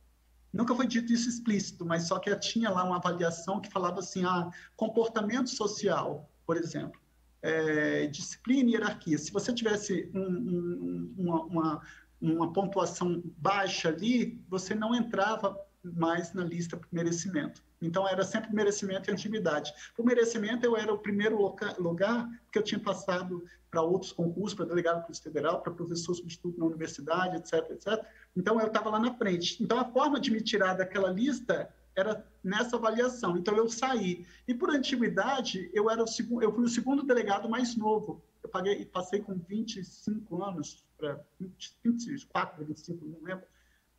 Nunca 0.51 0.75
foi 0.75 0.87
dito 0.87 1.13
isso 1.13 1.29
explícito, 1.29 1.85
mas 1.85 2.09
só 2.09 2.19
que 2.19 2.35
tinha 2.37 2.71
lá 2.71 2.85
uma 2.85 2.97
avaliação 2.97 3.61
que 3.61 3.71
falava 3.71 4.01
assim, 4.01 4.25
ah, 4.25 4.51
comportamento 4.75 5.51
social, 5.51 6.31
por 6.47 6.57
exemplo, 6.57 7.01
é, 7.43 8.07
disciplina 8.07 8.71
e 8.71 8.73
hierarquia. 8.75 9.19
Se 9.19 9.33
você 9.33 9.53
tivesse 9.53 10.11
um, 10.15 10.21
um, 10.21 11.15
uma, 11.19 11.43
uma 11.45 11.83
uma 12.23 12.53
pontuação 12.53 13.21
baixa 13.37 13.89
ali, 13.89 14.41
você 14.49 14.75
não 14.75 14.95
entrava 14.95 15.59
mais 15.83 16.33
na 16.33 16.45
lista 16.45 16.77
por 16.77 16.87
merecimento. 16.93 17.61
Então, 17.81 18.09
era 18.09 18.23
sempre 18.23 18.55
merecimento 18.55 19.11
e 19.11 19.13
antiguidade. 19.13 19.75
Por 19.97 20.07
merecimento, 20.07 20.65
eu 20.65 20.77
era 20.77 20.95
o 20.95 20.99
primeiro 20.99 21.37
lugar, 21.81 22.29
porque 22.45 22.61
eu 22.61 22.63
tinha 22.63 22.79
passado 22.79 23.45
para 23.69 23.83
outros 23.83 24.13
concursos, 24.13 24.55
para 24.55 24.67
delegado 24.67 24.99
da 24.99 25.03
Polícia 25.03 25.25
Federal, 25.25 25.61
para 25.61 25.73
professor 25.73 26.15
substituto 26.15 26.57
na 26.61 26.67
universidade, 26.67 27.37
etc, 27.37 27.71
etc. 27.73 28.07
Então, 28.37 28.61
eu 28.61 28.69
estava 28.69 28.89
lá 28.89 29.01
na 29.01 29.15
frente. 29.15 29.61
Então, 29.61 29.81
a 29.81 29.85
forma 29.85 30.21
de 30.21 30.31
me 30.31 30.41
tirar 30.41 30.75
daquela 30.75 31.11
lista 31.11 31.69
era 31.95 32.27
nessa 32.43 32.77
avaliação. 32.77 33.37
Então, 33.37 33.57
eu 33.57 33.69
saí. 33.69 34.27
E, 34.47 34.55
por 34.55 34.71
antiguidade, 34.71 35.71
eu, 35.73 35.91
era 35.91 36.03
o 36.03 36.07
segundo, 36.07 36.43
eu 36.43 36.53
fui 36.53 36.65
o 36.65 36.69
segundo 36.69 37.03
delegado 37.03 37.49
mais 37.49 37.77
novo. 37.77 38.23
Eu 38.43 38.49
paguei, 38.49 38.85
passei 38.87 39.21
com 39.21 39.35
25 39.35 40.43
anos, 40.43 40.85
para 40.97 41.21
24, 41.41 42.65
25, 42.65 43.05
não 43.05 43.23
lembro. 43.23 43.47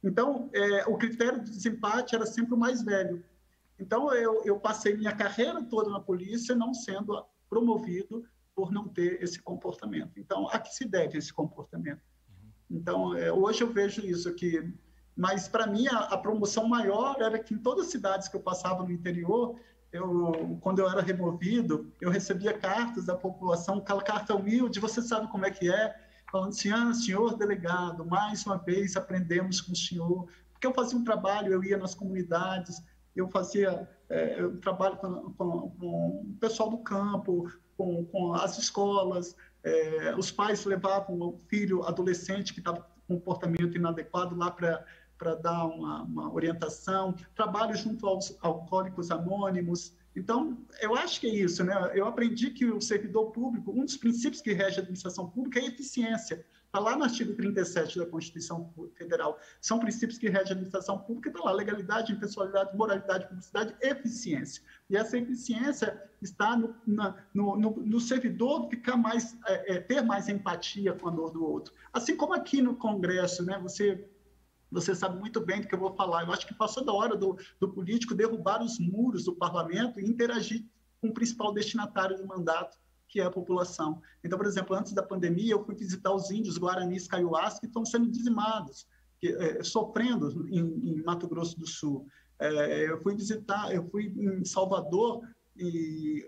Então, 0.04 0.50
é, 0.54 0.86
o 0.86 0.98
critério 0.98 1.42
de 1.42 1.50
desempate 1.50 2.16
era 2.16 2.26
sempre 2.26 2.54
o 2.54 2.58
mais 2.58 2.82
velho. 2.84 3.24
Então, 3.80 4.14
eu, 4.14 4.44
eu 4.44 4.60
passei 4.60 4.96
minha 4.96 5.16
carreira 5.16 5.64
toda 5.64 5.90
na 5.90 6.00
polícia 6.00 6.56
não 6.56 6.74
sendo 6.74 7.26
promovido 7.50 8.26
por 8.56 8.72
não 8.72 8.88
ter 8.88 9.22
esse 9.22 9.42
comportamento. 9.42 10.12
Então, 10.18 10.48
a 10.50 10.60
que 10.60 10.74
se 10.74 10.86
deve 10.86 11.18
esse 11.18 11.34
comportamento? 11.34 12.02
Então, 12.70 13.16
é, 13.16 13.32
hoje 13.32 13.62
eu 13.62 13.72
vejo 13.72 14.06
isso 14.06 14.28
aqui. 14.28 14.74
Mas, 15.16 15.48
para 15.48 15.68
mim, 15.68 15.88
a, 15.88 16.00
a, 16.00 16.18
promoção 16.18 16.68
maior 16.68 17.18
era 17.20 17.38
que 17.38 17.54
em 17.54 17.58
todas 17.58 17.86
as 17.86 17.92
cidades 17.92 18.28
que 18.28 18.36
eu 18.36 18.42
passava 18.42 18.84
no 18.84 18.92
interior, 18.92 19.56
eu, 19.92 20.58
quando 20.60 20.80
eu 20.80 20.90
era 20.90 21.02
removido, 21.02 21.92
eu 22.02 22.10
recebia 22.10 22.58
cartas 22.58 23.06
da 23.06 23.16
população, 23.16 23.78
aquela 23.78 24.02
carta 24.02 24.36
humilde, 24.36 24.80
você 24.80 25.02
sabe 25.02 25.28
como 25.28 25.46
é 25.46 25.52
que 25.52 25.72
é, 25.72 25.96
falando 26.32 26.50
assim, 26.50 26.72
ah, 26.72 26.94
senhor 26.94 27.38
delegado, 27.38 28.04
mais 28.04 28.44
uma 28.46 28.58
vez 28.58 28.98
aprendemos 28.98 29.62
com 29.62 29.72
o 29.72 29.76
senhor, 29.76 30.28
porque 30.52 30.66
eu 30.66 30.74
fazia 30.74 30.98
um 30.98 31.04
trabalho, 31.04 31.54
eu 31.54 31.64
ia 31.64 31.78
nas 31.78 31.94
comunidades, 31.94 32.82
eu 33.16 33.30
fazia 33.30 33.88
é, 34.10 34.48
trabalho 34.62 34.98
com, 34.98 35.32
com, 35.34 35.70
com, 35.70 36.22
o 36.32 36.38
pessoal 36.40 36.72
do 36.72 36.80
campo, 36.80 37.48
com, 37.78 38.04
com 38.06 38.34
as 38.34 38.58
escolas, 38.58 39.36
é, 39.64 40.16
os 40.18 40.32
pais 40.32 40.66
levavam 40.66 41.20
o 41.20 41.40
filho 41.48 41.84
adolescente 41.84 42.54
que 42.54 42.60
estava 42.60 42.82
com 43.08 43.16
comportamento 43.16 43.78
inadequado 43.78 44.36
lá 44.36 44.50
para 44.50 44.84
para 45.24 45.36
dar 45.36 45.66
uma, 45.66 46.04
uma, 46.04 46.34
orientação, 46.34 47.16
trabalho 47.34 47.74
junto 47.76 48.06
aos 48.06 48.38
alcoólicos 48.42 49.10
anônimos, 49.10 49.96
então, 50.16 50.60
eu 50.80 50.96
acho 50.96 51.20
que 51.20 51.28
é 51.28 51.34
isso, 51.34 51.64
né? 51.64 51.74
Eu 51.96 52.06
aprendi 52.06 52.52
que 52.52 52.66
o 52.66 52.80
servidor 52.80 53.32
público, 53.32 53.72
um 53.72 53.84
dos 53.84 53.98
princípios 53.98 54.42
que 54.42 54.54
rege 54.54 54.78
a 54.78 54.82
administração 54.82 55.28
pública 55.28 55.60
é 55.60 55.64
a 55.64 55.68
eficiência. 55.68 56.46
Está 56.66 56.80
lá 56.80 56.96
no 56.96 57.04
artigo 57.04 57.34
37 57.34 57.98
da 57.98 58.06
Constituição 58.06 58.72
Federal. 58.96 59.40
São 59.60 59.80
princípios 59.80 60.20
que 60.20 60.28
regem 60.28 60.50
a 60.50 60.52
administração 60.52 61.00
pública, 61.00 61.30
está 61.30 61.44
lá 61.44 61.52
legalidade, 61.52 62.12
impessoalidade, 62.12 62.78
moralidade, 62.78 63.28
publicidade, 63.28 63.76
eficiência. 63.82 64.62
E 64.90 64.98
essa 64.98 65.18
eficiência 65.18 66.00
está 66.22 66.56
no, 66.56 66.76
na, 66.86 67.16
no, 67.34 67.56
no, 67.58 67.72
no 67.72 68.00
servidor 68.00 68.70
ficar 68.70 68.98
mais, 68.98 69.36
é, 69.48 69.76
é, 69.76 69.80
ter 69.80 70.02
mais 70.02 70.30
empatia 70.30 70.94
com 70.94 71.10
a 71.10 71.12
dor 71.12 71.32
do 71.32 71.44
outro. 71.44 71.74
Assim 71.92 72.16
como 72.16 72.34
aqui 72.34 72.62
no 72.62 72.76
Congresso, 72.76 73.44
né? 73.44 73.60
Você 73.62 74.08
você 74.74 74.96
sabe 74.96 75.20
muito 75.20 75.40
bem 75.40 75.62
do 75.62 75.68
que 75.68 75.76
eu 75.76 75.80
vou 75.80 75.96
falar. 75.96 76.24
Eu 76.24 76.34
acho 76.34 76.48
que 76.48 76.54
passou 76.54 76.84
da 76.84 76.92
hora 76.92 77.16
do, 77.16 77.38
do 77.60 77.70
político 77.70 78.16
derrubar 78.16 78.62
os 78.62 78.80
muros 78.80 79.26
do 79.26 79.36
parlamento 79.36 80.00
e 80.00 80.06
interagir 80.06 80.66
com 81.00 81.10
o 81.10 81.14
principal 81.14 81.54
destinatário 81.54 82.18
do 82.18 82.26
mandato, 82.26 82.78
que 83.08 83.22
é 83.22 83.26
a 83.26 83.32
população. 83.32 84.02
Então, 84.24 84.38
por 84.38 84.48
exemplo, 84.48 84.76
antes 84.76 84.92
da 84.92 85.04
pandemia, 85.04 85.54
eu 85.54 85.64
fui 85.64 85.76
visitar 85.76 86.12
os 86.14 86.32
índios 86.32 86.58
guaranis 86.58 87.08
caiuás 87.08 87.60
que 87.60 87.68
estão 87.68 87.86
sendo 87.86 88.10
dizimados, 88.10 88.88
que, 89.20 89.28
é, 89.28 89.64
sofrendo 89.64 90.48
em, 90.50 90.90
em, 90.90 91.04
Mato 91.04 91.28
Grosso 91.28 91.60
do 91.60 91.68
Sul. 91.68 92.08
É, 92.40 92.90
eu 92.90 93.02
fui 93.02 93.16
visitar, 93.16 93.74
eu 93.74 93.88
fui 93.90 94.06
em 94.18 94.44
Salvador 94.44 95.22
e 95.56 96.26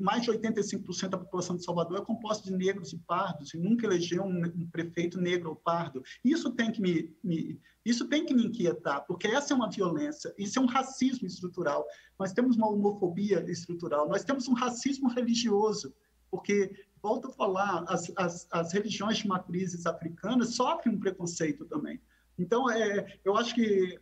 mais 0.00 0.22
de 0.22 0.30
85% 0.30 1.08
da 1.08 1.18
população 1.18 1.56
de 1.56 1.64
Salvador 1.64 1.98
é 1.98 2.04
composta 2.04 2.48
de 2.48 2.56
negros 2.56 2.92
e 2.92 2.98
pardos, 2.98 3.52
e 3.52 3.58
nunca 3.58 3.86
elegeu 3.86 4.22
um, 4.22 4.68
prefeito 4.70 5.20
negro 5.20 5.50
ou 5.50 5.56
pardo. 5.56 6.02
Isso 6.24 6.50
tem 6.52 6.70
que 6.70 6.80
me, 6.80 7.14
me, 7.22 7.60
isso 7.84 8.06
tem 8.08 8.24
que 8.24 8.34
me 8.34 8.46
inquietar, 8.46 9.04
porque 9.06 9.26
essa 9.26 9.52
é 9.52 9.56
uma 9.56 9.70
violência, 9.70 10.32
isso 10.38 10.58
é 10.58 10.62
um 10.62 10.66
racismo 10.66 11.26
estrutural. 11.26 11.84
Nós 12.18 12.32
temos 12.32 12.56
uma 12.56 12.68
homofobia 12.68 13.44
estrutural, 13.50 14.08
nós 14.08 14.24
temos 14.24 14.46
um 14.46 14.54
racismo 14.54 15.08
religioso, 15.08 15.92
porque, 16.30 16.70
volto 17.02 17.28
a 17.28 17.32
falar, 17.32 17.84
as, 17.88 18.12
as, 18.16 18.46
as 18.50 18.72
religiões 18.72 19.18
de 19.18 19.26
matrizes 19.26 19.86
africanas 19.86 20.54
sofrem 20.54 20.94
um 20.94 21.00
preconceito 21.00 21.64
também. 21.64 22.00
Então, 22.38 22.70
é, 22.70 23.18
eu 23.24 23.36
acho 23.36 23.54
que 23.54 23.98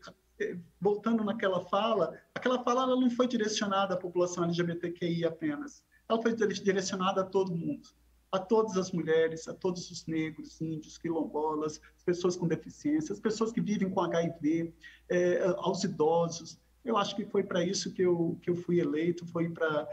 voltando 0.81 1.25
naquela 1.25 1.61
fala, 1.61 2.19
aquela 2.35 2.63
fala 2.63 2.83
ela 2.83 3.01
não 3.01 3.11
foi 3.11 3.27
direcionada 3.27 3.95
à 3.95 3.97
população 3.97 4.45
LGBTQI 4.45 5.25
apenas, 5.25 5.83
ela 6.09 6.21
foi 6.21 6.35
direcionada 6.35 7.23
a 7.23 7.25
todo 7.25 7.55
mundo. 7.55 7.89
a 8.33 8.39
todas 8.41 8.77
as 8.77 8.91
mulheres, 8.91 9.49
a 9.49 9.55
todos 9.55 9.91
os 9.91 10.05
negros, 10.07 10.61
índios, 10.61 10.99
quilombolas, 10.99 11.81
as 11.97 12.03
pessoas 12.03 12.37
com 12.37 12.47
deficiência, 12.47 13.13
as 13.13 13.21
pessoas 13.21 13.53
que 13.53 13.61
vivem 13.61 13.89
com 13.89 14.01
HIV, 14.01 14.75
é, 15.09 15.45
aos 15.57 15.85
idosos. 15.85 16.59
Eu 16.85 16.97
acho 16.99 17.17
que 17.17 17.25
foi 17.25 17.45
para 17.45 17.65
isso 17.65 17.95
que 17.95 18.03
eu, 18.03 18.37
que 18.43 18.51
eu 18.51 18.57
fui 18.57 18.81
eleito, 18.81 19.25
foi 19.27 19.49
para 19.49 19.89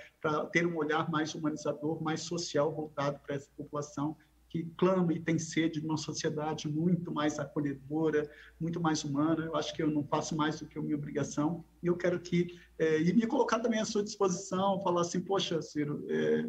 ter 0.52 0.66
um 0.66 0.76
olhar 0.76 1.10
mais 1.10 1.34
humanizador, 1.36 2.02
mais 2.04 2.22
social 2.22 2.74
voltado 2.74 3.20
para 3.20 3.36
essa 3.36 3.50
população 3.56 4.18
que 4.54 4.66
clama 4.78 5.12
e 5.12 5.20
tem 5.20 5.40
sede 5.40 5.80
de 5.80 5.86
uma 5.88 5.98
sociedade 5.98 6.68
muito 6.68 7.12
mais 7.12 7.40
acolhedora, 7.40 8.30
muito 8.62 8.80
mais 8.80 9.04
humana. 9.04 9.46
Eu 9.46 9.56
acho 9.56 9.74
que 9.74 9.82
eu 9.82 9.90
não 9.90 10.04
faço 10.04 10.38
mais 10.38 10.60
do 10.60 10.68
que 10.68 10.78
a 10.78 10.82
minha 10.82 10.96
obrigação. 10.96 11.66
E 11.82 11.88
eu 11.88 11.98
quero 11.98 12.20
que 12.20 12.56
é, 12.78 13.02
e 13.02 13.12
me 13.14 13.26
colocar 13.26 13.60
também 13.60 13.80
à 13.80 13.86
sua 13.86 14.04
disposição, 14.04 14.80
falar 14.84 15.02
assim, 15.02 15.20
poxa, 15.20 15.60
Ciro, 15.60 16.06
é, 16.08 16.46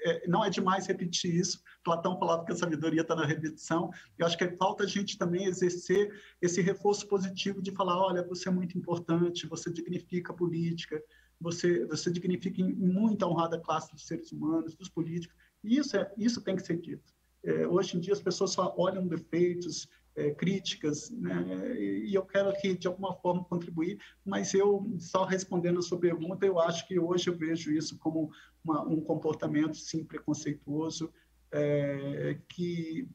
é, 0.00 0.26
não 0.26 0.44
é 0.44 0.50
demais 0.50 0.88
repetir 0.88 1.32
isso. 1.32 1.62
Platão 1.84 2.18
falava 2.18 2.44
que 2.44 2.50
a 2.50 2.56
sabedoria 2.56 3.02
está 3.02 3.14
na 3.14 3.24
repetição. 3.24 3.88
Eu 4.18 4.26
acho 4.26 4.36
que 4.36 4.48
falta 4.56 4.82
a 4.82 4.88
gente 4.88 5.16
também 5.16 5.44
exercer 5.44 6.12
esse 6.42 6.60
reforço 6.60 7.06
positivo 7.06 7.62
de 7.62 7.70
falar, 7.70 7.96
olha, 7.96 8.26
você 8.26 8.48
é 8.48 8.52
muito 8.52 8.76
importante, 8.76 9.46
você 9.46 9.72
dignifica 9.72 10.32
a 10.32 10.36
política, 10.36 11.00
você, 11.40 11.86
você 11.86 12.10
dignifica 12.10 12.60
em 12.60 12.72
muita 12.72 13.28
honrada 13.28 13.60
classe 13.60 13.92
dos 13.92 14.08
seres 14.08 14.32
humanos, 14.32 14.74
dos 14.74 14.88
políticos. 14.88 15.36
E 15.62 15.78
isso, 15.78 15.96
é, 15.96 16.12
isso 16.18 16.42
tem 16.42 16.56
que 16.56 16.66
ser 16.66 16.80
dito. 16.80 17.14
É, 17.44 17.66
hoje 17.66 17.96
em 17.96 18.00
dia 18.00 18.12
as 18.12 18.20
pessoas 18.20 18.52
só 18.52 18.74
olham 18.76 19.06
defeitos, 19.06 19.88
é, 20.16 20.30
críticas, 20.30 21.10
né? 21.10 21.76
e 21.76 22.14
eu 22.14 22.24
quero 22.24 22.48
aqui 22.48 22.74
de 22.74 22.86
alguma 22.86 23.14
forma 23.14 23.44
contribuir, 23.44 23.98
mas 24.24 24.54
eu 24.54 24.86
só 24.98 25.24
respondendo 25.24 25.80
a 25.80 25.82
sua 25.82 25.98
pergunta, 25.98 26.46
eu 26.46 26.60
acho 26.60 26.86
que 26.86 26.98
hoje 26.98 27.28
eu 27.28 27.36
vejo 27.36 27.72
isso 27.72 27.98
como 27.98 28.30
uma, 28.62 28.82
um 28.82 29.00
comportamento 29.00 29.76
sim 29.76 30.04
preconceituoso 30.04 31.12
é, 31.52 32.38
que 32.48 33.08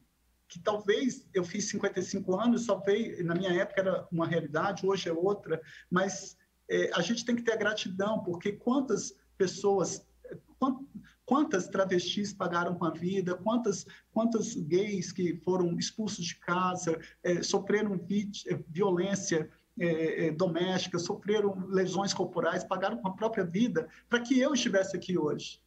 que 0.50 0.58
talvez 0.58 1.28
eu 1.32 1.44
fiz 1.44 1.68
55 1.70 2.34
anos, 2.36 2.66
talvez 2.66 3.24
na 3.24 3.36
minha 3.36 3.52
época 3.52 3.82
era 3.82 4.08
uma 4.10 4.26
realidade, 4.26 4.84
hoje 4.84 5.08
é 5.08 5.12
outra, 5.12 5.62
mas 5.88 6.36
é, 6.68 6.90
a 6.92 7.00
gente 7.00 7.24
tem 7.24 7.36
que 7.36 7.42
ter 7.42 7.52
a 7.52 7.56
gratidão, 7.56 8.20
porque 8.24 8.50
quantas 8.50 9.14
pessoas, 9.38 10.04
quantas 11.30 11.68
travestis 11.68 12.32
pagaram 12.34 12.74
com 12.74 12.84
a 12.84 12.90
vida, 12.90 13.36
quantas, 13.36 13.86
quantas 14.12 14.52
gays 14.56 15.12
que 15.12 15.36
foram 15.44 15.78
expulsos 15.78 16.26
de 16.26 16.34
casa, 16.34 16.98
é, 17.22 17.40
sofreram 17.40 17.94
é, 17.94 18.58
violência 18.68 19.48
é, 19.78 20.26
é, 20.26 20.30
doméstica, 20.32 20.98
sofreram 20.98 21.68
lesões 21.68 22.12
corporais, 22.12 22.64
pagaram 22.64 22.96
com 22.96 23.06
a 23.06 23.12
própria 23.12 23.44
vida 23.44 23.88
para 24.08 24.18
que 24.18 24.40
eu 24.40 24.52
estivesse 24.54 24.96
aqui 24.96 25.16
hoje. 25.16 25.62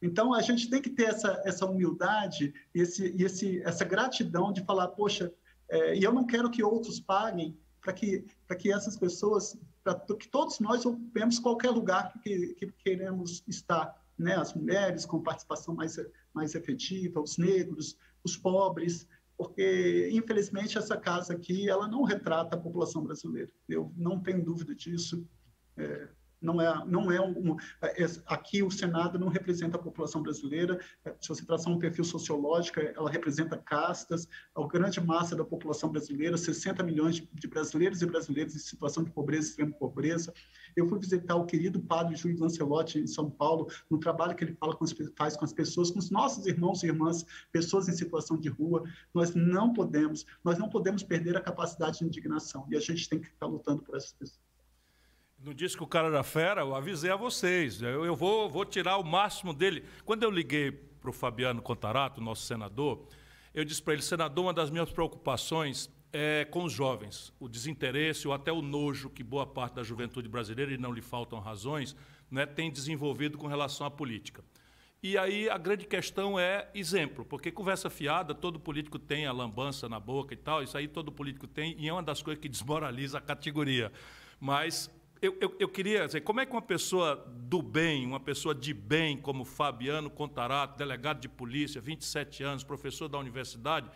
Então, 0.00 0.32
a 0.32 0.40
gente 0.40 0.70
tem 0.70 0.80
que 0.80 0.88
ter 0.88 1.10
essa, 1.10 1.42
essa 1.44 1.66
humildade 1.66 2.54
e 2.74 2.80
esse, 2.80 3.14
esse, 3.22 3.62
essa 3.64 3.84
gratidão 3.84 4.50
de 4.50 4.64
falar, 4.64 4.88
poxa, 4.88 5.30
é, 5.68 5.94
e 5.94 6.02
eu 6.02 6.14
não 6.14 6.24
quero 6.24 6.50
que 6.50 6.62
outros 6.62 6.98
paguem 6.98 7.54
para 7.82 7.92
que, 7.92 8.24
que 8.58 8.72
essas 8.72 8.96
pessoas, 8.96 9.58
para 9.84 9.94
que 9.94 10.28
todos 10.28 10.58
nós 10.58 10.86
ocupemos 10.86 11.38
qualquer 11.38 11.68
lugar 11.68 12.14
que, 12.22 12.54
que 12.54 12.72
queremos 12.82 13.44
estar 13.46 14.01
né, 14.18 14.34
as 14.34 14.54
mulheres 14.54 15.04
com 15.04 15.22
participação 15.22 15.74
mais, 15.74 15.96
mais 16.32 16.54
efetiva, 16.54 17.20
os 17.20 17.38
negros, 17.38 17.96
os 18.24 18.36
pobres, 18.36 19.06
porque, 19.36 20.10
infelizmente, 20.12 20.78
essa 20.78 20.96
casa 20.96 21.32
aqui 21.32 21.68
ela 21.68 21.88
não 21.88 22.02
retrata 22.02 22.54
a 22.54 22.60
população 22.60 23.02
brasileira. 23.02 23.50
Eu 23.68 23.92
não 23.96 24.20
tenho 24.20 24.44
dúvida 24.44 24.74
disso. 24.74 25.26
É, 25.76 26.08
não 26.42 26.60
é, 26.60 26.84
não 26.86 27.10
é 27.10 27.20
um, 27.20 27.56
é, 27.80 28.06
aqui 28.26 28.62
o 28.62 28.70
Senado 28.70 29.18
não 29.18 29.28
representa 29.28 29.76
a 29.76 29.80
população 29.80 30.22
brasileira. 30.22 30.80
É, 31.04 31.14
se 31.20 31.28
você 31.28 31.44
traçar 31.44 31.72
um 31.72 31.78
perfil 31.78 32.04
sociológico, 32.04 32.80
ela 32.80 33.10
representa 33.10 33.56
castas, 33.56 34.28
a 34.54 34.66
grande 34.66 35.00
massa 35.00 35.36
da 35.36 35.44
população 35.44 35.90
brasileira, 35.90 36.36
60 36.36 36.82
milhões 36.82 37.22
de 37.32 37.48
brasileiros 37.48 38.02
e 38.02 38.06
brasileiras 38.06 38.54
em 38.54 38.58
situação 38.58 39.04
de 39.04 39.10
pobreza, 39.10 39.48
extrema 39.48 39.72
pobreza. 39.72 40.32
Eu 40.74 40.88
fui 40.88 40.98
visitar 40.98 41.36
o 41.36 41.46
querido 41.46 41.80
padre 41.80 42.16
Júlio 42.16 42.40
Lancelotti 42.40 42.98
em 42.98 43.06
São 43.06 43.30
Paulo, 43.30 43.68
no 43.90 43.98
trabalho 43.98 44.34
que 44.34 44.44
ele 44.44 44.54
fala 44.54 44.74
com 44.74 44.84
as, 44.84 44.92
faz 45.16 45.36
com 45.36 45.44
as 45.44 45.52
pessoas, 45.52 45.90
com 45.90 45.98
os 45.98 46.10
nossos 46.10 46.46
irmãos 46.46 46.82
e 46.82 46.86
irmãs, 46.86 47.24
pessoas 47.52 47.88
em 47.88 47.92
situação 47.92 48.36
de 48.36 48.48
rua. 48.48 48.84
Nós 49.14 49.34
não 49.34 49.72
podemos, 49.72 50.26
nós 50.42 50.58
não 50.58 50.68
podemos 50.68 51.02
perder 51.02 51.36
a 51.36 51.40
capacidade 51.40 51.98
de 51.98 52.04
indignação 52.04 52.66
e 52.70 52.76
a 52.76 52.80
gente 52.80 53.08
tem 53.08 53.20
que 53.20 53.28
estar 53.28 53.46
lutando 53.46 53.82
por 53.82 53.96
essas 53.96 54.12
pessoas. 54.12 54.51
Disse 55.44 55.76
que 55.76 55.82
o 55.82 55.88
cara 55.88 56.06
era 56.06 56.22
fera, 56.22 56.60
eu 56.60 56.72
avisei 56.72 57.10
a 57.10 57.16
vocês. 57.16 57.82
Eu, 57.82 58.04
eu 58.04 58.14
vou, 58.14 58.48
vou 58.48 58.64
tirar 58.64 58.96
o 58.98 59.02
máximo 59.02 59.52
dele. 59.52 59.84
Quando 60.04 60.22
eu 60.22 60.30
liguei 60.30 60.70
para 60.70 61.10
o 61.10 61.12
Fabiano 61.12 61.60
Contarato, 61.60 62.20
nosso 62.20 62.42
senador, 62.42 63.08
eu 63.52 63.64
disse 63.64 63.82
para 63.82 63.94
ele, 63.94 64.02
senador, 64.02 64.44
uma 64.44 64.52
das 64.52 64.70
minhas 64.70 64.92
preocupações 64.92 65.90
é 66.12 66.44
com 66.44 66.62
os 66.62 66.72
jovens. 66.72 67.32
O 67.40 67.48
desinteresse 67.48 68.28
ou 68.28 68.34
até 68.34 68.52
o 68.52 68.62
nojo 68.62 69.10
que 69.10 69.24
boa 69.24 69.44
parte 69.44 69.74
da 69.74 69.82
juventude 69.82 70.28
brasileira, 70.28 70.72
e 70.72 70.78
não 70.78 70.92
lhe 70.92 71.02
faltam 71.02 71.40
razões, 71.40 71.96
né, 72.30 72.46
tem 72.46 72.70
desenvolvido 72.70 73.36
com 73.36 73.48
relação 73.48 73.84
à 73.84 73.90
política. 73.90 74.44
E 75.02 75.18
aí 75.18 75.50
a 75.50 75.58
grande 75.58 75.86
questão 75.86 76.38
é 76.38 76.70
exemplo, 76.72 77.24
porque 77.24 77.50
conversa 77.50 77.90
fiada, 77.90 78.32
todo 78.32 78.60
político 78.60 78.96
tem 78.96 79.26
a 79.26 79.32
lambança 79.32 79.88
na 79.88 79.98
boca 79.98 80.32
e 80.32 80.36
tal, 80.36 80.62
isso 80.62 80.78
aí 80.78 80.86
todo 80.86 81.10
político 81.10 81.48
tem, 81.48 81.74
e 81.76 81.88
é 81.88 81.92
uma 81.92 82.02
das 82.02 82.22
coisas 82.22 82.40
que 82.40 82.48
desmoraliza 82.48 83.18
a 83.18 83.20
categoria. 83.20 83.90
Mas 84.38 84.88
eu, 85.22 85.36
eu, 85.40 85.56
eu, 85.60 85.68
queria 85.68 86.04
dizer, 86.04 86.22
como 86.22 86.40
é 86.40 86.46
que 86.46 86.50
uma 86.50 86.60
pessoa 86.60 87.14
do 87.28 87.62
bem, 87.62 88.04
uma 88.04 88.18
pessoa 88.18 88.52
de 88.52 88.74
bem, 88.74 89.16
como 89.16 89.44
Fabiano 89.44 90.10
Contarato, 90.10 90.76
delegado 90.76 91.20
de 91.20 91.28
polícia, 91.28 91.80
27 91.80 92.42
anos, 92.42 92.64
professor 92.64 93.06
da 93.06 93.18
universidade, 93.18 93.88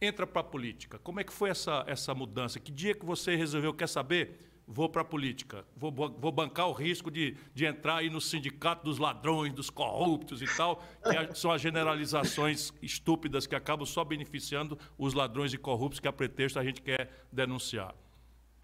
entra 0.00 0.24
para 0.28 0.42
a 0.42 0.44
política? 0.44 0.96
Como 1.00 1.18
é 1.18 1.24
que 1.24 1.32
foi 1.32 1.50
essa, 1.50 1.84
essa 1.88 2.14
mudança? 2.14 2.60
Que 2.60 2.70
dia 2.70 2.94
que 2.94 3.04
você 3.04 3.34
resolveu, 3.34 3.74
quer 3.74 3.88
saber? 3.88 4.46
Vou 4.64 4.88
para 4.88 5.02
a 5.02 5.04
política, 5.04 5.64
vou, 5.76 5.90
vou 5.90 6.30
bancar 6.30 6.68
o 6.68 6.72
risco 6.72 7.10
de, 7.10 7.36
de 7.52 7.64
entrar 7.64 7.96
aí 7.96 8.08
no 8.08 8.20
sindicato 8.20 8.84
dos 8.84 8.98
ladrões, 8.98 9.52
dos 9.52 9.68
corruptos 9.68 10.40
e 10.40 10.46
tal, 10.56 10.80
que 11.02 11.36
são 11.36 11.50
as 11.50 11.60
generalizações 11.60 12.72
estúpidas 12.80 13.48
que 13.48 13.56
acabam 13.56 13.84
só 13.84 14.04
beneficiando 14.04 14.78
os 14.96 15.14
ladrões 15.14 15.52
e 15.52 15.58
corruptos 15.58 15.98
que 15.98 16.06
a 16.06 16.12
pretexto 16.12 16.60
a 16.60 16.64
gente 16.64 16.80
quer 16.80 17.26
denunciar. 17.32 17.92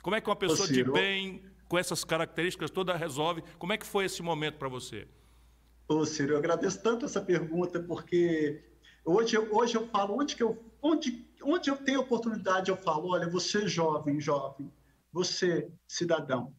Como 0.01 0.15
é 0.15 0.21
que 0.21 0.31
uma 0.31 0.37
pessoa 0.37 0.69
de 0.69 0.85
bem 0.85 1.43
com 1.69 1.79
essas 1.79 2.05
características 2.05 2.71
todas 2.71 2.99
resolve. 2.99 3.43
Como 3.59 3.73
é 3.73 3.79
que 3.79 3.87
foi 3.87 4.05
esse 4.05 4.23
momento 4.23 4.59
para 4.59 4.69
você? 4.69 5.07
Ô, 5.89 6.05
Ciro, 6.05 6.33
eu 6.33 6.39
agradeço 6.39 6.83
tanto 6.83 7.05
essa 7.05 7.21
pergunta, 7.21 7.81
porque 7.81 8.65
hoje, 9.05 9.39
hoje 9.39 9.77
eu 9.77 9.87
falo, 9.89 10.19
onde, 10.19 10.35
que 10.35 10.43
eu, 10.43 10.59
onde, 10.83 11.25
onde 11.43 11.71
eu 11.71 11.77
tenho 11.77 12.01
oportunidade, 12.01 12.71
eu 12.71 12.77
falo, 12.77 13.11
olha, 13.11 13.29
você 13.29 13.69
jovem, 13.69 14.21
jovem, 14.21 14.71
você 15.13 15.71
cidadão, 15.87 16.53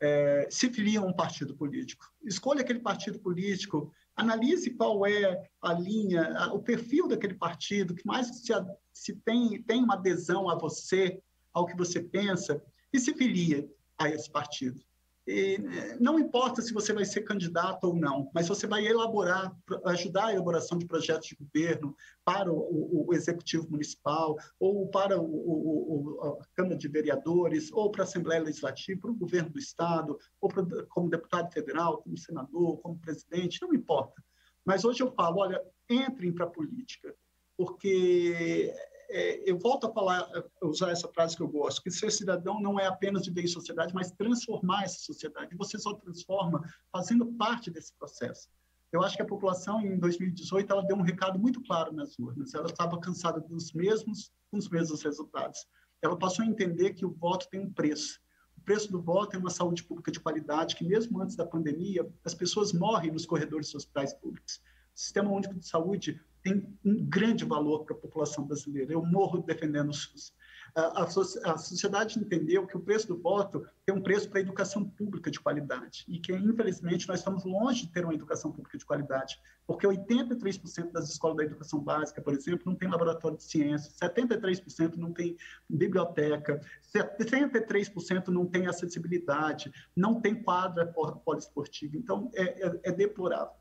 é, 0.00 0.46
se 0.50 0.68
filia 0.70 1.00
a 1.00 1.02
um 1.02 1.12
partido 1.12 1.54
político. 1.54 2.04
Escolha 2.22 2.60
aquele 2.60 2.80
partido 2.80 3.18
político, 3.18 3.92
analise 4.14 4.70
qual 4.70 5.06
é 5.06 5.48
a 5.62 5.72
linha, 5.72 6.36
a, 6.36 6.52
o 6.52 6.62
perfil 6.62 7.08
daquele 7.08 7.34
partido, 7.34 7.94
que 7.94 8.06
mais 8.06 8.26
se, 8.26 8.52
se 8.92 9.14
tem, 9.16 9.62
tem 9.62 9.82
uma 9.82 9.94
adesão 9.94 10.48
a 10.48 10.54
você, 10.54 11.22
ao 11.54 11.66
que 11.66 11.76
você 11.76 12.00
pensa, 12.00 12.62
e 12.92 13.00
se 13.00 13.14
filia 13.14 13.68
a 13.98 14.08
esse 14.08 14.30
partido. 14.30 14.80
E 15.28 15.56
eh, 15.56 15.96
não 16.00 16.18
importa 16.18 16.62
se 16.62 16.72
você 16.72 16.90
vai 16.90 17.04
ser 17.04 17.20
candidato 17.20 17.84
ou 17.84 17.94
não, 17.94 18.30
mas 18.34 18.48
você 18.48 18.66
vai 18.66 18.86
elaborar, 18.86 19.54
ajudar 19.84 20.26
a 20.26 20.32
elaboração 20.32 20.78
de 20.78 20.86
projetos 20.86 21.28
de 21.28 21.36
governo 21.36 21.94
para 22.24 22.50
o, 22.50 22.56
o, 22.56 23.06
o 23.08 23.14
executivo 23.14 23.70
municipal, 23.70 24.36
ou 24.58 24.88
para 24.88 25.20
o, 25.20 26.38
a 26.40 26.46
Câmara 26.54 26.78
de 26.78 26.88
Vereadores, 26.88 27.70
ou 27.72 27.90
para 27.90 28.04
a 28.04 28.06
Assembleia 28.06 28.42
Legislativa, 28.42 29.02
para 29.02 29.10
o 29.10 29.16
governo 29.16 29.50
do 29.50 29.58
Estado, 29.58 30.18
ou 30.40 30.48
para, 30.48 30.64
como 30.86 31.10
deputado 31.10 31.52
federal, 31.52 31.98
como 31.98 32.16
senador, 32.16 32.78
como 32.78 32.98
presidente, 32.98 33.60
não 33.60 33.74
importa. 33.74 34.22
Mas 34.64 34.82
hoje 34.82 35.02
eu 35.02 35.12
falo, 35.12 35.40
olha, 35.40 35.62
entrem 35.90 36.32
para 36.32 36.46
a 36.46 36.50
política, 36.50 37.14
porque 37.54 38.72
é, 39.10 39.50
eu 39.50 39.58
volto 39.58 39.86
a 39.86 39.92
falar, 39.92 40.20
a 40.62 40.66
usar 40.66 40.90
essa 40.90 41.08
frase 41.08 41.36
que 41.36 41.42
eu 41.42 41.48
gosto, 41.48 41.82
que 41.82 41.90
ser 41.90 42.10
cidadão 42.10 42.60
não 42.60 42.78
é 42.78 42.86
apenas 42.86 43.26
viver 43.26 43.42
em 43.42 43.48
sociedade, 43.48 43.94
mas 43.94 44.10
transformar 44.10 44.84
essa 44.84 44.98
sociedade. 44.98 45.56
Você 45.56 45.78
só 45.78 45.94
transforma 45.94 46.62
fazendo 46.92 47.26
parte 47.34 47.70
desse 47.70 47.92
processo. 47.94 48.48
Eu 48.90 49.02
acho 49.02 49.16
que 49.16 49.22
a 49.22 49.26
população, 49.26 49.80
em 49.80 49.98
2018, 49.98 50.72
ela 50.72 50.82
deu 50.82 50.96
um 50.96 51.02
recado 51.02 51.38
muito 51.38 51.62
claro 51.62 51.92
nas 51.92 52.18
urnas. 52.18 52.54
Ela 52.54 52.66
estava 52.66 52.98
cansada 52.98 53.40
dos 53.40 53.72
mesmos, 53.72 54.30
dos 54.52 54.68
mesmos 54.68 55.02
resultados. 55.02 55.66
Ela 56.02 56.16
passou 56.16 56.44
a 56.44 56.48
entender 56.48 56.94
que 56.94 57.04
o 57.04 57.10
voto 57.10 57.48
tem 57.50 57.60
um 57.60 57.72
preço. 57.72 58.18
O 58.56 58.60
preço 58.62 58.90
do 58.90 59.00
voto 59.00 59.36
é 59.36 59.38
uma 59.38 59.50
saúde 59.50 59.84
pública 59.84 60.10
de 60.10 60.20
qualidade, 60.20 60.76
que 60.76 60.84
mesmo 60.84 61.20
antes 61.20 61.36
da 61.36 61.46
pandemia, 61.46 62.06
as 62.24 62.34
pessoas 62.34 62.72
morrem 62.72 63.10
nos 63.10 63.26
corredores 63.26 63.68
dos 63.68 63.76
hospitais 63.76 64.14
públicos. 64.14 64.60
O 64.94 64.98
Sistema 64.98 65.30
Único 65.30 65.54
de 65.54 65.66
Saúde 65.66 66.20
tem 66.48 66.78
um 66.84 67.04
grande 67.04 67.44
valor 67.44 67.84
para 67.84 67.94
a 67.94 67.98
população 67.98 68.44
brasileira. 68.44 68.92
Eu 68.92 69.04
morro 69.04 69.42
defendendo 69.42 69.90
o 69.90 69.94
SUS. 69.94 70.32
a, 70.74 71.02
a, 71.02 71.58
sociedade 71.58 72.18
entendeu 72.18 72.66
que 72.66 72.76
o 72.76 72.80
preço 72.80 73.08
do 73.08 73.20
voto 73.20 73.66
tem 73.84 73.94
um 73.94 74.00
preço 74.00 74.28
para 74.28 74.38
a 74.38 74.42
educação 74.42 74.84
pública 74.84 75.30
de 75.30 75.40
qualidade 75.40 76.04
e 76.08 76.18
que, 76.18 76.32
infelizmente, 76.32 77.08
nós 77.08 77.18
estamos 77.18 77.44
longe 77.44 77.86
de 77.86 77.92
ter 77.92 78.04
uma 78.04 78.14
educação 78.14 78.52
pública 78.52 78.78
de 78.78 78.84
qualidade, 78.84 79.38
porque 79.66 79.86
83% 79.86 80.92
das 80.92 81.10
escolas 81.10 81.36
da 81.38 81.44
educação 81.44 81.80
básica, 81.80 82.22
por 82.22 82.32
exemplo, 82.32 82.62
não 82.66 82.74
tem 82.74 82.88
laboratório 82.88 83.36
de 83.36 83.44
ciências, 83.44 83.94
73% 83.98 84.96
não 84.96 85.12
tem 85.12 85.36
biblioteca, 85.68 86.60
73% 86.94 88.28
não 88.28 88.46
tem 88.46 88.66
acessibilidade, 88.66 89.70
não 89.96 90.20
tem 90.20 90.42
quadra 90.42 90.86
poliesportiva. 91.24 91.96
Então, 91.96 92.30
é, 92.34 92.66
é, 92.66 92.80
é 92.84 92.92
deplorável. 92.92 93.52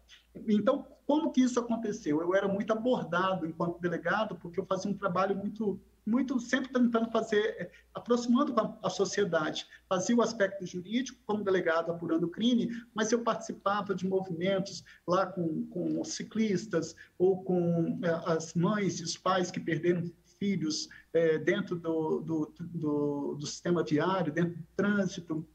Então, 0.47 0.85
como 1.05 1.31
que 1.31 1.41
isso 1.41 1.59
aconteceu? 1.59 2.22
Eu 2.22 2.35
era 2.35 2.47
muito 2.47 2.72
abordado 2.73 3.45
enquanto 3.45 3.80
delegado, 3.80 4.35
porque 4.35 4.59
eu 4.59 4.65
fazia 4.65 4.91
um 4.91 4.97
trabalho 4.97 5.35
muito 5.35 5.80
muito 6.07 6.39
sempre 6.39 6.72
tentando 6.72 7.11
fazer, 7.11 7.43
é, 7.59 7.69
aproximando 7.93 8.53
com 8.53 8.61
a, 8.61 8.77
a, 8.81 8.89
sociedade. 8.89 9.68
Fazia 9.89 10.15
o 10.15 10.22
aspecto 10.22 10.65
jurídico, 10.65 11.19
como 11.26 11.43
delegado 11.43 11.91
apurando 11.91 12.30
crime, 12.30 12.69
mas 12.95 13.11
eu 13.11 13.23
participava 13.23 13.93
de 13.93 14.07
movimentos 14.07 14.85
lá 15.05 15.26
com, 15.26 15.68
com 15.68 16.01
ciclistas 16.05 16.95
ou 17.19 17.43
com 17.43 17.99
é, 18.01 18.09
as 18.34 18.53
mães 18.53 19.01
e 19.01 19.03
os 19.03 19.18
pais 19.18 19.51
que 19.51 19.59
perderam 19.59 20.09
filhos 20.39 20.88
é, 21.14 21.38
dentro 21.38 21.76
do, 21.76 22.22
do, 22.22 22.53
do, 22.57 23.35
do 23.35 23.45
sistema 23.45 23.84
viário, 23.84 24.31
dentro 24.31 24.55
do 24.55 24.68
trânsito 24.77 25.45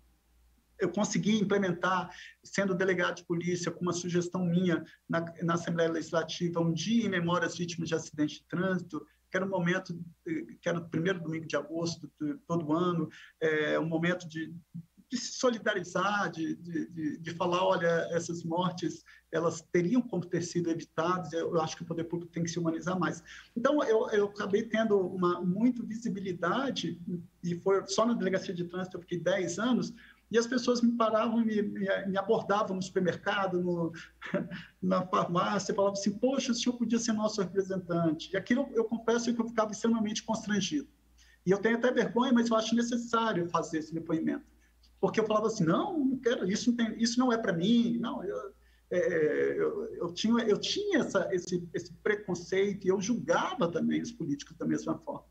eu 0.83 0.91
consegui 0.91 1.41
implementar, 1.41 2.11
sendo 2.43 2.75
delegado 2.75 3.17
de 3.17 3.25
polícia, 3.25 3.71
com 3.71 3.81
uma 3.81 3.93
sugestão 3.93 4.45
minha 4.45 4.85
na, 5.09 5.25
na, 5.43 5.55
Assembleia 5.55 5.91
Legislativa, 5.91 6.61
um 6.61 6.73
dia 6.73 7.07
em 7.07 7.09
memória 7.09 7.47
às 7.47 7.57
vítimas 7.57 7.89
de 7.89 7.95
acidente 7.95 8.41
de 8.41 8.45
trânsito 8.49 9.07
que 9.31 9.39
era 9.39 9.47
um 9.47 9.49
momento, 9.49 9.99
que 10.61 10.69
era 10.69 10.79
o 10.79 10.91
primeiro 10.91 11.19
domingo 11.19 11.47
de 11.47 11.57
agosto 11.57 12.07
de 12.21 12.35
todo 12.47 12.71
ano, 12.71 13.09
é, 13.41 13.81
um 13.81 13.87
momento 13.87 14.29
de, 14.29 14.55
de 15.11 15.17
se 15.17 15.39
solidarizar, 15.39 16.31
de, 16.31 16.55
de, 16.57 17.19
de, 17.19 17.31
falar, 17.33 17.65
olha, 17.65 18.09
essas 18.13 18.45
mortes, 18.45 19.03
elas 19.31 19.63
teriam 19.73 20.03
como 20.03 20.25
ter 20.25 20.43
sido 20.43 20.71
evitadas, 20.71 21.33
eu 21.33 21.59
acho 21.63 21.77
que 21.77 21.83
o 21.83 21.87
poder 21.87 22.05
público 22.05 22.31
tem 22.31 22.43
que 22.43 22.51
se 22.51 22.59
humanizar 22.59 22.99
mais. 22.99 23.23
Então, 23.57 23.83
eu, 23.85 24.11
eu 24.11 24.27
acabei 24.27 24.65
tendo 24.65 24.99
uma 24.99 25.41
muito 25.41 25.83
visibilidade, 25.83 27.01
e 27.43 27.55
foi 27.57 27.87
só 27.87 28.05
na 28.05 28.13
delegacia 28.13 28.53
de 28.53 28.65
trânsito, 28.65 28.99
eu 28.99 29.01
fiquei 29.01 29.19
10 29.19 29.59
anos, 29.59 29.95
e 30.33 30.39
as 30.39 30.47
pessoas 30.47 30.81
me 30.81 30.93
paravam, 30.93 31.45
me, 31.45 31.61
me, 31.61 32.17
abordavam 32.17 32.75
no 32.75 32.83
supermercado, 32.83 33.61
no, 33.61 33.93
na 34.83 35.07
farmácia, 35.07 35.75
falavam 35.75 35.93
assim: 35.93 36.13
Poxa, 36.13 36.53
o 36.53 36.55
senhor 36.55 36.75
podia 36.77 36.99
ser 36.99 37.13
nosso 37.13 37.43
representante. 37.43 38.33
E 38.33 38.37
aquilo 38.37 38.67
eu 38.73 38.85
confesso 38.85 39.33
que 39.33 39.41
eu 39.41 39.47
ficava 39.47 39.73
extremamente 39.73 40.23
constrangido. 40.23 40.89
E 41.45 41.51
eu 41.51 41.59
tenho 41.59 41.77
até 41.77 41.93
vergonha, 41.93 42.33
mas 42.33 42.49
eu 42.49 42.57
acho 42.57 42.75
necessário 42.75 43.47
fazer 43.51 43.79
esse 43.79 43.93
depoimento. 43.93 44.47
Porque 44.99 45.21
eu 45.21 45.27
falava 45.27 45.49
assim: 45.49 45.65
não, 45.65 45.99
não 45.99 46.17
quero, 46.17 46.51
isso 46.51 46.71
não, 46.71 46.77
tem, 46.77 47.03
isso 47.03 47.19
não 47.19 47.31
é 47.31 47.37
para 47.37 47.53
mim. 47.53 47.99
Não, 47.99 48.25
eu, 48.25 48.55
é, 48.91 49.55
eu, 49.59 49.95
eu, 49.97 50.15
tinha, 50.15 50.45
eu 50.45 50.57
tinha 50.57 51.01
essa, 51.01 51.29
esse, 51.31 51.69
esse 51.75 51.93
preconceito 52.03 52.87
e 52.87 52.89
eu 52.89 53.01
julgava 53.03 53.71
também 53.71 54.01
os 54.01 54.13
políticos 54.13 54.57
da 54.57 54.65
mesma 54.65 54.97
forma. 54.99 55.25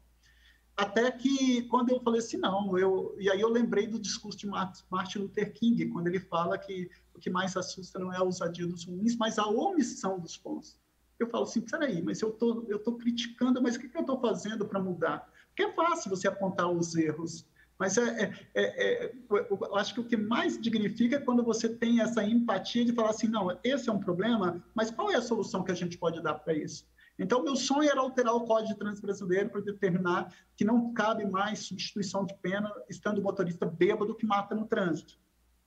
Até 0.82 1.12
que, 1.12 1.62
quando 1.68 1.92
eu 1.92 2.00
falei 2.00 2.20
assim, 2.20 2.38
não, 2.38 2.76
eu, 2.76 3.16
e 3.20 3.30
aí 3.30 3.40
eu 3.40 3.50
lembrei 3.50 3.86
do 3.86 4.00
discurso 4.00 4.40
de 4.40 4.48
Martin 4.48 5.20
Luther 5.20 5.54
King, 5.54 5.86
quando 5.90 6.08
ele 6.08 6.20
fala 6.20 6.58
que 6.58 6.90
o 7.14 7.20
que 7.20 7.30
mais 7.30 7.56
assusta 7.56 8.00
não 8.00 8.12
é 8.12 8.18
a 8.18 8.24
ousadia 8.24 8.66
dos 8.66 8.86
ruins, 8.86 9.16
mas 9.16 9.38
a 9.38 9.46
omissão 9.46 10.20
dos 10.20 10.36
bons. 10.38 10.80
Eu 11.20 11.30
falo 11.30 11.44
assim, 11.44 11.62
peraí, 11.62 12.02
mas 12.02 12.20
eu 12.20 12.32
tô, 12.32 12.66
eu 12.68 12.80
tô 12.80 12.96
criticando, 12.96 13.62
mas 13.62 13.76
o 13.76 13.80
que, 13.80 13.90
que 13.90 13.96
eu 13.96 14.02
estou 14.02 14.20
fazendo 14.20 14.66
para 14.66 14.82
mudar? 14.82 15.32
Porque 15.50 15.62
é 15.62 15.72
fácil 15.72 16.10
você 16.10 16.28
apontar 16.28 16.68
os 16.72 16.96
erros, 16.96 17.46
mas 17.78 17.96
é, 18.00 18.24
é, 18.24 18.34
é, 18.56 19.06
é, 19.06 19.16
eu 19.30 19.76
acho 19.76 19.94
que 19.94 20.00
o 20.00 20.08
que 20.08 20.18
mais 20.18 20.60
dignifica 20.60 21.18
é 21.18 21.20
quando 21.20 21.44
você 21.44 21.70
tem 21.70 22.02
essa 22.02 22.24
empatia 22.24 22.84
de 22.84 22.92
falar 22.92 23.12
assim, 23.12 23.28
não, 23.28 23.56
esse 23.64 23.88
é 23.88 23.94
um 23.94 24.00
problema, 24.00 24.64
mas 24.74 24.90
qual 24.90 25.12
é 25.12 25.16
a 25.16 25.22
solução 25.22 25.64
que 25.64 25.72
a 25.72 25.76
gente 25.76 25.96
pode 25.96 26.24
dar 26.24 26.34
para 26.34 26.56
isso? 26.56 26.90
Então, 27.22 27.44
meu 27.44 27.56
sonho 27.56 27.88
era 27.88 28.00
alterar 28.00 28.34
o 28.34 28.46
Código 28.46 28.74
de 28.74 28.80
Trânsito 28.80 29.04
Brasileiro 29.04 29.48
para 29.52 29.62
determinar 29.62 30.34
que 30.58 30.66
não 30.66 30.92
cabe 30.92 31.24
mais 31.24 31.60
substituição 31.60 32.26
de 32.26 32.34
pena 32.42 32.74
estando 32.90 33.20
o 33.20 33.22
motorista 33.22 33.64
bêbado 33.64 34.16
que 34.16 34.26
mata 34.26 34.56
no 34.56 34.66
trânsito. 34.66 35.20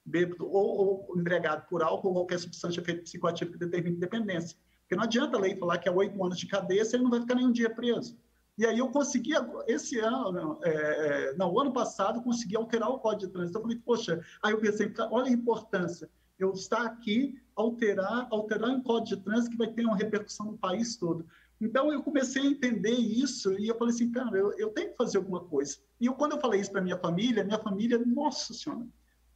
Bêbado 0.04 0.50
ou, 0.50 1.06
ou 1.08 1.16
embriagado 1.16 1.64
por 1.68 1.80
álcool 1.80 2.08
ou 2.08 2.14
qualquer 2.14 2.40
substância 2.40 2.82
psicoativa 2.82 3.52
que 3.52 3.58
determine 3.58 3.96
dependência. 3.96 4.58
Porque 4.80 4.96
não 4.96 5.04
adianta 5.04 5.36
a 5.36 5.40
lei 5.40 5.56
falar 5.56 5.78
que 5.78 5.88
é 5.88 5.92
oito 5.92 6.22
anos 6.24 6.38
de 6.38 6.48
cadeia 6.48 6.84
se 6.84 6.96
ele 6.96 7.04
não 7.04 7.10
vai 7.10 7.20
ficar 7.20 7.36
nenhum 7.36 7.52
dia 7.52 7.70
preso. 7.70 8.18
E 8.58 8.66
aí 8.66 8.80
eu 8.80 8.88
consegui, 8.88 9.30
esse 9.68 10.00
ano, 10.00 10.58
é, 10.64 10.70
é 10.70 11.36
não, 11.36 11.52
o 11.52 11.60
ano 11.60 11.72
passado, 11.72 12.20
consegui 12.20 12.56
alterar 12.56 12.90
o 12.90 12.98
Código 12.98 13.28
de 13.28 13.32
Trânsito. 13.32 13.58
Eu 13.58 13.62
falei, 13.62 13.78
poxa, 13.78 14.20
aí 14.42 14.52
eu 14.52 14.60
pensei, 14.60 14.92
olha 15.08 15.26
a 15.26 15.30
importância 15.30 16.10
eu 16.38 16.52
estar 16.52 16.82
aqui, 16.82 17.40
alterar, 17.54 18.26
alterar 18.30 18.70
um 18.70 18.82
Código 18.82 19.16
de 19.16 19.22
Trânsito 19.22 19.50
que 19.50 19.56
vai 19.56 19.68
ter 19.68 19.84
uma 19.84 19.96
repercussão 19.96 20.46
no 20.46 20.58
país 20.58 20.96
todo. 20.96 21.26
Então 21.60 21.92
eu 21.92 22.02
comecei 22.02 22.42
a 22.42 22.46
entender 22.46 22.90
isso 22.90 23.52
e 23.58 23.68
eu 23.68 23.78
falei 23.78 23.94
assim, 23.94 24.10
cara, 24.10 24.36
eu, 24.36 24.52
eu 24.58 24.70
tenho 24.70 24.90
que 24.90 24.96
fazer 24.96 25.18
alguma 25.18 25.40
coisa. 25.40 25.78
E 26.00 26.06
eu, 26.06 26.14
quando 26.14 26.32
eu 26.32 26.40
falei 26.40 26.60
isso 26.60 26.72
para 26.72 26.82
minha 26.82 26.98
família, 26.98 27.44
minha 27.44 27.58
família, 27.58 28.02
nossa 28.04 28.52
senhora, 28.52 28.84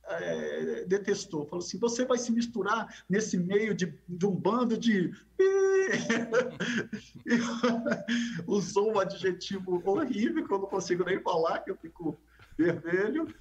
é, 0.04 0.84
detestou. 0.86 1.46
Falou 1.46 1.64
assim, 1.64 1.78
você 1.78 2.04
vai 2.04 2.18
se 2.18 2.32
misturar 2.32 3.04
nesse 3.08 3.38
meio 3.38 3.74
de, 3.74 3.94
de 4.08 4.26
um 4.26 4.34
bando 4.34 4.76
de... 4.76 5.12
Usou 8.46 8.92
um 8.92 8.98
adjetivo 8.98 9.80
horrível 9.84 10.46
que 10.46 10.52
eu 10.52 10.58
não 10.58 10.66
consigo 10.66 11.04
nem 11.04 11.20
falar, 11.20 11.60
que 11.60 11.70
eu 11.70 11.76
fico 11.76 12.18
vermelho. 12.56 13.32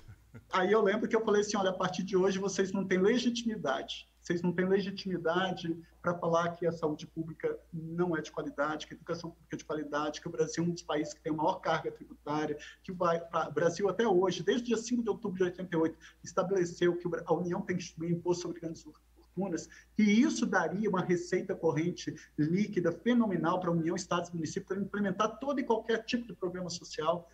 Aí 0.51 0.71
eu 0.71 0.81
lembro 0.81 1.09
que 1.09 1.15
eu 1.15 1.25
falei 1.25 1.41
assim, 1.41 1.57
olha, 1.57 1.71
a 1.71 1.73
partir 1.73 2.03
de 2.03 2.15
hoje 2.15 2.37
vocês 2.37 2.71
não 2.71 2.85
têm 2.85 2.99
legitimidade 2.99 4.07
vocês 4.27 4.41
não 4.41 4.51
têm 4.51 4.67
legitimidade 4.67 5.73
para 6.01 6.13
falar 6.13 6.49
que 6.51 6.67
a 6.67 6.71
saúde 6.71 7.07
pública 7.07 7.57
não 7.71 8.15
é 8.15 8.21
de 8.21 8.29
qualidade, 8.29 8.85
que 8.85 8.93
a 8.93 8.97
educação 8.97 9.29
pública 9.29 9.55
é 9.55 9.57
de 9.57 9.63
qualidade, 9.63 10.19
que 10.19 10.27
o 10.27 10.31
Brasil 10.31 10.65
é 10.65 10.67
um 10.67 10.71
dos 10.71 10.83
países 10.83 11.13
que 11.13 11.21
tem 11.21 11.31
a 11.31 11.35
maior 11.35 11.55
carga 11.61 11.89
tributária, 11.89 12.57
que 12.83 12.91
vai, 12.91 13.21
o 13.47 13.51
Brasil 13.53 13.87
até 13.87 14.05
hoje, 14.05 14.43
desde 14.43 14.63
o 14.63 14.65
dia 14.65 14.77
5 14.77 15.01
de 15.01 15.09
outubro 15.09 15.37
de 15.37 15.45
88, 15.45 15.97
estabeleceu 16.25 16.97
que 16.97 17.07
a 17.25 17.33
União 17.33 17.61
tem 17.61 17.77
que 17.77 17.83
instituir 17.83 18.11
imposto 18.11 18.43
sobre 18.43 18.59
grandes 18.59 18.83
fortunas, 18.83 19.69
que 19.95 20.03
isso 20.03 20.45
daria 20.45 20.89
uma 20.89 21.01
receita 21.01 21.55
corrente 21.55 22.13
líquida 22.37 22.91
fenomenal 22.91 23.61
para 23.61 23.69
a 23.69 23.73
União, 23.73 23.95
Estados 23.95 24.29
e 24.29 24.35
municípios 24.35 24.67
para 24.67 24.77
implementar 24.77 25.39
todo 25.39 25.61
e 25.61 25.63
qualquer 25.63 26.03
tipo 26.03 26.27
de 26.27 26.33
programa 26.33 26.69
social, 26.69 27.29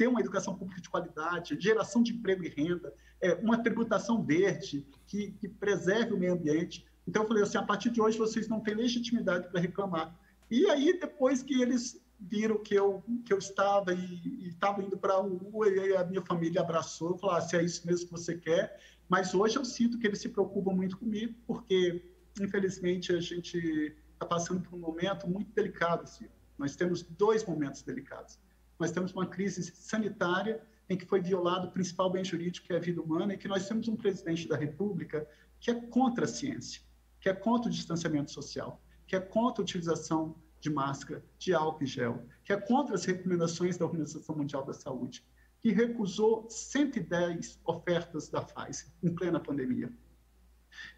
ter 0.00 0.08
uma 0.08 0.20
educação 0.20 0.56
pública 0.56 0.80
de 0.80 0.88
qualidade, 0.88 1.60
geração 1.60 2.02
de 2.02 2.14
emprego 2.14 2.42
e 2.42 2.48
renda, 2.48 2.90
é, 3.20 3.34
uma 3.34 3.62
tributação 3.62 4.24
verde 4.24 4.86
que, 5.06 5.32
que 5.32 5.46
preserve 5.46 6.14
o 6.14 6.18
meio 6.18 6.32
ambiente. 6.32 6.86
Então, 7.06 7.22
eu 7.22 7.28
falei 7.28 7.42
assim: 7.42 7.58
a 7.58 7.62
partir 7.62 7.90
de 7.90 8.00
hoje 8.00 8.16
vocês 8.16 8.48
não 8.48 8.60
têm 8.60 8.74
legitimidade 8.74 9.50
para 9.50 9.60
reclamar. 9.60 10.18
E 10.50 10.64
aí, 10.70 10.98
depois 10.98 11.42
que 11.42 11.60
eles 11.60 12.02
viram 12.18 12.56
que 12.62 12.74
eu, 12.74 13.04
que 13.26 13.30
eu 13.30 13.36
estava 13.36 13.92
e 13.92 14.48
estava 14.48 14.82
indo 14.82 14.96
para 14.96 15.12
a 15.12 15.20
rua, 15.20 15.68
e 15.68 15.94
a 15.94 16.02
minha 16.02 16.22
família 16.22 16.62
abraçou, 16.62 17.18
falou: 17.18 17.36
ah, 17.36 17.42
se 17.42 17.54
é 17.54 17.62
isso 17.62 17.86
mesmo 17.86 18.06
que 18.06 18.12
você 18.12 18.38
quer. 18.38 18.80
Mas 19.06 19.34
hoje 19.34 19.58
eu 19.58 19.66
sinto 19.66 19.98
que 19.98 20.06
eles 20.06 20.18
se 20.18 20.30
preocupam 20.30 20.72
muito 20.72 20.96
comigo, 20.96 21.34
porque, 21.46 22.02
infelizmente, 22.40 23.12
a 23.12 23.20
gente 23.20 23.94
está 24.14 24.24
passando 24.24 24.62
por 24.62 24.76
um 24.76 24.78
momento 24.78 25.28
muito 25.28 25.52
delicado. 25.52 26.04
Assim. 26.04 26.26
Nós 26.56 26.74
temos 26.74 27.02
dois 27.02 27.44
momentos 27.44 27.82
delicados. 27.82 28.38
Nós 28.80 28.90
temos 28.90 29.12
uma 29.12 29.26
crise 29.26 29.62
sanitária 29.62 30.62
em 30.88 30.96
que 30.96 31.04
foi 31.04 31.20
violado 31.20 31.68
o 31.68 31.70
principal 31.70 32.10
bem 32.10 32.24
jurídico, 32.24 32.66
que 32.66 32.72
é 32.72 32.76
a 32.76 32.80
vida 32.80 33.00
humana, 33.00 33.34
e 33.34 33.36
que 33.36 33.46
nós 33.46 33.68
temos 33.68 33.86
um 33.88 33.94
presidente 33.94 34.48
da 34.48 34.56
República 34.56 35.28
que 35.60 35.70
é 35.70 35.74
contra 35.74 36.24
a 36.24 36.28
ciência, 36.28 36.80
que 37.20 37.28
é 37.28 37.34
contra 37.34 37.68
o 37.68 37.72
distanciamento 37.72 38.32
social, 38.32 38.82
que 39.06 39.14
é 39.14 39.20
contra 39.20 39.62
a 39.62 39.64
utilização 39.64 40.34
de 40.58 40.70
máscara, 40.70 41.22
de 41.38 41.52
álcool 41.52 41.84
e 41.84 41.86
gel, 41.86 42.26
que 42.42 42.54
é 42.54 42.56
contra 42.56 42.94
as 42.94 43.04
recomendações 43.04 43.76
da 43.76 43.84
Organização 43.84 44.34
Mundial 44.34 44.64
da 44.64 44.72
Saúde, 44.72 45.22
que 45.60 45.72
recusou 45.72 46.48
110 46.48 47.60
ofertas 47.66 48.30
da 48.30 48.40
Pfizer 48.40 48.88
em 49.02 49.14
plena 49.14 49.38
pandemia, 49.38 49.92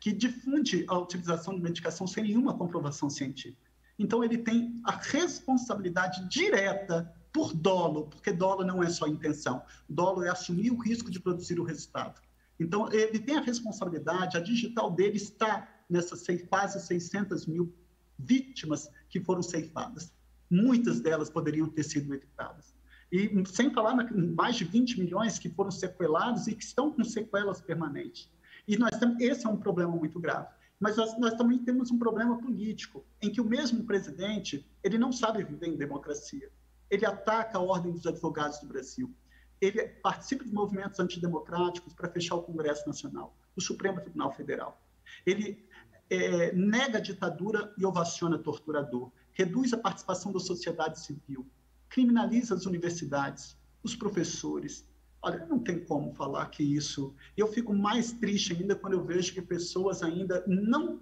que 0.00 0.12
difunde 0.12 0.84
a 0.86 0.96
utilização 0.96 1.56
de 1.56 1.60
medicação 1.60 2.06
sem 2.06 2.22
nenhuma 2.22 2.56
comprovação 2.56 3.10
científica. 3.10 3.72
Então, 3.98 4.22
ele 4.22 4.38
tem 4.38 4.80
a 4.84 4.92
responsabilidade 4.92 6.28
direta 6.28 7.12
por 7.32 7.54
dolo, 7.54 8.08
porque 8.08 8.30
dolo 8.30 8.64
não 8.64 8.82
é 8.82 8.90
só 8.90 9.06
intenção. 9.06 9.62
Dolo 9.88 10.22
é 10.22 10.28
assumir 10.28 10.70
o 10.70 10.76
risco 10.76 11.10
de 11.10 11.18
produzir 11.18 11.58
o 11.58 11.64
resultado. 11.64 12.20
Então, 12.60 12.92
ele 12.92 13.18
tem 13.18 13.36
a 13.36 13.40
responsabilidade, 13.40 14.36
a 14.36 14.40
digital 14.40 14.90
dele 14.90 15.16
está 15.16 15.66
nessas 15.88 16.24
quase 16.48 16.80
600 16.80 17.46
mil 17.46 17.74
vítimas 18.18 18.88
que 19.08 19.20
foram 19.20 19.42
ceifadas. 19.42 20.12
Muitas 20.50 21.00
delas 21.00 21.30
poderiam 21.30 21.68
ter 21.68 21.82
sido 21.82 22.14
evitadas. 22.14 22.74
E 23.10 23.30
sem 23.46 23.72
falar 23.72 23.94
em 24.12 24.34
mais 24.34 24.56
de 24.56 24.64
20 24.64 25.00
milhões 25.00 25.38
que 25.38 25.48
foram 25.48 25.70
sequelados 25.70 26.46
e 26.46 26.54
que 26.54 26.64
estão 26.64 26.92
com 26.92 27.02
sequelas 27.02 27.60
permanentes. 27.60 28.30
E 28.68 28.76
nós 28.76 28.96
temos, 28.98 29.20
esse 29.20 29.46
é 29.46 29.48
um 29.48 29.56
problema 29.56 29.96
muito 29.96 30.20
grave. 30.20 30.48
Mas 30.78 30.96
nós, 30.96 31.18
nós, 31.18 31.34
também 31.34 31.58
temos 31.58 31.90
um 31.90 31.98
problema 31.98 32.38
político, 32.38 33.04
em 33.20 33.30
que 33.30 33.40
o 33.40 33.44
mesmo 33.44 33.84
presidente, 33.84 34.66
ele 34.82 34.98
não 34.98 35.12
sabe 35.12 35.44
viver 35.44 35.68
em 35.68 35.76
democracia 35.76 36.50
ele 36.92 37.06
ataca 37.06 37.56
a 37.56 37.60
ordem 37.62 37.90
dos 37.90 38.06
advogados 38.06 38.60
do 38.60 38.66
Brasil, 38.66 39.10
ele 39.58 39.88
participa 39.88 40.44
de 40.44 40.52
movimentos 40.52 41.00
antidemocráticos 41.00 41.94
para 41.94 42.06
fechar 42.10 42.34
o 42.34 42.42
Congresso 42.42 42.86
Nacional, 42.86 43.34
o 43.56 43.62
Supremo 43.62 43.98
Tribunal 43.98 44.30
Federal. 44.30 44.78
Ele 45.24 45.66
é, 46.10 46.52
nega 46.52 46.98
a 46.98 47.00
ditadura 47.00 47.72
e 47.78 47.86
ovaciona 47.86 48.38
torturador, 48.38 49.10
reduz 49.32 49.72
a 49.72 49.78
participação 49.78 50.32
da 50.32 50.38
sociedade 50.38 51.00
civil, 51.00 51.48
criminaliza 51.88 52.54
as 52.54 52.66
universidades, 52.66 53.56
os 53.82 53.96
professores. 53.96 54.86
Olha, 55.22 55.46
não 55.46 55.60
tem 55.60 55.82
como 55.82 56.12
falar 56.12 56.44
que 56.50 56.62
isso. 56.62 57.14
Eu 57.34 57.46
fico 57.46 57.72
mais 57.72 58.12
triste 58.12 58.52
ainda 58.52 58.76
quando 58.76 58.92
eu 58.92 59.04
vejo 59.04 59.32
que 59.32 59.40
pessoas 59.40 60.02
ainda 60.02 60.44
não 60.46 61.00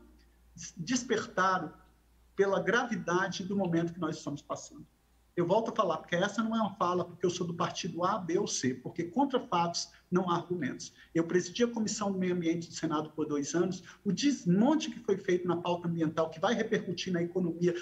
despertaram 0.77 1.73
pela 2.37 2.63
gravidade 2.63 3.43
do 3.43 3.57
momento 3.57 3.93
que 3.93 3.99
nós 3.99 4.19
estamos 4.19 4.41
passando. 4.41 4.87
Eu 5.37 5.47
volto 5.47 5.71
a 5.71 5.75
falar, 5.75 5.99
porque 5.99 6.17
essa 6.17 6.43
não 6.43 6.57
é 6.57 6.61
uma 6.61 6.75
fala 6.75 7.05
porque 7.05 7.25
eu 7.25 7.31
sou 7.31 7.47
do 7.47 7.55
partido 7.55 8.05
A, 8.05 8.19
B 8.19 8.39
ou 8.39 8.47
C, 8.47 8.75
porque 8.75 9.05
contra 9.05 9.41
fatos 9.41 9.91
não 10.11 10.29
há 10.29 10.37
argumentos. 10.37 10.93
Eu 11.15 11.25
presidi 11.25 11.63
a 11.63 11.69
Comissão 11.69 12.13
do 12.13 12.19
Meio 12.19 12.35
Ambiente 12.35 12.69
do 12.69 12.75
Senado 12.75 13.11
por 13.11 13.27
dois 13.27 13.55
anos, 13.55 13.83
o 14.05 14.13
desmonte 14.13 14.91
que 14.91 15.01
foi 15.01 15.17
feito 15.17 15.47
na 15.47 15.57
pauta 15.57 15.89
ambiental, 15.89 16.31
que 16.31 16.41
vai 16.41 16.55
repercutir 16.55 17.13
na 17.13 17.23
economia 17.23 17.75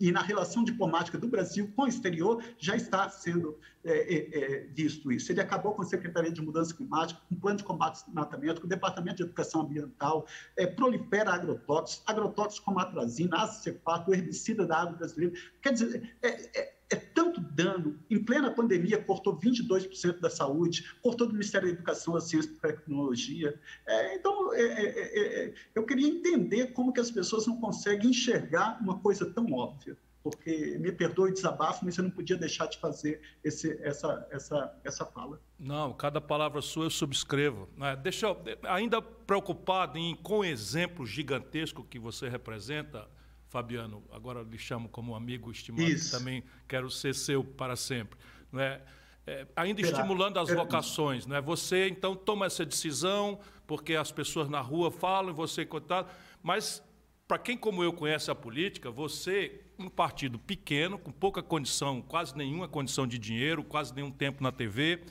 e 0.00 0.10
na 0.10 0.22
relação 0.22 0.64
diplomática 0.64 1.18
do 1.18 1.28
Brasil 1.28 1.70
com 1.76 1.82
o 1.82 1.86
exterior, 1.86 2.42
já 2.58 2.74
está 2.74 3.08
sendo 3.10 3.58
é, 3.84 3.92
é, 3.92 4.38
é, 4.38 4.66
visto 4.68 5.12
isso. 5.12 5.30
Ele 5.30 5.40
acabou 5.40 5.74
com 5.74 5.82
a 5.82 5.84
Secretaria 5.84 6.32
de 6.32 6.40
Mudança 6.40 6.74
Climática, 6.74 7.20
com 7.28 7.34
o 7.34 7.38
Plano 7.38 7.58
de 7.58 7.64
Combate 7.64 8.00
ao 8.00 8.04
Desmatamento, 8.06 8.60
com 8.60 8.66
o 8.66 8.70
Departamento 8.70 9.16
de 9.18 9.22
Educação 9.24 9.60
Ambiental, 9.62 10.26
é, 10.56 10.66
prolifera 10.66 11.32
agrotóxicos, 11.32 12.02
agrotóxicos 12.06 12.64
como 12.64 12.78
atrazina, 12.80 13.42
acefato, 13.42 14.14
herbicida 14.14 14.66
da 14.66 14.78
água 14.78 14.96
brasileira. 14.96 15.34
Quer 15.60 15.72
dizer, 15.74 16.16
é, 16.22 16.79
é 16.90 16.96
tanto 16.96 17.40
dano. 17.40 17.98
Em 18.10 18.22
plena 18.22 18.50
pandemia, 18.50 19.02
cortou 19.02 19.38
22% 19.38 20.18
da 20.18 20.28
saúde, 20.28 20.92
cortou 21.00 21.26
do 21.26 21.32
Ministério 21.32 21.68
da 21.68 21.74
Educação, 21.74 22.14
da 22.14 22.20
Ciência 22.20 22.50
e 22.50 22.54
Tecnologia. 22.54 23.58
É, 23.86 24.16
então, 24.16 24.52
é 24.52 24.60
é, 24.60 24.84
é, 24.84 25.44
é, 25.44 25.54
eu 25.74 25.86
queria 25.86 26.08
entender 26.08 26.72
como 26.72 26.92
que 26.92 27.00
as 27.00 27.10
pessoas 27.10 27.46
não 27.46 27.60
conseguem 27.60 28.10
enxergar 28.10 28.78
uma 28.82 28.98
coisa 28.98 29.24
tão 29.26 29.52
óbvia. 29.52 29.96
Porque, 30.22 30.76
me 30.78 30.92
perdoe 30.92 31.30
o 31.30 31.32
desabafo, 31.32 31.82
mas 31.82 31.96
eu 31.96 32.04
não 32.04 32.10
podia 32.10 32.36
deixar 32.36 32.66
de 32.66 32.76
fazer 32.76 33.22
esse, 33.42 33.80
essa, 33.82 34.26
essa, 34.30 34.78
essa 34.84 35.06
fala. 35.06 35.40
Não, 35.58 35.94
cada 35.94 36.20
palavra 36.20 36.60
sua 36.60 36.84
eu 36.84 36.90
subscrevo. 36.90 37.66
Né? 37.74 37.96
Deixa 37.96 38.26
eu, 38.26 38.36
ainda 38.64 39.00
preocupado 39.00 39.96
em, 39.96 40.14
com 40.14 40.40
o 40.40 40.44
exemplo 40.44 41.06
gigantesco 41.06 41.82
que 41.84 41.98
você 41.98 42.28
representa, 42.28 43.08
Fabiano, 43.50 44.04
agora 44.12 44.42
lhe 44.42 44.56
chamo 44.56 44.88
como 44.88 45.14
amigo 45.14 45.50
estimado, 45.50 46.10
também 46.12 46.44
quero 46.68 46.88
ser 46.88 47.12
seu 47.12 47.42
para 47.42 47.74
sempre. 47.74 48.16
Não 48.52 48.60
é? 48.60 48.80
É, 49.26 49.44
ainda 49.56 49.82
Será? 49.82 49.98
estimulando 49.98 50.38
as 50.38 50.48
vocações, 50.48 51.26
não 51.26 51.34
é? 51.34 51.40
Você 51.40 51.88
então 51.88 52.14
toma 52.14 52.46
essa 52.46 52.64
decisão 52.64 53.40
porque 53.66 53.96
as 53.96 54.12
pessoas 54.12 54.48
na 54.48 54.60
rua 54.60 54.90
falam, 54.90 55.34
você 55.34 55.66
coitado, 55.66 56.08
mas 56.40 56.80
para 57.26 57.38
quem 57.38 57.56
como 57.56 57.82
eu 57.82 57.92
conhece 57.92 58.30
a 58.30 58.36
política, 58.36 58.88
você 58.88 59.60
um 59.76 59.88
partido 59.88 60.38
pequeno, 60.38 60.96
com 60.96 61.10
pouca 61.10 61.42
condição, 61.42 62.00
quase 62.00 62.36
nenhuma 62.36 62.68
condição 62.68 63.04
de 63.04 63.18
dinheiro, 63.18 63.64
quase 63.64 63.92
nenhum 63.92 64.12
tempo 64.12 64.42
na 64.44 64.52
TV, 64.52 65.02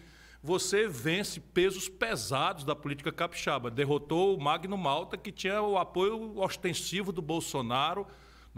você 0.42 0.88
vence 0.88 1.42
pesos 1.42 1.90
pesados 1.90 2.64
da 2.64 2.74
política 2.74 3.12
capixaba. 3.12 3.70
Derrotou 3.70 4.38
o 4.38 4.42
Magno 4.42 4.78
Malta, 4.78 5.18
que 5.18 5.32
tinha 5.32 5.62
o 5.62 5.78
apoio 5.78 6.40
ostensivo 6.40 7.12
do 7.12 7.22
Bolsonaro 7.22 8.08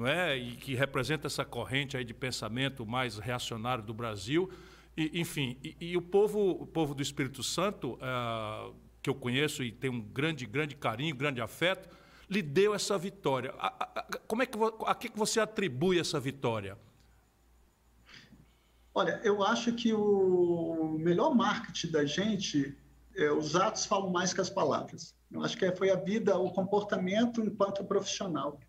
não 0.02 0.08
é? 0.08 0.36
e 0.36 0.56
que 0.56 0.74
representa 0.74 1.28
essa 1.28 1.46
corrente 1.46 1.96
aí 1.96 2.04
de 2.04 2.14
pensamento 2.14 2.86
mais 2.86 3.20
reacionário 3.20 3.84
do 3.84 3.94
Brasil. 3.94 4.52
E, 4.98 5.22
enfim, 5.22 5.58
e, 5.64 5.76
e, 5.80 5.98
o 5.98 6.02
povo, 6.02 6.40
o 6.50 6.66
povo 6.66 6.96
do 6.96 7.04
Espírito 7.04 7.44
Santo, 7.44 7.94
uh, 7.94 8.74
que 9.02 9.10
eu 9.10 9.16
conheço 9.16 9.64
e 9.64 9.72
tenho 9.72 9.94
um 9.94 10.02
grande, 10.02 10.46
grande 10.46 10.76
carinho, 10.76 11.16
grande 11.16 11.40
afeto, 11.40 11.88
lhe 12.28 12.42
deu 12.42 12.74
essa 12.74 12.98
vitória. 12.98 13.54
A, 13.60 13.68
a, 13.68 14.00
a, 14.00 14.04
como 14.28 14.42
é 14.42 14.46
que, 14.48 14.58
a 14.86 14.96
que 14.96 15.12
você 15.16 15.40
atribui 15.40 16.00
essa 16.00 16.20
vitória? 16.20 16.78
Olha, 18.94 19.22
eu 19.24 19.44
acho 19.44 19.72
que 19.74 19.94
o 19.94 20.98
melhor 21.00 21.34
marketing 21.36 21.92
da 21.92 22.06
gente, 22.06 22.76
é, 23.16 23.32
os 23.32 23.56
atos 23.56 23.86
falam 23.86 24.10
mais 24.10 24.34
que 24.34 24.42
as 24.42 24.50
palavras. 24.50 25.16
Eu 25.32 25.44
acho 25.44 25.56
que 25.56 25.72
foi 25.76 25.92
a 25.92 25.96
vida, 25.96 26.38
o 26.38 26.52
comportamento 26.52 27.42
enquanto 27.42 27.86
profissional. 27.86 28.60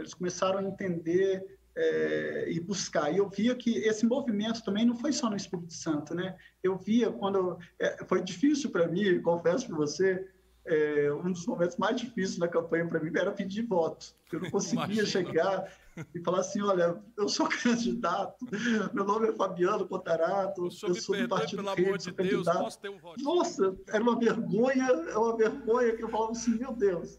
Eles 0.00 0.14
começaram 0.14 0.58
a 0.58 0.62
entender 0.62 1.44
é, 1.76 2.46
e 2.48 2.60
buscar. 2.60 3.12
E 3.12 3.18
eu 3.18 3.28
via 3.28 3.54
que 3.54 3.78
esse 3.78 4.04
movimento 4.06 4.62
também 4.64 4.84
não 4.84 4.96
foi 4.96 5.12
só 5.12 5.30
no 5.30 5.36
Espírito 5.36 5.72
Santo, 5.72 6.14
né? 6.14 6.36
Eu 6.62 6.76
via 6.76 7.10
quando 7.10 7.58
é, 7.78 8.04
foi 8.06 8.22
difícil 8.22 8.70
para 8.70 8.88
mim, 8.88 9.20
confesso 9.22 9.66
para 9.66 9.76
você, 9.76 10.28
é, 10.66 11.12
um 11.12 11.32
dos 11.32 11.46
momentos 11.46 11.76
mais 11.76 11.98
difíceis 11.98 12.38
na 12.38 12.46
campanha 12.46 12.86
para 12.86 13.00
mim 13.00 13.10
era 13.14 13.32
pedir 13.32 13.62
voto. 13.62 14.14
Eu 14.32 14.40
não 14.40 14.50
conseguia 14.50 15.06
chegar 15.06 15.72
e 16.14 16.20
falar 16.20 16.40
assim, 16.40 16.60
olha, 16.60 17.00
eu 17.16 17.28
sou 17.28 17.48
candidato, 17.62 18.46
meu 18.92 19.04
nome 19.04 19.28
é 19.28 19.32
Fabiano 19.32 19.86
Cotarato, 19.86 20.66
eu 20.66 20.70
sou 20.70 21.16
do 21.16 21.28
Partido 21.28 21.62
pelo 21.62 21.70
amor 21.70 21.98
de 21.98 22.12
Deus, 22.12 22.46
posso 22.46 22.78
ter 22.78 22.90
um. 22.90 22.98
Nossa, 23.18 23.76
era 23.88 24.02
uma 24.02 24.18
vergonha, 24.18 24.84
é 24.84 25.16
uma 25.16 25.36
vergonha 25.36 25.96
que 25.96 26.02
eu 26.02 26.08
falava 26.08 26.32
assim, 26.32 26.58
meu 26.58 26.72
Deus 26.72 27.18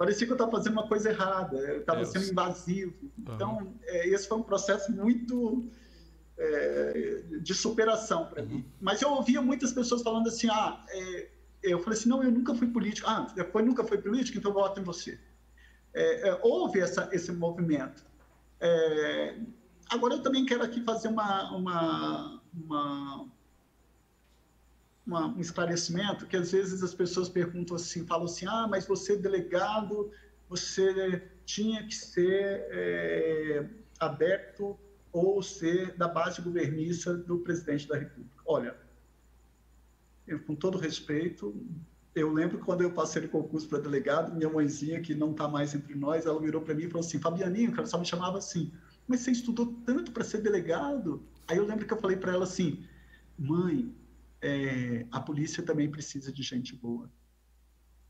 parecia 0.00 0.26
que 0.26 0.32
eu 0.32 0.34
estava 0.34 0.50
fazendo 0.50 0.72
uma 0.72 0.88
coisa 0.88 1.10
errada, 1.10 1.58
eu 1.58 1.80
estava 1.80 2.00
é, 2.00 2.04
sendo 2.06 2.24
invasivo. 2.24 3.12
Então, 3.18 3.74
é, 3.82 4.08
esse 4.08 4.26
foi 4.26 4.38
um 4.38 4.42
processo 4.42 4.90
muito 4.90 5.68
é, 6.38 7.22
de 7.42 7.54
superação 7.54 8.24
para 8.24 8.42
uhum. 8.42 8.48
mim. 8.48 8.64
Mas 8.80 9.02
eu 9.02 9.10
ouvia 9.10 9.42
muitas 9.42 9.74
pessoas 9.74 10.00
falando 10.00 10.28
assim: 10.28 10.48
ah, 10.48 10.82
é, 10.88 11.30
eu 11.62 11.78
falei 11.80 11.98
assim, 11.98 12.08
não, 12.08 12.24
eu 12.24 12.32
nunca 12.32 12.54
fui 12.54 12.68
político. 12.68 13.06
Ah, 13.10 13.26
depois 13.36 13.62
nunca 13.62 13.84
foi 13.84 13.98
político, 13.98 14.38
então 14.38 14.52
eu 14.52 14.54
voto 14.54 14.80
em 14.80 14.84
você. 14.84 15.20
É, 15.92 16.30
é, 16.30 16.40
houve 16.42 16.80
essa, 16.80 17.10
esse 17.12 17.30
movimento. 17.30 18.02
agora, 19.90 20.14
eu 20.14 20.22
também 20.22 20.46
quero 20.46 20.62
aqui 20.62 20.82
fazer 20.82 21.08
uma, 21.08 21.54
uma, 21.54 22.42
uma 22.54 23.28
uma, 25.10 25.26
um 25.26 25.40
esclarecimento 25.40 26.26
que 26.26 26.36
às 26.36 26.52
vezes 26.52 26.82
as 26.82 26.94
pessoas 26.94 27.28
perguntam 27.28 27.74
assim, 27.74 28.06
falam 28.06 28.26
assim, 28.26 28.46
ah, 28.46 28.68
mas 28.70 28.86
você 28.86 29.16
delegado, 29.16 30.10
você 30.48 31.22
tinha 31.44 31.84
que 31.84 31.94
ser 31.94 32.64
é, 32.70 33.66
adepto 33.98 34.78
ou 35.12 35.42
ser 35.42 35.96
da 35.96 36.06
base 36.06 36.40
governiça 36.40 37.12
do 37.14 37.38
presidente 37.38 37.88
da 37.88 37.98
República. 37.98 38.40
Olha, 38.46 38.76
eu, 40.28 40.38
com 40.38 40.54
todo 40.54 40.78
respeito, 40.78 41.52
eu 42.14 42.32
lembro 42.32 42.58
quando 42.58 42.82
eu 42.82 42.92
passei 42.92 43.22
no 43.22 43.28
concurso 43.28 43.68
para 43.68 43.80
delegado, 43.80 44.32
minha 44.32 44.48
mãezinha, 44.48 45.00
que 45.00 45.12
não 45.12 45.32
está 45.32 45.48
mais 45.48 45.74
entre 45.74 45.96
nós, 45.96 46.24
ela 46.24 46.40
virou 46.40 46.62
para 46.62 46.74
mim 46.74 46.84
e 46.84 46.88
falou 46.88 47.04
assim, 47.04 47.18
Fabianinho, 47.18 47.72
ela 47.76 47.86
só 47.86 47.98
me 47.98 48.06
chamava 48.06 48.38
assim, 48.38 48.72
mas 49.08 49.20
você 49.20 49.32
estudou 49.32 49.74
tanto 49.84 50.12
para 50.12 50.22
ser 50.22 50.38
delegado? 50.38 51.20
Aí 51.48 51.56
eu 51.56 51.66
lembro 51.66 51.84
que 51.84 51.92
eu 51.92 52.00
falei 52.00 52.16
para 52.16 52.32
ela 52.32 52.44
assim, 52.44 52.84
mãe, 53.36 53.92
é, 54.42 55.06
a 55.10 55.20
polícia 55.20 55.62
também 55.62 55.90
precisa 55.90 56.32
de 56.32 56.42
gente 56.42 56.74
boa. 56.74 57.10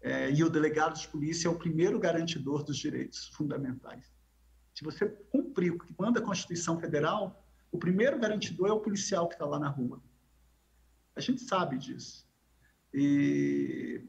É, 0.03 0.31
e 0.31 0.43
o 0.43 0.49
delegado 0.49 0.99
de 0.99 1.07
polícia 1.09 1.49
é 1.49 1.51
o 1.51 1.59
primeiro 1.59 1.99
garantidor 1.99 2.63
dos 2.63 2.79
direitos 2.79 3.29
fundamentais. 3.29 4.11
Se 4.75 4.83
você 4.83 5.07
cumprir 5.07 5.73
o 5.73 5.79
que 5.79 5.95
manda 5.99 6.21
a 6.21 6.23
Constituição 6.23 6.81
Federal, 6.81 7.45
o 7.71 7.79
primeiro 7.79 8.19
garantidor 8.19 8.69
é 8.69 8.73
o 8.73 8.81
policial 8.81 9.29
que 9.29 9.35
está 9.35 9.45
lá 9.45 9.59
na 9.59 9.69
rua. 9.69 10.03
A 11.15 11.21
gente 11.21 11.43
sabe 11.43 11.77
disso. 11.77 12.27
E 12.95 14.03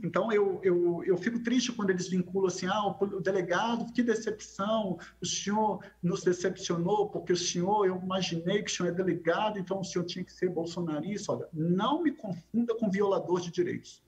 então, 0.00 0.32
eu, 0.32 0.60
eu, 0.62 1.04
eu 1.04 1.16
fico 1.18 1.42
triste 1.42 1.72
quando 1.72 1.90
eles 1.90 2.08
vinculam 2.08 2.46
assim, 2.46 2.66
ah, 2.66 2.86
o 2.88 3.20
delegado, 3.20 3.92
que 3.92 4.02
decepção, 4.02 4.98
o 5.20 5.26
senhor 5.26 5.84
nos 6.02 6.22
decepcionou, 6.22 7.10
porque 7.10 7.32
o 7.32 7.36
senhor, 7.36 7.86
eu 7.86 7.96
imaginei 7.96 8.62
que 8.62 8.70
o 8.70 8.74
senhor 8.74 8.88
é 8.88 8.92
delegado, 8.92 9.58
então 9.58 9.80
o 9.80 9.84
senhor 9.84 10.04
tinha 10.04 10.24
que 10.24 10.32
ser 10.32 10.48
bolsonarista. 10.48 11.32
Olha, 11.32 11.48
não 11.52 12.02
me 12.02 12.12
confunda 12.12 12.74
com 12.76 12.90
violador 12.90 13.40
de 13.40 13.50
direitos. 13.50 14.02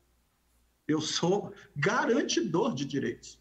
Eu 0.88 1.00
sou 1.00 1.52
garantidor 1.76 2.74
de 2.74 2.84
direitos. 2.84 3.40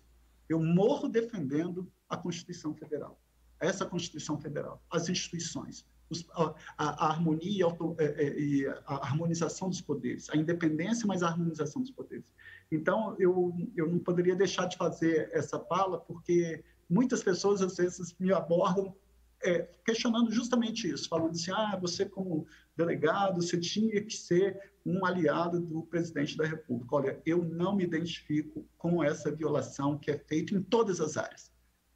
Eu 0.49 0.59
morro 0.59 1.07
defendendo 1.07 1.89
a 2.09 2.17
Constituição 2.17 2.73
Federal. 2.73 3.19
Essa 3.59 3.85
Constituição 3.85 4.37
Federal, 4.37 4.83
as 4.89 5.07
instituições, 5.07 5.85
a, 6.33 6.53
a, 6.77 7.09
harmonia 7.09 7.59
e, 7.59 7.63
auto, 7.63 7.95
é, 7.99 8.05
é, 8.05 8.39
e 8.39 8.67
a 8.67 8.95
harmonização 8.95 9.69
dos 9.69 9.81
poderes, 9.81 10.29
a 10.29 10.37
independência, 10.37 11.07
mas 11.07 11.23
a 11.23 11.27
harmonização 11.27 11.81
dos 11.81 11.91
poderes. 11.91 12.25
Então, 12.71 13.15
eu, 13.19 13.53
eu 13.75 13.89
não 13.89 13.99
poderia 13.99 14.35
deixar 14.35 14.65
de 14.65 14.77
fazer 14.77 15.29
essa 15.33 15.59
fala, 15.59 15.99
porque 15.99 16.63
muitas 16.89 17.23
pessoas, 17.23 17.61
às 17.61 17.77
vezes, 17.77 18.15
me 18.19 18.31
abordam 18.31 18.95
é, 19.43 19.67
questionando 19.85 20.31
justamente 20.31 20.89
isso, 20.89 21.09
falando 21.09 21.31
assim, 21.31 21.51
ah, 21.51 21.77
você 21.79 22.05
como 22.05 22.47
delegado, 22.77 23.41
você 23.41 23.59
tinha 23.59 24.01
que 24.01 24.15
ser 24.15 24.57
um 24.85 25.05
aliado 25.05 25.59
do 25.59 25.83
presidente 25.83 26.37
da 26.37 26.45
República. 26.45 26.95
Olha, 26.95 27.21
eu 27.25 27.43
não 27.43 27.75
me 27.75 27.83
identifico 27.83 28.65
com 28.77 29.03
essa 29.03 29.31
violação 29.31 29.97
que 29.97 30.11
é 30.11 30.17
feita 30.17 30.55
em 30.55 30.61
todas 30.61 31.01
as 31.01 31.17
áreas, 31.17 31.51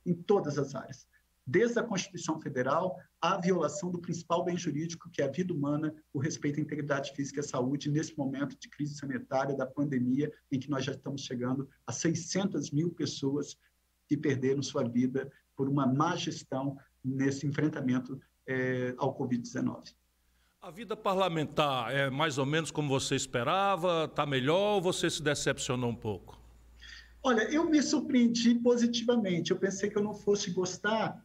em 0.06 0.14
todas 0.14 0.58
as 0.58 0.76
áreas 0.76 1.08
desde 1.48 1.80
a 1.80 1.84
Constituição 1.84 2.42
Federal, 2.42 3.00
a 3.22 3.40
violação 3.40 3.90
do 3.90 4.02
principal 4.02 4.44
bem 4.44 4.58
jurídico, 4.58 5.10
que 5.10 5.22
é 5.22 5.26
a 5.26 5.32
vida 5.32 5.54
humana, 5.54 5.96
o 6.14 6.20
respeito 6.20 6.60
à 6.60 6.62
integridade 6.62 7.14
física 7.14 7.40
e 7.40 7.42
à 7.42 7.44
saúde, 7.44 7.90
nesse 7.90 8.18
momento 8.18 8.60
de 8.60 8.68
crise 8.68 8.96
sanitária, 8.96 9.56
da 9.56 9.66
pandemia, 9.66 10.30
em 10.52 10.60
que 10.60 10.70
nós 10.70 10.84
já 10.84 10.92
estamos 10.92 11.22
chegando 11.22 11.70
a 11.86 11.94
600 11.94 12.72
mil 12.72 12.92
pessoas 12.92 13.58
que 14.10 14.18
perderam 14.18 14.62
sua 14.62 14.84
vida 14.84 15.32
por 15.56 15.70
uma 15.70 15.88
má 15.88 16.18
gestão 16.18 16.78
nesse 17.04 17.48
enfrentamento 17.48 18.20
é, 18.46 18.94
ao 18.98 19.18
Covid-19. 19.18 19.96
A 20.62 20.72
vida 20.72 20.98
parlamentar 20.98 21.94
é 21.96 22.10
mais 22.10 22.38
ou 22.38 22.46
menos 22.46 22.72
como 22.72 22.90
você 22.90 23.16
esperava? 23.16 24.06
Está 24.06 24.26
melhor 24.26 24.76
ou 24.76 24.82
você 24.82 25.10
se 25.10 25.24
decepcionou 25.24 25.92
um 25.92 25.96
pouco? 25.96 26.38
Olha, 27.24 27.44
eu 27.52 27.70
me 27.70 27.82
surpreendi 27.82 28.56
positivamente. 28.56 29.52
Eu 29.52 29.58
pensei 29.58 29.90
que 29.90 29.98
eu 29.98 30.04
não 30.04 30.14
fosse 30.14 30.52
gostar. 30.52 31.24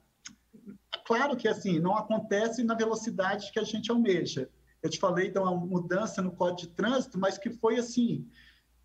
Claro 1.05 1.37
que 1.37 1.49
assim 1.49 1.79
não 1.79 1.97
acontece 1.97 2.63
na 2.63 2.75
velocidade 2.75 3.51
que 3.53 3.59
a 3.59 3.65
gente 3.65 3.91
almeja. 3.91 4.49
Eu 4.83 4.91
te 4.91 4.99
falei 4.99 5.31
de 5.31 5.39
uma 5.39 5.55
mudança 5.55 6.21
no 6.21 6.33
Código 6.33 6.69
de 6.69 6.75
Trânsito, 6.75 7.19
mas 7.19 7.39
que 7.39 7.51
foi 7.51 7.79
assim, 7.79 8.29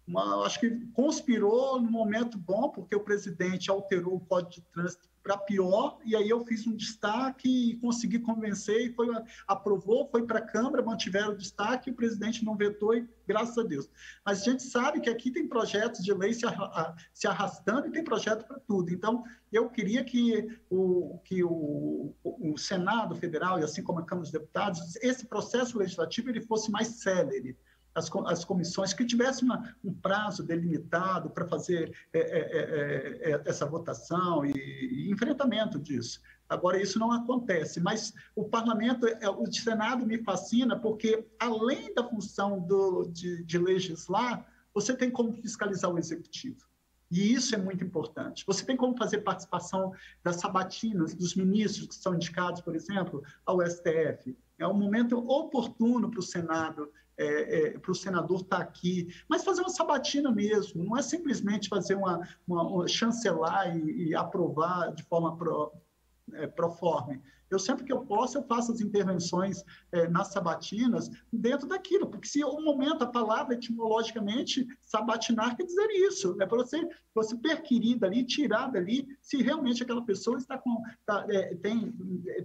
uma, 0.07 0.45
acho 0.45 0.59
que 0.59 0.69
conspirou 0.93 1.81
no 1.81 1.89
momento 1.89 2.37
bom, 2.37 2.69
porque 2.69 2.95
o 2.95 3.03
presidente 3.03 3.69
alterou 3.69 4.15
o 4.15 4.19
Código 4.19 4.51
de 4.51 4.61
Trânsito 4.61 5.09
para 5.27 5.37
pior, 5.37 5.99
e 6.05 6.15
aí 6.15 6.29
eu 6.29 6.45
fiz 6.45 6.65
um 6.65 6.73
destaque 6.73 7.71
e 7.71 7.75
consegui 7.79 8.17
convencer, 8.17 8.85
e 8.85 8.93
foi, 8.93 9.09
aprovou, 9.45 10.07
foi 10.09 10.25
para 10.25 10.39
a 10.39 10.41
Câmara, 10.41 10.81
mantiveram 10.81 11.31
o 11.33 11.37
destaque, 11.37 11.91
o 11.91 11.93
presidente 11.93 12.45
não 12.45 12.55
vetou, 12.55 12.95
e 12.95 13.05
graças 13.27 13.57
a 13.57 13.63
Deus. 13.63 13.89
Mas 14.25 14.41
a 14.41 14.45
gente 14.45 14.63
sabe 14.63 15.01
que 15.01 15.09
aqui 15.09 15.29
tem 15.29 15.45
projetos 15.45 16.01
de 16.01 16.13
lei 16.13 16.33
se, 16.33 17.27
arrastando 17.27 17.87
e 17.87 17.91
tem 17.91 18.05
projeto 18.05 18.47
para 18.47 18.57
tudo. 18.61 18.89
Então, 18.89 19.21
eu 19.51 19.69
queria 19.69 20.01
que, 20.01 20.47
o, 20.69 21.19
que 21.25 21.43
o, 21.43 22.13
o 22.23 22.57
Senado 22.57 23.13
Federal, 23.13 23.59
e 23.59 23.65
assim 23.65 23.83
como 23.83 23.99
a 23.99 24.05
Câmara 24.05 24.23
dos 24.23 24.31
Deputados, 24.31 24.95
esse 25.01 25.25
processo 25.25 25.77
legislativo 25.77 26.29
ele 26.29 26.39
fosse 26.39 26.71
mais 26.71 26.87
célere, 26.87 27.57
as, 27.97 28.09
as 28.27 28.45
comissões, 28.45 28.93
que 28.93 29.05
tivesse 29.05 29.43
uma, 29.43 29.75
um 29.83 29.93
prazo 29.93 30.43
delimitado 30.43 31.29
para 31.29 31.47
fazer 31.47 31.95
é 32.13 32.19
é, 32.19 33.31
é, 33.31 33.31
é, 33.31 33.41
essa 33.45 33.65
votação 33.65 34.45
e, 34.45 34.51
e, 34.51 35.11
enfrentamento 35.11 35.79
disso. 35.79 36.21
Agora, 36.47 36.81
isso 36.81 36.99
não 36.99 37.11
acontece, 37.11 37.79
mas 37.79 38.13
o 38.35 38.45
parlamento, 38.45 39.05
é, 39.07 39.29
o 39.29 39.51
Senado 39.51 40.05
me 40.05 40.23
fascina 40.23 40.77
porque, 40.79 41.25
além 41.39 41.93
da 41.93 42.03
função 42.07 42.59
do, 42.59 43.05
de, 43.05 43.43
de 43.43 43.57
legislar, 43.57 44.45
você 44.73 44.95
tem 44.95 45.09
como 45.09 45.33
fiscalizar 45.33 45.91
o 45.91 45.97
executivo. 45.97 46.65
E 47.09 47.33
isso 47.33 47.55
é 47.55 47.57
muito 47.57 47.83
importante. 47.83 48.45
Você 48.45 48.65
tem 48.65 48.75
como 48.75 48.97
fazer 48.97 49.19
participação 49.19 49.93
das 50.23 50.37
sabatinas 50.37 51.13
dos 51.13 51.35
ministros 51.35 51.87
que 51.87 51.95
são 51.95 52.13
indicados, 52.13 52.61
por 52.61 52.75
exemplo, 52.75 53.23
ao 53.45 53.65
STF. 53.65 54.37
É 54.59 54.67
um 54.67 54.73
momento 54.73 55.17
oportuno 55.17 56.11
para 56.11 56.19
o 56.19 56.23
Senado 56.23 56.91
é, 57.17 57.59
é, 57.59 57.79
para 57.79 57.91
o 57.91 57.95
senador 57.95 58.41
estar 58.41 58.57
tá 58.57 58.63
aqui, 58.63 59.07
mas 59.27 59.43
fazer 59.43 59.61
uma 59.61 59.69
sabatina 59.69 60.31
mesmo, 60.31 60.83
não 60.83 60.95
é 60.95 61.01
simplesmente 61.01 61.67
fazer 61.67 61.95
uma, 61.95 62.27
uma, 62.47 62.63
uma 62.63 62.87
chancelar 62.87 63.75
e, 63.75 64.09
e, 64.09 64.15
aprovar 64.15 64.93
de 64.93 65.03
forma 65.03 65.35
pro, 65.35 65.73
é. 66.33 66.47
Eu 67.49 67.59
sempre 67.59 67.85
que 67.85 67.93
eu 67.93 68.01
posso, 68.01 68.37
eu 68.37 68.43
faço 68.43 68.71
as 68.71 68.81
intervenções 68.81 69.63
é, 69.91 70.07
nas 70.07 70.27
sabatinas 70.27 71.09
dentro 71.31 71.67
daquilo, 71.67 72.07
porque 72.07 72.27
se 72.27 72.43
um 72.43 72.63
momento 72.63 73.03
a 73.03 73.07
palavra 73.07 73.55
etimologicamente 73.55 74.67
sabatinar 74.81 75.55
quer 75.55 75.63
dizer 75.63 75.87
isso, 75.91 76.35
é 76.41 76.45
para 76.45 76.57
você 76.57 76.87
você 77.13 77.35
perquirir 77.35 77.97
dali, 77.97 78.23
tirar 78.23 78.67
dali, 78.71 79.07
se 79.21 79.41
realmente 79.41 79.81
aquela 79.81 80.03
pessoa 80.03 80.37
está 80.37 80.57
com 80.57 80.81
tá, 81.05 81.25
é, 81.29 81.55
tem 81.55 81.91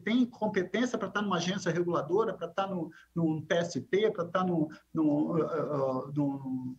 tem 0.05 0.24
competência 0.24 0.97
para 0.97 1.09
estar 1.09 1.23
numa 1.23 1.37
agência 1.37 1.70
reguladora, 1.70 2.33
para 2.33 2.49
estar 2.49 2.66
no, 2.69 2.91
no 3.15 3.43
TST, 3.43 4.11
para 4.12 4.24
estar 4.24 4.45
no, 4.45 4.70
no, 4.95 5.37
uh, 5.37 6.09
uh, 6.09 6.12
no 6.15 6.77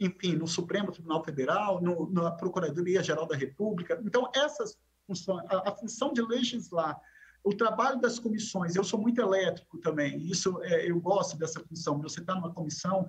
enfim, 0.00 0.34
no 0.34 0.48
Supremo 0.48 0.90
Tribunal 0.90 1.22
Federal, 1.22 1.80
no, 1.82 2.10
na 2.10 2.30
Procuradoria 2.30 3.02
Geral 3.02 3.26
da 3.26 3.36
República. 3.36 4.00
Então, 4.02 4.30
essas 4.34 4.78
funções, 5.06 5.44
a, 5.50 5.68
a 5.68 5.76
função 5.76 6.12
de 6.12 6.22
legislar 6.22 6.98
o 7.42 7.54
trabalho 7.54 8.00
das 8.00 8.18
comissões, 8.18 8.76
eu 8.76 8.84
sou 8.84 9.00
muito 9.00 9.20
elétrico 9.20 9.78
também, 9.78 10.18
isso 10.18 10.60
é, 10.62 10.90
eu 10.90 11.00
gosto 11.00 11.38
dessa 11.38 11.60
função. 11.60 12.00
Você 12.02 12.20
está 12.20 12.34
numa 12.34 12.52
comissão, 12.52 13.06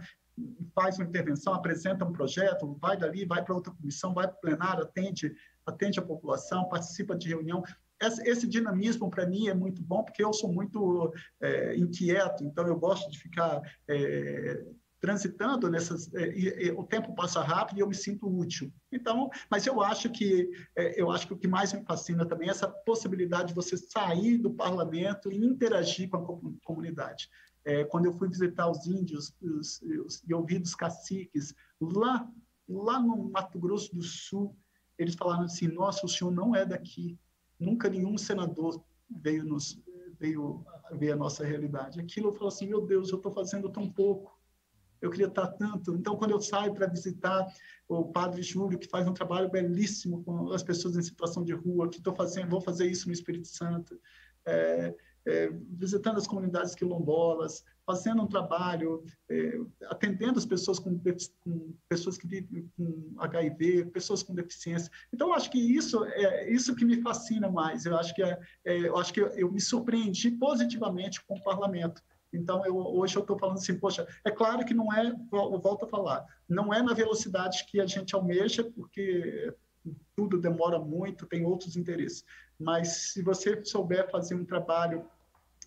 faz 0.73 0.97
uma 0.97 1.05
intervenção, 1.05 1.53
apresenta 1.53 2.05
um 2.05 2.13
projeto, 2.13 2.77
vai 2.81 2.97
dali, 2.97 3.25
vai 3.25 3.43
para 3.43 3.55
outra 3.55 3.73
comissão, 3.73 4.13
vai 4.13 4.27
para 4.27 4.37
o 4.37 4.41
plenário, 4.41 4.83
atende, 4.83 5.35
atende 5.65 5.99
a 5.99 6.03
população, 6.03 6.69
participa 6.69 7.15
de 7.15 7.27
reunião. 7.27 7.61
Esse, 8.01 8.27
esse 8.27 8.47
dinamismo, 8.47 9.09
para 9.09 9.27
mim, 9.27 9.47
é 9.47 9.53
muito 9.53 9.81
bom, 9.83 10.03
porque 10.03 10.23
eu 10.23 10.33
sou 10.33 10.51
muito 10.51 11.13
é, 11.41 11.75
inquieto, 11.75 12.43
então 12.43 12.65
eu 12.65 12.79
gosto 12.79 13.11
de 13.11 13.19
ficar 13.19 13.61
é, 13.87 14.65
transitando 15.01 15.67
nessas 15.67 16.13
é, 16.13 16.29
e, 16.29 16.67
e, 16.67 16.71
o 16.71 16.83
tempo 16.83 17.13
passa 17.15 17.41
rápido 17.41 17.79
e 17.79 17.81
eu 17.81 17.87
me 17.87 17.95
sinto 17.95 18.29
útil. 18.29 18.71
Então 18.91 19.29
mas 19.49 19.65
eu 19.65 19.81
acho 19.81 20.09
que 20.11 20.49
é, 20.75 21.01
eu 21.01 21.09
acho 21.11 21.25
que 21.27 21.33
o 21.33 21.37
que 21.37 21.47
mais 21.47 21.73
me 21.73 21.83
fascina 21.83 22.23
também 22.25 22.47
é 22.47 22.51
essa 22.51 22.67
possibilidade 22.67 23.49
de 23.49 23.55
você 23.55 23.75
sair 23.75 24.37
do 24.37 24.53
parlamento 24.53 25.31
e 25.31 25.43
interagir 25.43 26.07
com 26.07 26.17
a 26.17 26.63
comunidade. 26.63 27.29
É, 27.65 27.83
quando 27.85 28.05
eu 28.05 28.13
fui 28.13 28.29
visitar 28.29 28.69
os 28.69 28.85
índios 28.85 29.33
os, 29.41 29.81
os, 30.05 30.23
e 30.27 30.33
ouvir 30.33 30.59
dos 30.59 30.75
caciques 30.75 31.53
lá 31.81 32.29
lá 32.69 32.99
no 32.99 33.29
Mato 33.29 33.59
Grosso 33.59 33.93
do 33.93 34.03
Sul 34.03 34.55
eles 34.99 35.15
falaram 35.15 35.45
assim 35.45 35.67
nossa 35.67 36.05
o 36.05 36.09
senhor 36.09 36.31
não 36.31 36.55
é 36.55 36.63
daqui. 36.63 37.17
Nunca 37.59 37.89
nenhum 37.89 38.17
senador 38.19 38.83
veio 39.09 39.43
nos 39.43 39.81
veio 40.19 40.63
ver 40.91 41.13
a 41.13 41.15
nossa 41.15 41.43
realidade. 41.43 41.99
Aquilo 41.99 42.29
eu 42.29 42.33
falo 42.35 42.49
assim 42.49 42.67
meu 42.67 42.85
Deus 42.85 43.09
eu 43.09 43.17
estou 43.17 43.31
fazendo 43.31 43.67
tão 43.67 43.89
pouco 43.91 44.39
eu 45.01 45.09
queria 45.09 45.27
estar 45.27 45.47
tanto. 45.47 45.95
Então, 45.95 46.15
quando 46.15 46.31
eu 46.31 46.39
saio 46.39 46.73
para 46.73 46.87
visitar 46.87 47.45
o 47.87 48.05
Padre 48.05 48.41
Júlio, 48.43 48.79
que 48.79 48.87
faz 48.87 49.07
um 49.07 49.13
trabalho 49.13 49.49
belíssimo 49.49 50.23
com 50.23 50.51
as 50.51 50.63
pessoas 50.63 50.95
em 50.95 51.01
situação 51.01 51.43
de 51.43 51.53
rua, 51.53 51.89
que 51.89 51.97
estou 51.97 52.15
fazendo, 52.15 52.49
vou 52.49 52.61
fazer 52.61 52.85
isso 52.85 53.07
no 53.07 53.13
Espírito 53.13 53.47
Santo, 53.47 53.99
é, 54.45 54.95
é, 55.25 55.51
visitando 55.69 56.17
as 56.17 56.27
comunidades 56.27 56.73
quilombolas, 56.73 57.63
fazendo 57.85 58.23
um 58.23 58.27
trabalho, 58.27 59.03
é, 59.29 59.59
atendendo 59.85 60.39
as 60.39 60.45
pessoas 60.45 60.79
com, 60.79 60.99
com, 61.41 61.73
pessoas 61.89 62.17
que 62.17 62.27
vivem 62.27 62.69
com 62.77 63.13
HIV, 63.17 63.85
pessoas 63.85 64.23
com 64.23 64.33
deficiência. 64.33 64.91
Então, 65.13 65.33
acho 65.33 65.49
que 65.51 65.59
isso 65.59 66.03
é 66.05 66.49
isso 66.49 66.75
que 66.75 66.85
me 66.85 67.01
fascina 67.01 67.49
mais. 67.49 67.85
Eu 67.85 67.97
acho 67.97 68.15
que 68.15 68.23
é, 68.23 68.39
é 68.65 68.87
eu 68.87 68.97
acho 68.97 69.13
que 69.13 69.21
eu, 69.21 69.27
eu 69.29 69.51
me 69.51 69.59
surpreendi 69.59 70.31
positivamente 70.31 71.23
com 71.25 71.35
o 71.35 71.43
Parlamento 71.43 72.01
então, 72.33 72.65
eu, 72.65 72.77
hoje 72.77 73.15
eu 73.15 73.21
estou 73.21 73.37
falando 73.37 73.57
assim, 73.57 73.77
poxa, 73.77 74.07
é 74.23 74.31
claro 74.31 74.65
que 74.65 74.73
não 74.73 74.91
é, 74.93 75.13
volto 75.29 75.85
a 75.85 75.87
falar, 75.87 76.25
não 76.47 76.73
é 76.73 76.81
na 76.81 76.93
velocidade 76.93 77.65
que 77.65 77.79
a 77.79 77.85
gente 77.85 78.15
almeja, 78.15 78.63
porque 78.63 79.53
tudo 80.15 80.39
demora 80.39 80.79
muito, 80.79 81.25
tem 81.25 81.45
outros 81.45 81.75
interesses. 81.75 82.23
Mas 82.59 83.11
se 83.13 83.21
você 83.21 83.63
souber 83.65 84.09
fazer 84.09 84.35
um 84.35 84.45
trabalho 84.45 85.05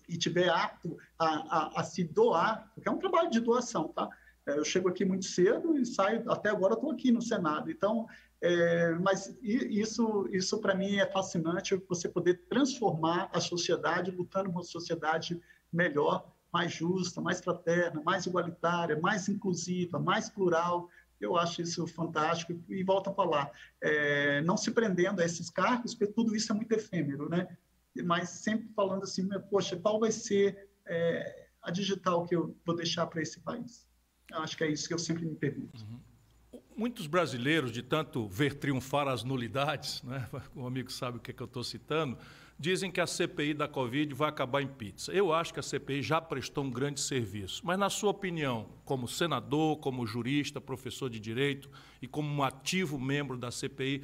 e 0.07 0.17
tiver 0.17 0.49
apto 0.49 0.97
a, 1.19 1.25
a, 1.25 1.81
a 1.81 1.83
se 1.83 2.03
doar, 2.03 2.71
porque 2.73 2.87
é 2.87 2.91
um 2.91 2.99
trabalho 2.99 3.29
de 3.29 3.39
doação, 3.39 3.89
tá? 3.89 4.09
É, 4.47 4.57
eu 4.57 4.63
chego 4.63 4.87
aqui 4.87 5.03
muito 5.03 5.25
cedo 5.25 5.75
e 5.77 5.85
saio, 5.85 6.31
até 6.31 6.49
agora 6.49 6.75
estou 6.75 6.91
aqui 6.91 7.11
no 7.11 7.21
Senado. 7.21 7.71
Então, 7.71 8.07
é, 8.41 8.91
mas 8.91 9.35
isso, 9.41 10.27
isso 10.31 10.59
para 10.59 10.75
mim 10.75 10.97
é 10.97 11.05
fascinante, 11.11 11.75
você 11.89 12.07
poder 12.07 12.45
transformar 12.47 13.29
a 13.33 13.41
sociedade, 13.41 14.11
lutando 14.11 14.49
uma 14.49 14.63
sociedade 14.63 15.41
melhor, 15.73 16.31
mais 16.55 16.71
justa, 16.71 17.19
mais 17.19 17.41
fraterna, 17.41 18.01
mais 18.01 18.25
igualitária, 18.25 18.97
mais 18.97 19.27
inclusiva, 19.27 19.99
mais 19.99 20.29
plural. 20.29 20.89
Eu 21.19 21.35
acho 21.35 21.61
isso 21.61 21.85
fantástico 21.85 22.57
e 22.69 22.81
volto 22.81 23.09
a 23.09 23.13
falar, 23.13 23.51
é, 23.81 24.41
não 24.41 24.55
se 24.55 24.71
prendendo 24.71 25.21
a 25.21 25.25
esses 25.25 25.49
cargos, 25.49 25.93
porque 25.93 26.13
tudo 26.13 26.33
isso 26.33 26.53
é 26.53 26.55
muito 26.55 26.71
efêmero, 26.71 27.27
né? 27.27 27.57
Mas 28.05 28.29
sempre 28.29 28.69
falando 28.73 29.03
assim, 29.03 29.27
poxa, 29.49 29.75
qual 29.75 29.99
vai 29.99 30.13
ser 30.13 30.69
é, 30.85 31.47
a 31.61 31.71
digital 31.71 32.25
que 32.25 32.33
eu 32.33 32.55
vou 32.65 32.75
deixar 32.75 33.05
para 33.07 33.21
esse 33.21 33.41
país? 33.41 33.85
Eu 34.31 34.39
acho 34.39 34.55
que 34.55 34.63
é 34.63 34.71
isso 34.71 34.87
que 34.87 34.93
eu 34.93 34.99
sempre 34.99 35.25
me 35.25 35.35
pergunto. 35.35 35.83
Uhum. 35.83 35.99
Muitos 36.77 37.05
brasileiros, 37.05 37.69
de 37.69 37.81
tanto 37.81 38.29
ver 38.29 38.53
triunfar 38.53 39.09
as 39.09 39.25
nulidades, 39.25 40.01
né? 40.03 40.25
o 40.55 40.65
amigo 40.65 40.89
sabe 40.89 41.17
o 41.17 41.19
que, 41.19 41.31
é 41.31 41.33
que 41.33 41.43
eu 41.43 41.47
estou 41.47 41.65
citando, 41.65 42.17
dizem 42.57 42.89
que 42.89 43.01
a 43.01 43.07
CPI 43.07 43.53
da 43.53 43.67
Covid 43.67 44.13
vai 44.13 44.29
acabar 44.29 44.61
em 44.61 44.67
pizza. 44.67 45.11
Eu 45.11 45.33
acho 45.33 45.53
que 45.53 45.59
a 45.59 45.63
CPI 45.63 46.01
já 46.01 46.21
prestou 46.21 46.63
um 46.63 46.71
grande 46.71 47.01
serviço. 47.01 47.61
Mas, 47.65 47.77
na 47.77 47.89
sua 47.89 48.11
opinião, 48.11 48.67
como 48.85 49.07
senador, 49.07 49.77
como 49.77 50.05
jurista, 50.07 50.61
professor 50.61 51.09
de 51.09 51.19
direito 51.19 51.69
e 52.01 52.07
como 52.07 52.29
um 52.29 52.43
ativo 52.43 52.97
membro 52.97 53.37
da 53.37 53.51
CPI, 53.51 54.03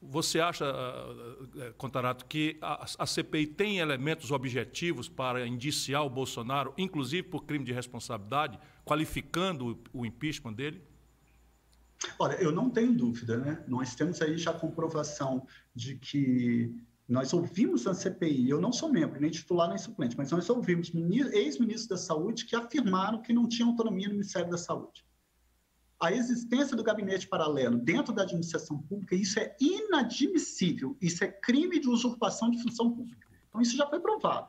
você 0.00 0.38
acha, 0.38 0.64
uh, 0.64 1.74
Contarato, 1.76 2.24
que 2.26 2.56
a, 2.60 3.06
CPI 3.06 3.46
tem 3.48 3.78
elementos 3.78 4.30
objetivos 4.30 5.08
para 5.08 5.46
indiciar 5.46 6.04
o 6.04 6.10
Bolsonaro, 6.10 6.72
inclusive 6.78 7.24
por 7.24 7.44
crime 7.44 7.64
de 7.64 7.72
responsabilidade, 7.72 8.58
qualificando 8.84 9.78
o, 9.92 10.06
impeachment 10.06 10.52
dele? 10.52 10.80
Olha, 12.16 12.34
eu 12.34 12.52
não 12.52 12.70
tenho 12.70 12.94
dúvida, 12.94 13.38
né? 13.38 13.64
Nós 13.66 13.96
temos 13.96 14.22
aí 14.22 14.38
já 14.38 14.52
comprovação 14.52 15.44
de 15.74 15.96
que 15.96 16.72
Nós 17.08 17.32
ouvimos 17.32 17.84
na 17.84 17.94
CPI, 17.94 18.50
eu 18.50 18.60
não 18.60 18.70
sou 18.70 18.92
membro, 18.92 19.18
nem 19.18 19.30
titular, 19.30 19.66
nem 19.70 19.78
suplente, 19.78 20.14
mas 20.14 20.30
nós 20.30 20.50
ouvimos 20.50 20.92
ex-ministros 20.94 21.86
da 21.86 21.96
Saúde 21.96 22.44
que 22.44 22.54
afirmaram 22.54 23.22
que 23.22 23.32
não 23.32 23.48
tinha 23.48 23.66
autonomia 23.66 24.08
no 24.08 24.12
Ministério 24.12 24.50
da 24.50 24.58
Saúde. 24.58 25.06
A 25.98 26.12
existência 26.12 26.76
do 26.76 26.82
gabinete 26.82 27.26
paralelo 27.26 27.78
dentro 27.78 28.12
da 28.12 28.24
administração 28.24 28.78
pública, 28.82 29.14
isso 29.14 29.40
é 29.40 29.56
inadmissível, 29.58 30.98
isso 31.00 31.24
é 31.24 31.28
crime 31.28 31.80
de 31.80 31.88
usurpação 31.88 32.50
de 32.50 32.62
função 32.62 32.90
pública. 32.90 33.26
Então, 33.48 33.62
isso 33.62 33.74
já 33.74 33.86
foi 33.86 34.00
provado. 34.00 34.48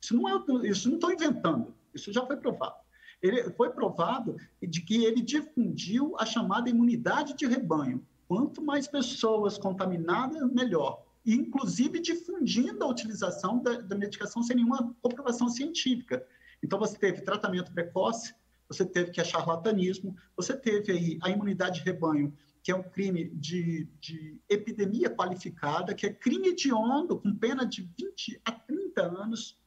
Isso 0.00 0.16
não 0.16 0.26
é, 0.28 0.42
estou 0.64 1.12
inventando, 1.12 1.74
isso 1.94 2.10
já 2.10 2.24
foi 2.24 2.38
provado. 2.38 2.76
Ele 3.20 3.50
foi 3.50 3.68
provado 3.70 4.34
de 4.62 4.80
que 4.80 5.04
ele 5.04 5.20
difundiu 5.20 6.16
a 6.18 6.24
chamada 6.24 6.70
imunidade 6.70 7.34
de 7.34 7.46
rebanho. 7.46 8.02
Quanto 8.26 8.62
mais 8.62 8.88
pessoas 8.88 9.58
contaminadas, 9.58 10.50
melhor 10.50 11.06
inclusive 11.24 12.00
difundindo 12.00 12.84
a 12.84 12.88
utilização 12.88 13.62
da, 13.62 13.80
da 13.80 13.96
medicação 13.96 14.42
sem 14.42 14.56
nenhuma 14.56 14.94
comprovação 15.00 15.48
científica. 15.48 16.26
Então, 16.62 16.78
você 16.78 16.96
teve 16.98 17.22
tratamento 17.22 17.72
precoce, 17.72 18.34
você 18.68 18.84
teve 18.84 19.10
que 19.10 19.20
é 19.20 19.24
charlatanismo, 19.24 20.16
você 20.36 20.56
teve 20.56 20.92
aí 20.92 21.18
a 21.22 21.30
imunidade 21.30 21.80
de 21.80 21.84
rebanho, 21.84 22.34
que 22.62 22.70
é 22.70 22.76
um 22.76 22.82
crime 22.82 23.30
de, 23.30 23.88
de 24.00 24.38
epidemia 24.48 25.08
qualificada, 25.08 25.94
que 25.94 26.06
é 26.06 26.12
crime 26.12 26.48
hediondo, 26.48 27.18
com 27.18 27.34
pena 27.34 27.64
de 27.64 27.88
20 27.98 28.40
a 28.44 28.52
30 28.52 29.02
anos. 29.02 29.58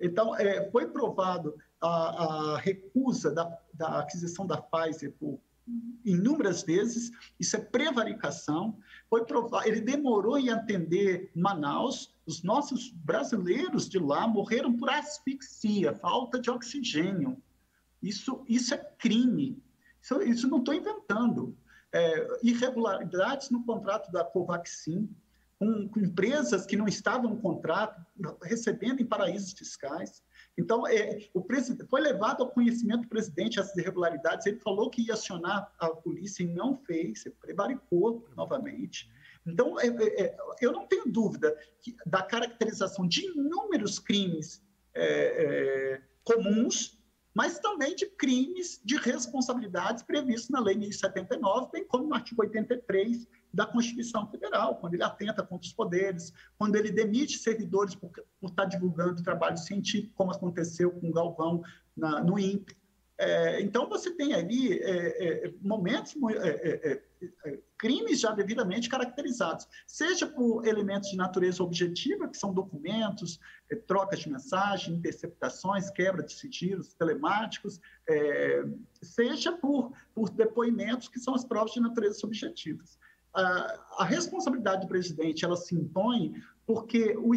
Então, 0.00 0.34
é, 0.34 0.68
foi 0.70 0.88
provado 0.88 1.56
a, 1.80 2.54
a 2.54 2.58
recusa 2.58 3.30
da, 3.32 3.58
da, 3.72 4.00
aquisição 4.00 4.46
da 4.46 4.60
Pfizer 4.60 5.12
por 5.12 5.38
inúmeras 6.04 6.62
vezes, 6.62 7.10
isso 7.38 7.56
é 7.56 7.60
prevaricação. 7.60 8.78
Foi 9.08 9.24
provar, 9.24 9.66
ele 9.66 9.80
demorou 9.80 10.38
em 10.38 10.50
atender 10.50 11.30
Manaus, 11.34 12.14
os 12.26 12.42
nossos 12.42 12.90
brasileiros 12.90 13.88
de 13.88 13.98
lá 13.98 14.26
morreram 14.26 14.76
por 14.76 14.88
asfixia, 14.88 15.94
falta 15.94 16.40
de 16.40 16.50
oxigênio. 16.50 17.42
Isso, 18.02 18.44
isso 18.48 18.72
é 18.74 18.78
crime. 18.78 19.62
Isso, 20.00 20.22
isso 20.22 20.48
não 20.48 20.58
estou 20.58 20.74
inventando. 20.74 21.56
É, 21.92 22.38
irregularidades 22.42 23.50
no 23.50 23.64
contrato 23.64 24.12
da 24.12 24.24
Covaxin, 24.24 25.08
com, 25.58 25.88
com 25.88 26.00
empresas 26.00 26.64
que 26.64 26.76
não 26.76 26.86
estavam 26.86 27.30
no 27.30 27.40
contrato, 27.40 28.00
recebendo 28.42 29.02
em 29.02 29.06
paraísos 29.06 29.52
fiscais. 29.52 30.22
Então, 30.58 30.86
é, 30.86 31.28
o 31.32 31.42
foi 31.88 32.00
levado 32.00 32.42
ao 32.42 32.50
conhecimento 32.50 33.02
do 33.02 33.08
presidente 33.08 33.58
essas 33.58 33.76
irregularidades. 33.76 34.46
Ele 34.46 34.58
falou 34.58 34.90
que 34.90 35.02
ia 35.02 35.14
acionar 35.14 35.72
a 35.78 35.88
polícia 35.88 36.42
e 36.42 36.46
não 36.46 36.76
fez, 36.76 37.24
prevaricou 37.40 38.28
novamente. 38.36 39.10
Então, 39.46 39.78
é, 39.80 39.86
é, 39.86 40.22
é, 40.24 40.36
eu 40.60 40.72
não 40.72 40.86
tenho 40.86 41.10
dúvida 41.10 41.56
que, 41.80 41.96
da 42.04 42.22
caracterização 42.22 43.06
de 43.06 43.26
inúmeros 43.26 43.98
crimes 43.98 44.62
é, 44.94 45.94
é, 45.94 46.02
comuns, 46.24 46.99
mas 47.34 47.58
também 47.58 47.94
de 47.94 48.06
crimes 48.06 48.80
de 48.84 48.96
responsabilidades 48.96 50.02
previstos 50.02 50.50
na 50.50 50.60
Lei 50.60 50.76
1079, 50.76 51.70
bem 51.72 51.86
como 51.86 52.08
no 52.08 52.14
artigo 52.14 52.42
83 52.42 53.26
da 53.52 53.66
Constituição 53.66 54.28
Federal, 54.30 54.76
quando 54.76 54.94
ele 54.94 55.02
atenta 55.02 55.42
contra 55.42 55.66
os 55.66 55.72
poderes, 55.72 56.32
quando 56.58 56.76
ele 56.76 56.90
demite 56.90 57.38
servidores 57.38 57.94
por, 57.94 58.10
por 58.40 58.50
estar 58.50 58.64
divulgando 58.64 59.22
trabalho 59.22 59.56
científico, 59.58 60.12
como 60.14 60.32
aconteceu 60.32 60.90
com 60.90 61.12
Galvão 61.12 61.62
na, 61.96 62.22
no 62.22 62.38
INPE. 62.38 62.79
É, 63.22 63.60
então, 63.60 63.86
você 63.86 64.10
tem 64.10 64.32
ali 64.32 64.78
é, 64.78 65.46
é, 65.46 65.54
momentos, 65.60 66.14
é, 66.42 67.02
é, 67.44 67.58
crimes 67.76 68.20
já 68.20 68.32
devidamente 68.32 68.88
caracterizados, 68.88 69.68
seja 69.86 70.26
por 70.26 70.66
elementos 70.66 71.10
de 71.10 71.16
natureza 71.16 71.62
objetiva, 71.62 72.26
que 72.26 72.38
são 72.38 72.54
documentos, 72.54 73.38
trocas 73.86 74.20
de 74.20 74.30
mensagem, 74.30 74.94
interceptações, 74.94 75.90
quebra 75.90 76.22
de 76.22 76.32
sigilos 76.32 76.94
telemáticos, 76.94 77.78
seja 79.02 79.52
por, 79.52 79.92
por 80.14 80.30
depoimentos, 80.30 81.08
que 81.08 81.20
são 81.20 81.34
as 81.34 81.44
provas 81.44 81.72
de 81.72 81.80
natureza 81.80 82.14
subjetivas 82.18 82.98
a, 83.34 84.04
responsabilidade 84.04 84.82
do 84.82 84.88
presidente 84.88 85.44
ela 85.44 85.56
se 85.56 85.74
impõe 85.74 86.34
porque 86.66 87.16
o, 87.16 87.32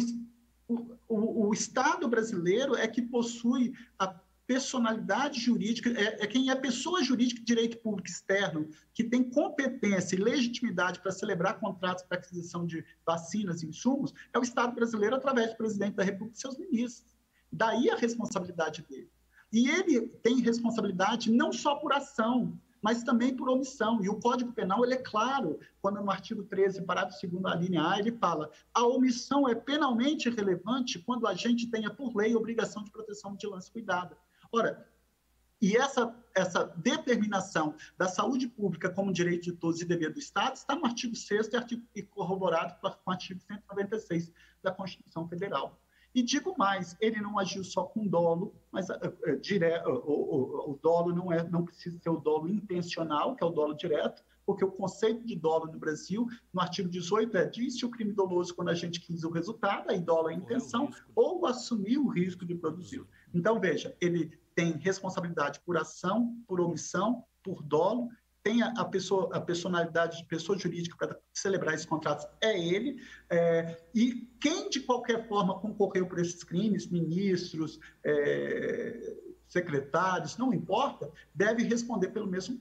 o, 1.08 1.48
o, 1.48 1.52
Estado 1.52 2.08
brasileiro 2.08 2.74
é 2.74 2.88
que 2.88 3.02
possui 3.02 3.72
a 3.98 4.08
personalidade 4.46 5.40
jurídica, 5.40 5.90
é, 5.90 6.24
é, 6.24 6.26
quem 6.26 6.50
é 6.50 6.54
pessoa 6.54 7.02
jurídica 7.02 7.40
de 7.40 7.46
direito 7.46 7.78
público 7.78 8.08
externo, 8.08 8.68
que 8.92 9.02
tem 9.02 9.22
competência 9.22 10.16
e 10.16 10.18
legitimidade 10.18 11.00
para 11.00 11.12
celebrar 11.12 11.58
contratos 11.58 12.04
para 12.04 12.18
aquisição 12.18 12.66
de 12.66 12.84
vacinas 13.06 13.62
e 13.62 13.66
insumos, 13.66 14.12
é 14.32 14.38
o 14.38 14.42
Estado 14.42 14.74
brasileiro 14.74 15.16
através 15.16 15.50
do 15.50 15.56
presidente 15.56 15.94
da 15.94 16.04
República 16.04 16.36
e 16.36 16.40
seus 16.40 16.58
ministros. 16.58 17.16
Daí 17.50 17.90
a 17.90 17.96
responsabilidade 17.96 18.82
dele. 18.82 19.10
E 19.52 19.68
ele 19.70 20.08
tem 20.22 20.40
responsabilidade 20.40 21.30
não 21.30 21.52
só 21.52 21.76
por 21.76 21.92
ação, 21.92 22.58
mas 22.82 23.02
também 23.02 23.34
por 23.34 23.48
omissão. 23.48 24.04
E 24.04 24.10
o 24.10 24.20
Código 24.20 24.52
Penal 24.52 24.84
ele 24.84 24.94
é 24.94 24.98
claro, 24.98 25.58
quando 25.80 26.02
no 26.02 26.10
artigo 26.10 26.42
13, 26.42 26.82
parágrafo 26.82 27.26
2 27.26 27.44
a 27.46 27.54
linha 27.54 27.88
A, 27.88 27.98
ele 27.98 28.12
fala: 28.12 28.50
a 28.74 28.84
omissão 28.86 29.48
é 29.48 29.54
penalmente 29.54 30.28
relevante 30.28 30.98
quando 30.98 31.26
a 31.26 31.32
gente 31.32 31.70
tenha 31.70 31.88
por 31.88 32.14
lei 32.14 32.34
obrigação 32.34 32.84
de 32.84 32.90
proteção, 32.90 33.32
vigilância 33.32 33.70
e 33.70 33.72
cuidado. 33.72 34.14
Ora, 34.54 34.88
e 35.60 35.76
essa, 35.76 36.14
essa 36.32 36.64
determinação 36.76 37.74
da 37.98 38.06
saúde 38.06 38.46
pública 38.46 38.88
como 38.88 39.12
direito 39.12 39.42
de 39.42 39.52
todos 39.52 39.80
e 39.80 39.84
dever 39.84 40.12
do 40.12 40.20
Estado 40.20 40.54
está 40.54 40.76
no 40.76 40.86
artigo 40.86 41.16
6 41.16 41.48
e, 41.48 41.56
artigo, 41.56 41.82
e 41.92 42.04
corroborado 42.04 42.76
com 42.80 43.10
o 43.10 43.10
artigo 43.10 43.40
196 43.40 44.30
da 44.62 44.70
Constituição 44.70 45.26
Federal. 45.26 45.80
E 46.14 46.22
digo 46.22 46.54
mais, 46.56 46.96
ele 47.00 47.20
não 47.20 47.36
agiu 47.36 47.64
só 47.64 47.82
com 47.82 48.06
dolo, 48.06 48.54
mas 48.70 48.88
uh, 48.90 48.94
uh, 49.26 49.40
dire... 49.40 49.76
Uh, 49.80 49.90
o, 50.06 50.70
o, 50.70 50.78
dolo 50.80 51.12
não, 51.12 51.32
é, 51.32 51.42
não 51.42 51.64
precisa 51.64 51.98
ser 51.98 52.10
o 52.10 52.20
dolo 52.20 52.48
intencional, 52.48 53.34
que 53.34 53.42
é 53.42 53.46
o 53.46 53.50
dolo 53.50 53.74
direto, 53.74 54.22
porque 54.46 54.64
o 54.64 54.70
conceito 54.70 55.26
de 55.26 55.34
dolo 55.34 55.66
no 55.66 55.80
Brasil, 55.80 56.28
no 56.52 56.60
artigo 56.60 56.88
18, 56.88 57.36
é 57.36 57.46
disse 57.46 57.84
o 57.84 57.90
crime 57.90 58.12
doloso 58.12 58.54
quando 58.54 58.68
a 58.68 58.74
gente 58.74 59.00
quis 59.00 59.24
o 59.24 59.30
resultado, 59.30 59.90
aí 59.90 59.98
dolo 59.98 60.30
é 60.30 60.34
a 60.34 60.36
intenção, 60.36 60.90
ou 61.16 61.44
assumir 61.44 61.98
o 61.98 62.06
risco 62.06 62.44
de 62.46 62.54
produzir. 62.54 63.04
Então, 63.34 63.60
veja, 63.60 63.96
ele 64.00 64.30
tem 64.54 64.72
responsabilidade 64.78 65.60
por 65.66 65.76
ação, 65.76 66.36
por 66.46 66.60
omissão, 66.60 67.24
por 67.42 67.62
dolo, 67.62 68.08
tem 68.44 68.62
a, 68.62 68.68
a, 68.76 68.84
pessoa, 68.84 69.34
a 69.34 69.40
personalidade 69.40 70.18
de 70.18 70.24
pessoa 70.26 70.56
jurídica 70.56 70.96
para 70.96 71.18
celebrar 71.32 71.74
esses 71.74 71.86
contratos 71.86 72.26
é 72.42 72.58
ele, 72.58 73.02
é, 73.30 73.82
e 73.94 74.28
quem 74.38 74.68
de 74.68 74.80
qualquer 74.80 75.26
forma 75.26 75.58
concorreu 75.58 76.06
por 76.06 76.18
esses 76.18 76.44
crimes, 76.44 76.86
ministros, 76.86 77.80
é, 78.04 79.16
secretários, 79.54 80.36
não 80.36 80.52
importa, 80.52 81.08
deve 81.32 81.62
responder 81.62 82.08
pelo 82.08 82.26
mesmo, 82.26 82.60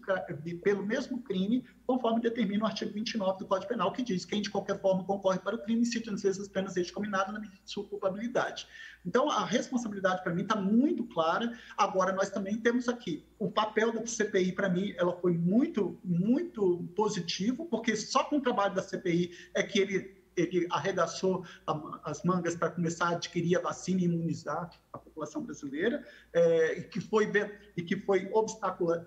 pelo 0.64 0.86
mesmo 0.86 1.24
crime, 1.24 1.66
conforme 1.88 2.22
determina 2.22 2.66
o 2.66 2.68
artigo 2.68 2.94
29 2.94 3.40
do 3.40 3.48
Código 3.48 3.68
Penal, 3.68 3.92
que 3.92 4.04
diz 4.04 4.24
que 4.24 4.32
quem 4.34 4.44
de 4.44 4.52
qualquer 4.52 4.80
forma 4.80 5.04
concorre 5.04 5.40
para 5.40 5.56
o 5.56 5.64
crime, 5.64 5.84
se 5.86 5.98
as 6.08 6.22
vezes 6.22 6.48
penas 6.48 6.74
seja 6.74 6.94
combinado 6.94 7.34
na 7.34 7.40
medida 7.40 7.60
de 7.64 7.72
sua 7.72 7.84
culpabilidade. 7.86 8.68
Então, 9.04 9.28
a 9.28 9.44
responsabilidade 9.44 10.22
para 10.22 10.34
mim 10.34 10.44
está 10.44 10.56
muito 10.56 11.04
clara. 11.06 11.52
Agora, 11.76 12.14
nós 12.14 12.30
também 12.30 12.58
temos 12.58 12.88
aqui 12.88 13.26
o 13.40 13.52
papel 13.52 13.92
da 13.92 14.06
CPI, 14.06 14.52
para 14.52 14.70
mim, 14.70 14.94
ela 14.96 15.18
foi 15.20 15.36
muito, 15.36 16.00
muito 16.04 16.88
positivo, 16.96 17.66
porque 17.66 17.96
só 17.96 18.24
com 18.24 18.38
o 18.38 18.42
trabalho 18.42 18.76
da 18.76 18.84
CPI 18.84 19.32
é 19.56 19.64
que 19.64 19.80
ele 19.80 20.23
ele 20.36 20.68
arregaçou 20.72 21.46
as 22.04 22.24
mangas 22.24 22.56
para 22.56 22.70
começar 22.70 23.08
a 23.08 23.12
adquirir 23.12 23.58
a 23.58 23.62
vacina 23.62 24.02
e 24.02 24.06
imunizar 24.06 24.70
a 24.92 24.98
população 24.98 25.44
brasileira, 25.44 26.06
é, 26.34 26.80
e 26.80 26.84
que 26.84 27.02
foi 27.02 27.32
e 27.78 27.82
que 27.82 27.96
foi 27.98 28.30
obstáculo, 28.32 29.06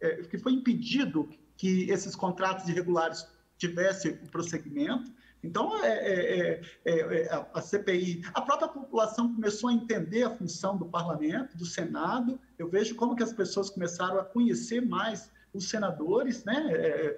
é, 0.00 0.22
que 0.22 0.38
foi 0.38 0.52
impedido 0.52 1.28
que 1.56 1.90
esses 1.90 2.14
contratos 2.14 2.68
irregulares 2.68 3.26
tivessem 3.58 4.12
o 4.12 4.30
prosseguimento. 4.30 5.12
Então, 5.42 5.84
é 5.84 5.88
é, 5.88 6.40
é, 6.40 6.62
é, 6.84 7.22
é, 7.22 7.46
a 7.52 7.60
CPI, 7.60 8.22
a 8.34 8.40
própria 8.40 8.68
população 8.68 9.34
começou 9.34 9.70
a 9.70 9.72
entender 9.72 10.24
a 10.24 10.30
função 10.30 10.76
do 10.76 10.86
parlamento, 10.86 11.56
do 11.56 11.64
Senado. 11.64 12.40
Eu 12.58 12.68
vejo 12.68 12.94
como 12.96 13.14
que 13.14 13.22
as 13.22 13.32
pessoas 13.32 13.70
começaram 13.70 14.18
a 14.18 14.24
conhecer 14.24 14.80
mais 14.80 15.30
os 15.52 15.68
senadores, 15.68 16.44
né? 16.44 17.16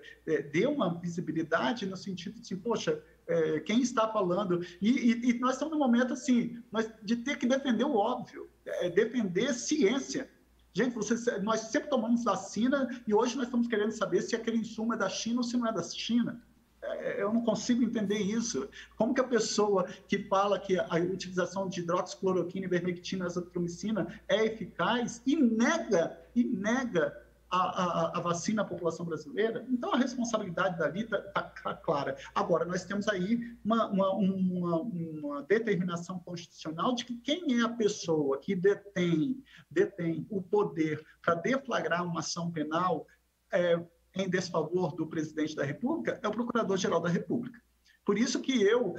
deu 0.52 0.72
uma 0.72 0.94
visibilidade 1.00 1.84
no 1.84 1.96
sentido 1.96 2.34
de, 2.34 2.42
assim, 2.42 2.56
poxa, 2.56 3.02
é, 3.30 3.60
quem 3.60 3.80
está 3.80 4.08
falando. 4.08 4.60
E, 4.80 4.90
e, 4.90 5.30
e, 5.30 5.38
nós 5.38 5.52
estamos 5.52 5.72
num 5.72 5.78
momento 5.78 6.12
assim, 6.12 6.60
nós, 6.70 6.90
de 7.02 7.16
ter 7.16 7.38
que 7.38 7.46
defender 7.46 7.84
o 7.84 7.94
óbvio, 7.94 8.48
é, 8.66 8.90
defender 8.90 9.54
ciência. 9.54 10.28
Gente, 10.72 10.94
você, 10.94 11.38
nós 11.38 11.60
sempre 11.60 11.88
tomamos 11.88 12.24
vacina 12.24 12.88
e 13.06 13.14
hoje 13.14 13.36
nós 13.36 13.46
estamos 13.46 13.66
querendo 13.66 13.92
saber 13.92 14.22
se 14.22 14.36
aquele 14.36 14.58
insumo 14.58 14.94
é 14.94 14.96
da 14.96 15.08
China 15.08 15.38
ou 15.38 15.42
se 15.42 15.56
não 15.56 15.66
é 15.66 15.72
da 15.72 15.82
China. 15.82 16.42
É, 16.82 17.22
eu 17.22 17.32
não 17.32 17.42
consigo 17.42 17.82
entender 17.82 18.18
isso. 18.18 18.68
Como 18.96 19.14
que 19.14 19.20
a 19.20 19.24
pessoa 19.24 19.84
que 20.08 20.18
fala 20.24 20.58
que 20.58 20.78
a 20.78 20.96
utilização 20.96 21.68
de 21.68 21.80
hidroxicloroquina, 21.80 22.66
ivermectina, 22.66 23.26
azitromicina 23.26 24.20
é 24.28 24.46
eficaz 24.46 25.22
e 25.26 25.36
nega, 25.36 26.18
e 26.34 26.44
nega 26.44 27.16
a, 27.50 27.58
a, 27.58 28.18
a, 28.18 28.20
vacina 28.20 28.62
à 28.62 28.64
população 28.64 29.04
brasileira, 29.04 29.66
então 29.68 29.92
a 29.92 29.96
responsabilidade 29.96 30.78
dali 30.78 31.02
está 31.02 31.20
tá, 31.20 31.42
tá 31.42 31.74
clara. 31.74 32.16
Agora, 32.34 32.64
nós 32.64 32.84
temos 32.84 33.08
aí 33.08 33.56
uma, 33.64 33.88
uma, 33.88 34.14
uma, 34.14 34.80
uma, 34.80 35.42
determinação 35.42 36.20
constitucional 36.20 36.94
de 36.94 37.04
que 37.04 37.16
quem 37.16 37.58
é 37.58 37.62
a 37.62 37.68
pessoa 37.68 38.38
que 38.38 38.54
detém, 38.54 39.42
detém 39.68 40.26
o 40.30 40.40
poder 40.40 41.04
para 41.20 41.34
deflagrar 41.34 42.04
uma 42.06 42.20
ação 42.20 42.50
penal 42.52 43.06
é, 43.52 43.80
em 44.14 44.28
desfavor 44.28 44.94
do 44.94 45.06
presidente 45.06 45.56
da 45.56 45.64
República 45.64 46.20
é 46.22 46.28
o 46.28 46.32
Procurador-Geral 46.32 47.00
da 47.00 47.08
República. 47.08 47.60
Por 48.04 48.16
isso 48.18 48.40
que 48.40 48.62
eu, 48.62 48.96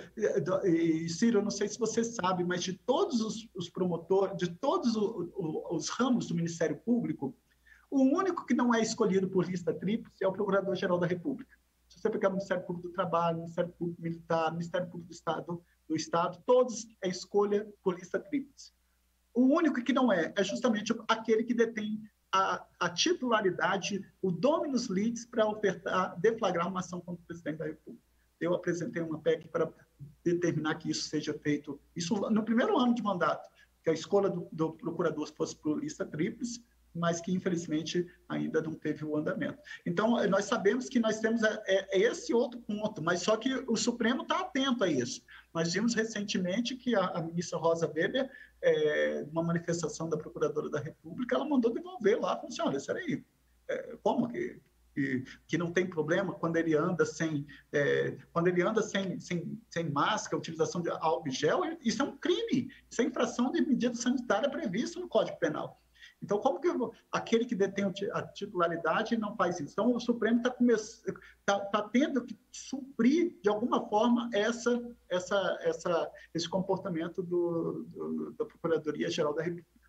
e 0.64 1.10
Ciro, 1.10 1.40
eu 1.40 1.44
não 1.44 1.52
sei 1.52 1.68
se 1.68 1.80
você 1.80 2.04
sabe, 2.04 2.44
mas 2.44 2.64
de 2.64 2.74
todos 2.74 3.50
os, 3.54 3.70
promotores, 3.70 4.38
de 4.38 4.48
todos 4.48 4.96
os, 4.96 5.30
os 5.70 5.90
ramos 5.90 6.28
do 6.28 6.36
Ministério 6.36 6.78
Público, 6.78 7.36
o 7.92 8.04
único 8.04 8.46
que 8.46 8.54
não 8.54 8.74
é 8.74 8.82
escolhido 8.82 9.30
por 9.30 9.46
lista 9.46 9.74
tríplice 9.74 10.24
é 10.24 10.28
o 10.28 10.32
Procurador-Geral 10.32 10.98
da 10.98 11.06
República. 11.06 11.58
Se 11.90 12.00
você 12.00 12.10
pegar 12.10 12.30
o 12.30 12.32
Ministério 12.32 12.64
Público 12.64 12.88
do 12.88 12.94
Trabalho, 12.94 13.40
Ministério 13.40 13.72
Público 13.78 14.02
Militar, 14.02 14.52
Ministério 14.54 14.88
Público 14.88 15.10
do 15.10 15.14
Estado, 15.14 15.62
do 15.90 15.96
Estado, 15.96 16.42
todos 16.46 16.88
é 17.02 17.10
escolha 17.10 17.68
por 17.84 18.00
lista 18.00 18.18
tríplice. 18.18 18.72
O 19.34 19.42
único 19.42 19.84
que 19.84 19.92
não 19.92 20.12
é 20.12 20.34
é 20.38 20.44
justamente 20.44 20.96
aquele 21.06 21.44
que 21.44 21.54
detém 21.54 22.02
a, 22.32 22.66
a 22.80 22.90
titularidade, 22.90 24.02
o 24.22 24.32
dominus 24.32 24.86
litis 24.86 25.26
para 25.26 25.46
ofertar, 25.46 26.18
deflagrar 26.18 26.70
uma 26.70 26.80
ação 26.80 27.02
contra 27.02 27.22
o 27.22 27.28
presidente 27.28 27.58
da 27.58 27.66
República. 27.66 28.06
Eu 28.40 28.54
apresentei 28.54 29.02
uma 29.02 29.20
PEC 29.20 29.50
para 29.50 29.70
determinar 30.24 30.76
que 30.76 30.90
isso 30.90 31.10
seja 31.10 31.34
feito, 31.34 31.78
isso 31.94 32.16
no 32.30 32.44
primeiro 32.44 32.80
ano 32.80 32.96
de 32.96 33.04
mandato, 33.04 33.50
que 33.84 33.90
a 33.90 33.94
escolha 33.94 34.30
do, 34.30 34.48
do 34.52 34.72
procurador 34.74 35.28
fosse 35.36 35.56
por 35.56 35.78
lista 35.78 36.06
tríplice, 36.06 36.64
mas 36.94 37.22
que 37.22 37.32
infelizmente 37.32 38.06
ainda 38.28 38.62
não 38.62 38.74
teve 38.74 39.06
o 39.06 39.16
andamento. 39.16 39.60
Então, 39.86 40.28
nós 40.28 40.46
sabemos 40.46 40.90
que 40.90 41.00
nós 41.00 41.20
temos 41.20 41.44
é, 41.44 41.64
é, 41.68 41.98
é 41.98 42.02
esse 42.02 42.34
outro 42.34 42.60
ponto, 42.62 43.02
mas 43.02 43.22
só 43.22 43.38
que 43.38 43.54
o 43.68 43.76
Supremo 43.76 44.24
está 44.24 44.42
atento 44.42 44.84
a 44.84 44.90
isso. 44.90 45.22
Nós 45.54 45.74
vimos 45.74 45.94
recentemente 45.94 46.76
que 46.76 46.96
a, 46.96 47.22
ministra 47.22 47.58
Rosa 47.58 47.88
Weber, 47.88 48.30
é, 48.62 49.26
uma 49.32 49.44
manifestação 49.44 50.10
da 50.10 50.18
Procuradora 50.18 50.70
da 50.70 50.80
República, 50.80 51.36
ela 51.36 51.46
mandou 51.46 51.74
devolver 51.74 52.20
lá, 52.20 52.36
falou 52.36 52.50
assim, 52.50 52.62
olha, 52.62 52.80
peraí, 52.80 53.24
é, 53.70 53.98
como 54.04 54.28
que 54.28 54.60
que, 54.94 55.24
que, 55.48 55.58
não 55.58 55.72
tem 55.72 55.88
problema 55.88 56.34
quando 56.34 56.58
ele 56.58 56.76
anda 56.76 57.06
sem 57.06 57.46
é, 57.72 58.18
quando 58.34 58.48
ele 58.48 58.62
anda 58.62 58.82
sem, 58.82 59.18
sem, 59.20 59.58
sem 59.70 59.90
máscara, 59.90 60.38
utilização 60.38 60.82
de 60.82 60.90
álcool 60.90 61.30
gel, 61.30 61.62
isso 61.82 62.02
é 62.02 62.06
um 62.06 62.18
crime, 62.18 62.70
isso 62.90 63.02
é 63.02 63.06
infração 63.06 63.52
de 63.52 63.62
medida 63.62 63.96
sanitária 63.96 64.50
prevista 64.50 65.00
no 65.00 65.08
Código 65.08 65.40
Penal. 65.40 65.82
Então, 66.22 66.38
como 66.38 66.60
que 66.60 66.68
aquele 67.12 67.46
que 67.46 67.56
detém 67.56 67.92
a 68.14 68.22
titularidade 68.22 69.18
não 69.18 69.36
faz 69.36 69.60
isso? 69.60 69.74
Então, 69.74 69.96
o 69.96 70.00
Supremo 70.00 70.38
está 70.38 70.56
tá, 71.44 71.60
tá 71.60 71.82
tendo 71.90 72.24
que 72.24 72.38
suprir, 72.52 73.40
de 73.42 73.50
alguma 73.50 73.88
forma, 73.90 74.30
essa, 74.32 74.80
essa, 75.10 75.58
essa, 75.62 76.12
esse 76.34 76.48
comportamento 76.48 77.24
do, 77.24 77.86
do, 77.88 78.32
da 78.38 78.46
Procuradoria-Geral 78.46 79.34
da 79.34 79.42
República. 79.42 79.82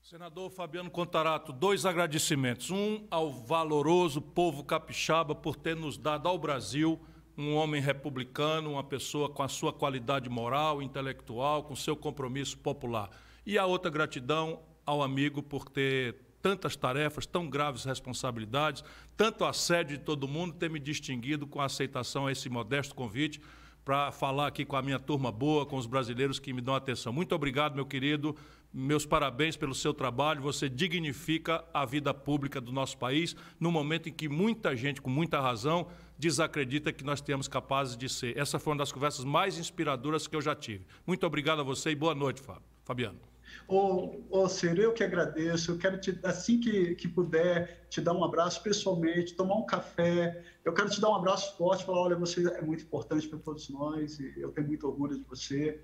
Senador 0.00 0.50
Fabiano 0.50 0.90
Contarato, 0.90 1.52
dois 1.52 1.84
agradecimentos. 1.84 2.70
Um 2.70 3.06
ao 3.10 3.32
valoroso 3.32 4.22
povo 4.22 4.64
capixaba 4.64 5.34
por 5.34 5.56
ter 5.56 5.76
nos 5.76 5.98
dado 5.98 6.28
ao 6.28 6.38
Brasil 6.38 6.98
um 7.36 7.54
homem 7.54 7.80
republicano, 7.80 8.72
uma 8.72 8.84
pessoa 8.84 9.28
com 9.28 9.42
a 9.42 9.48
sua 9.48 9.72
qualidade 9.72 10.28
moral, 10.28 10.82
intelectual, 10.82 11.64
com 11.64 11.74
seu 11.74 11.96
compromisso 11.96 12.58
popular. 12.58 13.10
E 13.46 13.58
a 13.58 13.66
outra 13.66 13.90
gratidão 13.90 14.60
ao 14.90 15.02
amigo 15.02 15.42
por 15.42 15.68
ter 15.68 16.16
tantas 16.42 16.74
tarefas, 16.74 17.26
tão 17.26 17.48
graves 17.48 17.84
responsabilidades, 17.84 18.82
tanto 19.16 19.44
assédio 19.44 19.98
de 19.98 20.04
todo 20.04 20.26
mundo, 20.26 20.54
ter 20.54 20.70
me 20.70 20.80
distinguido 20.80 21.46
com 21.46 21.60
a 21.60 21.66
aceitação 21.66 22.26
a 22.26 22.32
esse 22.32 22.48
modesto 22.48 22.94
convite 22.94 23.40
para 23.84 24.10
falar 24.12 24.46
aqui 24.46 24.64
com 24.64 24.76
a 24.76 24.82
minha 24.82 24.98
turma 24.98 25.32
boa, 25.32 25.66
com 25.66 25.76
os 25.76 25.86
brasileiros 25.86 26.38
que 26.38 26.52
me 26.52 26.60
dão 26.60 26.74
atenção. 26.74 27.12
Muito 27.12 27.34
obrigado, 27.34 27.74
meu 27.74 27.86
querido. 27.86 28.36
Meus 28.72 29.04
parabéns 29.04 29.56
pelo 29.56 29.74
seu 29.74 29.92
trabalho. 29.92 30.42
Você 30.42 30.68
dignifica 30.68 31.64
a 31.74 31.84
vida 31.84 32.14
pública 32.14 32.60
do 32.60 32.70
nosso 32.70 32.96
país 32.98 33.34
no 33.58 33.70
momento 33.70 34.08
em 34.08 34.12
que 34.12 34.28
muita 34.28 34.76
gente, 34.76 35.00
com 35.00 35.10
muita 35.10 35.40
razão, 35.40 35.88
desacredita 36.18 36.92
que 36.92 37.02
nós 37.02 37.20
temos 37.20 37.48
capazes 37.48 37.96
de 37.96 38.08
ser. 38.08 38.36
Essa 38.38 38.58
foi 38.58 38.72
uma 38.72 38.78
das 38.78 38.92
conversas 38.92 39.24
mais 39.24 39.58
inspiradoras 39.58 40.26
que 40.26 40.36
eu 40.36 40.42
já 40.42 40.54
tive. 40.54 40.86
Muito 41.06 41.26
obrigado 41.26 41.60
a 41.60 41.64
você 41.64 41.90
e 41.90 41.94
boa 41.94 42.14
noite. 42.14 42.42
Fabiano. 42.84 43.18
Ô, 43.66 44.20
ô 44.30 44.48
Ciro, 44.48 44.80
eu 44.80 44.92
que 44.92 45.04
agradeço. 45.04 45.72
Eu 45.72 45.78
quero, 45.78 45.98
te, 45.98 46.18
assim 46.22 46.58
que, 46.60 46.94
que 46.94 47.08
puder, 47.08 47.86
te 47.88 48.00
dar 48.00 48.12
um 48.12 48.24
abraço 48.24 48.62
pessoalmente, 48.62 49.34
tomar 49.34 49.56
um 49.56 49.66
café. 49.66 50.42
Eu 50.64 50.72
quero 50.72 50.90
te 50.90 51.00
dar 51.00 51.10
um 51.10 51.14
abraço 51.14 51.56
forte, 51.56 51.84
falar: 51.84 52.00
olha, 52.00 52.16
você 52.16 52.46
é 52.48 52.62
muito 52.62 52.84
importante 52.84 53.28
para 53.28 53.38
todos 53.38 53.68
nós 53.68 54.18
e 54.18 54.34
eu 54.36 54.50
tenho 54.52 54.66
muito 54.66 54.86
orgulho 54.86 55.16
de 55.16 55.24
você. 55.24 55.80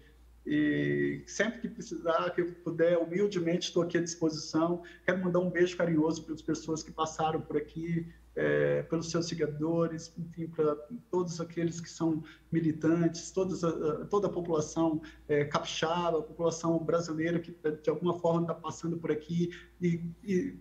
E 0.46 1.24
sempre 1.26 1.60
que 1.60 1.68
precisar, 1.68 2.30
que 2.30 2.40
eu 2.40 2.52
puder, 2.62 2.96
humildemente 2.98 3.66
estou 3.66 3.82
aqui 3.82 3.98
à 3.98 4.00
disposição. 4.00 4.82
Quero 5.04 5.24
mandar 5.24 5.40
um 5.40 5.50
beijo 5.50 5.76
carinhoso 5.76 6.22
para 6.24 6.34
as 6.34 6.42
pessoas 6.42 6.84
que 6.84 6.92
passaram 6.92 7.40
por 7.40 7.56
aqui, 7.56 8.06
é, 8.36 8.82
pelos 8.82 9.10
seus 9.10 9.26
seguidores, 9.26 10.12
enfim, 10.18 10.46
para 10.46 10.76
todos 11.10 11.40
aqueles 11.40 11.80
que 11.80 11.88
são 11.88 12.22
militantes, 12.52 13.30
toda 13.30 14.26
a 14.26 14.30
população 14.30 15.00
é, 15.26 15.44
capixaba, 15.46 16.18
a 16.18 16.22
população 16.22 16.78
brasileira 16.78 17.40
que 17.40 17.56
de 17.82 17.88
alguma 17.88 18.18
forma 18.18 18.42
está 18.42 18.54
passando 18.54 18.98
por 18.98 19.10
aqui 19.10 19.50
e, 19.80 20.02
e, 20.22 20.58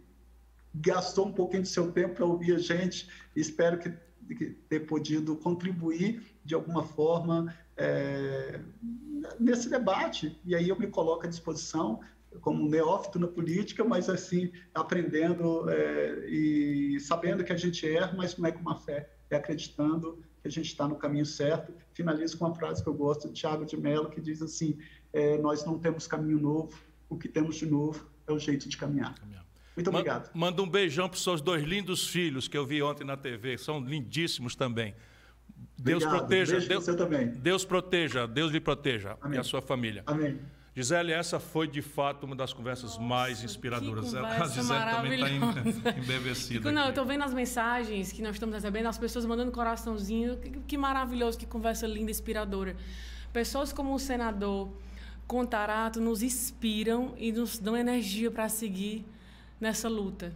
gastou 0.74 1.28
um 1.28 1.32
pouquinho 1.32 1.64
do 1.64 1.68
seu 1.68 1.92
tempo 1.92 2.16
para 2.16 2.26
ouvir 2.26 2.56
a 2.56 2.60
gente. 2.60 3.10
Espero 3.36 3.78
que, 3.78 3.94
que 4.36 4.52
ter 4.70 4.82
podido 4.82 5.36
contribuir 5.36 6.22
de 6.44 6.54
alguma 6.56 6.84
forma 6.84 7.54
é, 7.78 8.60
nesse 9.40 9.70
debate. 9.70 10.40
E 10.46 10.56
aí 10.56 10.70
eu 10.70 10.78
me 10.78 10.88
coloco 10.88 11.26
à 11.26 11.30
disposição 11.30 12.02
como 12.42 12.70
neófito 12.70 13.20
na 13.20 13.28
política, 13.28 13.84
mas 13.84 14.10
assim, 14.10 14.52
aprendendo 14.74 15.70
é, 15.70 16.26
e 16.28 17.00
sabendo 17.00 17.44
que 17.44 17.54
a 17.54 17.58
gente 17.58 17.88
erra, 17.88 18.14
mas 18.16 18.38
não 18.38 18.48
é 18.48 18.52
com 18.52 18.62
uma 18.62 18.76
fé, 18.76 19.10
é 19.30 19.36
acreditando 19.36 20.24
que 20.42 20.48
a 20.48 20.52
gente 20.52 20.68
está 20.68 20.88
no 20.88 20.96
caminho 20.96 21.26
certo. 21.26 21.74
Finalizo 21.94 22.38
com 22.38 22.46
uma 22.46 22.56
frase 22.56 22.84
que 22.84 22.90
eu 22.90 22.94
gosto 22.94 23.28
de 23.28 23.34
Tiago 23.34 23.66
de 23.66 23.78
Mello, 23.78 24.10
que 24.10 24.22
diz 24.22 24.42
assim, 24.42 24.78
é, 25.12 25.38
nós 25.38 25.66
não 25.66 25.80
temos 25.80 26.08
caminho 26.08 26.40
novo, 26.40 26.78
o 27.10 27.18
que 27.18 27.28
temos 27.28 27.56
de 27.56 27.66
novo 27.66 28.10
é 28.28 28.32
o 28.32 28.40
jeito 28.40 28.68
de 28.70 28.78
caminhar. 28.78 29.16
Muito 29.76 29.90
obrigado. 29.90 30.32
Manda 30.34 30.62
um 30.62 30.70
beijão 30.70 31.10
para 31.10 31.18
os 31.18 31.24
seus 31.24 31.42
dois 31.42 31.64
lindos 31.64 32.08
filhos 32.08 32.48
que 32.48 32.58
eu 32.58 32.66
vi 32.66 32.82
ontem 32.82 33.04
na 33.04 33.18
TV, 33.18 33.58
são 33.58 33.80
lindíssimos 33.80 34.56
também. 34.56 34.96
Deus 35.78 36.04
obrigado. 36.04 36.28
proteja. 36.28 36.60
Deus, 36.60 36.86
você 36.86 36.96
também. 36.96 37.28
Deus 37.28 37.66
proteja, 37.66 38.28
Deus 38.28 38.52
lhe 38.52 38.60
proteja 38.60 39.18
Amém. 39.22 39.38
e 39.38 39.40
a 39.40 39.44
sua 39.44 39.62
família. 39.62 40.04
Amém. 40.06 40.40
Gisele, 40.76 41.14
essa 41.14 41.40
foi 41.40 41.68
de 41.68 41.82
fato 41.82 42.26
uma 42.26 42.36
das 42.36 42.52
conversas 42.52 42.92
Nossa, 42.92 43.02
mais 43.02 43.44
inspiradoras. 43.44 44.14
A 44.14 44.46
Gisele 44.46 44.92
também 44.92 45.70
está 45.70 45.92
embevecida. 45.98 46.70
Não, 46.70 46.82
aqui. 46.82 46.88
eu 46.88 46.90
estou 46.90 47.06
vendo 47.06 47.24
as 47.24 47.34
mensagens 47.34 48.12
que 48.12 48.22
nós 48.22 48.36
estamos 48.36 48.54
recebendo, 48.54 48.88
as 48.88 48.98
pessoas 48.98 49.26
mandando 49.26 49.54
coraçãozinho. 49.54 50.36
Que, 50.38 50.50
que 50.50 50.78
maravilhoso, 50.78 51.38
que 51.38 51.46
conversa 51.46 51.88
linda, 51.88 52.12
inspiradora. 52.12 52.76
Pessoas 53.32 53.72
como 53.72 53.94
o 53.94 54.00
senador 54.00 54.70
Contarato 55.28 56.00
nos 56.00 56.22
inspiram 56.22 57.16
e 57.18 57.32
nos 57.32 57.58
dão 57.58 57.76
energia 57.76 58.30
para 58.30 58.48
seguir 58.48 59.06
nessa 59.60 59.90
luta. 59.90 60.36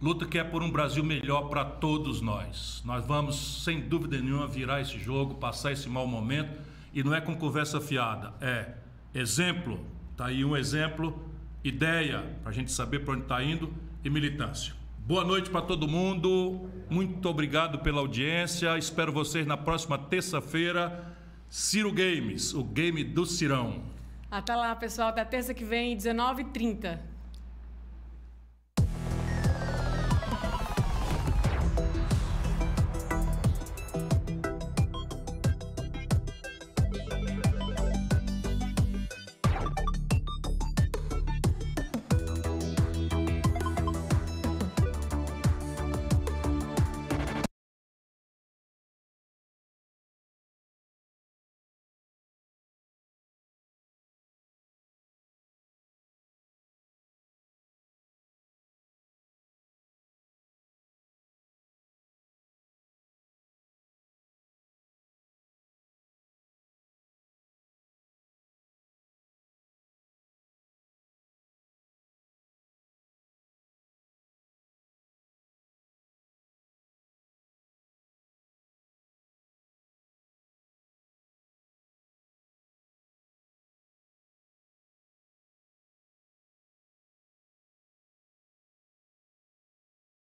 Luta 0.00 0.26
que 0.26 0.38
é 0.38 0.42
por 0.42 0.62
um 0.62 0.70
Brasil 0.70 1.04
melhor 1.04 1.48
para 1.48 1.64
todos 1.64 2.20
nós. 2.20 2.82
Nós 2.84 3.06
vamos, 3.06 3.62
sem 3.62 3.80
dúvida 3.80 4.18
nenhuma, 4.18 4.46
virar 4.46 4.80
esse 4.80 4.98
jogo, 4.98 5.34
passar 5.36 5.72
esse 5.72 5.88
mau 5.88 6.06
momento. 6.06 6.60
E 6.92 7.04
não 7.04 7.14
é 7.14 7.20
com 7.20 7.36
conversa 7.36 7.80
fiada, 7.80 8.32
é 8.40 8.72
Exemplo, 9.16 9.80
está 10.12 10.26
aí 10.26 10.44
um 10.44 10.54
exemplo, 10.54 11.18
ideia 11.64 12.22
para 12.42 12.50
a 12.50 12.54
gente 12.54 12.70
saber 12.70 12.98
para 12.98 13.14
onde 13.14 13.22
está 13.22 13.42
indo 13.42 13.72
e 14.04 14.10
militância. 14.10 14.74
Boa 15.06 15.24
noite 15.24 15.48
para 15.48 15.62
todo 15.62 15.88
mundo, 15.88 16.68
muito 16.90 17.26
obrigado 17.26 17.78
pela 17.78 18.00
audiência. 18.00 18.76
Espero 18.76 19.10
vocês 19.10 19.46
na 19.46 19.56
próxima 19.56 19.96
terça-feira. 19.96 21.16
Ciro 21.48 21.90
Games, 21.92 22.52
o 22.52 22.62
game 22.62 23.02
do 23.02 23.24
Cirão. 23.24 23.84
Até 24.30 24.54
lá, 24.54 24.76
pessoal. 24.76 25.08
Até 25.08 25.24
terça 25.24 25.54
que 25.54 25.64
vem, 25.64 25.96
19h30. 25.96 26.98